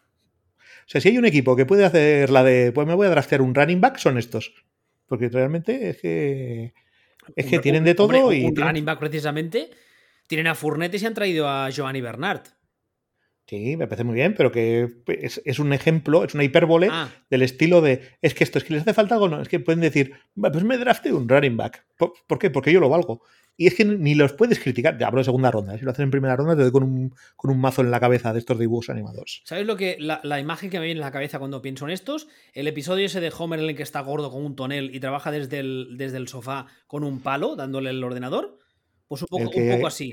o 0.60 0.90
sea, 0.90 1.02
si 1.02 1.10
hay 1.10 1.18
un 1.18 1.26
equipo 1.26 1.56
que 1.56 1.66
puede 1.66 1.84
hacer 1.84 2.30
la 2.30 2.44
de, 2.44 2.72
pues 2.72 2.88
me 2.88 2.94
voy 2.94 3.08
a 3.08 3.10
draftear 3.10 3.42
un 3.42 3.54
running 3.54 3.82
back, 3.82 3.98
son 3.98 4.18
estos. 4.18 4.54
Porque 5.06 5.30
realmente 5.30 5.90
es 5.90 5.98
que, 5.98 6.74
es 7.36 7.46
que 7.46 7.60
tienen 7.60 7.84
de 7.84 7.96
todo. 7.96 8.32
y 8.32 8.46
un 8.46 8.56
running 8.56 8.86
back 8.86 9.00
precisamente. 9.00 9.70
Tienen 10.28 10.48
a 10.48 10.56
Fournette 10.56 10.96
y 10.96 11.00
se 11.00 11.08
han 11.08 11.14
traído 11.14 11.50
a 11.50 11.70
Giovanni 11.70 12.02
Bernard. 12.02 12.42
Sí, 13.48 13.78
me 13.78 13.88
parece 13.88 14.04
muy 14.04 14.16
bien, 14.16 14.36
pero 14.36 14.52
que 14.52 14.90
es, 15.08 15.60
un 15.60 15.72
ejemplo, 15.72 16.26
es 16.26 16.34
una 16.34 16.44
hipérbole 16.44 16.90
ah. 16.92 17.10
del 17.30 17.44
estilo 17.44 17.80
de 17.80 18.02
es 18.22 18.34
que 18.34 18.44
esto 18.44 18.58
es 18.58 18.66
que 18.66 18.74
les 18.74 18.82
hace 18.82 18.94
falta 18.94 19.16
algo, 19.16 19.30
no, 19.30 19.42
es 19.42 19.48
que 19.48 19.62
pueden 19.62 19.80
decir, 19.80 20.16
pues 20.36 20.64
me 20.66 20.78
drafte 20.78 21.14
un 21.14 21.30
running 21.30 21.56
back. 21.56 21.86
¿Por, 21.96 22.40
qué? 22.40 22.50
Porque 22.50 22.74
yo 22.74 22.82
lo 22.82 22.90
valgo. 22.90 23.22
Y 23.56 23.68
es 23.68 23.74
que 23.74 23.86
ni 23.86 24.16
los 24.16 24.34
puedes 24.34 24.60
criticar. 24.60 24.98
Ya 25.00 25.08
hablo 25.08 25.20
de 25.20 25.24
segunda 25.24 25.50
ronda. 25.50 25.74
¿eh? 25.74 25.80
Si 25.80 25.86
lo 25.86 25.92
hacen 25.92 26.04
en 26.04 26.12
primera 26.12 26.36
ronda, 26.36 26.56
te 26.56 26.62
doy 26.62 26.72
con 26.72 26.84
un, 26.84 27.16
con 27.36 27.50
un 27.50 27.60
mazo 27.60 27.82
en 27.82 27.90
la 27.90 28.00
cabeza 28.00 28.32
de 28.32 28.40
estos 28.40 28.60
dibujos 28.60 28.90
animados. 28.90 29.42
¿Sabes 29.46 29.66
lo 29.66 29.78
que. 29.78 29.98
La, 29.98 30.40
imagen 30.40 30.70
que 30.70 30.80
me 30.80 30.86
viene 30.86 31.00
en 31.00 31.06
la 31.06 31.12
cabeza 31.12 31.40
cuando 31.40 31.62
pienso 31.62 31.86
en 31.86 31.92
estos? 31.92 32.28
El 32.54 32.68
episodio 32.68 33.06
ese 33.06 33.22
de 33.22 33.32
Homer 33.36 33.60
en 33.62 33.70
el 33.70 33.76
que 33.76 33.82
está 33.82 34.02
gordo 34.02 34.30
con 34.30 34.46
un 34.46 34.56
tonel 34.56 34.94
y 34.94 35.00
trabaja 35.00 35.32
desde 35.32 35.60
el, 35.60 35.96
desde 35.98 36.18
el 36.18 36.28
sofá 36.28 36.68
con 36.86 37.04
un 37.04 37.22
palo, 37.22 37.56
dándole 37.56 37.90
el 37.92 38.04
ordenador. 38.04 38.60
Pues 39.08 39.22
un 39.24 39.28
poco, 39.30 39.58
un 39.58 39.72
poco 39.72 39.88
así. 39.88 40.12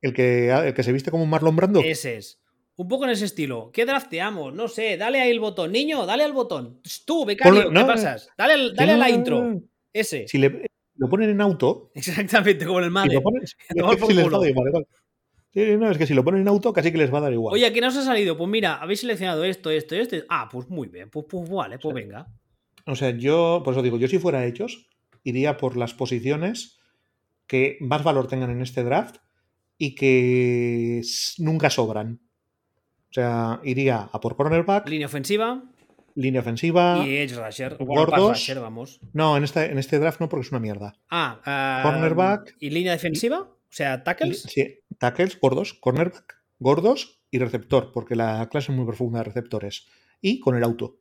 El 0.00 0.14
que, 0.14 0.50
el 0.50 0.72
que 0.72 0.82
se 0.82 0.92
viste 0.92 1.10
como 1.10 1.24
un 1.24 1.30
Marlon 1.30 1.56
Brando. 1.56 1.80
Ese 1.80 2.16
es. 2.16 2.40
Un 2.76 2.88
poco 2.88 3.04
en 3.04 3.10
ese 3.10 3.24
estilo. 3.24 3.70
¿Qué 3.72 3.86
drafteamos? 3.86 4.54
No 4.54 4.68
sé, 4.68 4.96
dale 4.96 5.20
ahí 5.20 5.30
el 5.30 5.40
botón. 5.40 5.72
Niño, 5.72 6.04
dale 6.04 6.24
al 6.24 6.32
botón. 6.32 6.80
Tú, 7.06 7.24
becario, 7.24 7.70
¿qué 7.70 7.84
pasas? 7.84 8.28
Dale, 8.36 8.72
dale 8.74 8.92
a 8.92 8.96
la 8.98 9.10
intro. 9.10 9.60
Ese. 9.92 10.28
Si 10.28 10.36
le, 10.36 10.66
lo 10.96 11.08
ponen 11.08 11.30
en 11.30 11.40
auto. 11.40 11.90
Exactamente, 11.94 12.66
como 12.66 12.78
en 12.80 12.84
el 12.84 12.90
madre. 12.90 13.10
Si 13.16 13.16
lo 13.16 13.22
pones, 13.22 13.56
no, 15.78 15.90
es 15.90 15.96
que 15.96 16.06
si 16.06 16.12
lo 16.12 16.22
ponen 16.22 16.42
en 16.42 16.48
auto, 16.48 16.70
casi 16.70 16.92
que 16.92 16.98
les 16.98 17.12
va 17.12 17.16
a 17.16 17.22
dar 17.22 17.32
igual. 17.32 17.54
Oye, 17.54 17.72
¿qué 17.72 17.80
nos 17.80 17.96
ha 17.96 18.02
salido? 18.02 18.36
Pues 18.36 18.50
mira, 18.50 18.74
habéis 18.74 19.00
seleccionado 19.00 19.42
esto, 19.42 19.70
esto 19.70 19.96
y 19.96 20.00
esto. 20.00 20.16
Ah, 20.28 20.50
pues 20.52 20.68
muy 20.68 20.88
bien. 20.88 21.08
Pues, 21.08 21.24
pues 21.28 21.48
vale, 21.48 21.78
pues 21.78 21.94
venga. 21.94 22.26
O 22.84 22.94
sea, 22.94 23.10
yo, 23.10 23.62
por 23.64 23.72
eso 23.72 23.82
digo, 23.82 23.96
yo 23.96 24.06
si 24.06 24.18
fuera 24.18 24.44
hechos, 24.44 24.90
iría 25.24 25.56
por 25.56 25.78
las 25.78 25.94
posiciones 25.94 26.78
que 27.46 27.78
más 27.80 28.04
valor 28.04 28.28
tengan 28.28 28.50
en 28.50 28.60
este 28.60 28.84
draft 28.84 29.16
y 29.78 29.94
que 29.94 31.00
nunca 31.38 31.70
sobran. 31.70 32.20
O 33.16 33.18
sea, 33.18 33.60
iría 33.64 34.10
a 34.12 34.20
por 34.20 34.36
cornerback. 34.36 34.86
Línea 34.90 35.06
ofensiva. 35.06 35.62
Línea 36.16 36.42
ofensiva. 36.42 37.02
Y 37.02 37.16
edge 37.16 37.34
rusher. 37.34 37.78
Gordos. 37.80 38.54
vamos. 38.60 39.00
No, 39.14 39.38
en 39.38 39.44
este, 39.44 39.72
en 39.72 39.78
este 39.78 39.98
draft 39.98 40.20
no, 40.20 40.28
porque 40.28 40.44
es 40.44 40.52
una 40.52 40.60
mierda. 40.60 40.98
Ah, 41.08 41.40
ah 41.46 41.80
cornerback. 41.82 42.54
¿Y 42.60 42.68
línea 42.68 42.92
defensiva? 42.92 43.40
O 43.40 43.70
sea, 43.70 44.04
tackles. 44.04 44.42
Sí, 44.42 44.80
tackles, 44.98 45.40
gordos, 45.40 45.72
cornerback, 45.72 46.42
gordos 46.58 47.22
y 47.30 47.38
receptor, 47.38 47.90
porque 47.90 48.16
la 48.16 48.46
clase 48.50 48.70
es 48.70 48.76
muy 48.76 48.84
profunda 48.84 49.20
de 49.20 49.24
receptores. 49.24 49.86
Y 50.20 50.38
con 50.38 50.54
el 50.54 50.64
auto. 50.64 50.98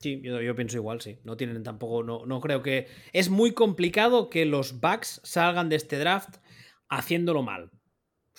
Sí, 0.00 0.20
yo, 0.20 0.56
pienso 0.56 0.78
igual, 0.78 1.00
sí. 1.00 1.20
No 1.22 1.36
tienen 1.36 1.62
tampoco. 1.62 2.02
No, 2.02 2.26
no 2.26 2.40
creo 2.40 2.60
que. 2.60 2.88
Es 3.12 3.30
muy 3.30 3.52
complicado 3.52 4.30
que 4.30 4.46
los 4.46 4.80
backs 4.80 5.20
salgan 5.22 5.68
de 5.68 5.76
este 5.76 5.96
draft 5.96 6.38
haciéndolo 6.88 7.44
mal. 7.44 7.70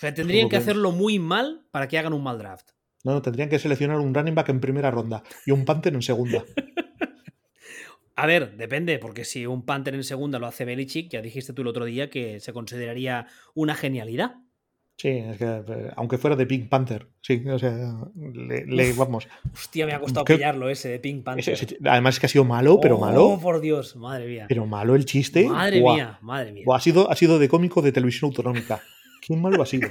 O 0.00 0.02
sea, 0.02 0.14
tendrían 0.14 0.48
que 0.48 0.56
hacerlo 0.56 0.92
muy 0.92 1.18
mal 1.18 1.66
para 1.70 1.86
que 1.86 1.98
hagan 1.98 2.14
un 2.14 2.22
mal 2.22 2.38
draft. 2.38 2.70
No, 3.04 3.12
no, 3.12 3.20
tendrían 3.20 3.50
que 3.50 3.58
seleccionar 3.58 3.98
un 3.98 4.14
running 4.14 4.34
back 4.34 4.48
en 4.48 4.58
primera 4.58 4.90
ronda 4.90 5.22
y 5.44 5.50
un 5.50 5.66
Panther 5.66 5.92
en 5.92 6.00
segunda. 6.00 6.42
A 8.16 8.24
ver, 8.24 8.56
depende, 8.56 8.98
porque 8.98 9.26
si 9.26 9.44
un 9.44 9.66
Panther 9.66 9.94
en 9.94 10.04
segunda 10.04 10.38
lo 10.38 10.46
hace 10.46 10.64
Belichick, 10.64 11.10
ya 11.10 11.20
dijiste 11.20 11.52
tú 11.52 11.60
el 11.60 11.68
otro 11.68 11.84
día 11.84 12.08
que 12.08 12.40
se 12.40 12.54
consideraría 12.54 13.26
una 13.52 13.74
genialidad. 13.74 14.36
Sí, 14.96 15.08
es 15.08 15.36
que 15.36 15.44
eh, 15.44 15.90
aunque 15.96 16.16
fuera 16.16 16.34
de 16.34 16.46
Pink 16.46 16.70
Panther, 16.70 17.06
sí, 17.20 17.46
o 17.46 17.58
sea, 17.58 17.98
le, 18.16 18.92
vamos. 18.94 19.28
Hostia, 19.52 19.84
me 19.84 19.92
ha 19.92 20.00
costado 20.00 20.24
pillarlo 20.24 20.70
ese 20.70 20.88
de 20.88 20.98
Pink 20.98 21.24
Panther. 21.24 21.78
además 21.84 22.14
es 22.14 22.20
que 22.20 22.24
ha 22.26 22.28
sido 22.30 22.44
malo, 22.44 22.80
pero 22.80 22.96
oh, 22.96 23.00
malo. 23.00 23.38
por 23.42 23.60
Dios, 23.60 23.96
madre 23.96 24.26
mía. 24.26 24.46
Pero 24.48 24.64
malo 24.64 24.94
el 24.94 25.04
chiste. 25.04 25.46
Madre 25.46 25.82
mía, 25.82 26.18
madre 26.22 26.52
mía. 26.52 26.64
ha, 26.72 26.80
sido, 26.80 27.10
ha 27.10 27.16
sido 27.16 27.38
de 27.38 27.50
cómico 27.50 27.82
de 27.82 27.92
televisión 27.92 28.30
autonómica. 28.30 28.80
Qué 29.30 29.36
malo 29.36 29.62
ha 29.62 29.66
sido. 29.66 29.88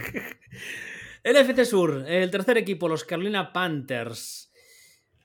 FC 1.23 1.63
Sur, 1.63 2.03
el 2.05 2.29
tercer 2.29 2.57
equipo, 2.57 2.89
los 2.89 3.05
Carolina 3.05 3.53
Panthers. 3.53 4.51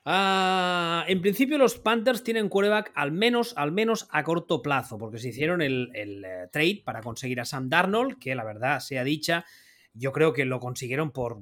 Ah, 0.05 1.05
en 1.09 1.21
principio 1.21 1.59
los 1.59 1.81
Panthers 1.81 2.23
tienen 2.23 2.49
quarterback 2.49 2.93
al 2.95 3.11
menos, 3.11 3.55
al 3.57 3.73
menos 3.73 4.07
a 4.13 4.23
corto 4.23 4.63
plazo, 4.63 4.99
porque 4.99 5.19
se 5.19 5.31
hicieron 5.31 5.63
el, 5.63 5.91
eh, 5.97 6.47
trade 6.53 6.83
para 6.85 7.03
conseguir 7.03 7.41
a 7.41 7.45
Sam 7.45 7.69
Darnold, 7.69 8.21
que 8.21 8.37
la 8.37 8.45
verdad 8.45 8.79
sea 8.79 9.03
dicha, 9.03 9.47
yo 9.95 10.13
creo 10.13 10.33
que 10.33 10.45
lo 10.45 10.61
consiguieron 10.61 11.11
por, 11.11 11.41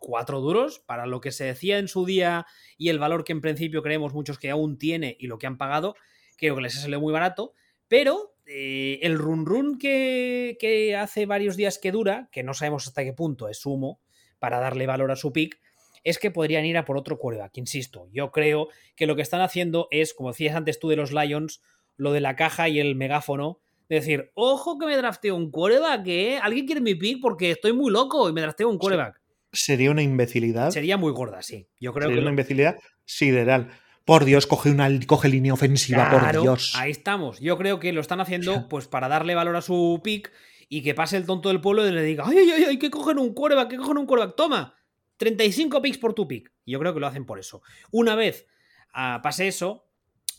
cuatro 0.00 0.40
duros, 0.40 0.80
para 0.80 1.06
lo 1.06 1.20
que 1.20 1.30
se 1.30 1.44
decía 1.44 1.78
en 1.78 1.86
su 1.86 2.04
día 2.06 2.44
y 2.76 2.88
el 2.88 2.98
valor 2.98 3.22
que 3.22 3.32
en 3.32 3.40
principio 3.40 3.84
creemos 3.84 4.14
muchos 4.14 4.40
que 4.40 4.50
aún 4.50 4.78
tiene 4.78 5.16
y 5.20 5.28
lo 5.28 5.38
que 5.38 5.46
han 5.46 5.58
pagado, 5.58 5.94
creo 6.38 6.56
que 6.56 6.62
les 6.62 6.76
ha 6.76 6.80
salido 6.80 7.00
muy 7.00 7.12
barato, 7.12 7.52
pero 7.86 8.33
eh, 8.46 8.98
el 9.02 9.18
run 9.18 9.46
run 9.46 9.78
que, 9.78 10.96
hace 10.98 11.26
varios 11.26 11.56
días 11.56 11.78
que 11.78 11.92
dura, 11.92 12.28
que 12.30 12.42
no 12.42 12.54
sabemos 12.54 12.86
hasta 12.86 13.04
qué 13.04 13.12
punto 13.12 13.48
es 13.48 13.58
sumo 13.58 14.00
para 14.38 14.60
darle 14.60 14.86
valor 14.86 15.10
a 15.10 15.16
su 15.16 15.32
pick, 15.32 15.60
es 16.02 16.18
que 16.18 16.30
podrían 16.30 16.66
ir 16.66 16.76
a 16.76 16.84
por 16.84 16.98
otro 16.98 17.18
quarterback. 17.18 17.56
Insisto, 17.56 18.08
yo 18.12 18.30
creo 18.30 18.68
que 18.96 19.06
lo 19.06 19.16
que 19.16 19.22
están 19.22 19.40
haciendo 19.40 19.88
es, 19.90 20.12
como 20.12 20.30
decías 20.30 20.54
antes 20.54 20.78
tú 20.78 20.90
de 20.90 20.96
los 20.96 21.12
Lions, 21.12 21.62
lo 21.96 22.12
de 22.12 22.20
la 22.20 22.36
caja 22.36 22.68
y 22.68 22.78
el 22.78 22.94
megáfono. 22.94 23.60
decir, 23.88 24.30
ojo 24.34 24.78
que 24.78 24.86
me 24.86 24.96
drafteo 24.96 25.36
un 25.36 25.50
quarterback, 25.50 26.06
¿eh? 26.06 26.38
Alguien 26.42 26.66
quiere 26.66 26.80
mi 26.80 26.94
pick 26.94 27.20
porque 27.22 27.50
estoy 27.50 27.72
muy 27.72 27.90
loco 27.90 28.28
y 28.28 28.32
me 28.32 28.42
drafteo 28.42 28.68
un 28.68 28.78
quarterback. 28.78 29.20
Sería 29.52 29.90
una 29.90 30.02
imbecilidad. 30.02 30.70
Sería 30.70 30.96
muy 30.96 31.12
gorda, 31.12 31.40
sí. 31.40 31.68
Yo 31.80 31.92
creo 31.92 32.08
Sería 32.08 32.22
una 32.22 32.30
imbecilidad 32.30 32.76
sideral. 33.04 33.70
Por 34.04 34.24
Dios, 34.24 34.46
coge 34.46 34.70
una 34.70 34.88
coge 35.06 35.28
línea 35.28 35.54
ofensiva, 35.54 36.10
por 36.10 36.40
Dios. 36.40 36.74
Ahí 36.76 36.90
estamos. 36.90 37.40
Yo 37.40 37.56
creo 37.56 37.80
que 37.80 37.92
lo 37.92 38.00
están 38.00 38.20
haciendo 38.20 38.68
pues 38.68 38.86
para 38.86 39.08
darle 39.08 39.34
valor 39.34 39.56
a 39.56 39.62
su 39.62 40.00
pick 40.04 40.30
y 40.68 40.82
que 40.82 40.94
pase 40.94 41.16
el 41.16 41.26
tonto 41.26 41.48
del 41.48 41.60
pueblo 41.60 41.86
y 41.86 41.92
le 41.92 42.02
diga, 42.02 42.24
ay, 42.26 42.38
ay, 42.38 42.50
ay, 42.50 42.64
hay 42.64 42.78
que 42.78 42.90
coger 42.90 43.16
un 43.16 43.32
quarterback, 43.32 43.70
que 43.70 43.76
coger 43.76 43.96
un 43.96 44.06
quarterback, 44.06 44.36
toma, 44.36 44.74
35 45.16 45.80
picks 45.80 45.98
por 45.98 46.14
tu 46.14 46.28
pick. 46.28 46.52
Yo 46.66 46.78
creo 46.78 46.92
que 46.92 47.00
lo 47.00 47.06
hacen 47.06 47.24
por 47.24 47.38
eso. 47.38 47.62
Una 47.90 48.14
vez 48.14 48.46
ah, 48.92 49.20
pase 49.22 49.48
eso, 49.48 49.88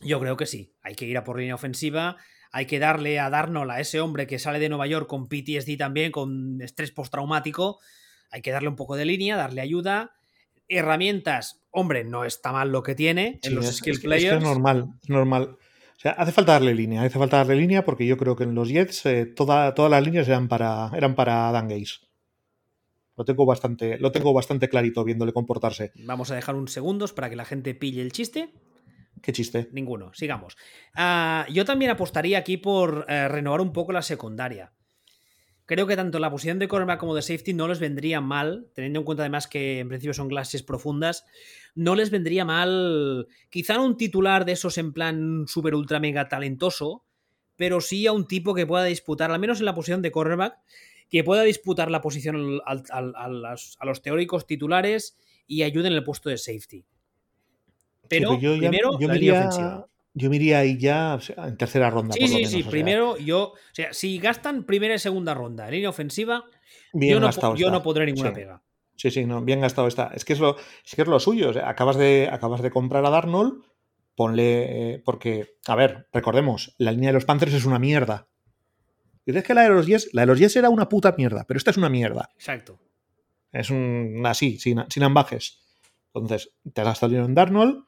yo 0.02 0.20
creo 0.20 0.38
que 0.38 0.46
sí. 0.46 0.76
Hay 0.82 0.96
que 0.96 1.06
ir 1.06 1.18
a 1.18 1.24
por 1.24 1.40
línea 1.40 1.56
ofensiva, 1.56 2.18
hay 2.52 2.68
que 2.68 2.80
darle 2.80 3.20
a 3.20 3.30
Darnold, 3.30 3.72
a 3.72 3.80
ese 3.80 4.00
hombre 4.00 4.28
que 4.28 4.40
sale 4.40 4.60
de 4.60 4.70
Nueva 4.70 4.88
York 4.88 5.08
con 5.08 5.28
PTSD 5.28 5.78
también, 5.78 6.12
con 6.12 6.62
estrés 6.62 6.92
postraumático, 6.92 7.80
hay 8.32 8.42
que 8.42 8.52
darle 8.52 8.70
un 8.70 8.76
poco 8.76 8.96
de 8.96 9.06
línea, 9.06 9.38
darle 9.38 9.62
ayuda. 9.62 10.16
Herramientas, 10.68 11.64
hombre, 11.72 12.04
no 12.04 12.26
está 12.26 12.52
mal 12.52 12.72
lo 12.72 12.84
que 12.84 12.96
tiene 12.96 13.40
en 13.44 13.56
los 13.56 13.66
skill 13.68 14.00
players. 14.02 14.38
Es, 14.38 14.44
normal, 14.44 14.94
es 15.04 15.10
normal. 15.10 15.58
O 15.96 16.00
sea, 16.00 16.12
hace 16.12 16.32
falta 16.32 16.54
darle 16.54 16.74
línea, 16.74 17.02
hace 17.02 17.18
falta 17.18 17.38
darle 17.38 17.56
línea 17.56 17.86
porque 17.86 18.06
yo 18.06 18.18
creo 18.18 18.36
que 18.36 18.44
en 18.44 18.56
los 18.56 18.70
Jets 18.70 19.06
eh, 19.06 19.26
todas 19.26 19.90
las 19.90 20.04
líneas 20.04 20.28
eran 20.28 20.48
para, 20.48 20.92
eran 20.94 21.16
para 21.16 21.52
Dan 21.52 21.68
Gaze. 21.68 22.06
Lo 23.18 23.24
tengo, 23.24 23.46
bastante, 23.46 23.98
lo 23.98 24.12
tengo 24.12 24.34
bastante 24.34 24.68
clarito 24.68 25.04
viéndole 25.06 25.32
comportarse. 25.32 25.94
Vamos 25.96 26.32
a 26.32 26.36
dejar 26.36 26.56
un 26.56 26.68
segundos 26.68 27.14
para 27.14 27.30
que 27.30 27.38
la 27.38 27.46
gente 27.46 27.74
pille 27.74 28.02
el 28.02 28.12
chiste. 28.12 28.54
¿Qué 29.22 29.32
chiste? 29.32 29.70
Ninguno, 29.72 30.14
sigamos. 30.14 30.58
Ah, 30.96 31.46
yo 31.50 31.64
también 31.64 31.92
apostaría 31.92 32.38
aquí 32.38 32.58
por 32.58 33.06
eh, 33.08 33.30
renovar 33.30 33.62
un 33.62 33.72
poco 33.72 33.94
la 33.94 34.02
secundaria. 34.02 34.74
Creo 35.66 35.88
que 35.88 35.96
tanto 35.96 36.20
la 36.20 36.30
posición 36.30 36.60
de 36.60 36.68
cornerback 36.68 37.00
como 37.00 37.16
de 37.16 37.24
safety 37.24 37.54
no 37.54 37.68
les 37.68 37.80
vendría 37.80 38.22
mal, 38.22 38.68
teniendo 38.74 39.00
en 39.00 39.06
cuenta 39.06 39.24
además 39.24 39.48
que 39.48 39.80
en 39.80 39.90
principio 39.90 40.14
son 40.14 40.30
clases 40.30 40.62
profundas, 40.62 41.26
no 41.74 41.96
les 41.96 42.12
vendría 42.12 42.46
mal 42.46 43.28
quizá 43.50 43.80
un 43.80 43.98
titular 43.98 44.46
de 44.46 44.52
esos 44.52 44.78
en 44.78 44.94
plan 44.94 45.46
super 45.48 45.74
ultra 45.74 46.00
mega 46.00 46.30
talentoso, 46.30 47.04
pero 47.56 47.82
sí 47.82 48.06
a 48.06 48.12
un 48.12 48.28
tipo 48.28 48.54
que 48.54 48.68
pueda 48.68 48.84
disputar, 48.84 49.32
al 49.32 49.40
menos 49.40 49.60
en 49.60 49.66
la 49.66 49.74
posición 49.74 50.04
de 50.04 50.12
cornerback, 50.12 50.60
que 51.10 51.24
pueda 51.24 51.42
disputar 51.42 51.90
la 51.90 52.02
posición 52.02 52.60
a, 52.66 53.30
los, 53.30 54.02
teóricos 54.04 54.46
titulares 54.46 55.18
y 55.48 55.64
ayude 55.64 55.88
en 55.88 55.94
el 55.94 56.04
puesto 56.04 56.30
de 56.30 56.38
safety. 56.38 56.86
Pero 58.08 58.40
yo 58.40 58.58
primero, 58.58 59.00
yo 59.00 59.08
la 59.08 59.16
línea 59.16 59.40
ofensiva. 59.40 59.88
Yo 60.18 60.30
me 60.30 60.38
iría 60.38 60.60
ahí 60.60 60.78
ya 60.78 61.20
en 61.38 61.58
tercera 61.58 61.90
ronda. 61.90 62.14
Sí, 62.14 62.28
sí, 62.28 62.46
sí. 62.46 62.64
Primero, 62.64 63.18
yo. 63.18 63.50
O 63.50 63.56
sea, 63.74 63.94
si 63.94 64.18
gastan 64.18 64.64
primera 64.64 64.96
y 64.96 65.00
segunda 65.00 65.34
ronda 65.34 65.66
en 65.66 65.74
línea 65.74 65.90
ofensiva, 65.90 66.46
yo, 66.94 67.20
no, 67.20 67.56
yo 67.56 67.70
no, 67.70 67.84
podré 67.84 68.06
ninguna 68.06 68.34
pega. 68.34 68.64
Sí, 68.96 69.12
sí, 69.12 69.26
no, 69.26 69.42
bien 69.42 69.60
gastado 69.60 69.90
está. 69.90 70.12
Es 70.16 70.24
que 70.24 70.32
es 70.32 70.40
lo, 70.40 70.56
es 70.58 70.96
que 70.96 71.02
es 71.02 71.08
lo 71.08 71.20
suyo. 71.20 71.52
acabas, 71.66 71.98
de, 71.98 72.30
acabas 72.32 72.62
de 72.62 72.72
comprar 72.72 73.06
a 73.06 73.10
Darnold, 73.10 73.62
ponle. 74.16 74.94
Eh, 74.94 75.02
porque, 75.04 75.58
a 75.68 75.76
ver, 75.76 76.08
recordemos, 76.14 76.76
la 76.78 76.94
línea 76.94 77.10
de 77.10 77.16
los 77.16 77.26
Panthers 77.26 77.54
es 77.54 77.66
una 77.66 77.78
mierda. 77.78 78.30
Dices 79.26 79.44
que 79.44 79.54
la 79.54 79.64
de 79.64 79.70
los 79.70 79.86
Jets, 79.86 80.14
la 80.14 80.22
de 80.22 80.28
los 80.28 80.40
Jets 80.40 80.56
era 80.56 80.70
una 80.70 80.88
puta 80.88 81.14
mierda, 81.18 81.44
pero 81.46 81.58
esta 81.58 81.72
es 81.72 81.78
una 81.78 81.90
mierda. 81.90 82.30
Exacto. 82.36 82.80
Es 83.52 83.70
un 83.70 84.24
así, 84.26 84.60
sin, 84.60 84.86
sin 84.90 85.04
ambajes. 85.04 85.60
Entonces, 86.14 86.54
te 86.74 86.82
has 86.82 86.88
gastado 86.88 87.10
dinero 87.10 87.26
en 87.26 87.36
Darnold, 87.36 87.84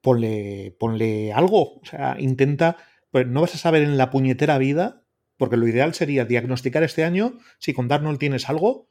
ponle, 0.00 0.76
ponle 0.78 1.32
algo. 1.32 1.80
O 1.80 1.84
sea, 1.84 2.16
intenta. 2.18 2.76
Pues 3.10 3.26
no 3.26 3.40
vas 3.40 3.54
a 3.54 3.58
saber 3.58 3.82
en 3.82 3.98
la 3.98 4.10
puñetera 4.10 4.56
vida, 4.58 5.02
porque 5.36 5.56
lo 5.56 5.66
ideal 5.66 5.94
sería 5.94 6.24
diagnosticar 6.24 6.82
este 6.84 7.02
año 7.02 7.38
si 7.58 7.72
con 7.72 7.88
Darnold 7.88 8.18
tienes 8.18 8.48
algo 8.48 8.88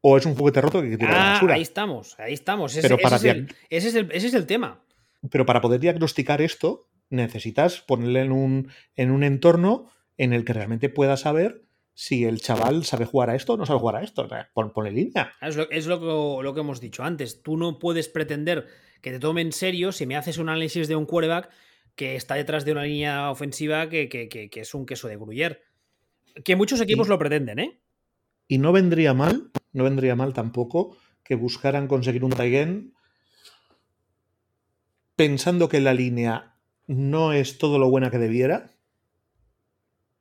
o 0.00 0.16
es 0.16 0.26
un 0.26 0.34
juguete 0.34 0.60
roto 0.60 0.82
que 0.82 0.98
ah, 1.02 1.40
Ahí 1.50 1.62
estamos, 1.62 2.18
ahí 2.18 2.32
estamos. 2.32 2.76
Ese, 2.76 2.86
es 2.86 3.24
el, 3.24 3.48
ese, 3.68 4.26
es 4.26 4.34
el, 4.34 4.46
tema. 4.46 4.82
Pero 5.30 5.46
para 5.46 5.60
poder 5.60 5.80
diagnosticar 5.80 6.40
esto, 6.40 6.88
necesitas 7.10 7.80
ponerle 7.80 8.22
en 8.22 8.32
un, 8.32 8.72
en 8.96 9.10
un 9.10 9.22
entorno 9.22 9.90
en 10.16 10.32
el 10.32 10.44
que 10.44 10.52
realmente 10.52 10.88
puedas 10.88 11.20
saber 11.20 11.64
si 11.94 12.24
el 12.24 12.40
chaval 12.40 12.84
sabe 12.84 13.04
jugar 13.04 13.28
a 13.30 13.34
esto 13.34 13.54
o 13.54 13.56
no 13.58 13.66
sabe 13.66 13.80
jugar 13.80 13.96
a 13.96 14.02
esto. 14.02 14.26
ponle 14.54 14.90
línea. 14.90 15.34
Es, 15.42 15.56
lo, 15.56 15.70
es 15.70 15.86
lo, 15.86 16.42
lo, 16.42 16.54
que 16.54 16.60
hemos 16.60 16.80
dicho 16.80 17.04
antes. 17.04 17.42
Tú 17.42 17.58
no 17.58 17.78
puedes 17.78 18.08
pretender 18.08 18.66
que 19.00 19.12
te 19.12 19.18
tome 19.18 19.40
en 19.40 19.52
serio 19.52 19.92
si 19.92 20.06
me 20.06 20.16
haces 20.16 20.38
un 20.38 20.48
análisis 20.48 20.88
de 20.88 20.96
un 20.96 21.06
quarterback 21.06 21.50
que 21.94 22.16
está 22.16 22.34
detrás 22.34 22.64
de 22.64 22.72
una 22.72 22.84
línea 22.84 23.30
ofensiva 23.30 23.88
que, 23.88 24.08
que, 24.08 24.50
es 24.54 24.74
un 24.74 24.86
queso 24.86 25.08
de 25.08 25.16
gruyer. 25.16 25.62
Que 26.44 26.56
muchos 26.56 26.80
equipos 26.80 27.08
lo 27.08 27.18
pretenden, 27.18 27.58
¿eh? 27.58 27.80
Y 28.48 28.58
no 28.58 28.72
vendría 28.72 29.14
mal, 29.14 29.50
no 29.72 29.84
vendría 29.84 30.16
mal 30.16 30.32
tampoco 30.32 30.96
que 31.24 31.34
buscaran 31.34 31.88
conseguir 31.88 32.24
un 32.24 32.30
Taigen 32.30 32.94
pensando 35.14 35.68
que 35.68 35.80
la 35.80 35.94
línea 35.94 36.56
no 36.86 37.32
es 37.32 37.58
todo 37.58 37.78
lo 37.78 37.90
buena 37.90 38.10
que 38.10 38.18
debiera 38.18 38.72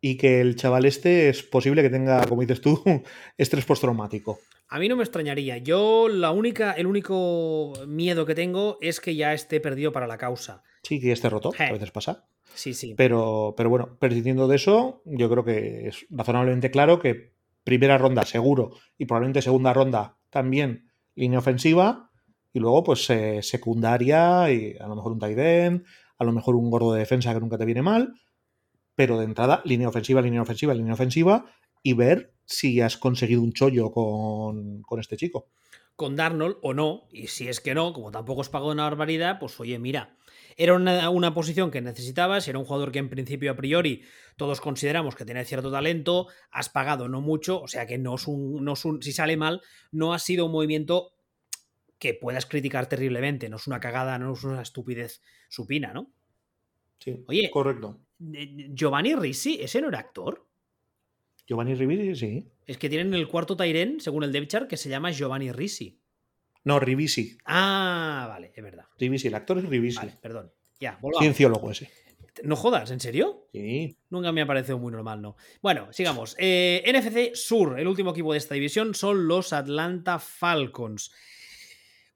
y 0.01 0.17
que 0.17 0.41
el 0.41 0.55
chaval 0.55 0.85
este 0.85 1.29
es 1.29 1.43
posible 1.43 1.81
que 1.81 1.89
tenga, 1.89 2.25
como 2.25 2.41
dices 2.41 2.61
tú, 2.61 2.83
estrés 3.37 3.65
postraumático. 3.65 4.39
A 4.69 4.77
mí 4.77 4.87
no 4.87 4.95
me 4.95 5.03
extrañaría. 5.03 5.57
Yo 5.57 6.07
la 6.09 6.31
única, 6.31 6.73
el 6.73 6.85
único 6.85 7.73
miedo 7.87 8.25
que 8.27 8.35
tengo 8.35 8.77
es 8.81 8.99
que 8.99 9.15
ya 9.15 9.33
esté 9.33 9.59
perdido 9.59 9.91
para 9.91 10.05
la 10.05 10.17
causa. 10.19 10.63
Sí, 10.83 11.01
que 11.01 11.11
esté 11.11 11.27
roto, 11.27 11.51
a 11.57 11.71
veces 11.71 11.91
pasa. 11.91 12.27
Sí, 12.53 12.73
sí. 12.73 12.93
Pero, 12.95 13.55
pero 13.57 13.69
bueno, 13.69 13.97
prescindiendo 13.99 14.47
de 14.47 14.57
eso, 14.57 15.01
yo 15.05 15.29
creo 15.29 15.43
que 15.43 15.87
es 15.87 16.05
razonablemente 16.09 16.69
claro 16.69 16.99
que 16.99 17.33
primera 17.63 17.97
ronda 17.97 18.25
seguro 18.25 18.71
y 18.97 19.05
probablemente 19.05 19.41
segunda 19.41 19.73
ronda 19.73 20.17
también 20.29 20.91
línea 21.15 21.39
ofensiva 21.39 22.11
y 22.53 22.59
luego 22.59 22.83
pues 22.83 23.09
eh, 23.09 23.41
secundaria 23.41 24.51
y 24.51 24.75
a 24.79 24.87
lo 24.87 24.95
mejor 24.95 25.11
un 25.11 25.19
tight 25.19 25.37
end, 25.37 25.85
a 26.17 26.23
lo 26.23 26.31
mejor 26.31 26.55
un 26.55 26.69
gordo 26.69 26.93
de 26.93 26.99
defensa 26.99 27.33
que 27.33 27.39
nunca 27.39 27.57
te 27.57 27.65
viene 27.65 27.81
mal, 27.81 28.13
pero 28.95 29.17
de 29.17 29.25
entrada 29.25 29.61
línea 29.65 29.89
ofensiva, 29.89 30.21
línea 30.21 30.41
ofensiva, 30.41 30.73
línea 30.73 30.93
ofensiva 30.93 31.45
y 31.83 31.93
ver 31.93 32.33
si 32.49 32.81
has 32.81 32.97
conseguido 32.97 33.41
un 33.41 33.53
chollo 33.53 33.91
con, 33.91 34.83
este 34.99 35.17
chico. 35.17 35.49
Con 35.95 36.15
Darnold 36.15 36.57
o 36.61 36.73
no, 36.73 37.07
y 37.11 37.27
si 37.27 37.47
es 37.47 37.59
que 37.59 37.75
no, 37.75 37.93
como 37.93 38.11
tampoco 38.11 38.41
os 38.41 38.49
pagó 38.49 38.71
una 38.71 38.83
barbaridad, 38.83 39.37
pues 39.39 39.59
oye, 39.59 39.77
mira, 39.77 40.17
era 40.57 40.73
una, 40.73 41.33
posición 41.33 41.69
que 41.69 41.81
necesitabas, 41.81 42.47
era 42.47 42.57
un 42.57 42.65
jugador 42.65 42.91
que 42.91 42.99
en 42.99 43.09
principio 43.09 43.51
a 43.51 43.55
priori 43.55 44.03
todos 44.35 44.61
consideramos 44.61 45.15
que 45.15 45.25
tiene 45.25 45.45
cierto 45.45 45.71
talento, 45.71 46.27
has 46.49 46.69
pagado 46.69 47.07
no 47.07 47.21
mucho, 47.21 47.61
o 47.61 47.67
sea 47.67 47.85
que 47.85 47.97
no 47.99 48.15
es 48.15 48.27
un, 48.27 48.63
no 48.63 48.73
es 48.73 48.83
un, 48.83 49.01
si 49.03 49.11
sale 49.11 49.37
mal, 49.37 49.61
no 49.91 50.13
ha 50.13 50.19
sido 50.19 50.47
un 50.47 50.51
movimiento 50.51 51.13
que 51.99 52.15
puedas 52.15 52.45
criticar 52.45 52.87
terriblemente, 52.89 53.47
no 53.47 53.57
es 53.57 53.67
una 53.67 53.79
cagada, 53.79 54.17
no 54.17 54.33
es 54.33 54.43
una 54.43 54.61
estupidez 54.61 55.21
supina, 55.49 55.93
¿no? 55.93 56.11
Sí, 56.97 57.23
oye, 57.27 57.51
correcto. 57.51 57.99
Eh, 58.33 58.69
Giovanni 58.73 59.15
Risi, 59.15 59.59
¿ese 59.61 59.81
no 59.81 59.89
era 59.89 59.99
actor? 59.99 60.48
Giovanni 61.49 61.73
Ribisi, 61.73 62.15
sí. 62.15 62.47
Es 62.67 62.77
que 62.77 62.89
tienen 62.89 63.11
el 63.15 63.27
cuarto 63.27 63.57
Tairen, 63.57 63.99
según 63.99 64.23
el 64.23 64.31
Devchar, 64.31 64.67
que 64.67 64.77
se 64.77 64.87
llama 64.87 65.09
Giovanni 65.09 65.51
Risi. 65.51 65.99
No, 66.63 66.79
Ribisi. 66.79 67.39
Ah, 67.43 68.27
vale, 68.29 68.51
es 68.55 68.63
verdad. 68.63 68.85
Ribisi, 68.99 69.29
el 69.29 69.33
actor 69.33 69.57
es 69.57 69.65
Ribisi. 69.65 69.97
Vale, 69.97 70.15
perdón. 70.21 70.51
Ya, 70.79 70.99
volvamos. 71.01 71.23
Cienciólogo 71.23 71.71
ese. 71.71 71.89
No 72.43 72.55
jodas, 72.55 72.91
¿en 72.91 72.99
serio? 72.99 73.47
Sí. 73.51 73.97
Nunca 74.11 74.31
me 74.31 74.41
ha 74.41 74.45
parecido 74.45 74.77
muy 74.77 74.91
normal, 74.91 75.23
¿no? 75.23 75.37
Bueno, 75.59 75.91
sigamos. 75.91 76.35
Eh, 76.37 76.83
NFC 76.85 77.35
Sur, 77.35 77.79
el 77.79 77.87
último 77.87 78.11
equipo 78.11 78.31
de 78.31 78.37
esta 78.37 78.53
división, 78.53 78.93
son 78.93 79.27
los 79.27 79.51
Atlanta 79.51 80.19
Falcons. 80.19 81.11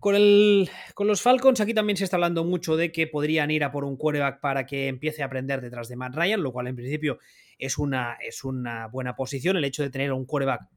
Con, 0.04 0.16
el, 0.16 0.70
con, 0.96 1.08
los 1.08 1.22
Falcons 1.22 1.62
aquí 1.62 1.74
también 1.74 1.96
se 1.96 2.04
está 2.04 2.18
hablando 2.18 2.44
mucho 2.44 2.76
de 2.76 2.92
que 2.92 3.08
podrían 3.08 3.50
ir 3.52 3.64
a 3.64 3.72
por 3.72 3.86
un 3.86 3.96
quarterback 3.96 4.42
para 4.42 4.66
que 4.66 4.90
empiece 4.90 5.24
a 5.24 5.28
aprender 5.28 5.62
detrás 5.62 5.88
de 5.88 5.96
Matt 5.96 6.14
Ryan, 6.14 6.44
lo 6.44 6.52
cual 6.52 6.68
en 6.68 6.76
principio 6.76 7.20
es 7.58 7.78
una, 7.78 8.18
es 8.20 8.44
una 8.44 8.88
buena 8.88 9.16
posición. 9.16 9.56
El 9.56 9.64
hecho 9.64 9.82
de 9.82 9.90
tener 9.90 10.12
un 10.12 10.26
quarterback 10.26 10.68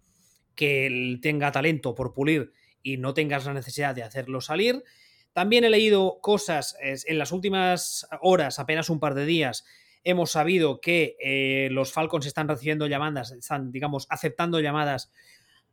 que 0.54 1.18
tenga 1.20 1.50
talento 1.50 1.92
por 1.92 2.14
pulir 2.14 2.52
y 2.84 2.98
no 2.98 3.14
tengas 3.14 3.44
la 3.46 3.52
necesidad 3.52 3.96
de 3.96 4.04
hacerlo 4.04 4.40
salir. 4.40 4.84
También 5.32 5.64
he 5.64 5.70
leído 5.70 6.20
cosas 6.22 6.76
en 6.80 7.18
las 7.18 7.32
últimas 7.32 8.06
horas, 8.20 8.60
apenas 8.60 8.90
un 8.90 9.00
par 9.00 9.16
de 9.16 9.26
días, 9.26 9.64
hemos 10.04 10.30
sabido 10.30 10.80
que 10.80 11.16
eh, 11.18 11.68
los 11.72 11.90
Falcons 11.90 12.26
están 12.26 12.46
recibiendo 12.46 12.86
llamadas, 12.86 13.32
están, 13.32 13.72
digamos, 13.72 14.06
aceptando 14.08 14.60
llamadas 14.60 15.10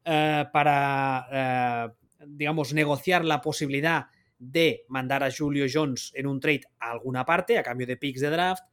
eh, 0.05 0.45
para 0.51 1.27
eh, 1.31 2.02
digamos, 2.27 2.73
negociar 2.73 3.25
la 3.25 3.41
posibilidad 3.41 4.07
de 4.39 4.85
mandar 4.89 5.23
a 5.23 5.31
Julio 5.31 5.65
Jones 5.71 6.11
en 6.15 6.27
un 6.27 6.39
trade 6.39 6.63
a 6.79 6.91
alguna 6.91 7.25
parte 7.25 7.57
a 7.57 7.63
cambio 7.63 7.87
de 7.87 7.97
picks 7.97 8.21
de 8.21 8.29
draft. 8.29 8.63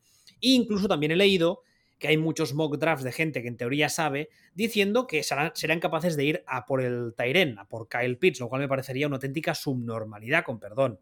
E 0.41 0.51
incluso 0.51 0.89
también 0.89 1.13
he 1.13 1.17
leído 1.17 1.63
que 1.99 2.09
hay 2.09 2.17
muchos 2.17 2.55
mock 2.55 2.79
drafts 2.79 3.05
de 3.05 3.13
gente 3.13 3.43
que 3.43 3.49
en 3.49 3.59
teoría 3.59 3.89
sabe, 3.89 4.31
diciendo 4.55 5.07
que 5.07 5.23
serán, 5.23 5.53
serán 5.55 5.81
capaces 5.81 6.17
de 6.17 6.25
ir 6.25 6.45
a 6.47 6.65
por 6.65 6.81
el 6.81 7.15
Tyren, 7.15 7.59
a 7.59 7.69
por 7.69 7.89
Kyle 7.89 8.17
Pitts, 8.17 8.41
lo 8.41 8.49
cual 8.49 8.63
me 8.63 8.69
parecería 8.69 9.07
una 9.07 9.17
auténtica 9.17 9.55
subnormalidad, 9.55 10.45
con 10.45 10.59
perdón. 10.59 10.99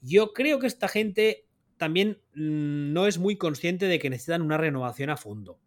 Yo 0.00 0.34
creo 0.34 0.58
que 0.58 0.66
esta 0.66 0.86
gente 0.86 1.46
también 1.78 2.20
mm, 2.34 2.92
no 2.92 3.06
es 3.06 3.18
muy 3.18 3.36
consciente 3.36 3.86
de 3.86 3.98
que 3.98 4.10
necesitan 4.10 4.42
una 4.42 4.58
renovación 4.58 5.08
a 5.10 5.16
fondo. 5.16 5.58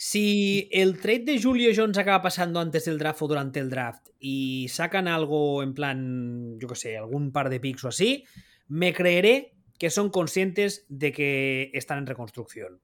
Si 0.00 0.68
el 0.70 1.00
trade 1.00 1.24
de 1.24 1.42
Julio 1.42 1.72
Jones 1.74 1.98
acaba 1.98 2.22
pasando 2.22 2.60
antes 2.60 2.84
del 2.84 2.98
draft 2.98 3.20
o 3.20 3.26
durante 3.26 3.58
el 3.58 3.68
draft 3.68 4.06
y 4.20 4.68
sacan 4.68 5.08
algo 5.08 5.60
en 5.60 5.74
plan, 5.74 6.56
yo 6.60 6.68
qué 6.68 6.76
sé, 6.76 6.96
algún 6.96 7.32
par 7.32 7.50
de 7.50 7.58
picks 7.58 7.82
o 7.82 7.88
así, 7.88 8.24
me 8.68 8.92
creeré 8.92 9.56
que 9.76 9.90
son 9.90 10.10
conscientes 10.10 10.86
de 10.88 11.10
que 11.10 11.72
están 11.74 11.98
en 11.98 12.06
reconstrucción. 12.06 12.80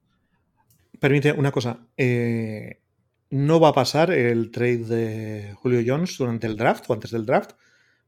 Permite 0.98 1.30
una 1.30 1.52
cosa. 1.52 1.86
Eh, 1.96 2.80
no 3.30 3.60
va 3.60 3.68
a 3.68 3.74
pasar 3.74 4.10
el 4.10 4.50
trade 4.50 4.78
de 4.78 5.54
Julio 5.54 5.84
Jones 5.86 6.18
durante 6.18 6.48
el 6.48 6.56
draft 6.56 6.90
o 6.90 6.94
antes 6.94 7.12
del 7.12 7.26
draft, 7.26 7.52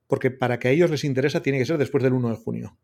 porque 0.09 0.33
para 0.33 0.59
que 0.59 0.67
a 0.67 0.71
ellos 0.73 0.91
les 0.91 1.05
interesa 1.05 1.45
tiene 1.45 1.61
que 1.61 1.67
ser 1.67 1.79
después 1.79 2.03
del 2.03 2.13
1 2.13 2.31
de 2.31 2.37
junio. 2.37 2.77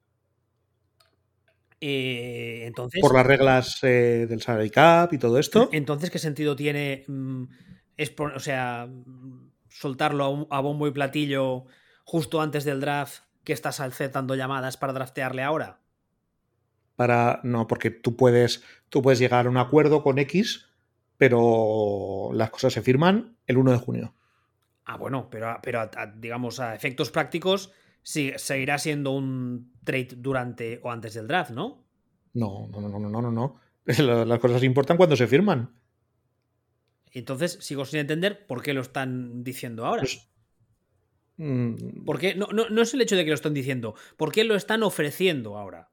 Eh, 1.84 2.62
entonces, 2.64 3.00
Por 3.00 3.12
las 3.12 3.26
reglas 3.26 3.78
eh, 3.82 4.26
del 4.28 4.40
salary 4.40 4.70
cap 4.70 5.12
y 5.12 5.18
todo 5.18 5.36
esto. 5.36 5.68
entonces, 5.72 6.10
¿qué 6.12 6.20
sentido 6.20 6.54
tiene 6.54 7.04
mm, 7.08 7.42
o 8.36 8.38
sea, 8.38 8.86
mm, 8.86 9.50
soltarlo 9.68 10.22
a, 10.24 10.28
un- 10.28 10.46
a 10.48 10.60
bombo 10.60 10.86
y 10.86 10.92
platillo 10.92 11.64
justo 12.04 12.40
antes 12.40 12.64
del 12.64 12.80
draft 12.80 13.24
que 13.42 13.52
estás 13.52 13.80
aceptando 13.80 14.36
llamadas 14.36 14.76
para 14.76 14.92
draftearle 14.92 15.42
ahora? 15.42 15.80
Para. 16.94 17.40
No, 17.42 17.66
porque 17.66 17.90
tú 17.90 18.16
puedes. 18.16 18.62
Tú 18.88 19.02
puedes 19.02 19.18
llegar 19.18 19.46
a 19.46 19.50
un 19.50 19.56
acuerdo 19.56 20.04
con 20.04 20.18
X, 20.20 20.68
pero 21.16 22.30
las 22.32 22.50
cosas 22.50 22.74
se 22.74 22.82
firman 22.82 23.36
el 23.46 23.56
1 23.58 23.72
de 23.72 23.78
junio. 23.78 24.14
Ah, 24.84 24.96
bueno, 24.96 25.28
pero, 25.30 25.58
pero 25.62 25.80
a- 25.80 25.90
a- 25.96 26.06
digamos 26.06 26.60
a 26.60 26.74
efectos 26.74 27.10
prácticos 27.10 27.72
sí, 28.02 28.32
seguirá 28.36 28.78
siendo 28.78 29.12
un 29.12 29.72
trade 29.84 30.10
durante 30.16 30.80
o 30.82 30.90
antes 30.90 31.14
del 31.14 31.28
draft, 31.28 31.50
¿no? 31.50 31.84
No, 32.34 32.68
no, 32.70 32.80
no, 32.80 32.98
no, 32.98 33.08
no, 33.08 33.22
no, 33.22 33.30
no. 33.30 33.60
Las 34.26 34.38
cosas 34.38 34.62
importan 34.62 34.96
cuando 34.96 35.16
se 35.16 35.26
firman. 35.26 35.70
Entonces 37.12 37.58
sigo 37.60 37.84
sin 37.84 38.00
entender 38.00 38.46
por 38.46 38.62
qué 38.62 38.72
lo 38.72 38.80
están 38.80 39.44
diciendo 39.44 39.84
ahora. 39.84 40.02
Pues, 40.02 40.28
mm, 41.36 42.04
¿Por 42.04 42.18
qué? 42.18 42.34
No, 42.34 42.48
no, 42.52 42.68
no 42.70 42.82
es 42.82 42.94
el 42.94 43.02
hecho 43.02 43.16
de 43.16 43.24
que 43.24 43.30
lo 43.30 43.34
están 43.34 43.54
diciendo, 43.54 43.94
¿por 44.16 44.32
qué 44.32 44.44
lo 44.44 44.54
están 44.54 44.82
ofreciendo 44.82 45.58
ahora? 45.58 45.90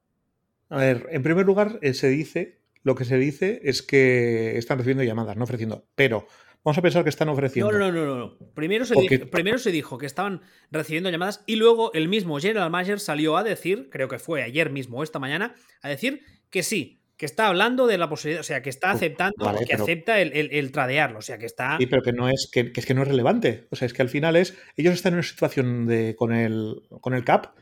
A 0.70 0.78
ver, 0.78 1.08
en 1.10 1.22
primer 1.22 1.44
lugar, 1.44 1.78
eh, 1.82 1.94
se 1.94 2.08
dice, 2.08 2.60
lo 2.82 2.94
que 2.94 3.04
se 3.04 3.18
dice 3.18 3.60
es 3.64 3.82
que 3.82 4.56
están 4.56 4.78
recibiendo 4.78 5.04
llamadas, 5.04 5.36
no 5.36 5.44
ofreciendo. 5.44 5.84
Pero 5.94 6.26
vamos 6.64 6.78
a 6.78 6.82
pensar 6.82 7.02
que 7.04 7.10
están 7.10 7.28
ofreciendo. 7.28 7.72
no, 7.72 7.78
no, 7.78 8.04
no, 8.04 8.16
no. 8.16 8.38
Primero 8.54 8.84
se, 8.84 8.94
Porque- 8.94 9.18
dijo, 9.18 9.30
primero 9.30 9.58
se 9.58 9.70
dijo 9.70 9.98
que 9.98 10.06
estaban 10.06 10.42
recibiendo 10.70 11.10
llamadas 11.10 11.42
y 11.46 11.56
luego 11.56 11.92
el 11.94 12.08
mismo 12.08 12.38
General 12.38 12.70
Manager 12.70 13.00
salió 13.00 13.36
a 13.36 13.42
decir, 13.44 13.88
creo 13.90 14.08
que 14.08 14.18
fue 14.18 14.42
ayer 14.42 14.70
mismo 14.70 14.98
o 14.98 15.02
esta 15.02 15.18
mañana, 15.18 15.54
a 15.82 15.88
decir 15.88 16.22
que 16.50 16.62
sí, 16.62 16.98
que 17.16 17.26
está 17.26 17.48
hablando 17.48 17.86
de 17.86 17.98
la 17.98 18.08
posibilidad, 18.08 18.40
o 18.40 18.44
sea, 18.44 18.62
que 18.62 18.70
está 18.70 18.90
aceptando, 18.92 19.44
vale, 19.44 19.60
que 19.60 19.66
pero- 19.72 19.82
acepta 19.84 20.20
el, 20.20 20.32
el- 20.32 20.52
el 20.52 20.72
tradearlo, 20.72 21.18
o 21.18 21.22
sea, 21.22 21.36
que 21.38 21.44
está... 21.44 21.76
Sí, 21.78 21.86
pero 21.86 22.02
que 22.02 22.12
no 22.14 22.28
es 22.30 22.48
que, 22.50 22.72
que 22.72 22.80
es 22.80 22.86
que 22.86 22.94
no 22.94 23.02
es 23.02 23.08
relevante. 23.08 23.66
O 23.70 23.76
sea, 23.76 23.84
es 23.84 23.92
que 23.92 24.00
al 24.00 24.08
final 24.08 24.36
es. 24.36 24.56
Ellos 24.76 24.94
están 24.94 25.12
en 25.12 25.18
una 25.18 25.22
situación 25.26 25.86
de, 25.86 26.16
con, 26.16 26.32
el, 26.32 26.76
con 27.02 27.12
el 27.12 27.22
CAP, 27.24 27.54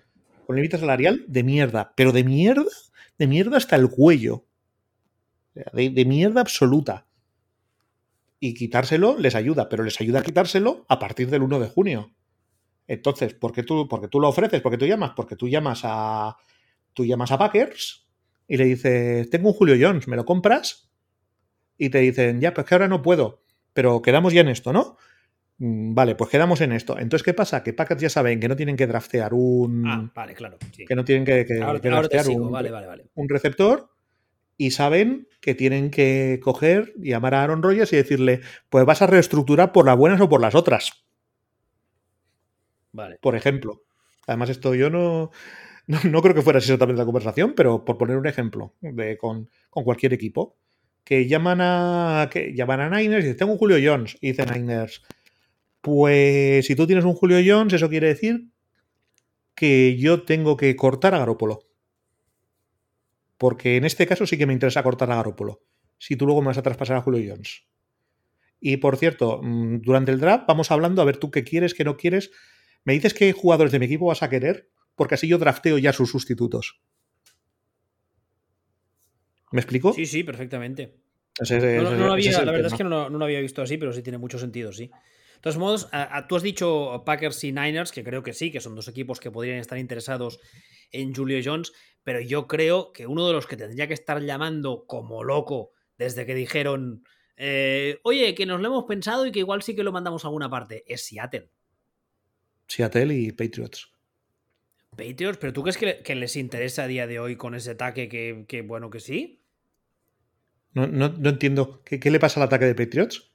con 0.47 0.57
el 0.57 0.63
límite 0.63 0.79
salarial, 0.79 1.25
de 1.27 1.43
mierda. 1.43 1.93
Pero 1.97 2.13
de 2.13 2.23
mierda, 2.23 2.65
de 3.19 3.27
mierda 3.27 3.57
hasta 3.57 3.75
el 3.75 3.89
cuello. 3.91 4.45
De 5.73 6.05
mierda 6.07 6.41
absoluta. 6.41 7.08
Y 8.41 8.55
quitárselo 8.55 9.17
les 9.19 9.35
ayuda, 9.35 9.69
pero 9.69 9.83
les 9.85 10.01
ayuda 10.01 10.21
a 10.21 10.23
quitárselo 10.23 10.85
a 10.89 10.99
partir 10.99 11.29
del 11.31 11.43
1 11.43 11.59
de 11.59 11.69
junio. 11.69 12.13
Entonces, 12.87 13.35
¿por 13.35 13.53
qué 13.53 13.63
tú, 13.63 13.89
porque 13.89 14.09
tú 14.09 14.21
lo 14.21 14.29
ofreces? 14.29 14.61
porque 14.63 14.79
tú 14.79 14.87
llamas? 14.87 15.13
Porque 15.17 15.37
tú 15.37 15.49
llamas 15.49 15.81
a. 15.85 16.37
Tú 16.95 17.05
llamas 17.05 17.31
a 17.33 17.39
Packers 17.39 18.07
y 18.47 18.57
le 18.57 18.65
dices, 18.65 19.29
tengo 19.31 19.49
un 19.49 19.55
Julio 19.55 19.77
Jones, 19.79 20.09
¿me 20.09 20.17
lo 20.17 20.25
compras? 20.25 20.91
Y 21.77 21.91
te 21.91 21.99
dicen, 21.99 22.41
ya, 22.41 22.55
pues 22.55 22.67
que 22.67 22.75
ahora 22.75 22.89
no 22.89 23.03
puedo 23.03 23.43
pero 23.79 24.03
quedamos 24.03 24.33
ya 24.33 24.41
en 24.41 24.49
esto, 24.49 24.73
¿no? 24.73 24.97
Mm, 25.59 25.95
Vale, 25.95 26.17
pues 26.17 26.29
quedamos 26.31 26.61
en 26.63 26.73
esto. 26.73 26.99
Entonces, 26.99 27.23
¿qué 27.23 27.33
pasa? 27.33 27.63
Que 27.63 27.73
Packers 27.73 28.01
ya 28.03 28.11
saben 28.11 28.41
que 28.41 28.49
no 28.49 28.57
tienen 28.57 28.75
que 28.75 28.89
draftear 28.89 29.33
un. 29.35 29.87
Ah, 29.87 30.11
vale, 30.13 30.35
claro. 30.35 30.59
sí. 30.73 30.85
que 30.85 30.97
no 30.97 31.05
tienen 31.05 31.25
que, 31.25 31.45
que- 31.47 31.63
Ahora, 31.63 31.79
que 31.81 31.87
ahora 31.89 32.09
te 32.09 32.17
draftear 32.17 32.25
sigo, 32.25 32.47
un, 32.47 32.51
vale, 32.51 32.73
vale, 32.73 32.89
vale. 32.89 33.05
un 33.15 33.29
receptor. 33.29 33.89
Y 34.59 34.73
saben 34.73 35.29
que 35.41 35.55
tienen 35.55 35.91
que 35.91 36.41
coger, 36.43 36.93
llamar 36.99 37.35
a 37.35 37.45
Aaron 37.45 37.63
Rodgers 37.63 37.93
y 37.93 37.97
decirle: 37.97 38.41
Pues 38.69 38.85
vas 38.85 39.01
a 39.01 39.07
reestructurar 39.07 39.73
por 39.73 39.87
las 39.87 39.97
buenas 39.97 40.21
o 40.21 40.29
por 40.29 40.41
las 40.41 40.55
otras, 40.55 41.05
Vale. 42.93 43.19
por 43.23 43.37
ejemplo. 43.37 43.85
Además, 44.27 44.51
esto 44.51 44.75
yo 44.75 44.91
no, 44.91 45.31
no, 45.87 46.01
no 46.05 46.23
creo 46.23 46.35
que 46.35 46.43
fuera 46.43 46.59
exactamente 46.59 46.99
la 46.99 47.07
conversación, 47.07 47.55
pero 47.55 47.85
por 47.85 47.97
poner 47.97 48.17
un 48.17 48.27
ejemplo 48.27 48.75
de, 48.81 49.17
con, 49.17 49.49
con 49.71 49.85
cualquier 49.85 50.13
equipo. 50.13 50.57
Que 51.05 51.27
llaman 51.27 51.61
a. 51.63 52.29
que 52.31 52.53
llaman 52.55 52.81
a 52.81 52.91
Niners 52.91 53.25
y 53.25 53.29
dicen, 53.29 53.39
tengo 53.39 53.53
un 53.53 53.59
Julio 53.59 53.79
Jones. 53.83 54.19
Y 54.21 54.33
dice 54.33 54.45
Niners. 54.45 55.03
Pues 55.81 56.67
si 56.67 56.75
tú 56.77 56.87
tienes 56.87 57.05
un 57.07 57.15
Julio 57.15 57.39
Jones, 57.47 57.73
eso 57.73 57.89
quiere 57.89 58.09
decir 58.09 58.51
que 59.55 59.97
yo 59.97 60.23
tengo 60.25 60.57
que 60.57 60.77
cortar 60.77 61.15
a 61.15 61.19
Garópolo. 61.19 61.68
Porque 63.39 63.77
en 63.77 63.85
este 63.85 64.07
caso 64.07 64.27
sí 64.27 64.37
que 64.37 64.47
me 64.47 64.53
interesa 64.53 64.83
cortar 64.83 65.11
a 65.13 65.17
Garópolo. 65.17 65.63
Si 65.97 66.17
tú 66.17 66.27
luego 66.27 66.43
me 66.43 66.49
vas 66.49 66.59
a 66.59 66.63
traspasar 66.63 66.97
a 66.97 67.01
Julio 67.03 67.33
Jones. 67.33 67.65
Y 68.61 68.77
por 68.79 68.97
cierto, 68.97 69.41
mm, 69.43 69.81
durante 69.83 70.11
el 70.13 70.19
draft 70.21 70.45
vamos 70.47 70.71
hablando 70.71 71.01
a 71.01 71.05
ver 71.05 71.17
tú 71.17 71.31
qué 71.31 71.45
quieres, 71.45 71.73
qué 71.75 71.85
no 71.85 71.97
quieres. 71.97 72.31
Me 72.85 72.93
dices 72.93 73.15
qué 73.15 73.33
jugadores 73.33 73.73
de 73.73 73.79
mi 73.79 73.87
equipo 73.87 74.07
vas 74.07 74.23
a 74.23 74.29
querer, 74.29 74.69
porque 74.97 75.15
así 75.15 75.29
yo 75.29 75.39
drafteo 75.39 75.79
ya 75.79 75.93
sus 75.93 76.11
sustitutos. 76.11 76.81
¿Me 79.53 79.61
explico? 79.61 79.93
Sí, 79.93 80.07
sí, 80.07 80.25
perfectamente. 80.25 80.97
No, 81.83 82.13
había- 82.13 82.31
la 82.45 82.53
verdad 82.53 82.73
es 82.73 82.77
que 82.79 82.85
no, 82.85 82.91
lo- 82.91 83.11
no 83.11 83.19
lo 83.19 83.25
había 83.25 83.41
visto 83.41 83.63
así, 83.63 83.79
pero 83.79 83.93
sí 83.93 84.03
tiene 84.03 84.19
mucho 84.19 84.39
sentido, 84.39 84.73
sí. 84.73 84.87
De 84.89 85.41
todos 85.43 85.57
modos, 85.57 85.89
a- 85.93 86.17
a- 86.17 86.27
tú 86.27 86.35
has 86.37 86.43
dicho 86.43 87.03
Packers 87.07 87.45
y 87.45 87.53
Niners, 87.53 87.93
que 87.93 88.03
creo 88.03 88.23
que 88.25 88.33
sí, 88.33 88.51
que 88.51 88.61
son 88.61 88.75
dos 88.75 88.89
equipos 88.89 89.21
que 89.21 89.31
podrían 89.31 89.59
estar 89.59 89.79
interesados 89.79 90.41
en 90.91 91.15
Julio 91.15 91.41
Jones, 91.45 91.73
pero 92.05 92.21
yo 92.21 92.47
creo 92.47 92.93
que 92.93 93.07
uno 93.07 93.27
de 93.27 93.33
los 93.33 93.47
que 93.47 93.57
tendría 93.57 93.87
que 93.89 93.95
estar 93.95 94.21
llamando 94.23 94.85
como 94.87 95.25
loco 95.25 95.73
desde 95.97 96.25
que 96.27 96.35
dijeron, 96.35 97.05
eh, 97.37 98.01
oye, 98.05 98.35
que 98.35 98.47
nos 98.47 98.61
lo 98.61 98.69
hemos 98.69 98.85
pensado 98.85 99.27
y 99.27 99.33
que 99.33 99.41
igual 99.41 99.63
sí 99.63 99.75
que 99.77 99.83
lo 99.83 99.93
mandamos 99.93 100.25
a 100.25 100.29
alguna 100.29 100.49
parte, 100.51 100.85
es 100.87 101.05
Seattle. 101.05 101.51
Seattle 102.67 103.15
y 103.15 103.33
Patriots. 103.33 103.91
Patriots, 104.97 105.39
pero 105.39 105.53
¿tú 105.53 105.63
crees 105.63 105.77
que, 105.77 106.03
que 106.03 106.15
les 106.15 106.37
interesa 106.37 106.85
a 106.85 106.87
día 106.89 107.07
de 107.07 107.21
hoy 107.21 107.37
con 107.37 107.55
ese 107.55 107.71
ataque 107.73 108.09
que, 108.09 108.45
que 108.49 108.63
bueno, 108.63 108.91
que 108.91 109.01
sí? 109.01 109.43
No, 110.73 110.87
no- 110.87 111.09
no 111.11 111.29
entiendo. 111.31 111.83
¿Qué, 111.85 111.99
qué 112.01 112.11
le 112.11 112.21
pasa 112.21 112.41
al 112.41 112.47
ataque 112.47 112.65
de 112.67 112.75
Patriots? 112.75 113.33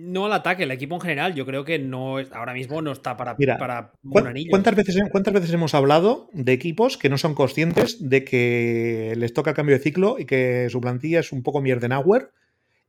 No 0.00 0.26
al 0.26 0.32
ataque, 0.32 0.62
el 0.62 0.70
equipo 0.70 0.94
en 0.94 1.00
general, 1.00 1.34
yo 1.34 1.44
creo 1.44 1.64
que 1.64 1.78
no 1.80 2.18
ahora 2.32 2.52
mismo 2.54 2.80
no 2.80 2.92
está 2.92 3.16
para, 3.16 3.34
Mira, 3.36 3.58
para 3.58 3.90
un 4.04 4.12
¿Cuán- 4.12 4.28
anillo. 4.28 4.50
¿Cuántas 4.50 4.76
veces, 4.76 4.96
¿Cuántas 5.10 5.34
veces 5.34 5.52
hemos 5.52 5.74
hablado 5.74 6.28
de 6.32 6.52
equipos 6.52 6.96
que 6.96 7.08
no 7.08 7.18
son 7.18 7.34
conscientes 7.34 8.08
de 8.08 8.24
que 8.24 9.14
les 9.16 9.34
toca 9.34 9.50
el 9.50 9.56
cambio 9.56 9.76
de 9.76 9.82
ciclo 9.82 10.16
y 10.18 10.24
que 10.24 10.68
su 10.70 10.80
plantilla 10.80 11.20
es 11.20 11.32
un 11.32 11.42
poco 11.42 11.60
mierdenauer 11.60 12.30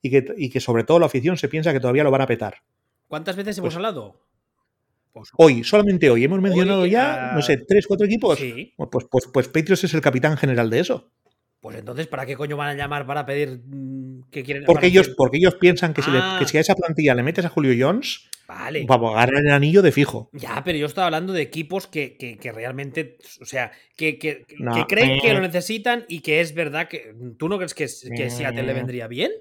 y 0.04 0.12
que, 0.12 0.34
y 0.38 0.50
que 0.50 0.60
sobre 0.60 0.84
todo 0.84 1.00
la 1.00 1.08
afición 1.08 1.36
se 1.38 1.50
piensa 1.50 1.74
que 1.74 1.80
todavía 1.80 2.04
lo 2.04 2.12
van 2.12 2.22
a 2.22 2.28
petar? 2.28 2.58
¿Cuántas 3.08 3.36
veces 3.36 3.58
hemos 3.58 3.70
Pues- 3.70 3.76
hablado? 3.78 4.22
Pues, 5.12 5.30
Hoy, 5.38 5.64
solamente 5.64 6.10
hoy, 6.12 6.24
hemos 6.24 6.40
mencionado 6.40 6.82
Hoy, 6.82 6.92
ya, 6.92 7.32
no 7.34 7.42
sé, 7.42 7.58
tres, 7.58 7.88
cuatro 7.88 8.06
equipos. 8.06 8.38
sí. 8.38 8.72
Pues, 8.78 9.06
pues, 9.10 9.28
pues 9.34 9.48
Patriots 9.48 9.84
es 9.84 9.94
el 9.96 10.02
capitán 10.02 10.38
general 10.38 10.70
de 10.70 10.80
eso. 10.82 11.10
Pues 11.62 11.78
entonces, 11.78 12.08
¿para 12.08 12.26
qué 12.26 12.36
coño 12.36 12.56
van 12.56 12.70
a 12.70 12.74
llamar 12.76 13.06
para 13.06 13.26
pedir 13.26 13.62
mm, 13.66 14.30
que 14.32 14.44
quieren? 14.44 14.64
Porque 14.66 14.88
ellos, 14.88 15.10
que- 15.10 15.14
porque 15.18 15.38
ellos 15.38 15.56
piensan 15.56 15.94
que 15.94 16.02
si, 16.02 16.10
le- 16.10 16.20
Ah. 16.22 16.38
que 16.40 16.46
si 16.46 16.58
a 16.58 16.62
esa 16.62 16.76
plantilla 16.76 17.14
le 17.16 17.24
metes 17.24 17.44
a 17.44 17.50
Julio 17.50 17.74
Jones, 17.78 18.30
Vale. 18.48 18.86
vamos 18.88 19.12
a 19.18 19.26
ganar 19.26 19.44
el 19.46 19.52
anillo 19.52 19.82
de 19.82 19.92
fijo. 19.92 20.30
Ya, 20.32 20.62
pero 20.64 20.78
yo 20.78 20.86
estaba 20.86 21.08
hablando 21.08 21.34
de 21.34 21.42
equipos 21.42 21.86
que, 21.88 22.16
que- 22.18 22.52
realmente, 22.54 23.18
o 23.42 23.46
sea, 23.46 23.72
que, 23.98 24.18
que- 24.18 24.46
No. 24.58 24.88
creen 24.88 25.20
que 25.20 25.32
Eh. 25.32 25.34
lo 25.34 25.42
necesitan 25.42 26.06
y 26.08 26.22
que 26.22 26.40
es 26.40 26.54
verdad 26.54 26.88
que. 26.88 27.14
¿Tú 27.38 27.50
no 27.50 27.58
crees 27.58 27.74
que, 27.74 27.88
que 28.16 28.30
Seattle 28.30 28.64
le 28.64 28.72
Eh. 28.72 28.76
vendría 28.76 29.08
bien? 29.08 29.32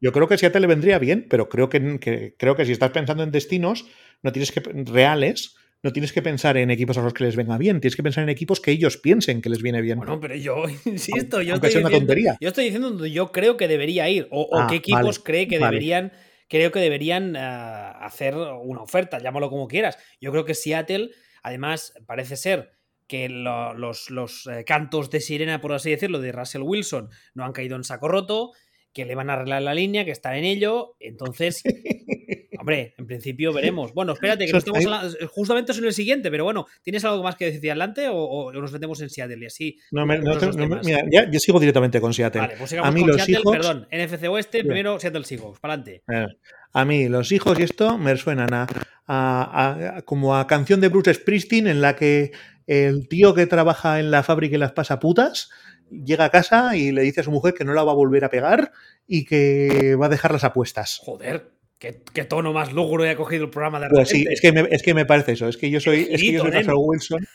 Yo 0.00 0.12
creo 0.12 0.28
que 0.28 0.36
Seattle 0.36 0.60
le 0.60 0.66
vendría 0.66 0.98
bien, 0.98 1.26
pero 1.30 1.48
creo 1.48 1.70
que- 1.70 2.34
creo 2.38 2.56
que 2.56 2.66
si 2.66 2.72
estás 2.72 2.90
pensando 2.90 3.22
en 3.22 3.30
destinos 3.30 3.86
no 4.22 4.32
tienes 4.32 4.52
que 4.52 4.60
reales, 4.84 5.56
no 5.84 5.92
tienes 5.92 6.12
que 6.12 6.22
pensar 6.22 6.56
en 6.56 6.70
equipos 6.70 6.98
a 6.98 7.02
los 7.02 7.12
que 7.14 7.22
les 7.24 7.36
venga 7.36 7.56
bien, 7.58 7.80
tienes 7.80 7.94
que 7.94 8.02
pensar 8.02 8.24
en 8.24 8.30
equipos 8.30 8.60
que 8.60 8.72
ellos 8.72 8.96
piensen 8.96 9.40
que 9.42 9.50
les 9.50 9.62
viene 9.62 9.80
bien. 9.82 9.98
Bueno, 9.98 10.18
pero 10.18 10.34
yo 10.34 10.64
insisto, 10.86 11.42
yo 11.42 11.54
estoy, 11.54 11.70
sea 11.70 11.80
una 11.80 11.88
diciendo, 11.88 11.90
tontería. 11.90 12.36
yo 12.40 12.48
estoy 12.48 12.64
diciendo 12.64 12.90
donde 12.90 13.10
yo 13.12 13.30
creo 13.30 13.56
que 13.56 13.68
debería 13.68 14.08
ir 14.08 14.26
o, 14.32 14.42
o 14.42 14.58
Ah, 14.58 14.66
qué 14.68 14.76
equipos 14.76 15.18
vale, 15.18 15.24
cree 15.24 15.46
que 15.46 15.58
vale. 15.58 15.76
deberían 15.76 16.12
creo 16.48 16.72
que 16.72 16.80
deberían 16.80 17.36
ah, 17.36 17.90
hacer 18.04 18.34
una 18.34 18.82
oferta, 18.82 19.18
llámalo 19.18 19.50
como 19.50 19.68
quieras. 19.68 19.98
Yo 20.20 20.30
creo 20.32 20.44
que 20.44 20.54
Seattle, 20.54 21.10
además, 21.42 21.94
parece 22.06 22.36
ser 22.36 22.72
que 23.06 23.28
lo- 23.28 23.74
los, 23.74 24.08
los, 24.10 24.46
eh, 24.46 24.64
cantos 24.64 25.10
de 25.10 25.20
sirena, 25.20 25.60
por 25.60 25.72
así 25.74 25.90
decirlo, 25.90 26.18
de 26.20 26.32
Russell 26.32 26.62
Wilson 26.62 27.10
no 27.34 27.44
han 27.44 27.52
caído 27.52 27.76
en 27.76 27.84
saco 27.84 28.08
roto, 28.08 28.52
que 28.94 29.04
le 29.04 29.14
van 29.14 29.28
a 29.28 29.34
arreglar 29.34 29.62
la 29.62 29.74
línea, 29.74 30.04
que 30.04 30.12
están 30.12 30.36
en 30.36 30.44
ello. 30.44 30.96
Entonces, 31.00 31.62
hombre, 32.64 32.94
en 32.96 33.06
principio 33.06 33.52
veremos. 33.52 33.92
Bueno, 33.92 34.12
espérate, 34.14 34.46
que 34.46 34.52
no 34.52 34.58
estamos 34.58 34.84
hablando- 34.86 35.16
justamente 35.28 35.72
eso 35.72 35.80
en 35.82 35.86
el 35.86 35.92
siguiente, 35.92 36.30
pero 36.30 36.44
bueno, 36.44 36.66
¿tienes 36.82 37.04
algo 37.04 37.22
más 37.22 37.36
que 37.36 37.46
decir 37.52 37.70
adelante 37.70 38.08
o, 38.08 38.16
o 38.16 38.52
nos 38.52 38.72
metemos 38.72 39.00
en 39.02 39.10
Seattle 39.10 39.38
y 39.42 39.46
así? 39.46 39.78
No 39.90 40.06
me- 40.06 40.18
no 40.18 40.34
no 40.34 40.80
mira, 40.82 41.02
ya, 41.10 41.30
yo 41.30 41.38
sigo 41.40 41.60
directamente 41.60 42.00
con 42.00 42.14
Seattle. 42.14 42.40
Vale, 42.40 42.54
pues 42.58 42.72
a 42.72 42.90
mí 42.90 43.00
con 43.00 43.08
los 43.10 43.16
Seattle, 43.18 43.40
hijos, 43.40 43.52
perdón, 43.56 43.88
NFC 43.90 44.28
Oeste, 44.28 44.64
primero 44.64 44.98
Seattle 44.98 45.24
Seahawks, 45.24 45.60
para 45.60 45.74
adelante. 45.74 46.02
eh, 46.10 46.26
a 46.72 46.84
mí 46.84 47.08
los 47.08 47.30
hijos 47.32 47.58
y 47.60 47.62
esto 47.64 47.98
me 47.98 48.16
suenan 48.16 48.52
a, 48.54 48.66
a- 49.06 49.96
a- 49.98 50.02
como 50.02 50.36
a 50.36 50.46
canción 50.46 50.80
de 50.80 50.88
Bruce 50.88 51.12
Springsteen 51.14 51.66
en 51.66 51.80
la 51.80 51.94
que 51.96 52.32
el 52.66 53.08
tío 53.08 53.34
que 53.34 53.46
trabaja 53.46 54.00
en 54.00 54.10
la 54.10 54.22
fábrica 54.22 54.56
y 54.56 54.58
las 54.58 54.72
pasa 54.72 54.98
putas 54.98 55.50
llega 55.90 56.24
a 56.24 56.30
casa 56.30 56.74
y 56.76 56.90
le 56.92 57.02
dice 57.02 57.20
a 57.20 57.24
su 57.24 57.30
mujer 57.30 57.52
que 57.54 57.64
no 57.64 57.74
la 57.74 57.84
va 57.84 57.92
a 57.92 57.94
volver 57.94 58.24
a 58.24 58.30
pegar 58.30 58.72
y 59.06 59.26
que 59.26 59.94
va 60.00 60.06
a 60.06 60.08
dejar 60.08 60.32
las 60.32 60.42
apuestas. 60.42 60.98
Joder, 61.02 61.50
qué, 61.84 62.00
qué 62.14 62.24
tono 62.24 62.52
más 62.52 62.72
lúgubre 62.72 63.10
ha 63.10 63.16
cogido 63.16 63.44
el 63.44 63.50
programa 63.50 63.78
de 63.80 63.88
Pues 63.90 64.08
sí, 64.08 64.24
repente. 64.24 64.34
es 64.34 64.40
que, 64.40 64.52
me, 64.52 64.60
es 64.70 64.82
que 64.82 64.94
me 64.94 65.04
parece 65.04 65.32
eso. 65.32 65.48
Es 65.48 65.56
que 65.56 65.70
yo 65.70 65.80
soy, 65.80 66.00
es 66.00 66.06
que 66.06 66.12
yo 66.12 66.18
Girito, 66.18 66.42
soy 66.44 66.50
nen. 66.52 66.60
Russell 66.60 66.74
Wilson. 66.78 67.26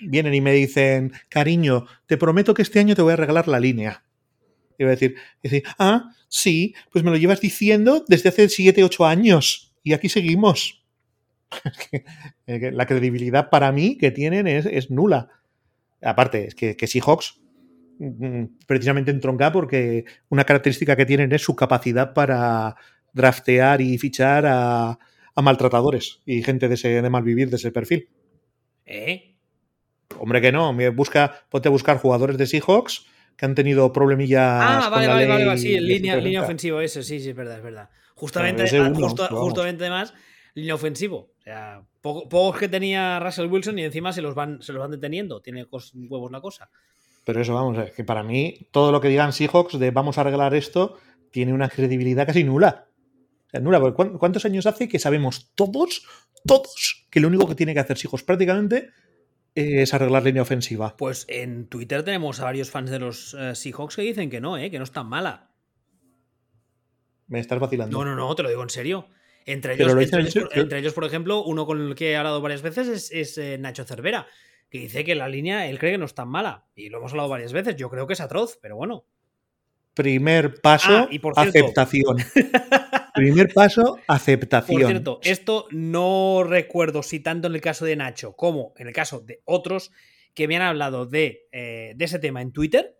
vienen 0.00 0.34
y 0.34 0.40
me 0.40 0.52
dicen, 0.52 1.12
cariño, 1.28 1.86
te 2.06 2.16
prometo 2.16 2.54
que 2.54 2.62
este 2.62 2.78
año 2.78 2.94
te 2.94 3.02
voy 3.02 3.14
a 3.14 3.16
regalar 3.16 3.48
la 3.48 3.58
línea. 3.58 4.04
Y 4.78 4.84
voy 4.84 4.88
a 4.92 4.96
decir, 4.96 5.16
decir, 5.42 5.64
ah, 5.78 6.12
sí, 6.28 6.74
pues 6.92 7.04
me 7.04 7.10
lo 7.10 7.16
llevas 7.16 7.40
diciendo 7.40 8.04
desde 8.06 8.28
hace 8.28 8.48
7, 8.48 8.84
8 8.84 9.06
años. 9.06 9.74
Y 9.82 9.92
aquí 9.92 10.08
seguimos. 10.08 10.84
Eh, 12.46 12.70
la 12.72 12.86
credibilidad 12.86 13.50
para 13.50 13.70
mí 13.72 13.98
que 13.98 14.10
tienen 14.10 14.46
es, 14.46 14.90
nula. 14.90 15.28
Aparte, 16.00 16.46
es 16.46 16.54
que, 16.54 16.76
que 16.76 16.86
Seahawks 16.86 17.40
mm, 17.98 18.44
precisamente 18.66 19.10
entronca 19.10 19.52
porque 19.52 20.06
una 20.30 20.44
característica 20.44 20.96
que 20.96 21.04
tienen 21.04 21.30
es 21.32 21.42
su 21.42 21.54
capacidad 21.54 22.14
para 22.14 22.76
draftear 23.12 23.80
y 23.80 23.98
fichar 23.98 24.44
a, 24.46 24.98
maltratadores 25.36 26.20
y 26.26 26.42
gente 26.42 26.66
de, 26.66 26.74
ese, 26.74 27.00
de 27.00 27.10
malvivir 27.10 27.48
de 27.48 27.56
ese 27.56 27.70
perfil. 27.70 28.08
¿Eh? 28.84 29.36
Hombre 30.18 30.40
que 30.40 30.50
no, 30.50 30.74
busca, 30.92 31.46
ponte 31.48 31.68
a 31.68 31.70
buscar 31.70 31.98
jugadores 31.98 32.36
de 32.38 32.46
Seahawks 32.46 33.06
que 33.36 33.46
han 33.46 33.54
tenido 33.54 33.92
problemillas. 33.92 34.42
Ah, 34.42 34.88
vale, 34.90 35.06
vale, 35.06 35.26
vale, 35.26 35.58
sí, 35.58 35.78
línea, 35.78 36.16
línea 36.16 36.42
ofensiva, 36.42 36.82
eso, 36.82 37.02
sí, 37.02 37.20
sí, 37.20 37.30
es 37.30 37.36
verdad, 37.36 37.58
es 37.58 37.62
verdad. 37.62 37.88
Justamente, 38.16 38.64
ah, 38.76 38.92
justamente 39.30 39.84
además, 39.84 40.12
línea 40.54 40.74
ofensivo. 40.74 41.30
O 41.38 41.42
sea, 41.44 41.82
pocos 42.00 42.58
que 42.58 42.68
tenía 42.68 43.20
Russell 43.20 43.46
Wilson 43.46 43.78
y 43.78 43.84
encima 43.84 44.12
se 44.12 44.22
los 44.22 44.34
van, 44.34 44.60
se 44.60 44.72
los 44.72 44.80
van 44.80 44.90
deteniendo. 44.90 45.40
Tiene 45.40 45.66
huevos 45.70 46.32
la 46.32 46.40
cosa. 46.40 46.68
Pero 47.24 47.40
eso, 47.40 47.54
vamos, 47.54 47.78
es 47.78 47.92
que 47.92 48.02
para 48.02 48.24
mí, 48.24 48.68
todo 48.72 48.90
lo 48.90 49.00
que 49.00 49.08
digan 49.08 49.32
Seahawks 49.32 49.78
de 49.78 49.92
vamos 49.92 50.18
a 50.18 50.22
arreglar 50.22 50.54
esto, 50.54 50.98
tiene 51.30 51.52
una 51.52 51.68
credibilidad 51.68 52.26
casi 52.26 52.42
nula. 52.42 52.87
O 53.48 53.50
sea, 53.50 53.60
nula, 53.60 53.80
porque 53.80 54.18
¿cuántos 54.18 54.44
años 54.44 54.66
hace 54.66 54.88
que 54.88 54.98
sabemos 54.98 55.52
todos, 55.54 56.06
todos, 56.46 57.06
que 57.10 57.20
lo 57.20 57.28
único 57.28 57.48
que 57.48 57.54
tiene 57.54 57.74
que 57.74 57.80
hacer 57.80 57.96
Seahawks 57.96 58.22
prácticamente 58.22 58.90
es 59.54 59.92
arreglar 59.92 60.22
línea 60.22 60.42
ofensiva. 60.42 60.96
Pues 60.96 61.24
en 61.28 61.66
Twitter 61.66 62.02
tenemos 62.04 62.40
a 62.40 62.44
varios 62.44 62.70
fans 62.70 62.90
de 62.90 62.98
los 62.98 63.34
eh, 63.34 63.54
Seahawks 63.54 63.96
que 63.96 64.02
dicen 64.02 64.30
que 64.30 64.40
no, 64.40 64.56
¿eh? 64.56 64.70
que 64.70 64.78
no 64.78 64.84
es 64.84 64.92
tan 64.92 65.06
mala. 65.06 65.50
Me 67.26 67.40
estás 67.40 67.58
vacilando. 67.58 67.98
No, 67.98 68.04
no, 68.04 68.14
no, 68.14 68.34
te 68.34 68.42
lo 68.42 68.48
digo 68.48 68.62
en 68.62 68.70
serio. 68.70 69.08
Entre 69.46 69.74
ellos, 69.74 69.94
entre, 70.52 70.78
ellos, 70.78 70.92
por, 70.92 71.04
ejemplo, 71.04 71.42
uno 71.42 71.64
con 71.64 71.80
el 71.80 71.94
que 71.94 72.12
he 72.12 72.16
hablado 72.16 72.42
varias 72.42 72.60
veces 72.60 73.10
es, 73.10 73.38
eh, 73.38 73.56
Nacho 73.56 73.84
Cervera, 73.84 74.26
que 74.68 74.78
dice 74.80 75.04
que 75.04 75.14
la 75.14 75.26
línea 75.26 75.66
él 75.68 75.78
cree 75.78 75.92
que 75.92 75.98
no 75.98 76.04
es 76.04 76.14
tan 76.14 76.28
mala. 76.28 76.66
Y 76.74 76.90
lo 76.90 76.98
hemos 76.98 77.12
hablado 77.12 77.30
varias 77.30 77.54
veces. 77.54 77.74
Yo 77.76 77.88
creo 77.88 78.06
que 78.06 78.12
es 78.12 78.20
atroz, 78.20 78.58
pero 78.60 78.76
bueno. 78.76 79.06
Primer 79.94 80.60
paso, 80.60 80.92
ah, 80.92 81.08
y 81.10 81.18
por 81.18 81.32
aceptación. 81.36 82.18
Primer 83.18 83.52
paso, 83.52 83.98
aceptación. 84.06 84.80
Por 84.80 84.90
cierto, 84.90 85.20
esto 85.22 85.66
no 85.70 86.44
recuerdo 86.44 87.02
si 87.02 87.20
tanto 87.20 87.48
en 87.48 87.54
el 87.54 87.60
caso 87.60 87.84
de 87.84 87.96
Nacho 87.96 88.34
como 88.34 88.72
en 88.76 88.88
el 88.88 88.92
caso 88.92 89.20
de 89.20 89.40
otros 89.44 89.92
que 90.34 90.48
me 90.48 90.56
han 90.56 90.62
hablado 90.62 91.06
de, 91.06 91.48
eh, 91.52 91.92
de 91.96 92.04
ese 92.04 92.18
tema 92.18 92.42
en 92.42 92.52
Twitter. 92.52 92.96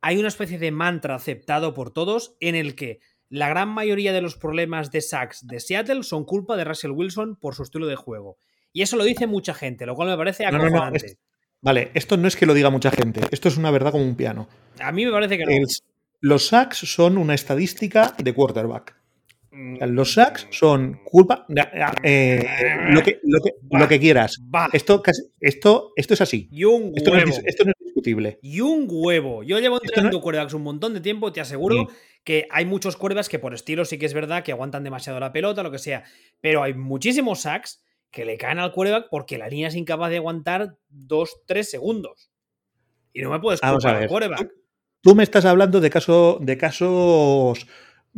Hay 0.00 0.18
una 0.18 0.28
especie 0.28 0.58
de 0.58 0.70
mantra 0.70 1.16
aceptado 1.16 1.74
por 1.74 1.90
todos 1.90 2.36
en 2.40 2.54
el 2.54 2.76
que 2.76 3.00
la 3.30 3.48
gran 3.48 3.68
mayoría 3.68 4.12
de 4.12 4.22
los 4.22 4.36
problemas 4.36 4.90
de 4.90 5.00
sacks 5.00 5.46
de 5.46 5.60
Seattle 5.60 6.02
son 6.02 6.24
culpa 6.24 6.56
de 6.56 6.64
Russell 6.64 6.92
Wilson 6.92 7.36
por 7.36 7.54
su 7.54 7.62
estilo 7.62 7.86
de 7.86 7.96
juego. 7.96 8.38
Y 8.72 8.82
eso 8.82 8.96
lo 8.96 9.04
dice 9.04 9.26
mucha 9.26 9.54
gente, 9.54 9.86
lo 9.86 9.94
cual 9.94 10.08
me 10.08 10.16
parece 10.16 10.46
acojonante. 10.46 11.18
vale, 11.60 11.90
esto 11.94 12.16
no 12.16 12.28
es 12.28 12.36
que 12.36 12.46
lo 12.46 12.54
diga 12.54 12.70
mucha 12.70 12.90
gente, 12.90 13.20
esto 13.30 13.48
es 13.48 13.56
una 13.56 13.70
verdad 13.70 13.92
como 13.92 14.04
un 14.04 14.14
piano. 14.14 14.48
A 14.80 14.92
mí 14.92 15.04
me 15.04 15.12
parece 15.12 15.36
que 15.36 15.44
no. 15.44 15.66
los 16.20 16.46
sacks 16.46 16.78
son 16.78 17.18
una 17.18 17.34
estadística 17.34 18.14
de 18.18 18.32
quarterback. 18.32 18.97
Los 19.80 20.12
sacks 20.12 20.46
son 20.50 21.00
culpa. 21.04 21.44
Eh, 22.04 22.44
lo, 22.90 23.02
que, 23.02 23.18
lo, 23.70 23.88
que, 23.88 23.98
quieras. 23.98 24.40
Esto, 24.72 25.02
esto, 25.40 25.92
esto 25.96 26.14
es 26.14 26.20
así. 26.20 26.48
Y 26.52 26.64
un 26.64 26.92
esto, 26.94 27.10
No 27.10 27.18
es, 27.18 27.42
esto 27.44 27.64
no 27.64 27.72
es 27.72 27.84
discutible. 27.84 28.38
Y 28.40 28.60
un 28.60 28.86
huevo. 28.88 29.42
Yo 29.42 29.58
llevo 29.58 29.80
entrenando 29.82 30.20
no... 30.20 30.56
un 30.56 30.62
montón 30.62 30.94
de 30.94 31.00
tiempo, 31.00 31.32
te 31.32 31.40
aseguro 31.40 31.88
que 32.22 32.46
hay 32.50 32.66
muchos 32.66 32.96
cuerdas 32.96 33.28
que 33.28 33.40
por 33.40 33.52
estilo 33.52 33.84
sí 33.84 33.98
que 33.98 34.06
es 34.06 34.14
verdad 34.14 34.44
que 34.44 34.52
aguantan 34.52 34.84
demasiado 34.84 35.18
la 35.18 35.32
pelota, 35.32 35.64
lo 35.64 35.72
que 35.72 35.78
sea. 35.78 36.04
Pero 36.40 36.62
hay 36.62 36.74
muchísimos 36.74 37.40
sacks 37.40 37.82
que 38.12 38.24
le 38.24 38.38
caen 38.38 38.60
al 38.60 38.70
quarterback 38.70 39.08
porque 39.10 39.38
la 39.38 39.48
línea 39.48 39.68
es 39.68 39.74
incapaz 39.74 40.10
de 40.10 40.18
aguantar 40.18 40.76
2-3 40.92 41.62
segundos. 41.62 42.30
Y 43.12 43.22
no 43.22 43.30
me 43.30 43.40
puedes 43.40 43.60
culpar 43.60 43.96
al 43.96 44.08
quarterback. 44.08 44.52
Tú 45.00 45.14
me 45.14 45.24
estás 45.24 45.44
hablando 45.44 45.80
de, 45.80 45.90
caso, 45.90 46.38
de 46.40 46.56
casos 46.56 47.66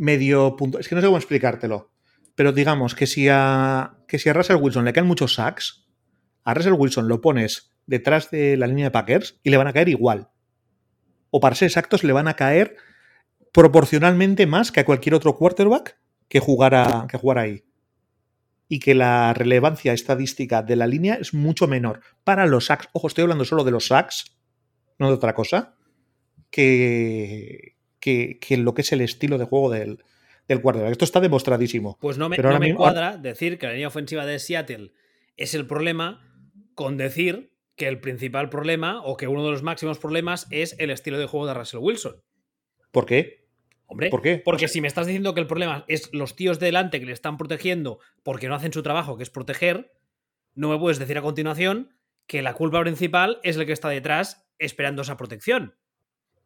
medio 0.01 0.55
punto. 0.55 0.79
Es 0.79 0.89
que 0.89 0.95
no 0.95 1.01
sé 1.01 1.07
cómo 1.07 1.17
explicártelo. 1.17 1.91
Pero 2.35 2.51
digamos 2.51 2.95
que 2.95 3.05
si 3.05 3.27
a, 3.29 3.97
que 4.07 4.17
si 4.17 4.29
a 4.29 4.33
Russell 4.33 4.57
Wilson 4.57 4.83
le 4.83 4.93
caen 4.93 5.05
muchos 5.05 5.35
sacks, 5.35 5.87
a 6.43 6.53
Russell 6.53 6.73
Wilson 6.73 7.07
lo 7.07 7.21
pones 7.21 7.71
detrás 7.85 8.31
de 8.31 8.57
la 8.57 8.67
línea 8.67 8.85
de 8.85 8.91
Packers 8.91 9.39
y 9.43 9.51
le 9.51 9.57
van 9.57 9.67
a 9.67 9.73
caer 9.73 9.89
igual. 9.89 10.29
O 11.29 11.39
para 11.39 11.55
ser 11.55 11.67
exactos, 11.67 12.03
le 12.03 12.13
van 12.13 12.27
a 12.27 12.35
caer 12.35 12.77
proporcionalmente 13.53 14.47
más 14.47 14.71
que 14.71 14.79
a 14.79 14.85
cualquier 14.85 15.13
otro 15.13 15.35
quarterback 15.35 15.99
que 16.27 16.39
jugara, 16.39 17.05
que 17.07 17.19
ahí. 17.39 17.63
Y 18.67 18.79
que 18.79 18.95
la 18.95 19.33
relevancia 19.33 19.93
estadística 19.93 20.63
de 20.63 20.77
la 20.77 20.87
línea 20.87 21.15
es 21.15 21.33
mucho 21.33 21.67
menor. 21.67 22.01
Para 22.23 22.47
los 22.47 22.65
sacks, 22.65 22.87
ojo, 22.93 23.07
estoy 23.07 23.23
hablando 23.23 23.45
solo 23.45 23.63
de 23.63 23.71
los 23.71 23.87
sacks, 23.87 24.37
no 24.97 25.09
de 25.09 25.13
otra 25.13 25.35
cosa, 25.35 25.75
que, 26.49 27.75
que, 28.01 28.39
lo 28.57 28.73
que 28.73 28.81
es 28.81 28.91
el 28.91 28.99
estilo 28.99 29.37
de 29.37 29.45
juego 29.45 29.69
del, 29.69 30.03
del 30.47 30.61
quarterback. 30.61 30.91
Esto 30.91 31.05
está 31.05 31.21
demostradísimo. 31.21 31.97
Pues 32.01 32.17
no 32.17 32.27
me, 32.27 32.37
me 32.37 32.75
cuadra 32.75 33.15
decir 33.15 33.57
que 33.57 33.67
la 33.67 33.73
línea 33.73 33.87
ofensiva 33.87 34.25
de 34.25 34.39
Seattle 34.39 34.91
es 35.37 35.53
el 35.53 35.65
problema 35.65 36.27
con 36.75 36.97
decir 36.97 37.53
que 37.75 37.87
el 37.87 37.99
principal 38.01 38.49
problema 38.49 39.01
o 39.03 39.15
que 39.15 39.27
uno 39.27 39.45
de 39.45 39.51
los 39.51 39.63
máximos 39.63 39.99
problemas 39.99 40.47
es 40.49 40.75
el 40.79 40.89
estilo 40.89 41.17
de 41.17 41.27
juego 41.27 41.47
de 41.47 41.53
Russell 41.53 41.79
Wilson. 41.79 42.21
¿Por 42.91 43.05
qué? 43.05 43.47
Hombre, 43.85 44.09
¿por 44.09 44.21
qué? 44.21 44.41
Porque 44.43 44.67
si 44.67 44.81
me 44.81 44.87
estás 44.87 45.05
diciendo 45.05 45.33
que 45.33 45.41
el 45.41 45.47
problema 45.47 45.85
es 45.87 46.09
los 46.13 46.35
tíos 46.35 46.59
de 46.59 46.67
delante 46.67 46.99
que 46.99 47.05
le 47.05 47.11
están 47.11 47.37
protegiendo 47.37 47.99
porque 48.23 48.47
no 48.47 48.55
hacen 48.55 48.73
su 48.73 48.83
trabajo, 48.83 49.17
que 49.17 49.23
es 49.23 49.29
proteger, 49.29 49.91
no 50.55 50.69
me 50.69 50.77
puedes 50.77 50.97
decir 50.97 51.17
a 51.17 51.21
continuación 51.21 51.93
que 52.25 52.41
la 52.41 52.53
culpa 52.53 52.79
principal 52.81 53.39
es 53.43 53.57
el 53.57 53.65
que 53.65 53.73
está 53.73 53.89
detrás 53.89 54.49
esperando 54.59 55.01
esa 55.01 55.17
protección. 55.17 55.75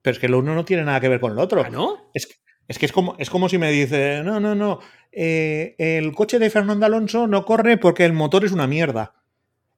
Pero 0.06 0.14
es 0.14 0.20
que 0.20 0.28
lo 0.28 0.38
uno 0.38 0.54
no 0.54 0.66
tiene 0.66 0.84
nada 0.84 1.00
que 1.00 1.10
ver 1.10 1.20
con 1.20 1.34
lo 1.34 1.42
otro. 1.42 1.64
¿Ah, 1.66 1.70
no? 1.72 2.12
Es, 2.14 2.28
que 2.28 2.86
es 2.86 2.92
como, 2.92 3.16
es 3.18 3.32
como 3.32 3.50
si 3.50 3.58
me 3.58 3.72
dice, 3.72 4.22
no, 4.24 4.40
no, 4.40 4.54
no, 4.54 4.80
eh, 5.12 5.74
el 5.80 6.14
coche 6.14 6.38
de 6.38 6.52
Fernando 6.52 6.86
Alonso 6.86 7.26
no 7.26 7.44
corre 7.44 7.80
porque 7.80 8.06
el 8.06 8.14
motor 8.14 8.46
es 8.46 8.52
una 8.52 8.68
mierda. 8.68 9.16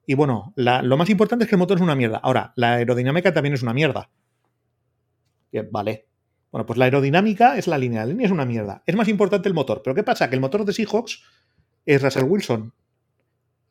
Y 0.06 0.12
bueno, 0.12 0.52
lo 0.54 0.96
más 0.98 1.08
importante 1.08 1.44
es 1.44 1.48
que 1.48 1.54
el 1.54 1.60
motor 1.60 1.78
es 1.78 1.82
una 1.82 1.94
mierda. 1.94 2.18
Ahora, 2.18 2.52
la 2.56 2.74
aerodinámica 2.74 3.32
también 3.32 3.54
es 3.54 3.62
una 3.62 3.72
mierda. 3.72 4.10
vale. 5.70 6.08
Bueno, 6.52 6.66
pues 6.66 6.78
la 6.78 6.84
aerodinámica 6.84 7.56
es 7.56 7.66
la 7.66 7.78
línea. 7.78 8.00
La 8.00 8.08
línea 8.08 8.26
es 8.26 8.32
una 8.32 8.44
mierda. 8.44 8.82
Es 8.84 8.96
más 8.96 9.08
importante 9.08 9.48
el 9.48 9.54
motor. 9.54 9.80
Pero 9.82 9.94
¿qué 9.94 10.02
pasa? 10.02 10.28
Que 10.28 10.34
el 10.34 10.42
motor 10.42 10.66
de 10.66 10.74
Seahawks 10.74 11.22
es 11.86 12.02
Russell 12.02 12.24
Wilson. 12.24 12.74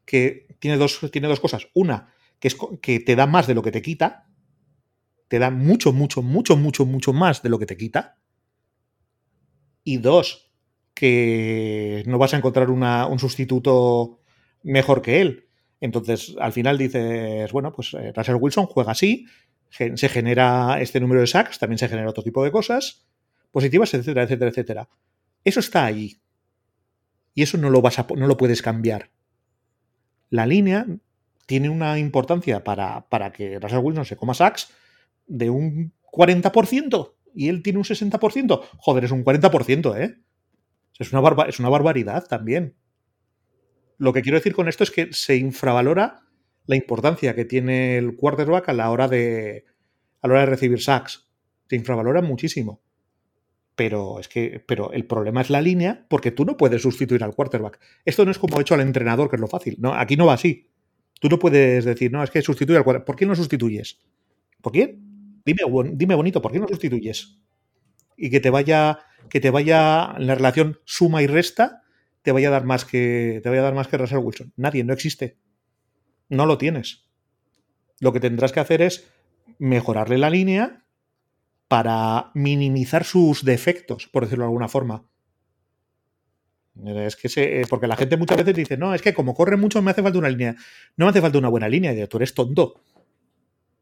Que 0.05 0.47
tiene 0.57 0.77
dos, 0.77 1.01
tiene 1.11 1.27
dos 1.27 1.39
cosas. 1.39 1.67
Una, 1.75 2.11
que, 2.39 2.47
es, 2.47 2.57
que 2.81 2.99
te 2.99 3.15
da 3.15 3.27
más 3.27 3.45
de 3.45 3.53
lo 3.53 3.61
que 3.61 3.71
te 3.71 3.83
quita 3.83 4.26
te 5.27 5.39
da 5.39 5.51
mucho, 5.51 5.93
mucho, 5.93 6.21
mucho, 6.21 6.57
mucho, 6.57 6.85
mucho 6.85 7.13
más 7.13 7.41
de 7.41 7.49
lo 7.49 7.59
que 7.59 7.65
te 7.65 7.77
quita. 7.77 8.17
Y 9.83 9.97
dos, 9.97 10.51
que 10.93 12.03
no 12.07 12.17
vas 12.17 12.33
a 12.33 12.37
encontrar 12.37 12.69
un 12.69 13.19
sustituto 13.19 14.19
mejor 14.63 15.01
que 15.01 15.21
él. 15.21 15.47
Entonces, 15.79 16.35
al 16.39 16.53
final 16.53 16.77
dices, 16.77 17.51
bueno, 17.51 17.71
pues 17.71 17.93
eh, 17.93 18.11
Russell 18.15 18.37
Wilson 18.39 18.65
juega 18.65 18.91
así, 18.91 19.27
se 19.69 20.09
genera 20.09 20.81
este 20.81 20.99
número 20.99 21.21
de 21.21 21.27
sacks, 21.27 21.59
también 21.59 21.77
se 21.77 21.87
genera 21.87 22.09
otro 22.09 22.23
tipo 22.23 22.43
de 22.43 22.51
cosas 22.51 23.07
positivas, 23.51 23.93
etcétera, 23.93 24.23
etcétera, 24.23 24.49
etcétera. 24.49 24.89
Eso 25.43 25.59
está 25.59 25.85
ahí. 25.85 26.17
Y 27.33 27.43
eso 27.43 27.57
no 27.57 27.69
lo, 27.69 27.81
vas 27.81 27.99
a, 27.99 28.07
no 28.15 28.27
lo 28.27 28.37
puedes 28.37 28.61
cambiar. 28.61 29.11
La 30.29 30.45
línea 30.45 30.85
tiene 31.45 31.69
una 31.69 31.97
importancia 31.97 32.63
para, 32.63 33.07
para 33.09 33.31
que 33.31 33.59
Russell 33.59 33.79
Wilson 33.79 34.05
se 34.05 34.17
coma 34.17 34.33
sacks, 34.33 34.69
de 35.27 35.49
un 35.49 35.93
40% 36.11 37.13
y 37.33 37.49
él 37.49 37.61
tiene 37.61 37.79
un 37.79 37.85
60%, 37.85 38.61
joder, 38.77 39.03
es 39.03 39.11
un 39.11 39.23
40%, 39.23 39.97
¿eh? 39.99 40.17
Es 40.97 41.13
una, 41.13 41.45
es 41.47 41.59
una 41.59 41.69
barbaridad 41.69 42.25
también. 42.27 42.75
Lo 43.97 44.13
que 44.13 44.21
quiero 44.21 44.37
decir 44.37 44.53
con 44.53 44.67
esto 44.67 44.83
es 44.83 44.91
que 44.91 45.09
se 45.11 45.35
infravalora 45.37 46.23
la 46.65 46.75
importancia 46.75 47.35
que 47.35 47.45
tiene 47.45 47.97
el 47.97 48.15
quarterback 48.15 48.69
a 48.69 48.73
la 48.73 48.89
hora 48.89 49.07
de, 49.07 49.65
a 50.21 50.27
la 50.27 50.33
hora 50.33 50.41
de 50.41 50.47
recibir 50.47 50.81
sacks. 50.81 51.29
Se 51.69 51.75
infravalora 51.75 52.21
muchísimo. 52.21 52.81
Pero 53.75 54.19
es 54.19 54.27
que 54.27 54.63
pero 54.67 54.91
el 54.91 55.05
problema 55.05 55.41
es 55.41 55.51
la 55.51 55.61
línea 55.61 56.07
porque 56.09 56.31
tú 56.31 56.45
no 56.45 56.57
puedes 56.57 56.81
sustituir 56.81 57.23
al 57.23 57.35
quarterback. 57.35 57.79
Esto 58.05 58.25
no 58.25 58.31
es 58.31 58.39
como 58.39 58.59
hecho 58.59 58.73
al 58.73 58.81
entrenador, 58.81 59.29
que 59.29 59.35
es 59.35 59.39
lo 59.39 59.47
fácil. 59.47 59.77
No, 59.79 59.93
aquí 59.93 60.15
no 60.17 60.25
va 60.25 60.33
así. 60.33 60.71
Tú 61.19 61.29
no 61.29 61.39
puedes 61.39 61.85
decir, 61.85 62.11
no, 62.11 62.23
es 62.23 62.31
que 62.31 62.41
sustituye 62.41 62.77
al 62.77 62.83
quarterback. 62.83 63.05
¿Por 63.05 63.15
qué 63.15 63.25
no 63.25 63.35
sustituyes? 63.35 63.99
¿Por 64.61 64.73
qué? 64.73 64.99
Dime, 65.47 66.15
bonito, 66.15 66.41
¿por 66.41 66.51
qué 66.51 66.59
no 66.59 66.67
sustituyes? 66.67 67.39
Y 68.17 68.29
que 68.29 68.39
te 68.39 68.49
vaya, 68.49 68.99
que 69.29 69.39
te 69.39 69.49
vaya 69.49 70.15
la 70.17 70.35
relación 70.35 70.79
suma 70.85 71.21
y 71.21 71.27
resta, 71.27 71.83
te 72.21 72.31
vaya 72.33 72.49
a 72.49 72.51
dar 72.51 72.65
más 72.65 72.83
que, 72.83 73.39
te 73.41 73.49
vaya 73.49 73.61
a 73.61 73.65
dar 73.65 73.73
más 73.73 73.87
que 73.87 73.97
Russell 73.97 74.17
Wilson. 74.19 74.53
Nadie, 74.57 74.83
no 74.83 74.93
existe. 74.93 75.37
No 76.29 76.45
lo 76.45 76.57
tienes. 76.57 77.05
lo 77.99 78.13
que 78.13 78.19
tendrás 78.19 78.51
que 78.51 78.59
hacer 78.59 78.81
es 78.81 79.07
mejorarle 79.59 80.17
la 80.17 80.29
línea 80.29 80.85
para 81.67 82.31
minimizar 82.33 83.03
sus 83.03 83.43
defectos, 83.43 84.07
por 84.07 84.23
decirlo 84.23 84.43
de 84.43 84.49
alguna 84.49 84.67
forma. 84.67 85.09
Es 86.85 87.15
que 87.15 87.27
se, 87.29 87.63
porque 87.69 87.87
la 87.87 87.95
gente 87.95 88.17
muchas 88.17 88.37
veces 88.37 88.55
dice, 88.55 88.77
no, 88.77 88.93
es 88.93 89.01
que 89.01 89.13
como 89.13 89.33
corre 89.33 89.57
mucho 89.57 89.81
me 89.81 89.91
hace 89.91 90.03
falta 90.03 90.19
una 90.19 90.29
línea. 90.29 90.55
No 90.95 91.05
me 91.05 91.09
hace 91.09 91.21
falta 91.21 91.39
una 91.39 91.49
buena 91.49 91.67
línea. 91.67 91.93
Y 91.93 92.07
tú 92.07 92.17
eres 92.17 92.33
tonto. 92.33 92.81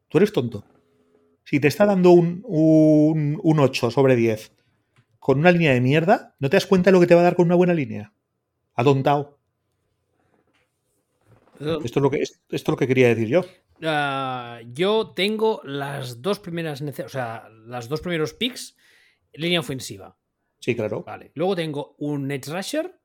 Tú 0.08 0.18
eres 0.18 0.32
tonto. 0.32 0.64
Si 1.46 1.60
te 1.60 1.68
está 1.68 1.86
dando 1.86 2.10
un, 2.10 2.42
un, 2.44 3.38
un 3.40 3.60
8 3.60 3.92
sobre 3.92 4.16
10 4.16 4.52
con 5.20 5.38
una 5.38 5.52
línea 5.52 5.72
de 5.72 5.80
mierda, 5.80 6.34
¿no 6.40 6.50
te 6.50 6.56
das 6.56 6.66
cuenta 6.66 6.90
de 6.90 6.92
lo 6.92 7.00
que 7.00 7.06
te 7.06 7.14
va 7.14 7.20
a 7.20 7.24
dar 7.24 7.36
con 7.36 7.46
una 7.46 7.54
buena 7.54 7.72
línea? 7.72 8.12
Atontado. 8.74 9.38
Esto 11.54 11.84
es 11.84 11.96
lo 11.96 12.10
que, 12.10 12.18
esto 12.18 12.36
es 12.50 12.66
lo 12.66 12.76
que 12.76 12.88
quería 12.88 13.08
decir 13.08 13.28
yo. 13.28 13.40
Uh, 13.80 14.66
yo 14.72 15.12
tengo 15.14 15.60
las 15.62 16.20
dos 16.20 16.40
primeras, 16.40 16.82
o 16.82 17.08
sea, 17.08 17.48
las 17.48 17.88
dos 17.88 18.00
primeros 18.00 18.34
picks, 18.34 18.76
línea 19.32 19.60
ofensiva. 19.60 20.16
Sí, 20.58 20.74
claro. 20.74 21.04
Vale. 21.04 21.30
Luego 21.34 21.54
tengo 21.54 21.94
un 21.98 22.28
edge 22.32 22.50
rusher, 22.50 22.98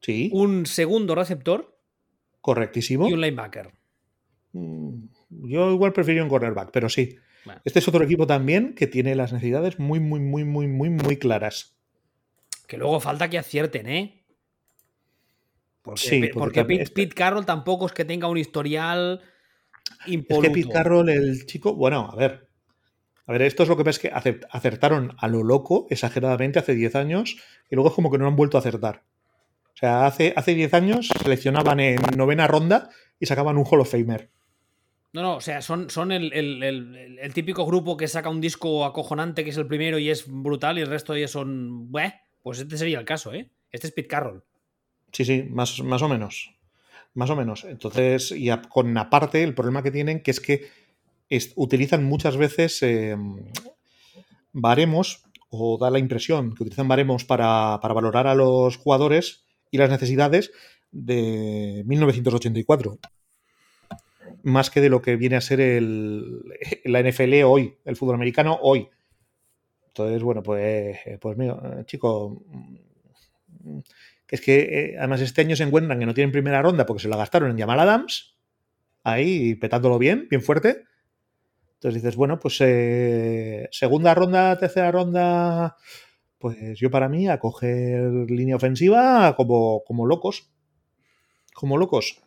sí. 0.00 0.30
un 0.32 0.66
segundo 0.66 1.14
receptor, 1.14 1.78
correctísimo 2.40 3.08
y 3.08 3.12
un 3.12 3.20
linebacker. 3.20 3.72
Mm, 4.52 5.04
yo 5.30 5.70
igual 5.70 5.92
prefiero 5.92 6.24
un 6.24 6.28
cornerback, 6.28 6.72
pero 6.72 6.88
sí. 6.88 7.16
Este 7.64 7.78
es 7.78 7.88
otro 7.88 8.04
equipo 8.04 8.26
también 8.26 8.74
que 8.74 8.86
tiene 8.86 9.14
las 9.14 9.32
necesidades 9.32 9.78
muy, 9.78 10.00
muy, 10.00 10.20
muy, 10.20 10.44
muy, 10.44 10.66
muy, 10.66 10.90
muy 10.90 11.16
claras. 11.16 11.76
Que 12.66 12.76
luego 12.76 13.00
falta 13.00 13.30
que 13.30 13.38
acierten, 13.38 13.88
¿eh? 13.88 14.24
Porque, 15.82 16.00
sí, 16.00 16.20
porque, 16.32 16.62
porque 16.62 16.64
Pete, 16.64 16.90
Pete, 16.90 17.14
Carroll 17.14 17.46
tampoco 17.46 17.86
es 17.86 17.92
que 17.92 18.04
tenga 18.04 18.28
un 18.28 18.36
historial 18.36 19.22
impoluto. 20.06 20.46
Es 20.46 20.54
que 20.54 20.62
Pete 20.62 20.72
Carroll, 20.72 21.08
el 21.08 21.46
chico, 21.46 21.74
bueno, 21.74 22.10
a 22.12 22.16
ver. 22.16 22.48
A 23.26 23.32
ver, 23.32 23.42
esto 23.42 23.62
es 23.62 23.68
lo 23.68 23.76
que 23.76 23.82
ves 23.82 23.98
que 23.98 24.10
acertaron 24.50 25.14
a 25.18 25.28
lo 25.28 25.42
loco, 25.42 25.86
exageradamente, 25.90 26.58
hace 26.58 26.74
10 26.74 26.94
años, 26.94 27.36
y 27.70 27.74
luego 27.74 27.90
es 27.90 27.94
como 27.94 28.10
que 28.10 28.16
no 28.16 28.26
han 28.26 28.36
vuelto 28.36 28.56
a 28.56 28.60
acertar. 28.60 29.04
O 29.74 29.76
sea, 29.76 30.06
hace, 30.06 30.32
hace 30.34 30.54
10 30.54 30.72
años 30.74 31.08
seleccionaban 31.22 31.78
en 31.78 32.00
novena 32.16 32.46
ronda 32.46 32.88
y 33.20 33.26
sacaban 33.26 33.58
un 33.58 33.64
Hall 33.64 33.80
of 33.80 33.90
Famer. 33.90 34.30
No, 35.12 35.22
no, 35.22 35.36
o 35.36 35.40
sea, 35.40 35.62
son, 35.62 35.88
son 35.88 36.12
el, 36.12 36.32
el, 36.34 36.62
el, 37.18 37.34
típico 37.34 37.64
grupo 37.64 37.96
que 37.96 38.08
saca 38.08 38.28
un 38.28 38.42
disco 38.42 38.84
acojonante, 38.84 39.42
que 39.42 39.50
es 39.50 39.56
el 39.56 39.66
primero 39.66 39.98
y 39.98 40.10
es 40.10 40.26
brutal, 40.26 40.78
y 40.78 40.82
el 40.82 40.88
resto 40.88 41.16
ya 41.16 41.28
son. 41.28 41.90
Bueh, 41.90 42.12
pues 42.42 42.58
este 42.58 42.76
sería 42.76 42.98
el 42.98 43.06
caso, 43.06 43.32
¿eh? 43.32 43.48
Este 43.72 43.86
es 43.86 43.92
Pete 43.94 44.08
Carroll. 44.08 44.44
Sí, 45.12 45.24
sí, 45.24 45.44
más, 45.48 45.80
más 45.82 46.02
o 46.02 46.08
menos. 46.08 46.54
Más 47.14 47.30
o 47.30 47.36
menos. 47.36 47.64
Entonces, 47.64 48.32
y 48.32 48.50
con 48.68 48.96
aparte, 48.98 49.42
el 49.42 49.54
problema 49.54 49.82
que 49.82 49.90
tienen 49.90 50.22
que 50.22 50.30
es 50.30 50.40
que 50.40 50.68
utilizan 51.56 52.04
muchas 52.04 52.36
veces 52.36 52.82
eh, 52.82 53.16
baremos, 54.52 55.24
o 55.48 55.78
da 55.78 55.90
la 55.90 55.98
impresión 55.98 56.54
que 56.54 56.64
utilizan 56.64 56.88
baremos 56.88 57.24
para, 57.24 57.78
para 57.80 57.94
valorar 57.94 58.26
a 58.26 58.34
los 58.34 58.76
jugadores 58.76 59.44
y 59.70 59.78
las 59.78 59.88
necesidades 59.88 60.52
de 60.90 61.82
1984 61.86 62.98
más 64.42 64.70
que 64.70 64.80
de 64.80 64.88
lo 64.88 65.02
que 65.02 65.16
viene 65.16 65.36
a 65.36 65.40
ser 65.40 65.60
el, 65.60 66.42
la 66.84 67.02
NFL 67.02 67.42
hoy, 67.44 67.76
el 67.84 67.96
fútbol 67.96 68.16
americano 68.16 68.58
hoy. 68.62 68.88
Entonces, 69.88 70.22
bueno, 70.22 70.42
pues, 70.42 70.98
pues 71.20 71.36
mío, 71.36 71.60
chico, 71.86 72.42
es 74.28 74.40
que 74.40 74.60
eh, 74.60 74.96
además 74.98 75.20
este 75.20 75.40
año 75.40 75.56
se 75.56 75.64
encuentran 75.64 75.98
que 75.98 76.06
no 76.06 76.14
tienen 76.14 76.32
primera 76.32 76.62
ronda 76.62 76.86
porque 76.86 77.02
se 77.02 77.08
la 77.08 77.16
gastaron 77.16 77.50
en 77.50 77.58
Jamal 77.58 77.80
Adams, 77.80 78.36
ahí 79.02 79.54
petándolo 79.54 79.98
bien, 79.98 80.28
bien 80.28 80.42
fuerte. 80.42 80.84
Entonces 81.74 82.02
dices, 82.02 82.16
bueno, 82.16 82.38
pues 82.38 82.58
eh, 82.60 83.68
segunda 83.70 84.14
ronda, 84.14 84.58
tercera 84.58 84.90
ronda, 84.90 85.76
pues 86.38 86.78
yo 86.78 86.90
para 86.90 87.08
mí 87.08 87.28
a 87.28 87.38
coger 87.38 88.10
línea 88.28 88.56
ofensiva 88.56 89.34
como, 89.36 89.82
como 89.84 90.06
locos. 90.06 90.50
Como 91.54 91.76
locos. 91.76 92.20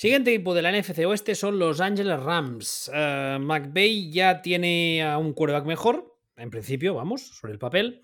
Siguiente 0.00 0.32
equipo 0.32 0.54
de 0.54 0.62
la 0.62 0.72
NFC 0.72 1.00
Oeste 1.00 1.34
son 1.34 1.58
los 1.58 1.78
Angeles 1.78 2.18
Rams. 2.20 2.88
Uh, 2.88 3.38
McVay 3.38 4.10
ya 4.10 4.40
tiene 4.40 5.02
a 5.02 5.18
un 5.18 5.34
quarterback 5.34 5.66
mejor, 5.66 6.16
en 6.38 6.48
principio, 6.48 6.94
vamos, 6.94 7.36
sobre 7.36 7.52
el 7.52 7.58
papel. 7.58 8.00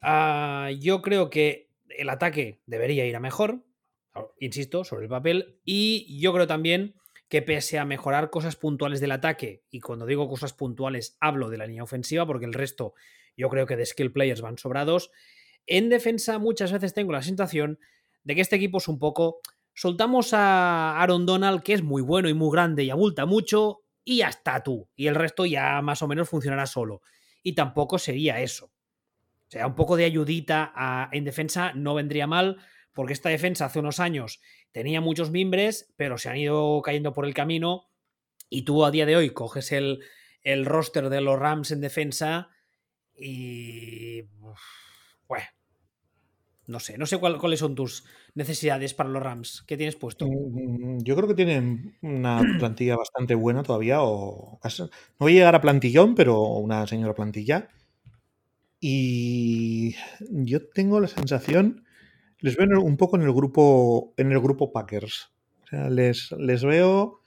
Uh, 0.00 0.68
yo 0.78 1.02
creo 1.02 1.28
que 1.28 1.72
el 1.88 2.08
ataque 2.08 2.60
debería 2.66 3.04
ir 3.04 3.16
a 3.16 3.18
mejor, 3.18 3.64
insisto, 4.38 4.84
sobre 4.84 5.06
el 5.06 5.08
papel. 5.08 5.58
Y 5.64 6.20
yo 6.20 6.32
creo 6.32 6.46
también 6.46 6.94
que 7.28 7.42
pese 7.42 7.80
a 7.80 7.84
mejorar 7.84 8.30
cosas 8.30 8.54
puntuales 8.54 9.00
del 9.00 9.10
ataque, 9.10 9.64
y 9.72 9.80
cuando 9.80 10.06
digo 10.06 10.28
cosas 10.28 10.52
puntuales 10.52 11.16
hablo 11.18 11.50
de 11.50 11.58
la 11.58 11.66
línea 11.66 11.82
ofensiva, 11.82 12.26
porque 12.26 12.46
el 12.46 12.54
resto 12.54 12.94
yo 13.36 13.48
creo 13.48 13.66
que 13.66 13.74
de 13.74 13.86
skill 13.86 14.12
players 14.12 14.40
van 14.40 14.56
sobrados, 14.56 15.10
en 15.66 15.88
defensa 15.88 16.38
muchas 16.38 16.70
veces 16.70 16.94
tengo 16.94 17.10
la 17.10 17.22
sensación 17.22 17.80
de 18.22 18.36
que 18.36 18.40
este 18.40 18.54
equipo 18.54 18.78
es 18.78 18.86
un 18.86 19.00
poco 19.00 19.40
soltamos 19.78 20.34
a 20.34 21.00
Aaron 21.00 21.24
Donald, 21.24 21.62
que 21.62 21.72
es 21.72 21.84
muy 21.84 22.02
bueno 22.02 22.28
y 22.28 22.34
muy 22.34 22.50
grande 22.50 22.82
y 22.82 22.90
abulta 22.90 23.26
mucho, 23.26 23.82
y 24.04 24.18
ya 24.18 24.28
está 24.28 24.64
tú. 24.64 24.88
Y 24.96 25.06
el 25.06 25.14
resto 25.14 25.46
ya 25.46 25.80
más 25.82 26.02
o 26.02 26.08
menos 26.08 26.28
funcionará 26.28 26.66
solo. 26.66 27.00
Y 27.44 27.52
tampoco 27.52 27.96
sería 27.96 28.40
eso. 28.40 28.66
O 28.66 29.50
sea, 29.50 29.68
un 29.68 29.76
poco 29.76 29.96
de 29.96 30.04
ayudita 30.04 31.08
en 31.12 31.24
defensa 31.24 31.72
no 31.74 31.94
vendría 31.94 32.26
mal, 32.26 32.56
porque 32.92 33.12
esta 33.12 33.28
defensa 33.28 33.66
hace 33.66 33.78
unos 33.78 34.00
años 34.00 34.40
tenía 34.72 35.00
muchos 35.00 35.30
mimbres, 35.30 35.94
pero 35.94 36.18
se 36.18 36.28
han 36.28 36.38
ido 36.38 36.82
cayendo 36.82 37.12
por 37.12 37.24
el 37.24 37.32
camino. 37.32 37.88
Y 38.50 38.62
tú 38.62 38.84
a 38.84 38.90
día 38.90 39.06
de 39.06 39.14
hoy 39.14 39.30
coges 39.30 39.70
el, 39.70 40.00
el 40.42 40.66
roster 40.66 41.08
de 41.08 41.20
los 41.20 41.38
Rams 41.38 41.70
en 41.70 41.80
defensa 41.80 42.50
y. 43.14 44.22
Bueno, 45.28 45.46
no 46.68 46.80
sé, 46.80 46.98
no 46.98 47.06
sé 47.06 47.16
cuál, 47.16 47.38
cuáles 47.38 47.60
son 47.60 47.74
tus 47.74 48.04
necesidades 48.34 48.92
para 48.92 49.08
los 49.08 49.22
Rams 49.22 49.64
que 49.66 49.78
tienes 49.78 49.96
puesto. 49.96 50.28
Yo 50.98 51.16
creo 51.16 51.26
que 51.26 51.34
tienen 51.34 51.96
una 52.02 52.42
plantilla 52.58 52.94
bastante 52.94 53.34
buena 53.34 53.62
todavía, 53.62 54.02
o 54.02 54.60
no 54.62 54.88
voy 55.18 55.32
a 55.32 55.34
llegar 55.36 55.54
a 55.54 55.62
plantillón, 55.62 56.14
pero 56.14 56.42
una 56.42 56.86
señora 56.86 57.14
plantilla. 57.14 57.68
Y 58.80 59.96
yo 60.20 60.68
tengo 60.68 61.00
la 61.00 61.08
sensación, 61.08 61.86
les 62.38 62.56
veo 62.56 62.80
un 62.82 62.98
poco 62.98 63.16
en 63.16 63.22
el 63.22 63.32
grupo, 63.32 64.12
en 64.18 64.30
el 64.30 64.38
grupo 64.38 64.70
Packers. 64.70 65.30
O 65.64 65.66
sea, 65.68 65.88
les, 65.88 66.32
les 66.32 66.62
veo 66.64 67.20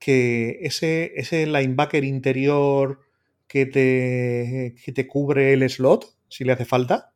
que 0.00 0.58
ese, 0.62 1.12
ese 1.16 1.46
linebacker 1.46 2.02
interior 2.02 3.00
que 3.46 3.66
te, 3.66 4.74
que 4.82 4.92
te 4.92 5.06
cubre 5.06 5.52
el 5.52 5.68
slot, 5.68 6.16
si 6.28 6.44
le 6.44 6.52
hace 6.52 6.64
falta, 6.64 7.07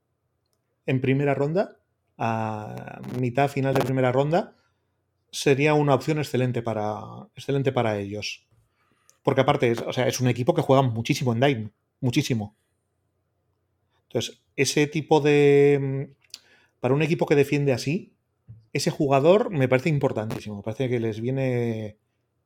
en 0.86 1.00
primera 1.00 1.34
ronda, 1.34 1.78
a 2.18 3.00
mitad 3.18 3.48
final 3.48 3.74
de 3.74 3.84
primera 3.84 4.12
ronda, 4.12 4.56
sería 5.30 5.74
una 5.74 5.94
opción 5.94 6.18
excelente 6.18 6.62
para, 6.62 7.00
excelente 7.34 7.72
para 7.72 7.98
ellos. 7.98 8.46
Porque 9.22 9.40
aparte, 9.40 9.70
es, 9.70 9.80
o 9.80 9.92
sea, 9.92 10.06
es 10.06 10.20
un 10.20 10.28
equipo 10.28 10.54
que 10.54 10.62
juega 10.62 10.82
muchísimo 10.82 11.32
en 11.32 11.40
Dime, 11.40 11.70
muchísimo. 12.00 12.56
Entonces, 14.08 14.42
ese 14.56 14.86
tipo 14.86 15.20
de... 15.20 16.14
Para 16.80 16.94
un 16.94 17.02
equipo 17.02 17.26
que 17.26 17.36
defiende 17.36 17.72
así, 17.72 18.16
ese 18.72 18.90
jugador 18.90 19.50
me 19.50 19.68
parece 19.68 19.88
importantísimo. 19.88 20.56
Me 20.56 20.62
parece 20.62 20.88
que 20.88 20.98
les 21.00 21.20
viene, 21.20 21.98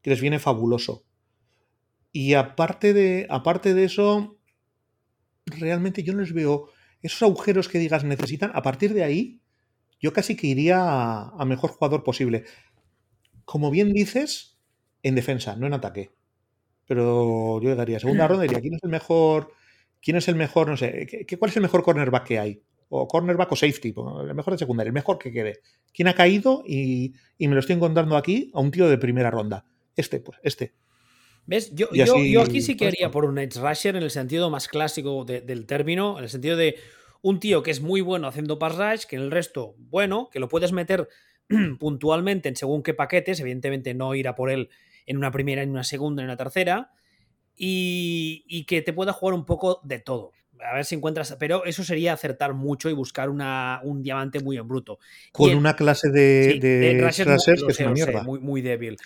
que 0.03 0.11
les 0.11 0.21
viene 0.21 0.39
fabuloso. 0.39 1.05
Y 2.13 2.35
aparte 2.35 2.93
de, 2.93 3.27
aparte 3.31 3.75
de 3.75 3.85
eso, 3.85 4.39
realmente 5.47 6.03
yo 6.03 6.13
no 6.13 6.21
les 6.21 6.33
veo 6.33 6.69
esos 7.07 7.23
agujeros 7.23 7.69
que 7.69 7.79
digas 7.79 8.05
necesitan. 8.05 8.51
A 8.55 8.63
partir 8.63 8.95
de 8.95 9.05
ahí, 9.05 9.41
yo 10.01 10.13
casi 10.13 10.37
que 10.37 10.47
iría 10.47 10.79
a, 10.79 11.31
a, 11.39 11.45
mejor 11.45 11.71
jugador 11.71 12.05
posible. 12.05 12.45
Como 13.45 13.71
bien 13.71 13.93
dices, 13.93 14.59
en 15.03 15.15
defensa, 15.15 15.57
no 15.57 15.67
en 15.67 15.75
ataque. 15.75 16.11
Pero 16.87 17.61
yo 17.61 17.75
daría 17.75 18.01
segunda 18.01 18.27
ronda, 18.29 18.43
diría, 18.43 18.61
¿quién 18.61 18.75
es 18.75 18.83
el 18.83 18.91
mejor? 18.91 19.53
¿Quién 20.01 20.17
es 20.17 20.29
el 20.29 20.37
mejor? 20.37 20.69
No 20.69 20.77
sé, 20.77 21.07
¿qué, 21.27 21.39
¿cuál 21.39 21.51
es 21.51 21.57
el 21.57 21.63
mejor 21.63 21.83
cornerback 21.83 22.25
que 22.25 22.39
hay? 22.39 22.63
O 22.89 23.09
cornerback 23.09 23.51
o 23.51 23.57
safety, 23.57 23.95
el 24.29 24.35
mejor 24.35 24.55
de 24.55 24.59
secundaria, 24.59 24.89
el 24.89 24.95
mejor 24.95 25.19
que 25.19 25.33
quede. 25.33 25.61
¿Quién 25.93 26.07
ha 26.07 26.15
caído? 26.15 26.63
Y, 26.65 27.15
y, 27.37 27.49
me 27.49 27.55
lo 27.55 27.61
estoy 27.61 27.75
encontrando 27.75 28.17
aquí 28.17 28.53
a 28.55 28.61
un 28.61 28.71
tío 28.71 28.89
de 28.89 28.99
primera 28.99 29.31
ronda. 29.31 29.65
Este, 29.97 30.21
pues, 30.21 30.39
este. 30.45 30.75
¿Ves? 31.47 31.73
Yo, 31.75 31.89
yo, 31.93 32.19
yo, 32.19 32.43
aquí 32.43 32.61
sí 32.61 32.77
que 32.77 32.89
haría 32.89 33.11
por 33.11 33.25
un 33.25 33.39
edge 33.39 33.61
rusher 33.61 33.97
en 33.97 34.03
el 34.03 34.11
sentido 34.11 34.51
más 34.51 34.67
clásico 34.67 35.25
de, 35.25 35.41
del 35.41 35.67
término, 35.67 36.19
en 36.19 36.25
el 36.25 36.31
sentido 36.31 36.57
de 36.57 36.77
un 37.23 37.39
tío 37.39 37.63
que 37.63 37.71
es 37.71 37.81
muy 37.81 38.01
bueno 38.01 38.27
haciendo 38.27 38.59
pass 38.59 38.77
rush, 38.77 39.07
que 39.07 39.17
en 39.17 39.23
el 39.23 39.31
resto, 39.31 39.75
bueno, 39.79 40.29
que 40.31 40.41
lo 40.41 40.49
puedes 40.49 40.73
meter 40.73 41.09
puntualmente 41.79 42.49
en 42.49 42.57
según 42.57 42.83
qué 42.83 42.95
paquetes, 42.95 43.39
evidentemente 43.41 43.95
no 43.95 44.15
ir 44.15 44.27
a 44.27 44.35
por 44.35 44.51
él 44.51 44.71
en 45.07 45.17
una 45.17 45.31
primera, 45.31 45.63
en 45.63 45.71
una 45.71 45.85
segunda, 45.85 46.23
en 46.23 46.29
una 46.29 46.37
tercera, 46.37 46.93
y, 47.55 48.45
y, 48.49 48.65
que 48.65 48.83
te 48.83 48.93
pueda 48.93 49.13
jugar 49.13 49.35
un 49.35 49.47
poco 49.47 49.81
de 49.83 49.99
todo. 49.99 50.33
A 50.65 50.75
ver 50.75 50.85
si 50.85 50.95
encuentras. 50.95 51.37
Pero 51.39 51.65
eso 51.65 51.85
sería 51.85 52.13
acertar 52.13 52.55
mucho 52.55 52.89
y 52.91 52.93
buscar 52.93 53.31
una, 53.31 53.81
un 53.83 54.03
diamante 54.03 54.41
muy 54.41 54.57
en 54.57 54.69
bruto. 54.69 54.99
Con 55.33 55.55
una 55.55 55.77
clase 55.77 56.11
de, 56.11 56.59
de, 56.61 56.99
que 56.99 57.71
es 57.73 57.81
una 57.81 57.93
mierda. 57.93 58.23
muy, 58.23 58.39
muy 58.41 58.63
débil. 58.63 58.97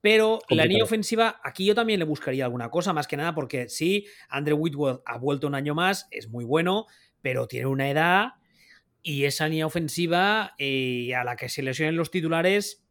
Pero 0.00 0.40
la 0.48 0.64
línea 0.64 0.84
ofensiva, 0.84 1.40
aquí 1.42 1.64
yo 1.64 1.74
también 1.74 1.98
le 1.98 2.04
buscaría 2.04 2.44
alguna 2.44 2.70
cosa, 2.70 2.92
más 2.92 3.06
que 3.06 3.16
nada, 3.16 3.34
porque 3.34 3.68
sí, 3.68 4.06
Andrew 4.28 4.56
Whitworth 4.58 5.02
ha 5.06 5.18
vuelto 5.18 5.46
un 5.46 5.54
año 5.54 5.74
más, 5.74 6.08
es 6.10 6.28
muy 6.28 6.44
bueno, 6.44 6.86
pero 7.22 7.46
tiene 7.46 7.66
una 7.66 7.90
edad 7.90 8.34
y 9.02 9.24
esa 9.24 9.48
línea 9.48 9.66
ofensiva 9.66 10.54
eh, 10.58 11.14
a 11.14 11.24
la 11.24 11.36
que 11.36 11.48
se 11.48 11.62
lesionen 11.62 11.96
los 11.96 12.10
titulares. 12.10 12.84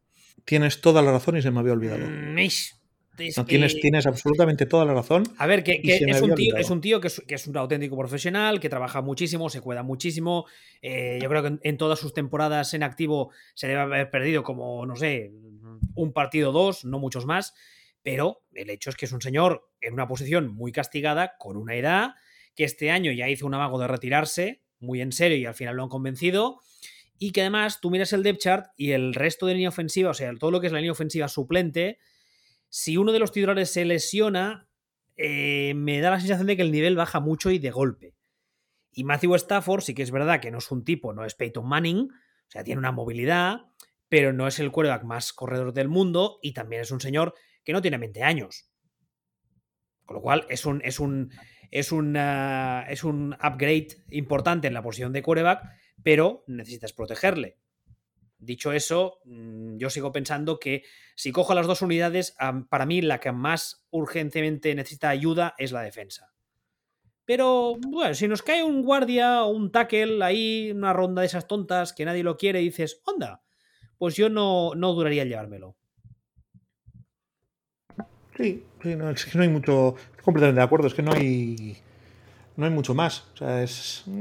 Tienes 0.44 0.80
toda 0.80 1.02
la 1.02 1.12
razón 1.12 1.36
y 1.36 1.42
se 1.42 1.50
me 1.50 1.60
había 1.60 1.72
olvidado. 1.72 2.06
No, 3.36 3.44
tienes, 3.44 3.80
tienes 3.80 4.06
absolutamente 4.06 4.66
toda 4.66 4.84
la 4.84 4.94
razón. 4.94 5.24
A 5.36 5.46
ver, 5.46 5.62
que, 5.62 5.80
es, 5.82 6.22
un 6.22 6.34
tío, 6.34 6.56
es, 6.56 6.70
un 6.70 6.80
tío, 6.80 7.00
que 7.00 7.08
es, 7.08 7.46
un 7.46 7.56
auténtico 7.56 7.96
profesional, 7.96 8.60
que 8.60 8.68
trabaja 8.68 9.02
muchísimo, 9.02 9.50
se 9.50 9.60
cuida 9.60 9.82
muchísimo. 9.82 10.46
Eh, 10.82 11.18
yo 11.22 11.28
creo 11.28 11.42
que 11.42 11.58
en, 11.62 11.76
todas 11.76 11.98
sus 11.98 12.14
temporadas 12.14 12.72
en 12.74 12.82
activo 12.82 13.30
se 13.54 13.68
debe 13.68 13.80
haber 13.80 14.10
perdido 14.10 14.42
como, 14.42 14.86
no 14.86 14.96
sé, 14.96 15.32
un 15.94 16.12
partido 16.12 16.50
o 16.50 16.52
dos, 16.52 16.84
no 16.84 16.98
muchos 16.98 17.26
más. 17.26 17.54
Pero 18.02 18.42
el 18.54 18.70
hecho 18.70 18.90
es 18.90 18.96
que 18.96 19.04
es 19.04 19.12
un 19.12 19.20
señor 19.20 19.68
en 19.80 19.92
una 19.92 20.08
posición 20.08 20.48
muy 20.48 20.72
castigada, 20.72 21.36
con 21.38 21.56
una 21.56 21.74
edad, 21.74 22.14
que 22.56 22.64
este 22.64 22.90
año 22.90 23.12
ya 23.12 23.28
hizo 23.28 23.46
un 23.46 23.54
amago 23.54 23.78
de 23.78 23.88
retirarse, 23.88 24.62
muy 24.78 25.00
en 25.02 25.12
serio, 25.12 25.36
y 25.36 25.46
al 25.46 25.54
final 25.54 25.76
lo 25.76 25.82
han 25.82 25.88
convencido. 25.88 26.60
Y 27.18 27.32
que 27.32 27.42
además 27.42 27.80
tú 27.82 27.90
miras 27.90 28.14
el 28.14 28.22
depth 28.22 28.40
chart 28.40 28.66
y 28.76 28.92
el 28.92 29.12
resto 29.12 29.46
de 29.46 29.52
línea 29.52 29.68
ofensiva, 29.68 30.10
o 30.10 30.14
sea, 30.14 30.32
todo 30.38 30.50
lo 30.50 30.60
que 30.60 30.68
es 30.68 30.72
la 30.72 30.78
línea 30.78 30.92
ofensiva 30.92 31.28
suplente, 31.28 31.98
si 32.70 32.96
uno 32.96 33.12
de 33.12 33.18
los 33.18 33.32
titulares 33.32 33.70
se 33.70 33.84
lesiona, 33.84 34.68
eh, 35.16 35.74
me 35.74 36.00
da 36.00 36.10
la 36.10 36.20
sensación 36.20 36.46
de 36.46 36.56
que 36.56 36.62
el 36.62 36.72
nivel 36.72 36.96
baja 36.96 37.20
mucho 37.20 37.50
y 37.50 37.58
de 37.58 37.70
golpe. 37.70 38.14
Y 38.92 39.04
Matthew 39.04 39.34
Stafford 39.34 39.82
sí 39.82 39.94
que 39.94 40.02
es 40.02 40.10
verdad 40.10 40.40
que 40.40 40.50
no 40.50 40.58
es 40.58 40.70
un 40.70 40.84
tipo, 40.84 41.12
no 41.12 41.24
es 41.24 41.34
Peyton 41.34 41.68
Manning, 41.68 42.08
o 42.10 42.50
sea, 42.50 42.64
tiene 42.64 42.78
una 42.78 42.92
movilidad, 42.92 43.66
pero 44.08 44.32
no 44.32 44.46
es 44.46 44.58
el 44.60 44.70
quarterback 44.70 45.04
más 45.04 45.32
corredor 45.32 45.72
del 45.72 45.88
mundo 45.88 46.38
y 46.42 46.52
también 46.52 46.82
es 46.82 46.90
un 46.90 47.00
señor 47.00 47.34
que 47.64 47.72
no 47.72 47.82
tiene 47.82 47.98
20 47.98 48.22
años. 48.22 48.70
Con 50.06 50.16
lo 50.16 50.22
cual 50.22 50.46
es 50.48 50.64
un, 50.64 50.80
es 50.84 51.00
un, 51.00 51.32
es 51.70 51.92
un, 51.92 52.16
es 52.16 53.04
un 53.04 53.34
upgrade 53.34 54.04
importante 54.10 54.68
en 54.68 54.74
la 54.74 54.82
posición 54.82 55.12
de 55.12 55.22
quarterback, 55.22 55.62
pero 56.02 56.44
necesitas 56.46 56.92
protegerle. 56.92 57.58
Dicho 58.40 58.72
eso, 58.72 59.20
mm, 59.24 59.76
yo 59.76 59.90
sigo 59.90 60.12
pensando 60.12 60.58
que 60.58 60.82
si 61.14 61.30
cojo 61.30 61.54
las 61.54 61.66
dos 61.66 61.82
unidades, 61.82 62.34
para 62.70 62.86
mí 62.86 63.02
la 63.02 63.20
que 63.20 63.32
más 63.32 63.86
urgentemente 63.90 64.74
necesita 64.74 65.10
ayuda 65.10 65.54
es 65.58 65.72
la 65.72 65.82
defensa. 65.82 66.32
Pero, 67.26 67.76
bueno, 67.86 68.14
si 68.14 68.26
nos 68.26 68.42
cae 68.42 68.64
un 68.64 68.82
guardia 68.82 69.44
o 69.44 69.50
un 69.50 69.70
tackle 69.70 70.24
ahí, 70.24 70.72
una 70.72 70.92
ronda 70.92 71.20
de 71.20 71.26
esas 71.26 71.46
tontas 71.46 71.92
que 71.92 72.04
nadie 72.04 72.24
lo 72.24 72.36
quiere 72.36 72.60
y 72.62 72.64
dices, 72.64 73.02
onda, 73.04 73.42
pues 73.98 74.16
yo 74.16 74.30
no, 74.30 74.74
no 74.74 74.94
duraría 74.94 75.24
llevármelo. 75.24 75.76
Sí, 78.36 78.64
no, 78.82 79.10
es 79.10 79.26
que 79.26 79.36
no 79.36 79.42
hay 79.42 79.50
mucho. 79.50 79.94
completamente 80.22 80.60
de 80.60 80.64
acuerdo, 80.64 80.86
es 80.86 80.94
que 80.94 81.02
no 81.02 81.12
hay. 81.12 81.76
No 82.56 82.64
hay 82.64 82.72
mucho 82.72 82.94
más. 82.94 83.26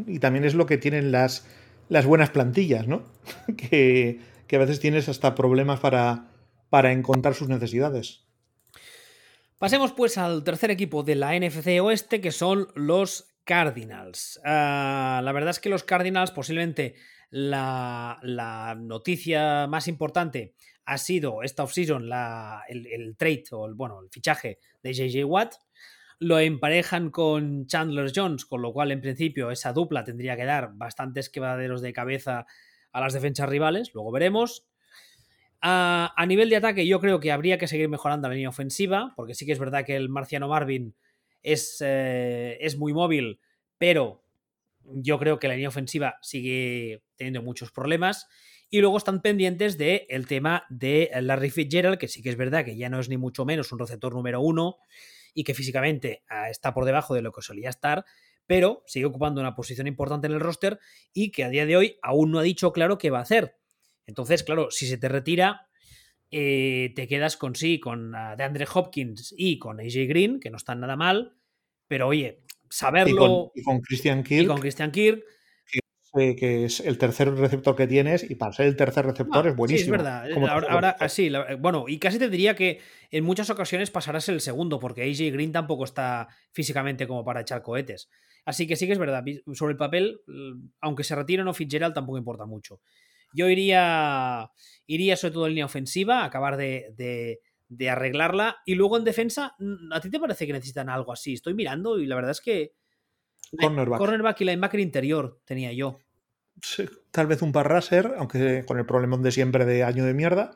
y 0.06 0.20
también 0.20 0.46
es 0.46 0.54
lo 0.54 0.66
que 0.66 0.78
tienen 0.78 1.12
las, 1.12 1.48
las 1.90 2.06
buenas 2.06 2.30
plantillas, 2.30 2.88
¿no? 2.88 3.04
que, 3.58 4.20
a 4.52 4.58
veces 4.58 4.80
tienes 4.80 5.10
hasta 5.10 5.36
problemas 5.36 5.80
para, 5.80 6.32
para 6.70 6.92
encontrar 6.92 7.34
sus 7.36 7.50
necesidades. 7.50 8.26
Pasemos 9.58 9.92
pues 9.92 10.18
al 10.18 10.44
tercer 10.44 10.72
equipo 10.72 11.04
de 11.04 11.16
la 11.16 11.38
NFC 11.38 11.82
Oeste, 11.82 12.22
que 12.22 12.32
son 12.32 12.70
los 12.76 13.36
Cardinals. 13.44 14.40
Ah, 14.46 15.22
la 15.24 15.32
verdad 15.34 15.50
es 15.50 15.60
que 15.60 15.70
los 15.70 15.84
Cardinals, 15.84 16.32
posiblemente 16.32 16.96
la, 17.30 18.76
noticia 18.80 19.68
más 19.68 19.88
importante 19.88 20.56
ha 20.86 20.98
sido 20.98 21.44
esta 21.44 21.64
offseason 21.64 22.10
el, 22.70 22.88
el 22.88 23.18
trade 23.18 23.44
o 23.52 23.68
el, 23.68 23.74
bueno, 23.76 24.00
el 24.02 24.10
fichaje 24.10 24.60
de 24.82 24.94
JJ 24.94 25.26
Watt 25.26 25.56
lo 26.20 26.38
emparejan 26.38 27.12
con 27.12 27.66
Chandler 27.66 28.12
Jones, 28.14 28.46
con 28.46 28.62
lo 28.62 28.74
cual 28.74 28.92
en 28.92 29.02
principio 29.02 29.52
esa 29.52 29.72
dupla 29.72 30.04
tendría 30.04 30.36
que 30.36 30.46
dar 30.46 30.72
bastantes 30.74 31.30
quebraderos 31.30 31.82
de 31.82 31.94
cabeza 31.94 32.46
a 32.92 33.00
las 33.00 33.14
defensas 33.14 33.50
rivales, 33.50 33.92
luego 33.94 34.12
veremos. 34.12 34.68
A, 35.62 36.14
nivel 36.28 36.50
de 36.50 36.58
ataque 36.58 36.88
yo 36.88 37.00
creo 37.00 37.20
que 37.20 37.32
habría 37.32 37.58
que 37.58 37.68
seguir 37.68 37.90
mejorando 37.90 38.28
la 38.28 38.34
línea 38.34 38.50
ofensiva, 38.50 39.14
porque 39.16 39.34
sí 39.34 39.46
que 39.46 39.54
es 39.54 39.60
verdad 39.60 39.86
que 39.86 39.96
el 39.96 40.10
marciano 40.10 40.50
Marvin 40.50 40.94
es, 41.42 41.82
eh, 41.86 42.58
es 42.62 42.78
muy 42.78 42.94
móvil, 42.94 43.40
pero 43.78 44.24
yo 44.84 45.20
creo 45.20 45.40
que 45.40 45.48
la 45.48 45.54
línea 45.54 45.70
ofensiva 45.70 46.18
sigue 46.22 47.02
teniendo 47.16 47.42
muchos 47.42 47.72
problemas. 47.72 48.28
Y 48.70 48.82
luego 48.82 48.98
están 48.98 49.22
pendientes 49.22 49.78
del 49.78 50.06
el 50.10 50.28
tema 50.28 50.66
de 50.70 51.10
Larry 51.22 51.50
Fitzgerald, 51.50 51.98
que 51.98 52.08
sí 52.08 52.22
que 52.22 52.30
es 52.30 52.38
verdad 52.38 52.64
que 52.64 52.78
ya 52.78 52.90
no 52.90 53.00
es 53.00 53.10
ni 53.10 53.18
mucho 53.18 53.44
menos 53.44 53.72
un 53.72 53.80
receptor 53.80 54.14
número 54.14 54.42
uno 54.42 54.78
y 55.40 55.46
que 55.46 55.54
físicamente 55.54 56.26
ah, 56.28 56.50
está 56.50 56.74
por 56.74 56.84
debajo 56.84 57.16
de 57.16 57.22
lo 57.22 57.32
que 57.32 57.42
solía 57.42 57.70
estar, 57.70 58.04
pero 58.46 58.84
sigue 58.88 59.06
ocupando 59.06 59.40
una 59.40 59.56
posición 59.56 59.88
importante 59.88 60.28
en 60.28 60.34
el 60.34 60.42
roster 60.42 60.82
y 61.14 61.32
que 61.32 61.46
a 61.46 61.50
día 61.50 61.66
de 61.66 61.78
hoy 61.78 61.98
aún 62.02 62.32
no 62.32 62.40
ha 62.40 62.44
dicho 62.44 62.74
claro 62.74 62.98
qué 62.98 63.10
va 63.10 63.20
a 63.20 63.22
hacer. 63.22 63.56
Entonces, 64.06 64.44
claro, 64.44 64.70
si 64.70 64.86
se 64.86 64.98
te 64.98 65.08
retira, 65.08 65.70
eh, 66.30 66.92
te 66.94 67.08
quedas 67.08 67.38
con 67.38 67.56
sí, 67.56 67.80
con 67.80 68.14
uh, 68.14 68.36
DeAndre 68.36 68.68
Hopkins 68.74 69.34
y 69.38 69.60
con 69.60 69.80
AJ 69.80 70.10
Green, 70.10 70.42
que 70.42 70.50
no 70.50 70.58
están 70.58 70.82
nada 70.82 70.98
mal, 70.98 71.38
pero 71.88 72.10
oye, 72.10 72.44
saberlo. 72.70 73.54
Y 73.56 73.64
con, 73.64 73.80
Christian 73.80 74.24
Kirk. 74.24 74.44
Y 74.44 74.46
con 74.46 74.60
Christian 74.60 74.92
Kirk 74.92 75.24
que 76.14 76.66
es 76.66 76.80
el 76.80 76.98
tercer 76.98 77.34
receptor 77.34 77.76
que 77.76 77.88
tienes 77.88 78.30
y 78.30 78.36
para 78.36 78.54
ser 78.54 78.68
el 78.68 78.76
tercer 78.76 79.06
receptor 79.06 79.48
es 79.48 79.56
buenísimo. 79.56 79.96
Sí, 79.96 80.02
es 80.02 80.38
verdad. 80.38 80.70
Ahora, 80.70 80.98
sí, 81.08 81.32
bueno, 81.60 81.86
y 81.88 82.00
casi 82.00 82.18
te 82.18 82.30
diría 82.30 82.56
que 82.56 82.80
en 83.12 83.24
muchas 83.24 83.50
ocasiones 83.50 83.92
pasarás 83.92 84.28
el 84.30 84.42
segundo, 84.42 84.80
porque 84.80 85.04
AJ 85.04 85.32
Green 85.34 85.52
tampoco 85.52 85.84
está 85.84 86.28
físicamente 86.52 87.08
como 87.08 87.24
para 87.24 87.42
echar 87.42 87.62
cohetes. 87.62 88.10
Así 88.46 88.66
que 88.66 88.76
sí 88.76 88.88
que 88.88 88.94
es 88.94 89.00
verdad. 89.00 89.24
Sobre 89.54 89.74
el 89.74 89.78
papel, 89.78 90.22
aunque 90.82 91.04
se 91.04 91.16
retire 91.16 91.44
o 91.44 91.54
Fitzgerald, 91.54 91.94
tampoco 91.94 92.18
importa 92.18 92.46
mucho. 92.46 92.82
Yo 93.32 93.48
iría, 93.48 94.50
iría 94.88 95.16
sobre 95.16 95.34
todo 95.34 95.46
en 95.46 95.52
línea 95.52 95.66
ofensiva, 95.66 96.26
acabar 96.26 96.58
de, 96.58 97.40
de 97.68 97.90
arreglarla. 97.90 98.58
Y 98.66 98.76
luego 98.76 98.98
en 98.98 99.04
defensa, 99.04 99.56
¿a 99.92 100.02
ti 100.02 100.10
te 100.10 100.20
parece 100.20 100.48
que 100.48 100.54
necesitan 100.54 100.90
algo 100.90 101.14
así? 101.14 101.34
Estoy 101.34 101.54
mirando 101.54 102.00
y 102.00 102.08
la 102.08 102.16
verdad 102.16 102.32
es 102.32 102.42
que 102.42 102.74
Cornerback. 103.58 104.00
Cornerback 104.00 104.42
y 104.42 104.46
linebacker 104.46 104.80
interior 104.80 105.40
tenía 105.46 105.72
yo. 105.74 106.00
tal 107.12 107.28
vez 107.28 107.42
un 107.42 107.52
parraser, 107.52 108.14
aunque 108.18 108.64
con 108.66 108.78
el 108.78 108.86
problema 108.86 109.18
de 109.18 109.32
siempre 109.32 109.66
de 109.66 109.84
año 109.84 110.06
de 110.06 110.14
mierda, 110.14 110.52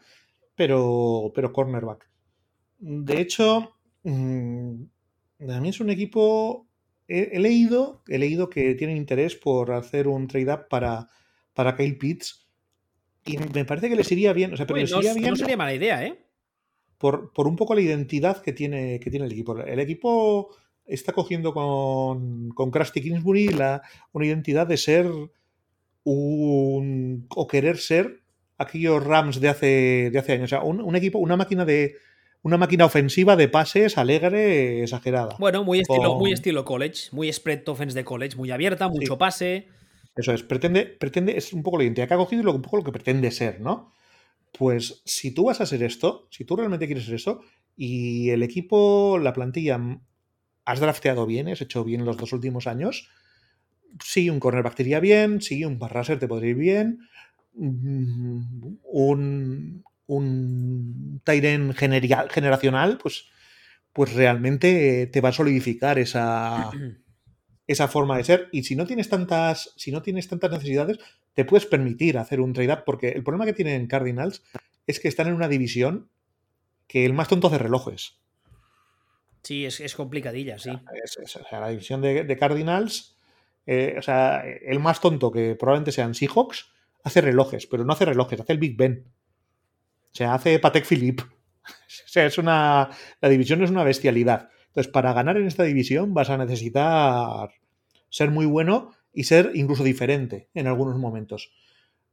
pero, 0.56 1.32
pero 1.34 1.54
cornerback. 1.54 2.10
De 2.80 3.22
hecho, 3.22 3.78
mm, 4.04 4.84
a 5.50 5.60
mí 5.62 5.70
es 5.70 5.80
un 5.80 5.90
equipo. 5.90 6.68
He, 7.08 7.40
leído, 7.40 8.02
he 8.08 8.18
leído 8.18 8.50
que 8.50 8.76
tienen 8.76 8.98
interés 8.98 9.36
por 9.36 9.72
hacer 9.72 10.08
un 10.08 10.28
trade-up 10.28 10.68
para, 10.70 11.10
para 11.54 11.76
Kyle 11.76 11.98
Pitts. 11.98 12.48
Y 13.26 13.38
me 13.38 13.66
parece 13.66 13.90
que 13.90 13.96
les 13.96 14.12
iría 14.12 14.34
bien. 14.34 14.54
O 14.54 14.58
sea, 14.58 14.66
pero 14.66 14.80
no, 14.80 15.00
bien. 15.00 15.22
No 15.22 15.36
sería 15.36 15.58
mala 15.58 15.74
idea, 15.74 16.06
¿eh? 16.06 16.26
Por, 16.98 17.34
por, 17.34 17.48
un 17.48 17.56
poco 17.56 17.76
la 17.76 17.82
identidad 17.82 18.42
que 18.42 18.54
tiene, 18.54 19.00
que 19.00 19.10
tiene 19.10 19.26
el 19.26 19.32
equipo. 19.32 19.58
El 19.58 19.80
equipo 19.80 20.56
está 20.86 21.14
cogiendo 21.14 21.54
con, 21.54 22.50
con 22.50 22.72
Krusty 22.72 23.02
Kingsbury 23.02 23.50
la, 23.50 23.82
una 24.12 24.26
identidad 24.26 24.68
de 24.68 24.78
ser 24.78 25.08
un, 26.04 27.26
o 27.30 27.48
querer 27.48 27.78
ser 27.78 28.24
aquellos 28.58 29.04
Rams 29.04 29.40
de 29.40 29.50
hace, 29.50 30.10
de 30.12 30.20
hace 30.20 30.34
años. 30.34 30.46
O 30.46 30.56
sea, 30.56 30.64
un, 30.64 30.96
equipo, 30.96 31.20
una 31.20 31.38
máquina 31.38 31.66
de. 31.66 31.96
Una 32.46 32.58
máquina 32.58 32.84
ofensiva 32.84 33.38
de 33.38 33.48
pases 33.48 33.98
alegre, 33.98 34.84
exagerada. 34.84 35.38
Bueno, 35.40 35.64
muy 35.64 35.80
estilo, 35.80 36.16
muy 36.16 36.34
estilo 36.34 36.66
college, 36.66 37.04
muy 37.14 37.32
spread 37.32 37.66
offense 37.70 37.96
de 37.96 38.04
college, 38.04 38.36
muy 38.36 38.52
abierta, 38.52 38.90
mucho 38.90 39.18
pase. 39.18 39.70
Eso 40.14 40.34
es, 40.34 40.44
pretende, 40.44 40.86
pretende, 40.86 41.38
es 41.38 41.54
un 41.54 41.64
poco 41.64 41.78
la 41.78 41.86
identidad 41.86 42.10
que 42.10 42.16
ha 42.16 42.18
cogido 42.18 42.44
y 42.44 42.46
un 42.48 42.62
poco 42.62 42.76
lo 42.76 42.84
que 42.84 42.92
pretende 42.92 43.32
ser, 43.32 43.62
¿no? 43.62 43.94
Pues 44.52 45.02
si 45.06 45.34
tú 45.34 45.46
vas 45.46 45.62
a 45.62 45.66
ser 45.66 45.84
esto, 45.84 46.28
si 46.32 46.44
tú 46.44 46.58
realmente 46.58 46.86
quieres 46.86 47.06
ser 47.06 47.16
eso, 47.16 47.40
y 47.78 48.30
el 48.32 48.44
equipo, 48.44 49.18
la 49.20 49.32
plantilla 49.32 49.80
has 50.66 50.80
drafteado 50.80 51.26
bien, 51.26 51.48
has 51.48 51.62
hecho 51.62 51.84
bien 51.84 52.06
los 52.06 52.18
dos 52.18 52.34
últimos 52.34 52.68
años. 52.68 53.10
Sí, 54.04 54.30
un 54.30 54.40
cornerback 54.40 54.76
te 54.76 54.84
iría 54.84 55.00
bien, 55.00 55.42
sí, 55.42 55.66
un 55.66 55.80
barraser 55.80 56.20
te 56.20 56.28
podría 56.28 56.52
ir 56.52 56.58
bien, 56.58 57.00
mm, 57.54 58.78
un, 58.84 59.84
un 60.08 61.22
Tyren 61.24 61.74
generacional, 61.74 62.98
pues, 62.98 63.26
pues 63.92 64.14
realmente 64.14 65.08
te 65.08 65.22
va 65.22 65.30
a 65.30 65.34
solidificar 65.34 66.00
esa, 66.00 66.72
esa 67.68 67.88
forma 67.88 68.18
de 68.18 68.24
ser. 68.24 68.50
Y 68.52 68.64
si 68.64 68.76
no 68.76 68.86
tienes 68.88 69.10
tantas, 69.10 69.74
si 69.78 69.92
no 69.92 70.02
tienes 70.02 70.28
tantas 70.28 70.52
necesidades, 70.52 70.98
te 71.34 71.46
puedes 71.46 71.66
permitir 71.66 72.18
hacer 72.18 72.42
un 72.42 72.54
trade-up, 72.54 72.84
porque 72.86 73.10
el 73.10 73.24
problema 73.24 73.46
que 73.46 73.54
tienen 73.54 73.88
Cardinals 73.88 74.44
es 74.88 75.00
que 75.00 75.08
están 75.08 75.28
en 75.28 75.34
una 75.34 75.48
división 75.48 76.10
que 76.88 77.06
el 77.06 77.14
más 77.14 77.28
tonto 77.28 77.48
hace 77.48 77.58
relojes. 77.58 78.20
Sí, 79.44 79.66
es, 79.66 79.96
complicadilla, 79.96 80.58
sí. 80.58 80.72
la 81.52 81.70
división 81.70 82.02
de, 82.02 82.38
Cardinals 82.38 83.18
o 83.66 84.02
sea, 84.02 84.44
el 84.46 84.80
más 84.80 85.02
tonto 85.02 85.32
que 85.32 85.56
probablemente 85.56 85.92
sean 85.92 86.16
Seahawks, 86.16 86.74
hace 87.04 87.22
relojes, 87.22 87.68
pero 87.68 87.84
no 87.84 87.94
hace 87.94 88.06
relojes, 88.06 88.40
hace 88.40 88.54
el 88.54 88.60
Big 88.60 88.78
Ben. 88.78 89.06
O 90.06 90.16
sea, 90.16 90.34
hace 90.34 90.60
Patek 90.60 90.86
Philippe. 90.86 91.24
O 92.06 92.10
sea, 92.14 92.26
es 92.26 92.38
una. 92.38 92.90
La 93.22 93.30
división 93.30 93.64
es 93.64 93.72
una 93.72 93.84
bestialidad. 93.84 94.50
Entonces, 94.68 94.92
para 94.92 95.14
ganar 95.14 95.38
en 95.38 95.48
esta 95.48 95.64
división 95.64 96.14
vas 96.14 96.30
a 96.30 96.38
necesitar 96.38 97.50
ser 98.10 98.30
muy 98.30 98.46
bueno 98.46 98.92
y 99.14 99.24
ser 99.24 99.52
incluso 99.56 99.84
diferente 99.84 100.50
en 100.54 100.68
algunos 100.68 100.98
momentos. 100.98 101.52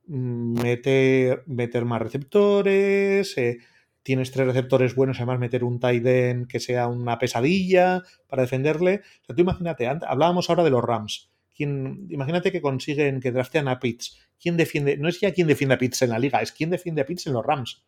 Mm, 0.07 0.63
meter, 0.63 1.43
meter 1.47 1.85
más 1.85 2.01
receptores, 2.01 3.37
eh, 3.37 3.59
tienes 4.03 4.31
tres 4.31 4.47
receptores 4.47 4.95
buenos, 4.95 5.19
además 5.19 5.39
meter 5.39 5.65
un 5.65 5.79
tight 5.79 6.07
end 6.07 6.49
que 6.49 6.61
sea 6.61 6.89
una 6.89 7.19
pesadilla 7.19 8.03
para 8.27 8.43
defenderle. 8.43 9.03
O 9.23 9.27
sea, 9.27 9.37
tú 9.37 9.43
imagínate, 9.43 9.87
hablábamos 9.87 10.49
ahora 10.49 10.65
de 10.65 10.71
los 10.71 10.83
Rams. 10.83 11.31
¿Quién, 11.55 12.07
imagínate 12.11 12.53
que 12.53 12.63
consiguen 12.63 13.21
que 13.21 13.33
draftean 13.33 13.69
a 13.69 13.79
Pitts. 13.79 14.19
¿Quién 14.41 14.57
defiende? 14.57 14.97
No 14.97 15.09
es 15.09 15.21
ya 15.21 15.33
quién 15.33 15.47
defiende 15.47 15.75
a 15.75 15.79
Pitts 15.79 16.03
en 16.03 16.11
la 16.11 16.19
liga, 16.19 16.41
es 16.41 16.53
quién 16.53 16.71
defiende 16.71 17.03
a 17.03 17.05
Pitts 17.05 17.27
en 17.27 17.35
los 17.35 17.45
Rams. 17.45 17.85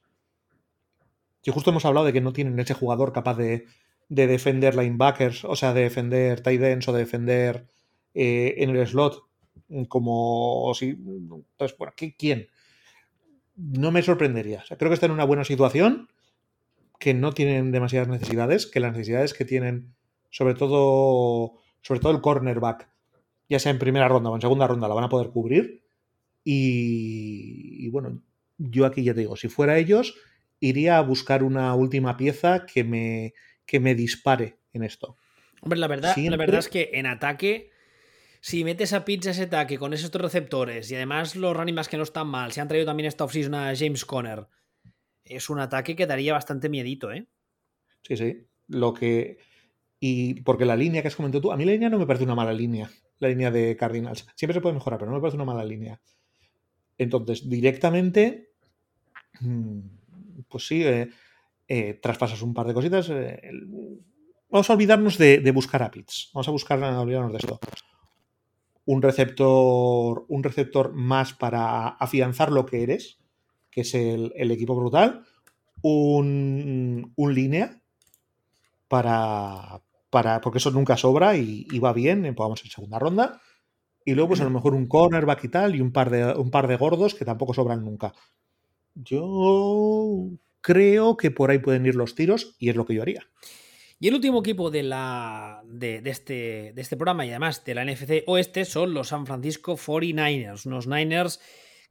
Que 1.43 1.51
justo 1.51 1.71
hemos 1.71 1.85
hablado 1.85 2.07
de 2.07 2.13
que 2.13 2.21
no 2.21 2.33
tienen 2.33 2.59
ese 2.61 2.75
jugador 2.75 3.13
capaz 3.13 3.37
de, 3.37 3.67
de 4.09 4.27
defender 4.27 4.75
linebackers, 4.75 5.45
o 5.45 5.57
sea, 5.57 5.73
de 5.73 5.83
defender 5.83 6.43
tight 6.43 6.63
ends 6.63 6.89
o 6.89 6.93
de 6.93 6.99
defender 6.99 7.67
eh, 8.15 8.57
en 8.59 8.77
el 8.77 8.87
slot, 8.87 9.23
como 9.89 10.73
si. 10.75 10.91
Entonces, 10.91 11.79
bueno, 11.79 11.95
¿quién? 12.19 12.49
No 13.71 13.93
me 13.93 14.03
sorprendería. 14.03 14.65
creo 14.79 14.91
que 14.91 14.95
está 14.95 15.07
en 15.07 15.13
una 15.13 15.25
buena 15.25 15.45
situación, 15.45 16.09
que 16.99 17.15
no 17.15 17.33
tienen 17.33 17.73
demasiadas 17.73 18.09
necesidades, 18.09 18.67
que 18.67 18.81
las 18.81 18.93
necesidades 18.93 19.35
que 19.35 19.45
tienen, 19.45 19.95
sobre 20.31 20.55
todo, 20.55 21.61
sobre 21.81 22.01
todo 22.01 22.13
el 22.13 22.21
cornerback, 22.21 22.89
ya 23.49 23.59
sea 23.59 23.71
en 23.71 23.79
primera 23.79 24.09
ronda 24.09 24.31
o 24.31 24.35
en 24.35 24.41
segunda 24.41 24.67
ronda, 24.67 24.89
la 24.89 24.95
van 24.95 25.05
a 25.05 25.09
poder 25.09 25.31
cubrir. 25.31 25.83
Y, 26.45 27.87
y 27.87 27.89
bueno, 27.91 28.23
yo 28.59 28.87
aquí 28.87 29.03
ya 29.05 29.15
te 29.15 29.21
digo, 29.21 29.37
si 29.37 29.49
fuera 29.49 29.79
ellos, 29.79 30.15
iría 30.61 30.99
a 30.99 31.03
buscar 31.03 31.43
una 31.43 31.75
última 31.75 32.17
pieza 32.17 32.67
que 32.67 32.85
me, 32.85 33.35
que 33.67 33.81
me 33.81 33.95
dispare 33.95 34.59
en 34.73 34.85
esto. 34.85 35.17
Hombre, 35.61 35.79
la 35.79 35.89
verdad, 35.89 36.17
la 36.17 36.37
verdad 36.37 36.61
es 36.61 36.69
que 36.69 36.91
en 36.95 37.07
ataque, 37.07 37.72
si 38.43 38.65
metes 38.65 38.93
a 38.93 39.05
Pizza 39.05 39.31
ese 39.31 39.45
ataque 39.45 39.79
con 39.79 39.95
esos 39.95 40.11
receptores 40.11 40.91
y 40.91 40.97
además 40.97 41.37
los 41.37 41.57
running 41.57 41.77
que 41.89 41.97
no 41.97 42.03
están 42.03 42.27
mal, 42.27 42.51
se 42.51 42.61
han 42.61 42.67
traído 42.67 42.87
también 42.87 43.07
esta 43.07 43.23
offseason 43.23 43.55
a 43.55 43.73
James 43.77 44.05
Conner, 44.05 44.49
es 45.25 45.49
un 45.49 45.61
ataque 45.61 45.95
que 45.95 46.09
daría 46.09 46.33
bastante 46.33 46.69
miedito, 46.69 47.13
¿eh? 47.13 47.29
Sí, 48.03 48.17
sí. 48.17 48.47
Lo 48.67 48.93
que. 48.93 49.39
Y 50.01 50.41
porque 50.43 50.65
la 50.65 50.75
línea 50.75 51.03
que 51.03 51.09
has 51.09 51.15
comentado 51.15 51.41
tú, 51.41 51.53
a 51.53 51.57
mí 51.57 51.65
la 51.65 51.71
línea 51.71 51.89
no 51.89 52.01
me 52.01 52.07
parece 52.07 52.25
una 52.25 52.35
mala 52.35 52.53
línea, 52.53 52.91
la 53.21 53.29
línea 53.29 53.53
de 53.53 53.77
Cardinals. 53.77 54.27
Siempre 54.35 54.55
se 54.55 54.61
puede 54.61 54.75
mejorar, 54.75 54.99
pero 54.99 55.13
no 55.13 55.17
me 55.17 55.21
parece 55.21 55.37
una 55.37 55.45
mala 55.45 55.65
línea. 55.65 56.01
Entonces, 56.99 57.49
directamente, 57.49 58.51
mm, 59.41 59.79
pues 60.49 60.67
sí, 60.67 60.83
eh, 60.83 61.09
eh, 61.69 61.95
traspasas 62.03 62.43
un 62.43 62.53
par 62.53 62.67
de 62.67 62.75
cositas. 62.75 63.09
Eh, 63.11 63.41
vamos 64.51 64.69
a 64.69 64.73
olvidarnos 64.73 65.17
de, 65.17 65.49
buscar 65.53 65.85
a 65.85 65.93
Pits. 65.93 66.31
Vamos 66.35 66.49
a 66.49 66.51
buscar 66.51 66.83
a 66.83 67.01
olvidarnos 67.01 67.31
de 67.31 67.39
esto. 67.39 67.61
Un 68.85 69.03
receptor, 69.03 70.25
un 70.29 70.43
receptor 70.43 70.93
más 70.93 71.33
para 71.35 71.89
afianzar 71.89 72.51
lo 72.51 72.67
que 72.67 72.83
eres, 72.83 73.19
que 73.71 73.83
es 73.83 73.95
el, 73.95 74.33
equipo 74.51 74.75
brutal. 74.75 75.25
Un, 75.83 77.13
un 77.17 77.35
línea 77.35 77.81
para, 78.89 79.83
para. 80.11 80.41
Porque 80.41 80.59
eso 80.59 80.71
nunca 80.71 80.97
sobra 80.97 81.37
y, 81.37 81.79
va 81.79 81.93
bien. 81.93 82.27
Eh, 82.27 82.35
vamos 82.37 82.63
en 82.65 82.71
segunda 82.71 82.99
ronda. 82.99 83.41
Y 84.05 84.15
luego, 84.15 84.29
pues 84.29 84.41
a 84.41 84.45
lo 84.45 84.51
mejor 84.59 84.75
un 84.75 84.87
cornerback 84.87 85.45
y 85.45 85.49
tal, 85.49 85.75
y 85.75 85.81
un 85.81 85.93
par 85.93 86.11
de, 86.11 86.35
un 86.35 86.51
par 86.51 86.69
de 86.69 86.77
gordos 86.77 87.15
que 87.15 87.25
tampoco 87.25 87.55
sobran 87.55 87.85
nunca. 87.85 88.13
Yo 88.95 90.29
creo 90.61 91.17
que 91.17 91.31
por 91.31 91.51
ahí 91.51 91.59
pueden 91.59 91.87
ir 91.87 91.95
los 91.95 92.15
tiros 92.15 92.55
y 92.59 92.69
es 92.69 92.77
lo 92.77 92.85
que 92.85 92.95
yo 92.95 93.03
haría. 93.03 93.27
Y 94.03 94.09
el 94.09 94.17
último 94.17 94.41
equipo 94.41 94.69
de, 94.73 94.83
la, 94.83 95.63
de, 95.65 96.03
este, 96.07 96.73
de 96.75 96.83
este 96.83 96.97
programa 96.97 97.25
y 97.25 97.31
además 97.31 97.65
de 97.65 97.77
la 97.77 97.85
NFC 97.85 98.25
Oeste 98.27 98.65
son 98.65 98.95
los 98.95 99.11
San 99.11 99.27
Francisco 99.27 99.77
49ers, 99.77 100.67
unos 100.67 100.89
Niners 100.89 101.39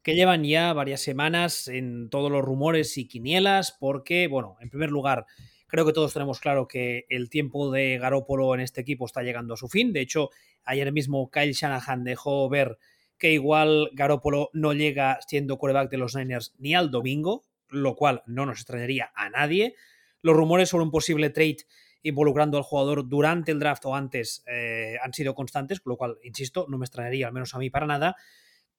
que 0.04 0.14
llevan 0.14 0.44
ya 0.44 0.74
varias 0.74 1.00
semanas 1.00 1.70
en 1.70 2.10
todos 2.10 2.30
los 2.30 2.44
rumores 2.44 2.98
y 2.98 3.08
quinielas 3.08 3.72
porque, 3.80 4.28
bueno, 4.28 4.58
en 4.60 4.70
primer 4.70 4.90
lugar, 4.90 5.26
creo 5.68 5.86
que 5.86 5.94
todos 5.94 6.12
tenemos 6.12 6.42
claro 6.42 6.68
que 6.68 7.06
el 7.08 7.30
tiempo 7.30 7.72
de 7.72 7.98
Garópolo 7.98 8.54
en 8.56 8.60
este 8.60 8.82
equipo 8.82 9.06
está 9.06 9.24
llegando 9.24 9.54
a 9.54 9.58
su 9.58 9.70
fin. 9.70 9.94
De 9.94 10.02
hecho, 10.02 10.32
ayer 10.66 10.92
mismo 10.92 11.32
Kyle 11.32 11.54
Shanahan 11.54 12.04
dejó 12.04 12.50
ver 12.50 12.78
que 13.18 13.32
igual 13.32 13.90
Garópolo 13.94 14.50
no 14.52 14.74
llega 14.74 15.18
siendo 15.26 15.58
quarterback 15.58 15.90
de 15.90 15.98
los 15.98 16.14
Niners 16.14 16.56
ni 16.58 16.76
al 16.76 16.92
domingo, 16.92 17.46
lo 17.70 17.96
cual 17.96 18.22
no 18.26 18.46
nos 18.46 18.58
extrañaría 18.60 19.14
a 19.16 19.30
nadie. 19.30 19.76
Los 20.22 20.36
rumores 20.36 20.68
sobre 20.68 20.84
un 20.84 20.92
posible 20.92 21.30
trade 21.30 21.60
involucrando 22.04 22.58
al 22.58 22.64
jugador 22.64 23.08
durante 23.08 23.52
el 23.52 23.60
draft 23.60 23.86
o 23.86 23.96
antes 23.96 24.44
eh, 24.48 24.98
han 25.04 25.14
sido 25.14 25.36
constantes, 25.36 25.80
con 25.80 25.92
lo 25.92 25.98
cual, 25.98 26.18
insisto, 26.24 26.66
no 26.70 26.78
me 26.78 26.86
extrañaría, 26.86 27.28
al 27.28 27.34
menos 27.34 27.54
a 27.54 27.60
mí, 27.60 27.70
para 27.70 27.86
nada. 27.86 28.16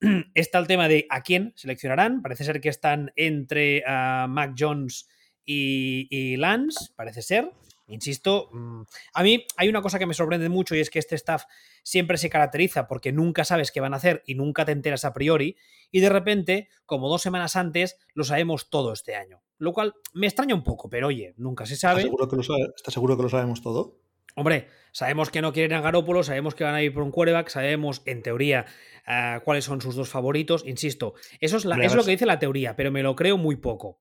Está 0.35 0.59
el 0.59 0.67
tema 0.67 0.89
de 0.89 1.07
a 1.11 1.23
quién 1.23 1.53
seleccionarán. 1.57 2.23
Parece 2.23 2.45
ser 2.45 2.61
que 2.61 2.69
están 2.69 3.13
entre 3.17 3.83
uh, 3.87 4.29
Mac 4.29 4.55
Jones 4.59 5.09
y, 5.45 6.09
y, 6.11 6.37
Lance, 6.37 6.93
parece 6.97 7.23
ser. 7.23 7.53
Insisto, 7.87 8.49
mm, 8.53 8.83
a 9.15 9.23
mí 9.23 9.47
hay 9.57 9.69
una 9.69 9.83
cosa 9.83 9.99
que 9.99 10.07
me 10.07 10.15
sorprende 10.15 10.49
mucho 10.49 10.75
y 10.75 10.81
es 10.81 10.91
que 10.91 10.99
este 10.99 11.15
staff 11.17 11.45
siempre 11.83 12.17
se 12.17 12.31
caracteriza 12.31 12.87
porque 12.87 13.13
nunca 13.13 13.45
sabes 13.45 13.73
qué 13.73 13.81
van 13.81 13.95
a 13.95 13.97
hacer 13.97 14.23
y 14.27 14.35
nunca 14.35 14.65
te 14.65 14.73
enteras 14.73 15.05
a 15.05 15.13
priori 15.13 15.57
y 15.91 16.01
de 16.01 16.09
repente, 16.09 16.69
como 16.87 17.09
dos 17.09 17.23
semanas 17.23 17.55
antes, 17.57 17.99
lo 18.15 18.25
sabemos 18.25 18.71
todo 18.71 18.93
este 18.93 19.15
año. 19.15 19.43
Lo 19.59 19.73
cual 19.73 19.95
me 20.13 20.27
extraña 20.27 20.55
un 20.55 20.65
poco, 20.65 20.89
pero 20.89 21.09
oye, 21.09 21.35
nunca 21.37 21.67
se 21.67 21.77
sabe. 21.77 22.01
¿Estás 22.01 22.95
seguro 22.95 23.17
que 23.17 23.23
lo, 23.23 23.29
sabemos 23.29 23.63
todo? 23.63 24.01
Hombre, 24.35 24.69
sabemos 24.93 25.31
que 25.31 25.43
no 25.43 25.53
quieren 25.53 25.77
a 25.77 25.83
Garópolo, 25.83 26.23
sabemos 26.23 26.55
que 26.55 26.65
van 26.65 26.75
a 26.75 26.83
ir 26.83 26.95
por 26.95 27.03
un 27.03 27.11
quarterback, 27.11 27.49
sabemos, 27.49 28.03
en 28.07 28.23
teoría, 28.23 28.65
eh, 29.07 29.41
cuáles 29.45 29.67
son 29.67 29.81
sus 29.83 29.95
dos 29.95 30.09
favoritos. 30.09 30.65
Insisto, 30.67 31.15
eso 31.39 31.59
es, 31.59 31.67
es 31.67 31.95
lo 31.95 32.05
que 32.05 32.11
dice 32.11 32.27
la 32.27 32.39
teoría, 32.39 32.75
pero 32.75 32.91
me 32.91 33.03
lo 33.03 33.15
creo 33.15 33.37
muy 33.37 33.57
poco. 33.57 34.01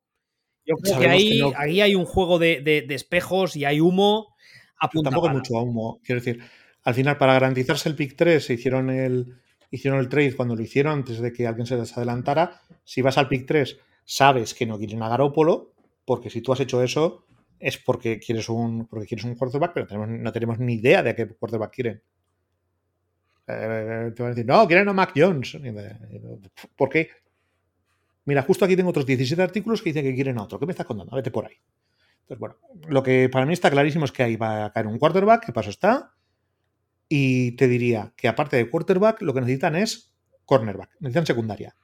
Yo 0.72 0.77
creo 0.77 0.99
que 0.99 1.07
ahí, 1.07 1.41
ahí, 1.56 1.81
hay 1.81 1.95
un 1.95 2.06
juego 2.06 2.39
de, 2.39 2.85
espejos 2.89 3.56
y 3.56 3.65
hay 3.65 3.80
humo. 3.80 4.35
Tampoco 4.80 5.27
hay 5.27 5.35
mucho 5.35 5.56
humo. 5.56 5.99
Quiero 6.03 6.22
decir, 6.22 6.41
al 6.84 6.93
final, 6.93 7.18
para 7.18 7.34
garantizarse 7.34 7.89
el 7.89 7.95
pick 7.95 8.15
3, 8.15 8.43
se 8.43 8.53
hicieron 8.53 8.89
el, 8.89 9.35
hicieron 9.69 9.99
el 9.99 10.10
trade 10.10 10.35
cuando 10.35 10.56
lo 10.56 10.61
hicieron, 10.61 10.93
antes 10.93 11.19
de 11.19 11.31
que 11.31 11.45
alguien 11.45 11.65
se 11.65 11.76
les 11.76 11.95
adelantara. 11.98 12.61
Si 12.84 13.02
vas 13.02 13.18
al 13.18 13.27
pick 13.27 13.45
3, 13.45 13.77
sabes 14.06 14.53
que 14.53 14.65
no 14.65 14.77
quieren 14.77 15.03
a 15.03 15.10
Garópolo, 15.10 15.73
porque 16.06 16.30
si 16.30 16.41
tú 16.41 16.53
has 16.53 16.60
hecho 16.60 16.81
eso, 16.81 17.26
es 17.60 17.77
porque 17.77 18.19
quieres 18.19 18.49
un, 18.49 18.88
porque 18.88 19.07
quieres 19.07 19.26
un 19.26 19.35
quarterback, 19.35 19.73
pero 19.73 20.07
no 20.07 20.31
tenemos 20.31 20.57
ni 20.60 20.76
idea 20.76 21.03
de 21.03 21.11
a 21.11 21.15
qué 21.15 21.27
quarterback 21.27 21.73
quieren. 21.73 22.02
Eh, 23.48 24.11
te 24.15 24.23
van 24.23 24.31
a 24.31 24.35
decir, 24.35 24.45
no, 24.45 24.68
quieren 24.68 24.89
a 24.89 24.93
Mac 24.93 25.14
Jones. 25.15 25.57
¿Por 26.76 26.89
qué? 26.89 27.10
Mira, 28.26 28.43
justo 28.43 28.65
aquí 28.65 28.76
tengo 28.76 28.89
otros 28.89 29.06
17 29.06 29.41
artículos 29.41 29.81
que 29.81 29.89
dicen 29.89 30.03
que 30.03 30.15
quieren 30.15 30.38
a 30.38 30.43
otro. 30.43 30.60
¿Qué 30.60 30.65
me 30.65 30.72
estás 30.72 30.85
contando? 30.85 31.15
Vete 31.15 31.31
por 31.31 31.45
ahí. 31.45 31.56
Entonces, 32.22 32.39
bueno, 32.39 32.57
lo 32.88 33.03
que 33.03 33.30
para 33.30 33.45
mí 33.45 33.53
está 33.53 33.72
clarísimo 33.72 34.06
es 34.06 34.11
que 34.11 34.23
ahí 34.23 34.35
va 34.35 34.65
a 34.65 34.72
caer 34.72 34.88
un 34.88 34.99
quarterback, 34.99 35.45
¿qué 35.45 35.53
paso 35.53 35.69
está? 35.69 36.14
Y 37.10 37.53
te 37.57 37.68
diría 37.68 38.14
que 38.15 38.27
aparte 38.27 38.57
de 38.57 38.69
quarterback, 38.69 39.22
lo 39.22 39.34
que 39.34 39.41
necesitan 39.41 39.76
es 39.76 40.14
cornerback, 40.45 40.91
necesitan 40.99 41.26
secundaria. 41.26 41.76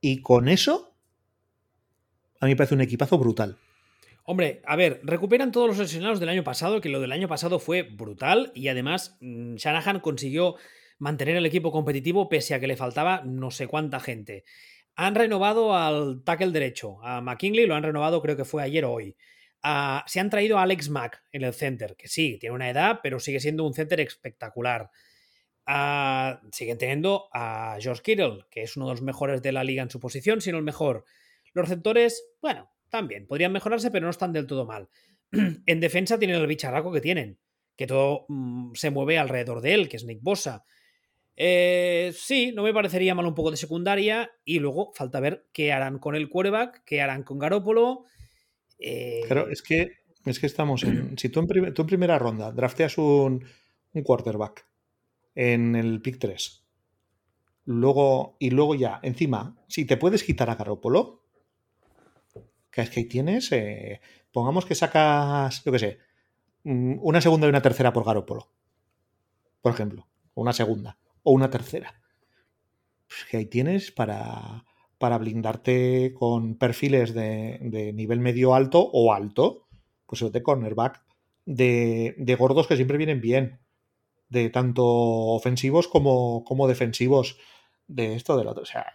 Y 0.00 0.20
con 0.20 0.48
eso, 0.48 0.96
a 2.40 2.46
mí 2.46 2.52
me 2.52 2.56
parece 2.56 2.74
un 2.74 2.82
equipazo 2.82 3.18
brutal. 3.18 3.58
Hombre, 4.24 4.60
a 4.66 4.74
ver, 4.74 5.00
recuperan 5.04 5.52
todos 5.52 5.68
los 5.68 5.78
lesionados 5.78 6.18
del 6.18 6.28
año 6.28 6.42
pasado, 6.42 6.80
que 6.80 6.88
lo 6.88 7.00
del 7.00 7.12
año 7.12 7.28
pasado 7.28 7.60
fue 7.60 7.82
brutal 7.82 8.50
y 8.54 8.68
además 8.68 9.16
mm, 9.20 9.54
Shanahan 9.54 10.00
consiguió 10.00 10.56
mantener 10.98 11.36
el 11.36 11.46
equipo 11.46 11.72
competitivo 11.72 12.28
pese 12.28 12.54
a 12.54 12.60
que 12.60 12.66
le 12.66 12.76
faltaba 12.76 13.22
no 13.24 13.50
sé 13.50 13.66
cuánta 13.66 14.00
gente. 14.00 14.44
Han 14.94 15.14
renovado 15.14 15.76
al 15.76 16.22
tackle 16.24 16.52
derecho, 16.52 17.04
a 17.04 17.20
McKinley, 17.20 17.66
lo 17.66 17.74
han 17.74 17.82
renovado 17.82 18.22
creo 18.22 18.36
que 18.36 18.44
fue 18.44 18.62
ayer 18.62 18.84
o 18.84 18.92
hoy. 18.92 19.16
Ah, 19.62 20.04
se 20.06 20.20
han 20.20 20.30
traído 20.30 20.58
a 20.58 20.62
Alex 20.62 20.88
Mack 20.88 21.22
en 21.32 21.42
el 21.42 21.52
center, 21.52 21.96
que 21.96 22.08
sí, 22.08 22.38
tiene 22.38 22.54
una 22.54 22.70
edad, 22.70 23.00
pero 23.02 23.18
sigue 23.18 23.40
siendo 23.40 23.64
un 23.64 23.74
center 23.74 24.00
espectacular. 24.00 24.90
Ah, 25.66 26.40
siguen 26.52 26.78
teniendo 26.78 27.28
a 27.32 27.76
George 27.80 28.02
Kittle, 28.02 28.46
que 28.50 28.62
es 28.62 28.76
uno 28.76 28.86
de 28.86 28.92
los 28.92 29.02
mejores 29.02 29.42
de 29.42 29.52
la 29.52 29.64
liga 29.64 29.82
en 29.82 29.90
su 29.90 29.98
posición, 29.98 30.40
sino 30.40 30.58
el 30.58 30.64
mejor. 30.64 31.04
Los 31.52 31.68
receptores, 31.68 32.24
bueno, 32.40 32.70
también, 32.88 33.26
podrían 33.26 33.52
mejorarse, 33.52 33.90
pero 33.90 34.04
no 34.04 34.10
están 34.10 34.32
del 34.32 34.46
todo 34.46 34.66
mal. 34.66 34.88
en 35.32 35.80
defensa 35.80 36.18
tienen 36.18 36.40
el 36.40 36.46
bicharraco 36.46 36.92
que 36.92 37.00
tienen, 37.00 37.38
que 37.76 37.86
todo 37.86 38.26
mm, 38.28 38.74
se 38.74 38.90
mueve 38.90 39.18
alrededor 39.18 39.60
de 39.60 39.74
él, 39.74 39.88
que 39.88 39.96
es 39.96 40.04
Nick 40.04 40.20
Bosa. 40.22 40.64
Eh, 41.36 42.14
sí, 42.16 42.52
no 42.54 42.62
me 42.62 42.72
parecería 42.72 43.14
mal 43.14 43.26
un 43.26 43.34
poco 43.34 43.50
de 43.50 43.56
secundaria. 43.56 44.30
Y 44.44 44.58
luego 44.58 44.92
falta 44.94 45.20
ver 45.20 45.46
qué 45.52 45.72
harán 45.72 45.98
con 45.98 46.16
el 46.16 46.28
quarterback, 46.28 46.82
qué 46.84 47.02
harán 47.02 47.22
con 47.22 47.38
Garópolo. 47.38 48.04
Eh... 48.78 49.20
Claro, 49.26 49.48
es 49.48 49.62
que, 49.62 49.92
es 50.24 50.40
que 50.40 50.46
estamos 50.46 50.82
en. 50.84 51.16
Si 51.18 51.28
tú 51.28 51.40
en, 51.40 51.74
primera 51.86 52.18
ronda 52.18 52.50
drafteas 52.52 52.98
un, 52.98 53.44
un, 53.92 54.02
quarterback 54.02 54.66
en 55.34 55.76
el 55.76 56.00
pick 56.00 56.18
3. 56.18 56.62
Luego, 57.66 58.36
y 58.38 58.50
luego 58.50 58.74
ya, 58.74 59.00
encima, 59.02 59.56
si 59.66 59.84
te 59.84 59.96
puedes 59.96 60.22
quitar 60.22 60.48
a 60.50 60.54
Garópolo, 60.54 61.24
que 62.70 62.82
es 62.82 62.90
que 62.90 63.00
ahí 63.00 63.06
tienes, 63.06 63.50
eh, 63.50 64.00
pongamos 64.30 64.64
que 64.64 64.76
sacas, 64.76 65.64
yo 65.64 65.72
qué 65.72 65.78
sé, 65.80 65.98
mm, 66.62 66.98
una 67.00 67.20
segunda 67.20 67.48
y 67.48 67.50
una 67.50 67.62
tercera 67.62 67.92
por 67.92 68.04
Garópolo, 68.04 68.52
por 69.60 69.72
ejemplo, 69.72 70.06
una 70.34 70.52
segunda 70.52 70.96
o 71.26 71.32
una 71.32 71.50
tercera. 71.50 72.00
Pues 73.08 73.24
que 73.28 73.36
ahí 73.36 73.46
tienes 73.46 73.90
para, 73.90 74.64
para 74.98 75.18
blindarte 75.18 76.14
con 76.14 76.56
perfiles 76.56 77.14
de, 77.14 77.92
nivel 77.94 78.20
medio 78.20 78.54
alto 78.54 78.80
o 78.92 79.12
alto, 79.12 79.66
pues 80.06 80.32
de 80.32 80.42
cornerback, 80.42 81.02
de, 81.44 82.14
de 82.16 82.34
gordos 82.36 82.68
que 82.68 82.76
siempre 82.76 82.96
vienen 82.96 83.20
bien, 83.20 83.58
de 84.28 84.50
tanto 84.50 84.84
ofensivos 84.84 85.88
como, 85.88 86.44
como 86.44 86.68
defensivos 86.68 87.38
de 87.88 88.14
esto, 88.14 88.36
del 88.36 88.46
otro. 88.46 88.62
O 88.62 88.66
sea, 88.66 88.86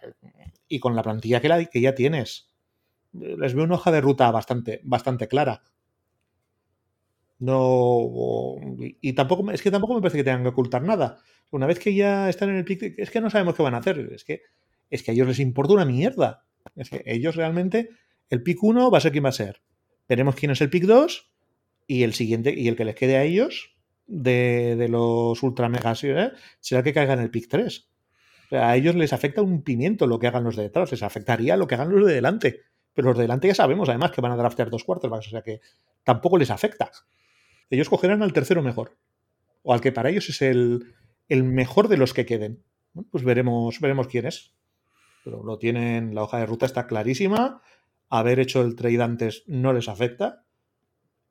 y 0.68 0.80
con 0.80 0.96
la 0.96 1.02
plantilla 1.02 1.42
que, 1.42 1.48
la, 1.48 1.62
que 1.66 1.80
ya 1.82 1.94
tienes, 1.94 2.50
les 3.12 3.54
veo 3.54 3.64
una 3.64 3.74
hoja 3.74 3.92
de 3.92 4.00
ruta 4.00 4.30
bastante, 4.30 4.80
bastante 4.84 5.28
clara. 5.28 5.62
No. 7.42 8.56
Y 9.00 9.12
tampoco, 9.14 9.50
es 9.50 9.62
que 9.62 9.70
tampoco 9.70 9.94
me 9.94 10.00
parece 10.00 10.18
que 10.18 10.24
tengan 10.24 10.42
que 10.42 10.50
ocultar 10.50 10.82
nada. 10.82 11.18
Una 11.50 11.66
vez 11.66 11.78
que 11.78 11.94
ya 11.94 12.28
están 12.28 12.50
en 12.50 12.56
el 12.56 12.64
pick, 12.64 12.94
es 12.96 13.10
que 13.10 13.20
no 13.20 13.30
sabemos 13.30 13.54
qué 13.54 13.62
van 13.62 13.74
a 13.74 13.78
hacer. 13.78 13.98
Es 14.14 14.24
que, 14.24 14.42
es 14.90 15.02
que 15.02 15.10
a 15.10 15.14
ellos 15.14 15.26
les 15.26 15.40
importa 15.40 15.74
una 15.74 15.84
mierda. 15.84 16.44
Es 16.76 16.90
que 16.90 17.02
ellos 17.04 17.36
realmente, 17.36 17.90
el 18.30 18.42
pick 18.42 18.62
1 18.62 18.90
va 18.90 18.98
a 18.98 19.00
ser 19.00 19.12
quien 19.12 19.24
va 19.24 19.30
a 19.30 19.32
ser. 19.32 19.62
Veremos 20.08 20.36
quién 20.36 20.52
es 20.52 20.60
el 20.60 20.70
pick 20.70 20.84
2 20.84 21.32
y 21.88 22.04
el 22.04 22.14
siguiente, 22.14 22.54
y 22.56 22.68
el 22.68 22.76
que 22.76 22.84
les 22.84 22.94
quede 22.94 23.16
a 23.16 23.24
ellos 23.24 23.74
de, 24.06 24.76
de 24.76 24.88
los 24.88 25.42
ultra 25.42 25.68
megas 25.68 26.04
¿eh? 26.04 26.30
será 26.60 26.78
el 26.78 26.84
que 26.84 26.92
caiga 26.92 27.14
en 27.14 27.20
el 27.20 27.30
pick 27.30 27.48
3 27.48 27.92
a 28.58 28.76
ellos 28.76 28.94
les 28.94 29.12
afecta 29.12 29.42
un 29.42 29.62
pimiento 29.62 30.06
lo 30.06 30.18
que 30.18 30.26
hagan 30.26 30.44
los 30.44 30.56
de 30.56 30.64
detrás, 30.64 30.90
les 30.90 31.02
afectaría 31.02 31.56
lo 31.56 31.66
que 31.66 31.74
hagan 31.74 31.90
los 31.90 32.06
de 32.06 32.14
delante. 32.14 32.60
Pero 32.94 33.08
los 33.08 33.16
de 33.16 33.22
delante 33.22 33.48
ya 33.48 33.54
sabemos 33.54 33.88
además 33.88 34.10
que 34.10 34.20
van 34.20 34.32
a 34.32 34.36
draftear 34.36 34.68
dos 34.68 34.84
cuartos, 34.84 35.10
o 35.10 35.22
sea 35.22 35.42
que 35.42 35.60
tampoco 36.04 36.36
les 36.36 36.50
afecta. 36.50 36.90
Ellos 37.72 37.88
cogerán 37.88 38.22
al 38.22 38.32
tercero 38.32 38.62
mejor, 38.62 38.98
o 39.62 39.72
al 39.72 39.80
que 39.80 39.92
para 39.92 40.10
ellos 40.10 40.28
es 40.28 40.42
el, 40.42 40.84
mejor 41.28 41.88
de 41.88 41.96
los 41.96 42.12
que 42.12 42.26
queden. 42.26 42.62
pues 43.10 43.24
veremos, 43.24 43.80
veremos 43.80 44.08
quién 44.08 44.26
es. 44.26 44.54
Pero 45.24 45.42
lo 45.42 45.58
tienen, 45.58 46.14
la 46.14 46.22
hoja 46.22 46.38
de 46.38 46.46
ruta 46.46 46.66
está 46.66 46.86
clarísima. 46.86 47.62
Haber 48.10 48.40
hecho 48.40 48.60
el 48.60 48.76
trade 48.76 49.02
antes 49.02 49.44
no 49.46 49.72
les 49.72 49.88
afecta. 49.88 50.44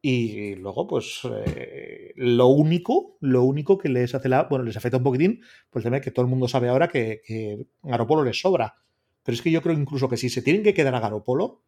Y 0.02 0.56
luego, 0.56 0.88
pues, 0.88 1.22
eh, 1.46 2.14
lo 2.16 2.48
único, 2.48 3.18
lo 3.20 3.44
único 3.44 3.78
que 3.78 3.90
les 3.90 4.16
hace 4.16 4.30
la. 4.30 4.44
Bueno, 4.44 4.66
les 4.66 4.78
afecta 4.78 4.98
un 4.98 5.04
poquitín, 5.04 5.42
pues 5.70 5.86
el 5.86 5.92
tema 5.92 6.02
que 6.02 6.10
todo 6.10 6.26
el 6.26 6.32
mundo 6.32 6.48
sabe 6.48 6.70
ahora 6.70 6.88
que, 6.88 7.22
que 7.24 7.68
Garopolo 7.84 8.24
les 8.24 8.42
sobra. 8.42 8.78
Pero 9.24 9.36
es 9.36 9.42
que 9.42 9.52
yo 9.52 9.62
creo 9.62 9.78
incluso 9.78 10.10
que 10.10 10.18
si 10.18 10.30
se 10.30 10.42
tienen 10.42 10.64
que 10.64 10.74
quedar 10.74 10.96
a 10.96 11.00
Garopolo 11.00 11.62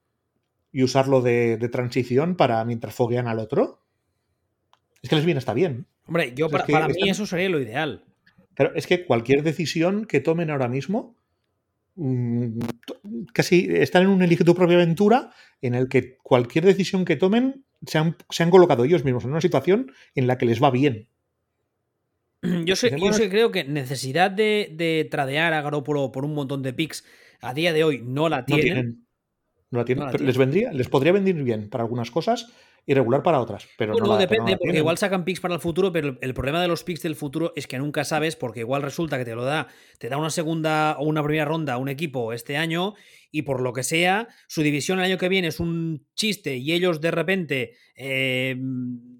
y 0.73 0.81
usarlo 0.81 1.21
de, 1.21 1.57
transición 1.71 2.35
para 2.35 2.65
mientras 2.65 2.95
foguean 2.95 3.27
al 3.27 3.39
otro, 3.39 3.82
es 5.03 5.09
que 5.09 5.15
les 5.17 5.25
viene 5.25 5.37
hasta 5.37 5.53
bien. 5.53 5.85
Hombre, 6.07 6.33
yo 6.35 6.49
para, 6.49 6.87
mí 6.87 7.09
eso 7.09 7.25
sería 7.25 7.49
lo 7.49 7.59
ideal. 7.59 8.03
Pero 8.55 8.73
es 8.73 8.87
que 8.87 9.05
cualquier 9.05 9.43
decisión 9.43 10.05
que 10.05 10.21
tomen 10.21 10.49
ahora 10.49 10.69
mismo, 10.69 11.15
mm, 11.95 12.59
casi 13.33 13.67
están 13.69 14.03
en 14.03 14.09
un 14.09 14.21
elige 14.21 14.45
tu 14.45 14.55
propia 14.55 14.77
aventura 14.77 15.31
en 15.61 15.75
el 15.75 15.89
que 15.89 16.17
cualquier 16.17 16.65
decisión 16.65 17.03
que 17.03 17.17
tomen 17.17 17.65
se 17.85 17.97
han, 17.97 18.49
colocado 18.49 18.85
ellos 18.85 19.03
mismos 19.03 19.25
en 19.25 19.31
una 19.31 19.41
situación 19.41 19.91
en 20.15 20.25
la 20.25 20.37
que 20.37 20.45
les 20.45 20.63
va 20.63 20.71
bien. 20.71 21.09
Yo, 22.65 22.75
sé, 22.75 22.93
yo 22.97 23.29
creo 23.29 23.51
que 23.51 23.63
necesidad 23.63 24.31
de, 24.31 25.07
tradear 25.11 25.53
a 25.53 25.61
Garoppolo 25.61 26.11
por 26.11 26.25
un 26.25 26.33
montón 26.33 26.61
de 26.61 26.73
picks 26.73 27.05
a 27.41 27.53
día 27.53 27.71
de 27.73 27.83
hoy 27.83 28.01
no 28.03 28.29
la 28.29 28.45
tienen. 28.45 28.87
No, 28.87 29.02
la 29.77 29.85
tienen. 29.85 30.07
les 30.19 30.37
vendría, 30.37 30.71
les 30.71 30.87
podría 30.87 31.11
venir 31.11 31.35
bien 31.43 31.69
para 31.69 31.83
algunas 31.83 32.11
cosas 32.11 32.51
y 32.85 32.93
regular 32.93 33.23
para 33.23 33.39
otras. 33.39 33.67
Pero 33.77 33.93
no, 33.93 34.17
depende, 34.17 34.57
porque 34.57 34.77
igual 34.77 34.97
sacan 34.97 35.23
picks 35.23 35.39
para 35.39 35.53
el 35.53 35.61
futuro, 35.61 35.91
pero 35.91 36.17
el 36.19 36.33
problema 36.33 36.61
de 36.61 36.67
los 36.67 36.83
picks 36.83 37.01
del 37.01 37.15
futuro 37.15 37.53
es 37.55 37.65
que 37.65 37.77
nunca 37.77 38.03
sabes, 38.03 38.35
porque 38.35 38.59
igual 38.59 38.81
resulta 38.81 39.17
que 39.17 39.25
te 39.25 39.35
lo 39.35 39.43
da, 39.43 39.67
te 39.99 40.09
da 40.09 40.17
una 40.17 40.29
segunda 40.29 40.97
o 40.99 41.05
una 41.05 41.23
primera 41.23 41.45
ronda 41.45 41.73
a 41.73 41.77
un 41.77 41.87
equipo 41.87 42.33
este 42.33 42.57
año, 42.57 42.95
y 43.31 43.43
por 43.43 43.61
lo 43.61 43.71
que 43.71 43.83
sea, 43.83 44.27
su 44.47 44.61
división 44.61 44.99
el 44.99 45.05
año 45.05 45.17
que 45.17 45.29
viene 45.29 45.47
es 45.47 45.59
un 45.59 46.05
chiste 46.13 46.57
y 46.57 46.73
ellos 46.73 46.99
de 46.99 47.11
repente 47.11 47.73
eh, 47.95 48.55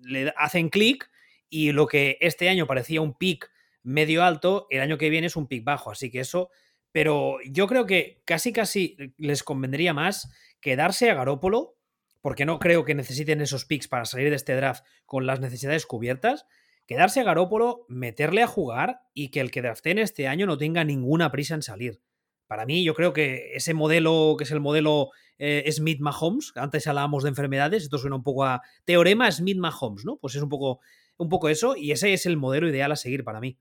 le 0.04 0.34
hacen 0.38 0.70
clic, 0.70 1.10
y 1.50 1.72
lo 1.72 1.86
que 1.88 2.18
este 2.20 2.50
año 2.50 2.66
parecía 2.66 3.00
un 3.00 3.14
pick 3.16 3.50
medio 3.84 4.24
alto, 4.24 4.66
el 4.72 4.82
año 4.82 4.98
que 4.98 5.10
viene 5.10 5.28
es 5.28 5.36
un 5.36 5.48
pick 5.48 5.64
bajo. 5.64 5.92
Así 5.92 6.10
que 6.10 6.22
eso. 6.22 6.50
Pero 6.94 7.38
yo 7.50 7.68
creo 7.68 7.86
que 7.86 8.22
casi 8.24 8.54
casi 8.54 8.96
les 9.18 9.44
convendría 9.44 9.94
más 9.94 10.32
quedarse 10.62 11.10
a 11.10 11.16
Garópolo 11.16 11.76
porque 12.22 12.46
no 12.46 12.60
creo 12.60 12.86
que 12.86 12.96
necesiten 12.96 13.42
esos 13.42 13.66
picks 13.66 13.90
para 13.90 14.06
salir 14.06 14.30
de 14.30 14.38
este 14.38 14.56
draft 14.56 14.86
con 15.06 15.26
las 15.26 15.42
necesidades 15.42 15.86
cubiertas. 15.86 16.46
Quedarse 16.86 17.20
a 17.20 17.24
Garópolo, 17.24 17.86
meterle 17.90 18.44
a 18.44 18.48
jugar 18.48 19.02
y 19.14 19.30
que 19.30 19.42
el 19.42 19.52
que 19.52 19.62
draften 19.62 19.98
este 19.98 20.28
año 20.28 20.46
no 20.46 20.58
tenga 20.58 20.86
ninguna 20.86 21.32
prisa 21.32 21.56
en 21.56 21.64
salir. 21.64 22.00
Para 22.48 22.66
mí, 22.66 22.84
yo 22.84 22.94
creo 22.94 23.12
que 23.12 23.56
ese 23.56 23.74
modelo, 23.74 24.36
que 24.38 24.44
es 24.44 24.52
el 24.52 24.60
modelo 24.60 25.10
eh, 25.40 25.68
Smith-Mahomes, 25.70 26.54
antes 26.56 26.86
hablábamos 26.88 27.24
de 27.24 27.30
enfermedades, 27.30 27.84
esto 27.84 27.98
suena 27.98 28.18
un 28.18 28.24
poco 28.24 28.46
a 28.46 28.62
teorema 28.86 29.32
Smith-Mahomes, 29.32 30.06
¿no? 30.06 30.18
Pues 30.18 30.36
es 30.36 30.44
un 30.44 30.50
poco, 30.50 30.80
un 31.18 31.30
poco 31.30 31.50
eso 31.50 31.76
y 31.76 31.92
ese 31.92 32.14
es 32.14 32.26
el 32.28 32.38
modelo 32.38 32.70
ideal 32.70 32.92
a 32.92 32.96
seguir 32.96 33.24
para 33.24 33.40
mí. 33.40 33.58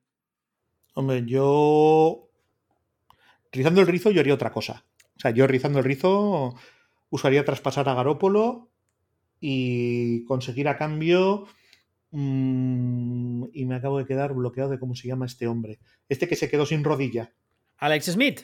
Hombre, 0.94 1.24
yo 1.26 2.28
rizando 3.52 3.80
el 3.80 3.86
rizo 3.86 4.10
yo 4.10 4.20
haría 4.20 4.34
otra 4.34 4.50
cosa. 4.50 4.84
O 5.16 5.20
sea, 5.20 5.30
yo 5.30 5.46
rizando 5.46 5.78
el 5.78 5.84
rizo 5.84 6.54
usaría 7.10 7.44
traspasar 7.44 7.88
a 7.88 7.94
Garópolo 7.94 8.70
y 9.38 10.24
conseguir 10.24 10.68
a 10.68 10.76
cambio. 10.76 11.46
Mm, 12.10 13.44
y 13.52 13.64
me 13.66 13.74
acabo 13.76 13.98
de 13.98 14.06
quedar 14.06 14.34
bloqueado 14.34 14.70
de 14.70 14.78
cómo 14.78 14.94
se 14.94 15.08
llama 15.08 15.26
este 15.26 15.46
hombre. 15.46 15.78
Este 16.08 16.26
que 16.28 16.36
se 16.36 16.48
quedó 16.48 16.66
sin 16.66 16.84
rodilla. 16.84 17.32
Alex 17.78 18.06
Smith. 18.06 18.42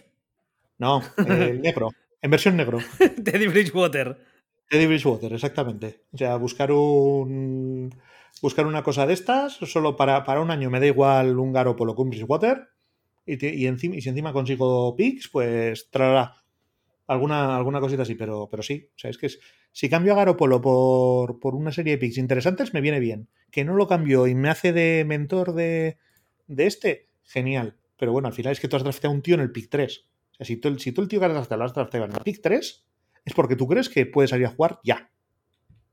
No, 0.78 1.02
el 1.16 1.60
negro. 1.62 1.90
En 2.20 2.30
versión 2.30 2.56
negro. 2.56 2.78
Teddy 2.98 3.46
Bridgewater. 3.46 4.18
Teddy 4.68 4.86
Bridgewater, 4.86 5.32
exactamente. 5.32 6.04
O 6.12 6.18
sea, 6.18 6.36
buscar 6.36 6.72
un. 6.72 7.94
Buscar 8.42 8.66
una 8.66 8.82
cosa 8.82 9.06
de 9.06 9.14
estas, 9.14 9.54
solo 9.54 9.96
para, 9.96 10.24
para 10.24 10.40
un 10.40 10.50
año 10.50 10.70
me 10.70 10.78
da 10.78 10.86
igual 10.86 11.38
un 11.38 11.52
Garópolo 11.52 11.94
con 11.94 12.10
Bridgewater. 12.10 12.68
Y, 13.28 13.46
y, 13.46 13.66
encima, 13.66 13.96
y 13.96 14.00
si 14.00 14.08
encima 14.08 14.32
consigo 14.32 14.96
picks, 14.96 15.28
pues 15.28 15.90
trará 15.90 16.34
alguna, 17.06 17.56
alguna 17.56 17.80
cosita 17.80 18.02
así, 18.02 18.14
pero, 18.14 18.48
pero 18.50 18.62
sí. 18.62 18.88
O 18.94 18.98
sea, 18.98 19.10
es 19.10 19.18
que 19.18 19.28
si 19.72 19.88
cambio 19.88 20.14
a 20.14 20.16
Garopolo 20.16 20.60
por, 20.60 21.38
por, 21.38 21.54
una 21.54 21.72
serie 21.72 21.92
de 21.92 21.98
picks 21.98 22.18
interesantes, 22.18 22.72
me 22.72 22.80
viene 22.80 23.00
bien. 23.00 23.28
Que 23.50 23.64
no 23.64 23.74
lo 23.74 23.86
cambio 23.86 24.26
y 24.26 24.34
me 24.34 24.48
hace 24.48 24.72
de 24.72 25.04
mentor 25.06 25.52
de, 25.52 25.98
de 26.46 26.66
este, 26.66 27.08
genial. 27.22 27.76
Pero 27.98 28.12
bueno, 28.12 28.28
al 28.28 28.34
final 28.34 28.52
es 28.52 28.60
que 28.60 28.68
tú 28.68 28.76
has 28.76 28.82
drafteado 28.82 29.12
a 29.12 29.16
un 29.16 29.22
tío 29.22 29.34
en 29.34 29.40
el 29.40 29.52
pick 29.52 29.68
3. 29.68 29.98
O 29.98 30.34
sea, 30.36 30.46
si 30.46 30.56
tú, 30.56 30.78
si 30.78 30.92
tú 30.92 31.02
el 31.02 31.08
tío 31.08 31.20
que 31.20 31.26
has 31.26 31.32
drafteado 31.32 31.58
lo 31.58 31.66
has 31.66 31.74
drafteado 31.74 32.06
en 32.06 32.12
el 32.12 32.22
pick 32.22 32.40
3, 32.40 32.86
es 33.24 33.34
porque 33.34 33.56
tú 33.56 33.66
crees 33.66 33.88
que 33.88 34.06
puedes 34.06 34.30
salir 34.30 34.46
a 34.46 34.50
jugar 34.50 34.80
ya. 34.84 35.10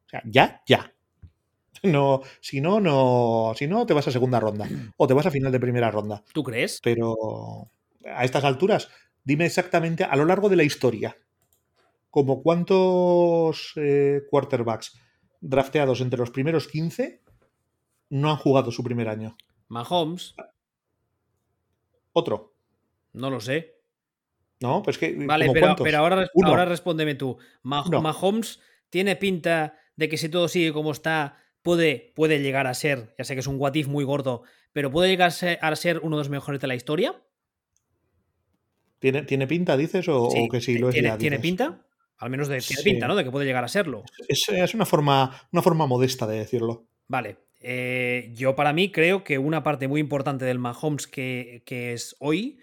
O 0.06 0.10
sea, 0.10 0.24
ya, 0.26 0.62
ya. 0.66 0.95
No, 1.84 2.22
si 2.42 2.62
no, 2.62 2.80
no. 2.80 3.54
Si 3.56 3.68
no, 3.68 3.86
te 3.86 3.94
vas 3.94 4.08
a 4.08 4.12
segunda 4.12 4.40
ronda. 4.40 4.68
O 4.98 5.08
te 5.08 5.14
vas 5.14 5.26
a 5.26 5.32
final 5.32 5.52
de 5.52 5.60
primera 5.60 5.92
ronda. 5.92 6.24
¿Tú 6.34 6.44
crees? 6.44 6.80
Pero 6.82 7.70
a 8.06 8.24
estas 8.24 8.44
alturas, 8.44 8.90
Dime 9.26 9.48
exactamente 9.48 10.04
a 10.04 10.16
lo 10.16 10.26
largo 10.26 10.50
de 10.50 10.56
la 10.56 10.64
historia, 10.64 11.18
como 12.12 12.44
cuántos 12.44 13.74
eh, 13.76 14.22
quarterbacks 14.30 15.02
drafteados 15.42 16.00
entre 16.00 16.20
los 16.20 16.30
primeros 16.30 16.68
15 16.68 17.24
no 18.12 18.30
han 18.30 18.38
jugado 18.38 18.72
su 18.72 18.84
primer 18.84 19.10
año. 19.10 19.36
Mahomes. 19.68 20.36
Otro. 22.14 22.54
No 23.14 23.32
lo 23.32 23.42
sé. 23.42 23.80
No, 24.62 24.84
pues 24.84 25.00
que. 25.00 25.16
Vale, 25.26 25.50
pero, 25.52 25.76
pero, 25.76 25.98
ahora, 25.98 26.30
ahora 26.44 26.66
respóndeme 26.66 27.16
tú. 27.16 27.38
Mahomes 27.64 28.60
tiene 28.92 29.16
pinta 29.16 29.80
de 29.96 30.08
que 30.08 30.18
si 30.18 30.30
todo 30.30 30.48
sigue 30.48 30.72
como 30.72 30.92
está, 30.92 31.38
puede, 31.66 32.14
puede 32.16 32.40
llegar 32.42 32.68
a 32.68 32.76
ser, 32.76 33.16
ya 33.18 33.26
sé 33.26 33.34
que 33.34 33.40
es 33.40 33.48
un 33.48 33.60
what 33.60 33.76
muy 33.88 34.06
gordo, 34.06 34.44
pero 34.72 34.92
puede 34.92 35.10
llegar 35.10 35.32
a 35.32 35.76
ser 35.76 36.00
uno 36.04 36.16
de 36.16 36.20
los 36.22 36.30
mejores 36.30 36.62
de 36.62 36.68
la 36.68 36.76
historia. 36.76 37.16
¿Tiene, 39.00 39.48
pinta, 39.48 39.76
dices? 39.76 40.08
O, 40.08 40.30
que 40.50 40.62
sí 40.62 40.78
lo 40.78 40.90
es 40.90 40.94
¿Tiene, 40.94 41.18
¿Tiene 41.18 41.40
pinta? 41.40 41.86
Al 42.18 42.30
menos 42.30 42.48
de, 42.48 42.60
tiene 42.60 42.84
pinta, 42.84 43.08
¿no? 43.08 43.16
De 43.16 43.24
que 43.24 43.32
puede 43.32 43.46
llegar 43.46 43.64
a 43.64 43.68
serlo. 43.68 44.04
Es, 44.28 44.74
una, 44.74 44.86
forma, 44.86 45.48
una 45.52 45.62
forma 45.62 45.88
modesta 45.88 46.28
de 46.28 46.38
decirlo. 46.38 46.88
Vale. 47.08 47.38
Eh, 47.60 48.32
yo 48.36 48.56
para 48.56 48.72
mí 48.72 48.92
creo 48.92 49.24
que 49.24 49.40
una 49.40 49.64
parte 49.64 49.88
muy 49.88 50.00
importante 50.00 50.46
del 50.46 50.60
Mahomes 50.60 51.08
que, 51.08 51.64
que 51.66 51.94
es 51.94 52.16
hoy 52.20 52.60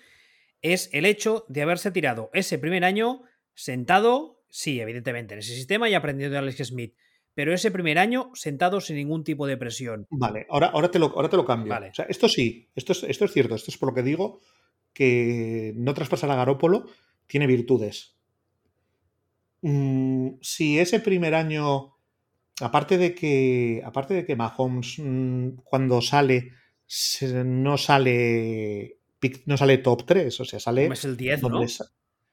es 0.62 0.90
el 0.92 1.06
hecho 1.06 1.44
de 1.48 1.62
haberse 1.62 1.90
tirado 1.90 2.30
ese 2.34 2.56
primer 2.58 2.84
año 2.84 3.22
sentado, 3.54 4.44
sí, 4.48 4.80
evidentemente, 4.80 5.34
en 5.34 5.40
ese 5.40 5.54
sistema 5.54 5.88
y 5.88 5.94
aprendiendo 5.94 6.34
de 6.34 6.38
Alex 6.38 6.68
Smith, 6.68 6.94
pero 7.34 7.52
ese 7.54 7.70
primer 7.70 7.98
año 7.98 8.30
sentado 8.34 8.80
sin 8.80 8.96
ningún 8.96 9.24
tipo 9.24 9.46
de 9.46 9.56
presión. 9.56 10.06
Vale, 10.10 10.46
ahora, 10.50 10.68
ahora, 10.68 10.90
te, 10.90 10.98
lo, 10.98 11.06
ahora 11.06 11.28
te 11.28 11.36
lo 11.36 11.44
cambio. 11.44 11.70
Vale. 11.70 11.90
O 11.90 11.94
sea, 11.94 12.06
esto 12.08 12.28
sí, 12.28 12.68
esto 12.74 12.92
es, 12.92 13.02
esto 13.04 13.24
es 13.24 13.32
cierto, 13.32 13.54
esto 13.54 13.70
es 13.70 13.78
por 13.78 13.90
lo 13.90 13.94
que 13.94 14.02
digo 14.02 14.40
que 14.92 15.72
no 15.76 15.94
traspasar 15.94 16.30
a 16.30 16.36
Garópolo 16.36 16.86
tiene 17.26 17.46
virtudes. 17.46 18.16
Mm, 19.62 20.38
si 20.40 20.78
ese 20.78 21.00
primer 21.00 21.34
año, 21.34 21.94
aparte 22.60 22.98
de 22.98 23.14
que, 23.14 23.80
aparte 23.84 24.14
de 24.14 24.26
que 24.26 24.36
Mahomes 24.36 24.98
mm, 24.98 25.48
cuando 25.64 26.00
sale 26.02 26.52
se- 26.86 27.44
no 27.44 27.78
sale 27.78 28.98
no 29.46 29.56
sale 29.56 29.78
top 29.78 30.04
3, 30.04 30.40
o 30.40 30.44
sea, 30.44 30.58
sale 30.58 30.86
Es 30.86 31.04
el 31.04 31.16
10, 31.16 31.40
donde 31.40 31.60
¿no? 31.60 31.86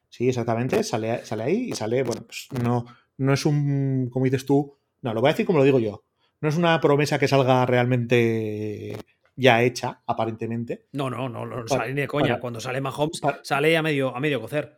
Sí, 0.09 0.27
exactamente, 0.27 0.83
sale, 0.83 1.23
sale 1.23 1.43
ahí 1.43 1.69
y 1.69 1.73
sale, 1.73 2.01
bueno, 2.01 2.23
pues 2.25 2.47
no, 2.63 2.83
no 3.17 3.33
es 3.33 3.45
un, 3.45 4.09
como 4.11 4.25
dices 4.25 4.43
tú, 4.43 4.75
no, 5.01 5.13
lo 5.13 5.21
voy 5.21 5.29
a 5.29 5.33
decir 5.33 5.45
como 5.45 5.59
lo 5.59 5.65
digo 5.65 5.79
yo, 5.79 6.03
no 6.41 6.49
es 6.49 6.57
una 6.57 6.79
promesa 6.81 7.19
que 7.19 7.27
salga 7.27 7.65
realmente 7.65 8.97
ya 9.35 9.61
hecha, 9.63 10.01
aparentemente, 10.05 10.87
No, 10.91 11.09
no, 11.09 11.29
no, 11.29 11.45
no 11.45 11.55
Para- 11.65 11.67
sale 11.67 11.93
ni 11.93 12.01
de 12.01 12.07
coña. 12.07 12.27
para- 12.27 12.39
Cuando 12.41 12.59
sale 12.59 12.81
Mahomes, 12.81 13.19
para- 13.21 13.39
sale 13.43 13.75
a 13.77 13.81
medio, 13.81 14.15
a 14.15 14.19
medio 14.19 14.41
cocer. 14.41 14.77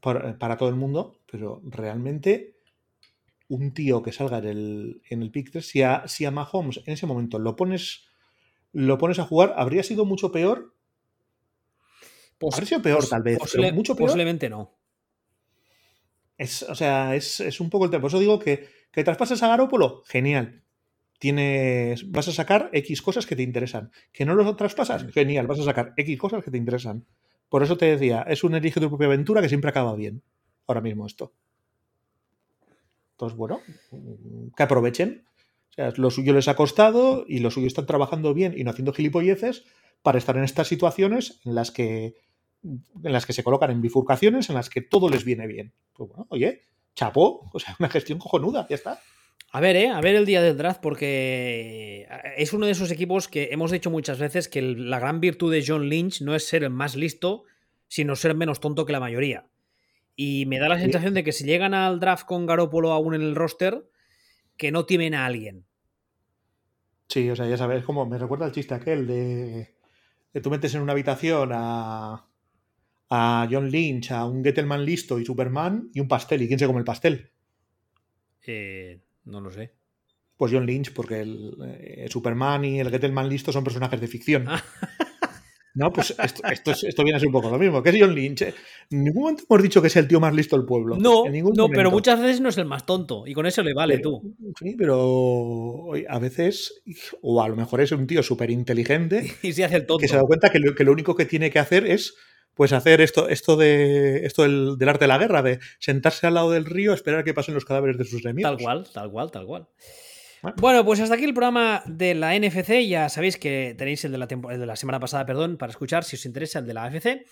para, 0.00 0.56
todo 0.56 0.68
el 0.70 0.76
mundo, 0.76 1.20
pero 1.30 1.60
realmente 1.64 2.56
un 3.48 3.74
tío 3.74 4.02
que 4.02 4.12
salga 4.12 4.38
en 4.38 4.46
el, 4.46 5.02
en 5.10 5.22
el 5.22 5.30
pick 5.30 5.50
3, 5.50 5.66
si 5.66 5.82
a, 5.82 6.08
si 6.08 6.24
a 6.24 6.30
Mahomes 6.30 6.80
en 6.86 6.94
ese 6.94 7.06
momento 7.06 7.38
lo 7.38 7.56
pones, 7.56 8.06
lo 8.72 8.96
pones 8.96 9.18
a 9.18 9.24
jugar, 9.24 9.52
habría 9.56 9.82
sido 9.82 10.04
mucho 10.06 10.32
peor, 10.32 10.74
Pos- 12.38 12.54
habría 12.54 12.68
sido 12.68 12.82
peor 12.82 13.00
pos- 13.00 13.10
tal 13.10 13.22
vez, 13.22 13.38
posible- 13.38 13.66
pero 13.66 13.76
mucho 13.76 13.94
peor. 13.94 14.08
Posiblemente 14.08 14.48
no. 14.48 14.72
Es, 16.38 16.62
o 16.62 16.74
sea, 16.74 17.14
es, 17.14 17.40
es 17.40 17.60
un 17.60 17.70
poco 17.70 17.84
el 17.84 17.90
tema. 17.90 18.00
Por 18.02 18.08
eso 18.08 18.18
digo 18.18 18.38
que, 18.38 18.68
que 18.94 19.04
traspases 19.04 19.42
a 19.42 19.48
Garópolo, 19.48 20.02
genial. 20.06 20.62
Tienes, 21.18 22.10
vas 22.10 22.28
a 22.28 22.32
sacar 22.32 22.70
X 22.72 23.02
cosas 23.02 23.26
que 23.26 23.34
te 23.34 23.42
interesan. 23.42 23.90
Que 24.12 24.24
no 24.24 24.34
los 24.34 24.56
traspasas, 24.56 25.10
genial, 25.12 25.46
vas 25.46 25.60
a 25.60 25.64
sacar 25.64 25.94
X 25.96 26.18
cosas 26.18 26.44
que 26.44 26.50
te 26.50 26.58
interesan. 26.58 27.04
Por 27.48 27.62
eso 27.62 27.76
te 27.76 27.86
decía, 27.86 28.22
es 28.22 28.44
un 28.44 28.54
elige 28.54 28.80
tu 28.80 28.88
propia 28.88 29.06
aventura 29.06 29.42
que 29.42 29.48
siempre 29.48 29.70
acaba 29.70 29.94
bien. 29.96 30.22
Ahora 30.66 30.80
mismo 30.80 31.06
esto. 31.06 31.32
Entonces, 33.12 33.36
bueno, 33.36 33.60
que 34.56 34.62
aprovechen. 34.62 35.24
O 35.70 35.72
sea, 35.74 35.92
lo 35.96 36.10
suyo 36.10 36.32
les 36.32 36.48
ha 36.48 36.56
costado 36.56 37.24
y 37.28 37.40
lo 37.40 37.50
suyo 37.50 37.66
están 37.66 37.86
trabajando 37.86 38.32
bien 38.32 38.54
y 38.56 38.64
no 38.64 38.70
haciendo 38.70 38.92
gilipolleces 38.92 39.64
para 40.02 40.18
estar 40.18 40.36
en 40.36 40.44
estas 40.44 40.68
situaciones 40.68 41.40
en 41.44 41.54
las 41.54 41.70
que 41.70 42.14
en 42.62 43.12
las 43.12 43.26
que 43.26 43.32
se 43.32 43.44
colocan 43.44 43.70
en 43.70 43.82
bifurcaciones 43.82 44.48
en 44.48 44.54
las 44.54 44.70
que 44.70 44.80
todo 44.80 45.08
les 45.08 45.24
viene 45.24 45.46
bien. 45.46 45.72
Pues 45.92 46.08
bueno, 46.08 46.26
oye, 46.30 46.62
chapó, 46.94 47.50
o 47.52 47.58
sea, 47.58 47.76
una 47.78 47.88
gestión 47.88 48.18
cojonuda, 48.18 48.66
ya 48.68 48.76
está. 48.76 49.00
A 49.50 49.60
ver, 49.60 49.76
¿eh? 49.76 49.88
A 49.88 50.00
ver 50.00 50.16
el 50.16 50.26
día 50.26 50.42
del 50.42 50.56
draft, 50.56 50.80
porque 50.80 52.08
es 52.36 52.52
uno 52.52 52.66
de 52.66 52.72
esos 52.72 52.90
equipos 52.90 53.28
que 53.28 53.50
hemos 53.52 53.70
dicho 53.70 53.88
muchas 53.88 54.18
veces 54.18 54.48
que 54.48 54.60
la 54.62 54.98
gran 54.98 55.20
virtud 55.20 55.52
de 55.52 55.64
John 55.64 55.88
Lynch 55.88 56.22
no 56.22 56.34
es 56.34 56.48
ser 56.48 56.64
el 56.64 56.70
más 56.70 56.96
listo, 56.96 57.44
sino 57.86 58.16
ser 58.16 58.34
menos 58.34 58.58
tonto 58.58 58.84
que 58.84 58.92
la 58.92 58.98
mayoría. 58.98 59.46
Y 60.16 60.46
me 60.46 60.58
da 60.58 60.68
la 60.68 60.78
sensación 60.78 61.14
de 61.14 61.22
que 61.22 61.30
si 61.30 61.44
llegan 61.44 61.72
al 61.72 62.00
draft 62.00 62.26
con 62.26 62.46
Garópolo 62.46 62.90
aún 62.90 63.14
en 63.14 63.22
el 63.22 63.36
roster, 63.36 63.88
que 64.56 64.72
no 64.72 64.86
timen 64.86 65.14
a 65.14 65.24
alguien. 65.24 65.66
Sí, 67.08 67.30
o 67.30 67.36
sea, 67.36 67.48
ya 67.48 67.56
sabes, 67.56 67.84
como 67.84 68.06
me 68.06 68.18
recuerda 68.18 68.46
el 68.46 68.52
chiste 68.52 68.74
aquel 68.74 69.06
de, 69.06 69.76
de 70.32 70.40
tú 70.40 70.50
metes 70.50 70.74
en 70.74 70.82
una 70.82 70.92
habitación 70.92 71.50
a, 71.52 72.26
a 73.10 73.46
John 73.50 73.70
Lynch, 73.70 74.10
a 74.12 74.24
un 74.26 74.42
Gettelman 74.42 74.84
listo 74.84 75.18
y 75.18 75.24
Superman 75.24 75.90
y 75.94 76.00
un 76.00 76.08
pastel. 76.08 76.42
¿Y 76.42 76.48
quién 76.48 76.58
se 76.58 76.66
come 76.66 76.78
el 76.80 76.84
pastel? 76.84 77.30
Eh, 78.46 79.00
no 79.24 79.40
lo 79.40 79.50
sé. 79.50 79.72
Pues 80.36 80.52
John 80.52 80.66
Lynch, 80.66 80.92
porque 80.92 81.20
el 81.20 81.54
eh, 81.64 82.06
Superman 82.10 82.64
y 82.64 82.80
el 82.80 82.90
Gettelman 82.90 83.28
listo 83.28 83.52
son 83.52 83.64
personajes 83.64 84.00
de 84.00 84.08
ficción. 84.08 84.46
Ah. 84.48 84.62
No, 85.76 85.92
pues 85.92 86.14
esto, 86.22 86.40
esto, 86.48 86.70
es- 86.70 86.84
esto 86.84 87.02
viene 87.02 87.16
a 87.16 87.18
ser 87.18 87.26
un 87.26 87.32
poco 87.32 87.50
lo 87.50 87.58
mismo. 87.58 87.82
¿Qué 87.82 87.90
es 87.90 87.96
John 87.98 88.14
Lynch? 88.14 88.42
En 88.42 88.54
ningún 89.02 89.22
momento 89.22 89.42
hemos 89.50 89.60
dicho 89.60 89.80
que 89.82 89.88
es 89.88 89.96
el 89.96 90.06
tío 90.06 90.20
más 90.20 90.32
listo 90.32 90.56
del 90.56 90.64
pueblo. 90.64 90.96
No, 90.96 91.24
no, 91.56 91.68
pero 91.68 91.90
muchas 91.90 92.20
veces 92.20 92.40
no 92.40 92.48
es 92.50 92.58
el 92.58 92.64
más 92.64 92.86
tonto. 92.86 93.26
Y 93.26 93.34
con 93.34 93.44
eso 93.44 93.60
le 93.64 93.74
vale 93.74 93.96
Pero- 93.96 94.20
tú. 94.22 94.36
Sí, 94.60 94.76
pero 94.78 95.90
a 96.08 96.18
veces, 96.20 96.80
o 97.22 97.42
a 97.42 97.48
lo 97.48 97.56
mejor 97.56 97.80
es 97.80 97.90
un 97.90 98.06
tío 98.06 98.22
súper 98.22 98.52
inteligente 98.52 99.32
Y 99.42 99.52
si 99.52 99.64
hace 99.64 99.74
el 99.74 99.84
tonto. 99.86 100.00
que 100.02 100.06
se 100.06 100.14
da 100.14 100.22
cuenta 100.22 100.48
que 100.50 100.60
lo, 100.60 100.76
que 100.76 100.84
lo 100.84 100.92
único 100.92 101.16
que 101.16 101.24
tiene 101.24 101.50
que 101.50 101.58
hacer 101.58 101.84
es 101.86 102.14
pues 102.54 102.72
hacer 102.72 103.00
esto, 103.00 103.28
esto 103.28 103.56
de 103.56 104.24
esto 104.26 104.42
del, 104.42 104.76
del 104.78 104.88
arte 104.88 105.04
de 105.04 105.08
la 105.08 105.18
guerra, 105.18 105.42
de 105.42 105.60
sentarse 105.78 106.26
al 106.26 106.34
lado 106.34 106.50
del 106.50 106.64
río, 106.64 106.92
esperar 106.92 107.20
a 107.20 107.24
que 107.24 107.34
pasen 107.34 107.54
los 107.54 107.64
cadáveres 107.64 107.98
de 107.98 108.04
sus 108.04 108.24
enemigos. 108.24 108.50
Tal 108.50 108.62
cual, 108.62 108.86
tal 108.92 109.10
cual, 109.10 109.30
tal 109.30 109.46
cual. 109.46 109.68
Bueno. 110.42 110.56
Bueno, 110.60 110.84
pues 110.84 111.00
hasta 111.00 111.14
aquí 111.14 111.24
el 111.24 111.32
programa 111.32 111.82
de 111.86 112.14
la 112.14 112.38
NFC. 112.38 112.86
Ya 112.86 113.08
sabéis 113.08 113.38
que 113.38 113.74
tenéis 113.78 114.04
el 114.04 114.12
de 114.12 114.18
la, 114.18 114.28
el 114.50 114.60
de 114.60 114.66
la 114.66 114.76
semana 114.76 115.00
pasada, 115.00 115.24
perdón, 115.24 115.56
para 115.56 115.70
escuchar 115.70 116.04
si 116.04 116.16
os 116.16 116.26
interesa 116.26 116.58
el 116.58 116.66
de 116.66 116.74
la 116.74 116.84
AFC. 116.84 117.24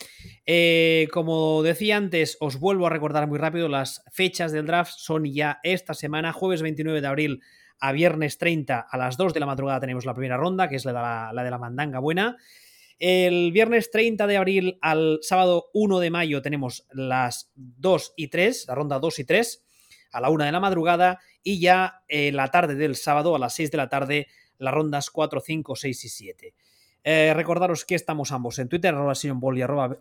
Eh, 0.47 1.09
como 1.13 1.63
decía 1.63 1.99
antes, 1.99 2.39
os 2.41 2.59
vuelvo 2.59 2.87
a 2.87 2.91
recordar 2.91 3.27
muy 3.27 3.39
rápido 3.39 3.69
las 3.69 4.03
fechas 4.11 4.51
del 4.51 4.65
draft. 4.65 4.93
Son 4.97 5.27
ya 5.27 5.61
esta 5.63 5.93
semana, 5.93 6.33
jueves 6.33 6.63
29 6.63 7.03
de 7.03 7.07
abril 7.07 7.43
a 7.81 7.93
viernes 7.93 8.39
30 8.39 8.87
a 8.89 8.97
las 8.97 9.17
2 9.17 9.35
de 9.35 9.41
la 9.41 9.47
madrugada 9.47 9.81
tenemos 9.81 10.07
la 10.07 10.15
primera 10.15 10.37
ronda, 10.37 10.69
que 10.69 10.77
es 10.77 10.85
la 10.85 10.93
de 10.93 10.99
la, 10.99 11.33
la 11.35 11.45
de 11.45 11.51
la 11.51 11.59
mandanga 11.59 11.99
buena. 11.99 12.39
El 13.05 13.51
viernes 13.51 13.91
30 13.91 14.29
de 14.29 14.37
abril 14.37 14.79
al 14.81 15.19
sábado 15.23 15.71
1 15.75 15.99
de 15.99 16.11
mayo 16.13 16.41
tenemos 16.41 16.87
las 16.93 17.51
2 17.57 18.15
y 18.17 18.29
3, 18.29 18.67
la 18.69 18.77
ronda 18.77 19.01
2 19.01 19.19
y 19.19 19.25
3, 19.25 19.65
a 20.13 20.21
la 20.21 20.31
1 20.31 20.45
de 20.45 20.53
la 20.53 20.61
madrugada, 20.61 21.19
y 21.43 21.59
ya 21.59 22.05
en 22.07 22.37
la 22.37 22.53
tarde 22.53 22.77
del 22.77 22.95
sábado 22.95 23.35
a 23.35 23.41
las 23.41 23.55
6 23.55 23.73
de 23.73 23.77
la 23.77 23.89
tarde 23.89 24.29
las 24.59 24.73
rondas 24.73 25.11
4, 25.11 25.41
5, 25.41 25.75
6 25.75 26.05
y 26.05 26.09
7. 26.09 26.55
Eh, 27.03 27.33
recordaros 27.35 27.85
que 27.85 27.97
estamos 27.97 28.31
ambos 28.31 28.61
en 28.61 28.69
Twitter, 28.69 28.95
arroba 28.95 29.17
Sionbol 29.17 29.59
y 29.59 29.63
arroba, 29.63 29.99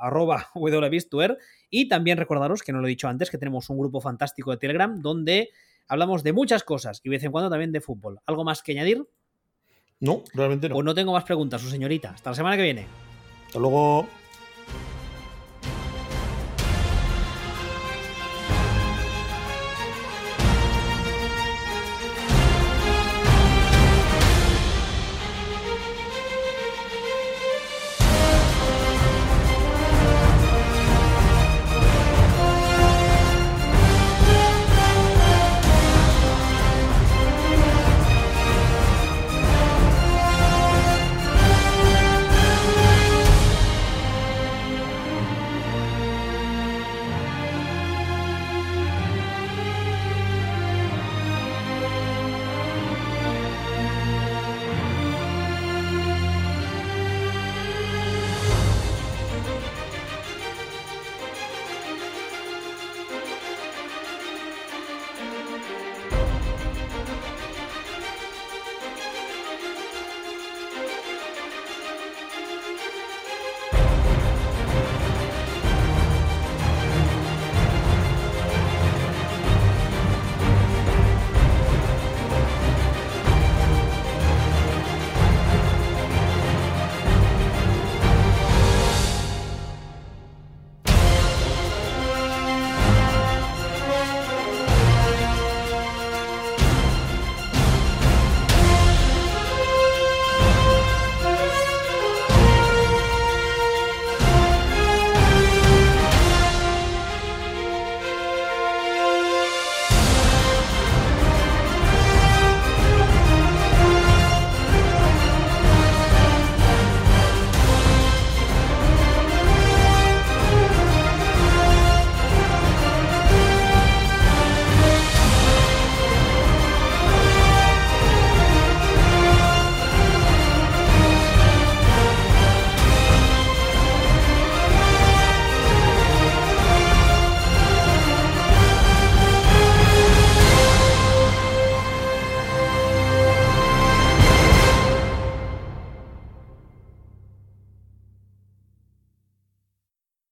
arroba 0.00 0.48
y 1.70 1.88
también 1.88 2.16
recordaros, 2.16 2.62
que 2.62 2.70
no 2.70 2.80
lo 2.80 2.86
he 2.86 2.90
dicho 2.90 3.08
antes, 3.08 3.28
que 3.28 3.38
tenemos 3.38 3.68
un 3.70 3.78
grupo 3.78 4.00
fantástico 4.00 4.52
de 4.52 4.58
Telegram 4.58 5.02
donde 5.02 5.50
hablamos 5.88 6.22
de 6.22 6.32
muchas 6.32 6.62
cosas 6.62 7.00
y 7.02 7.08
de 7.08 7.16
vez 7.16 7.24
en 7.24 7.32
cuando 7.32 7.50
también 7.50 7.72
de 7.72 7.80
fútbol. 7.80 8.20
¿Algo 8.24 8.44
más 8.44 8.62
que 8.62 8.70
añadir? 8.70 9.04
No, 10.00 10.22
realmente 10.34 10.68
no. 10.68 10.74
Pues 10.74 10.84
no 10.84 10.94
tengo 10.94 11.12
más 11.12 11.24
preguntas, 11.24 11.60
su 11.60 11.70
señorita. 11.70 12.10
Hasta 12.10 12.30
la 12.30 12.36
semana 12.36 12.56
que 12.56 12.62
viene. 12.62 12.86
Hasta 13.46 13.58
luego. 13.58 14.06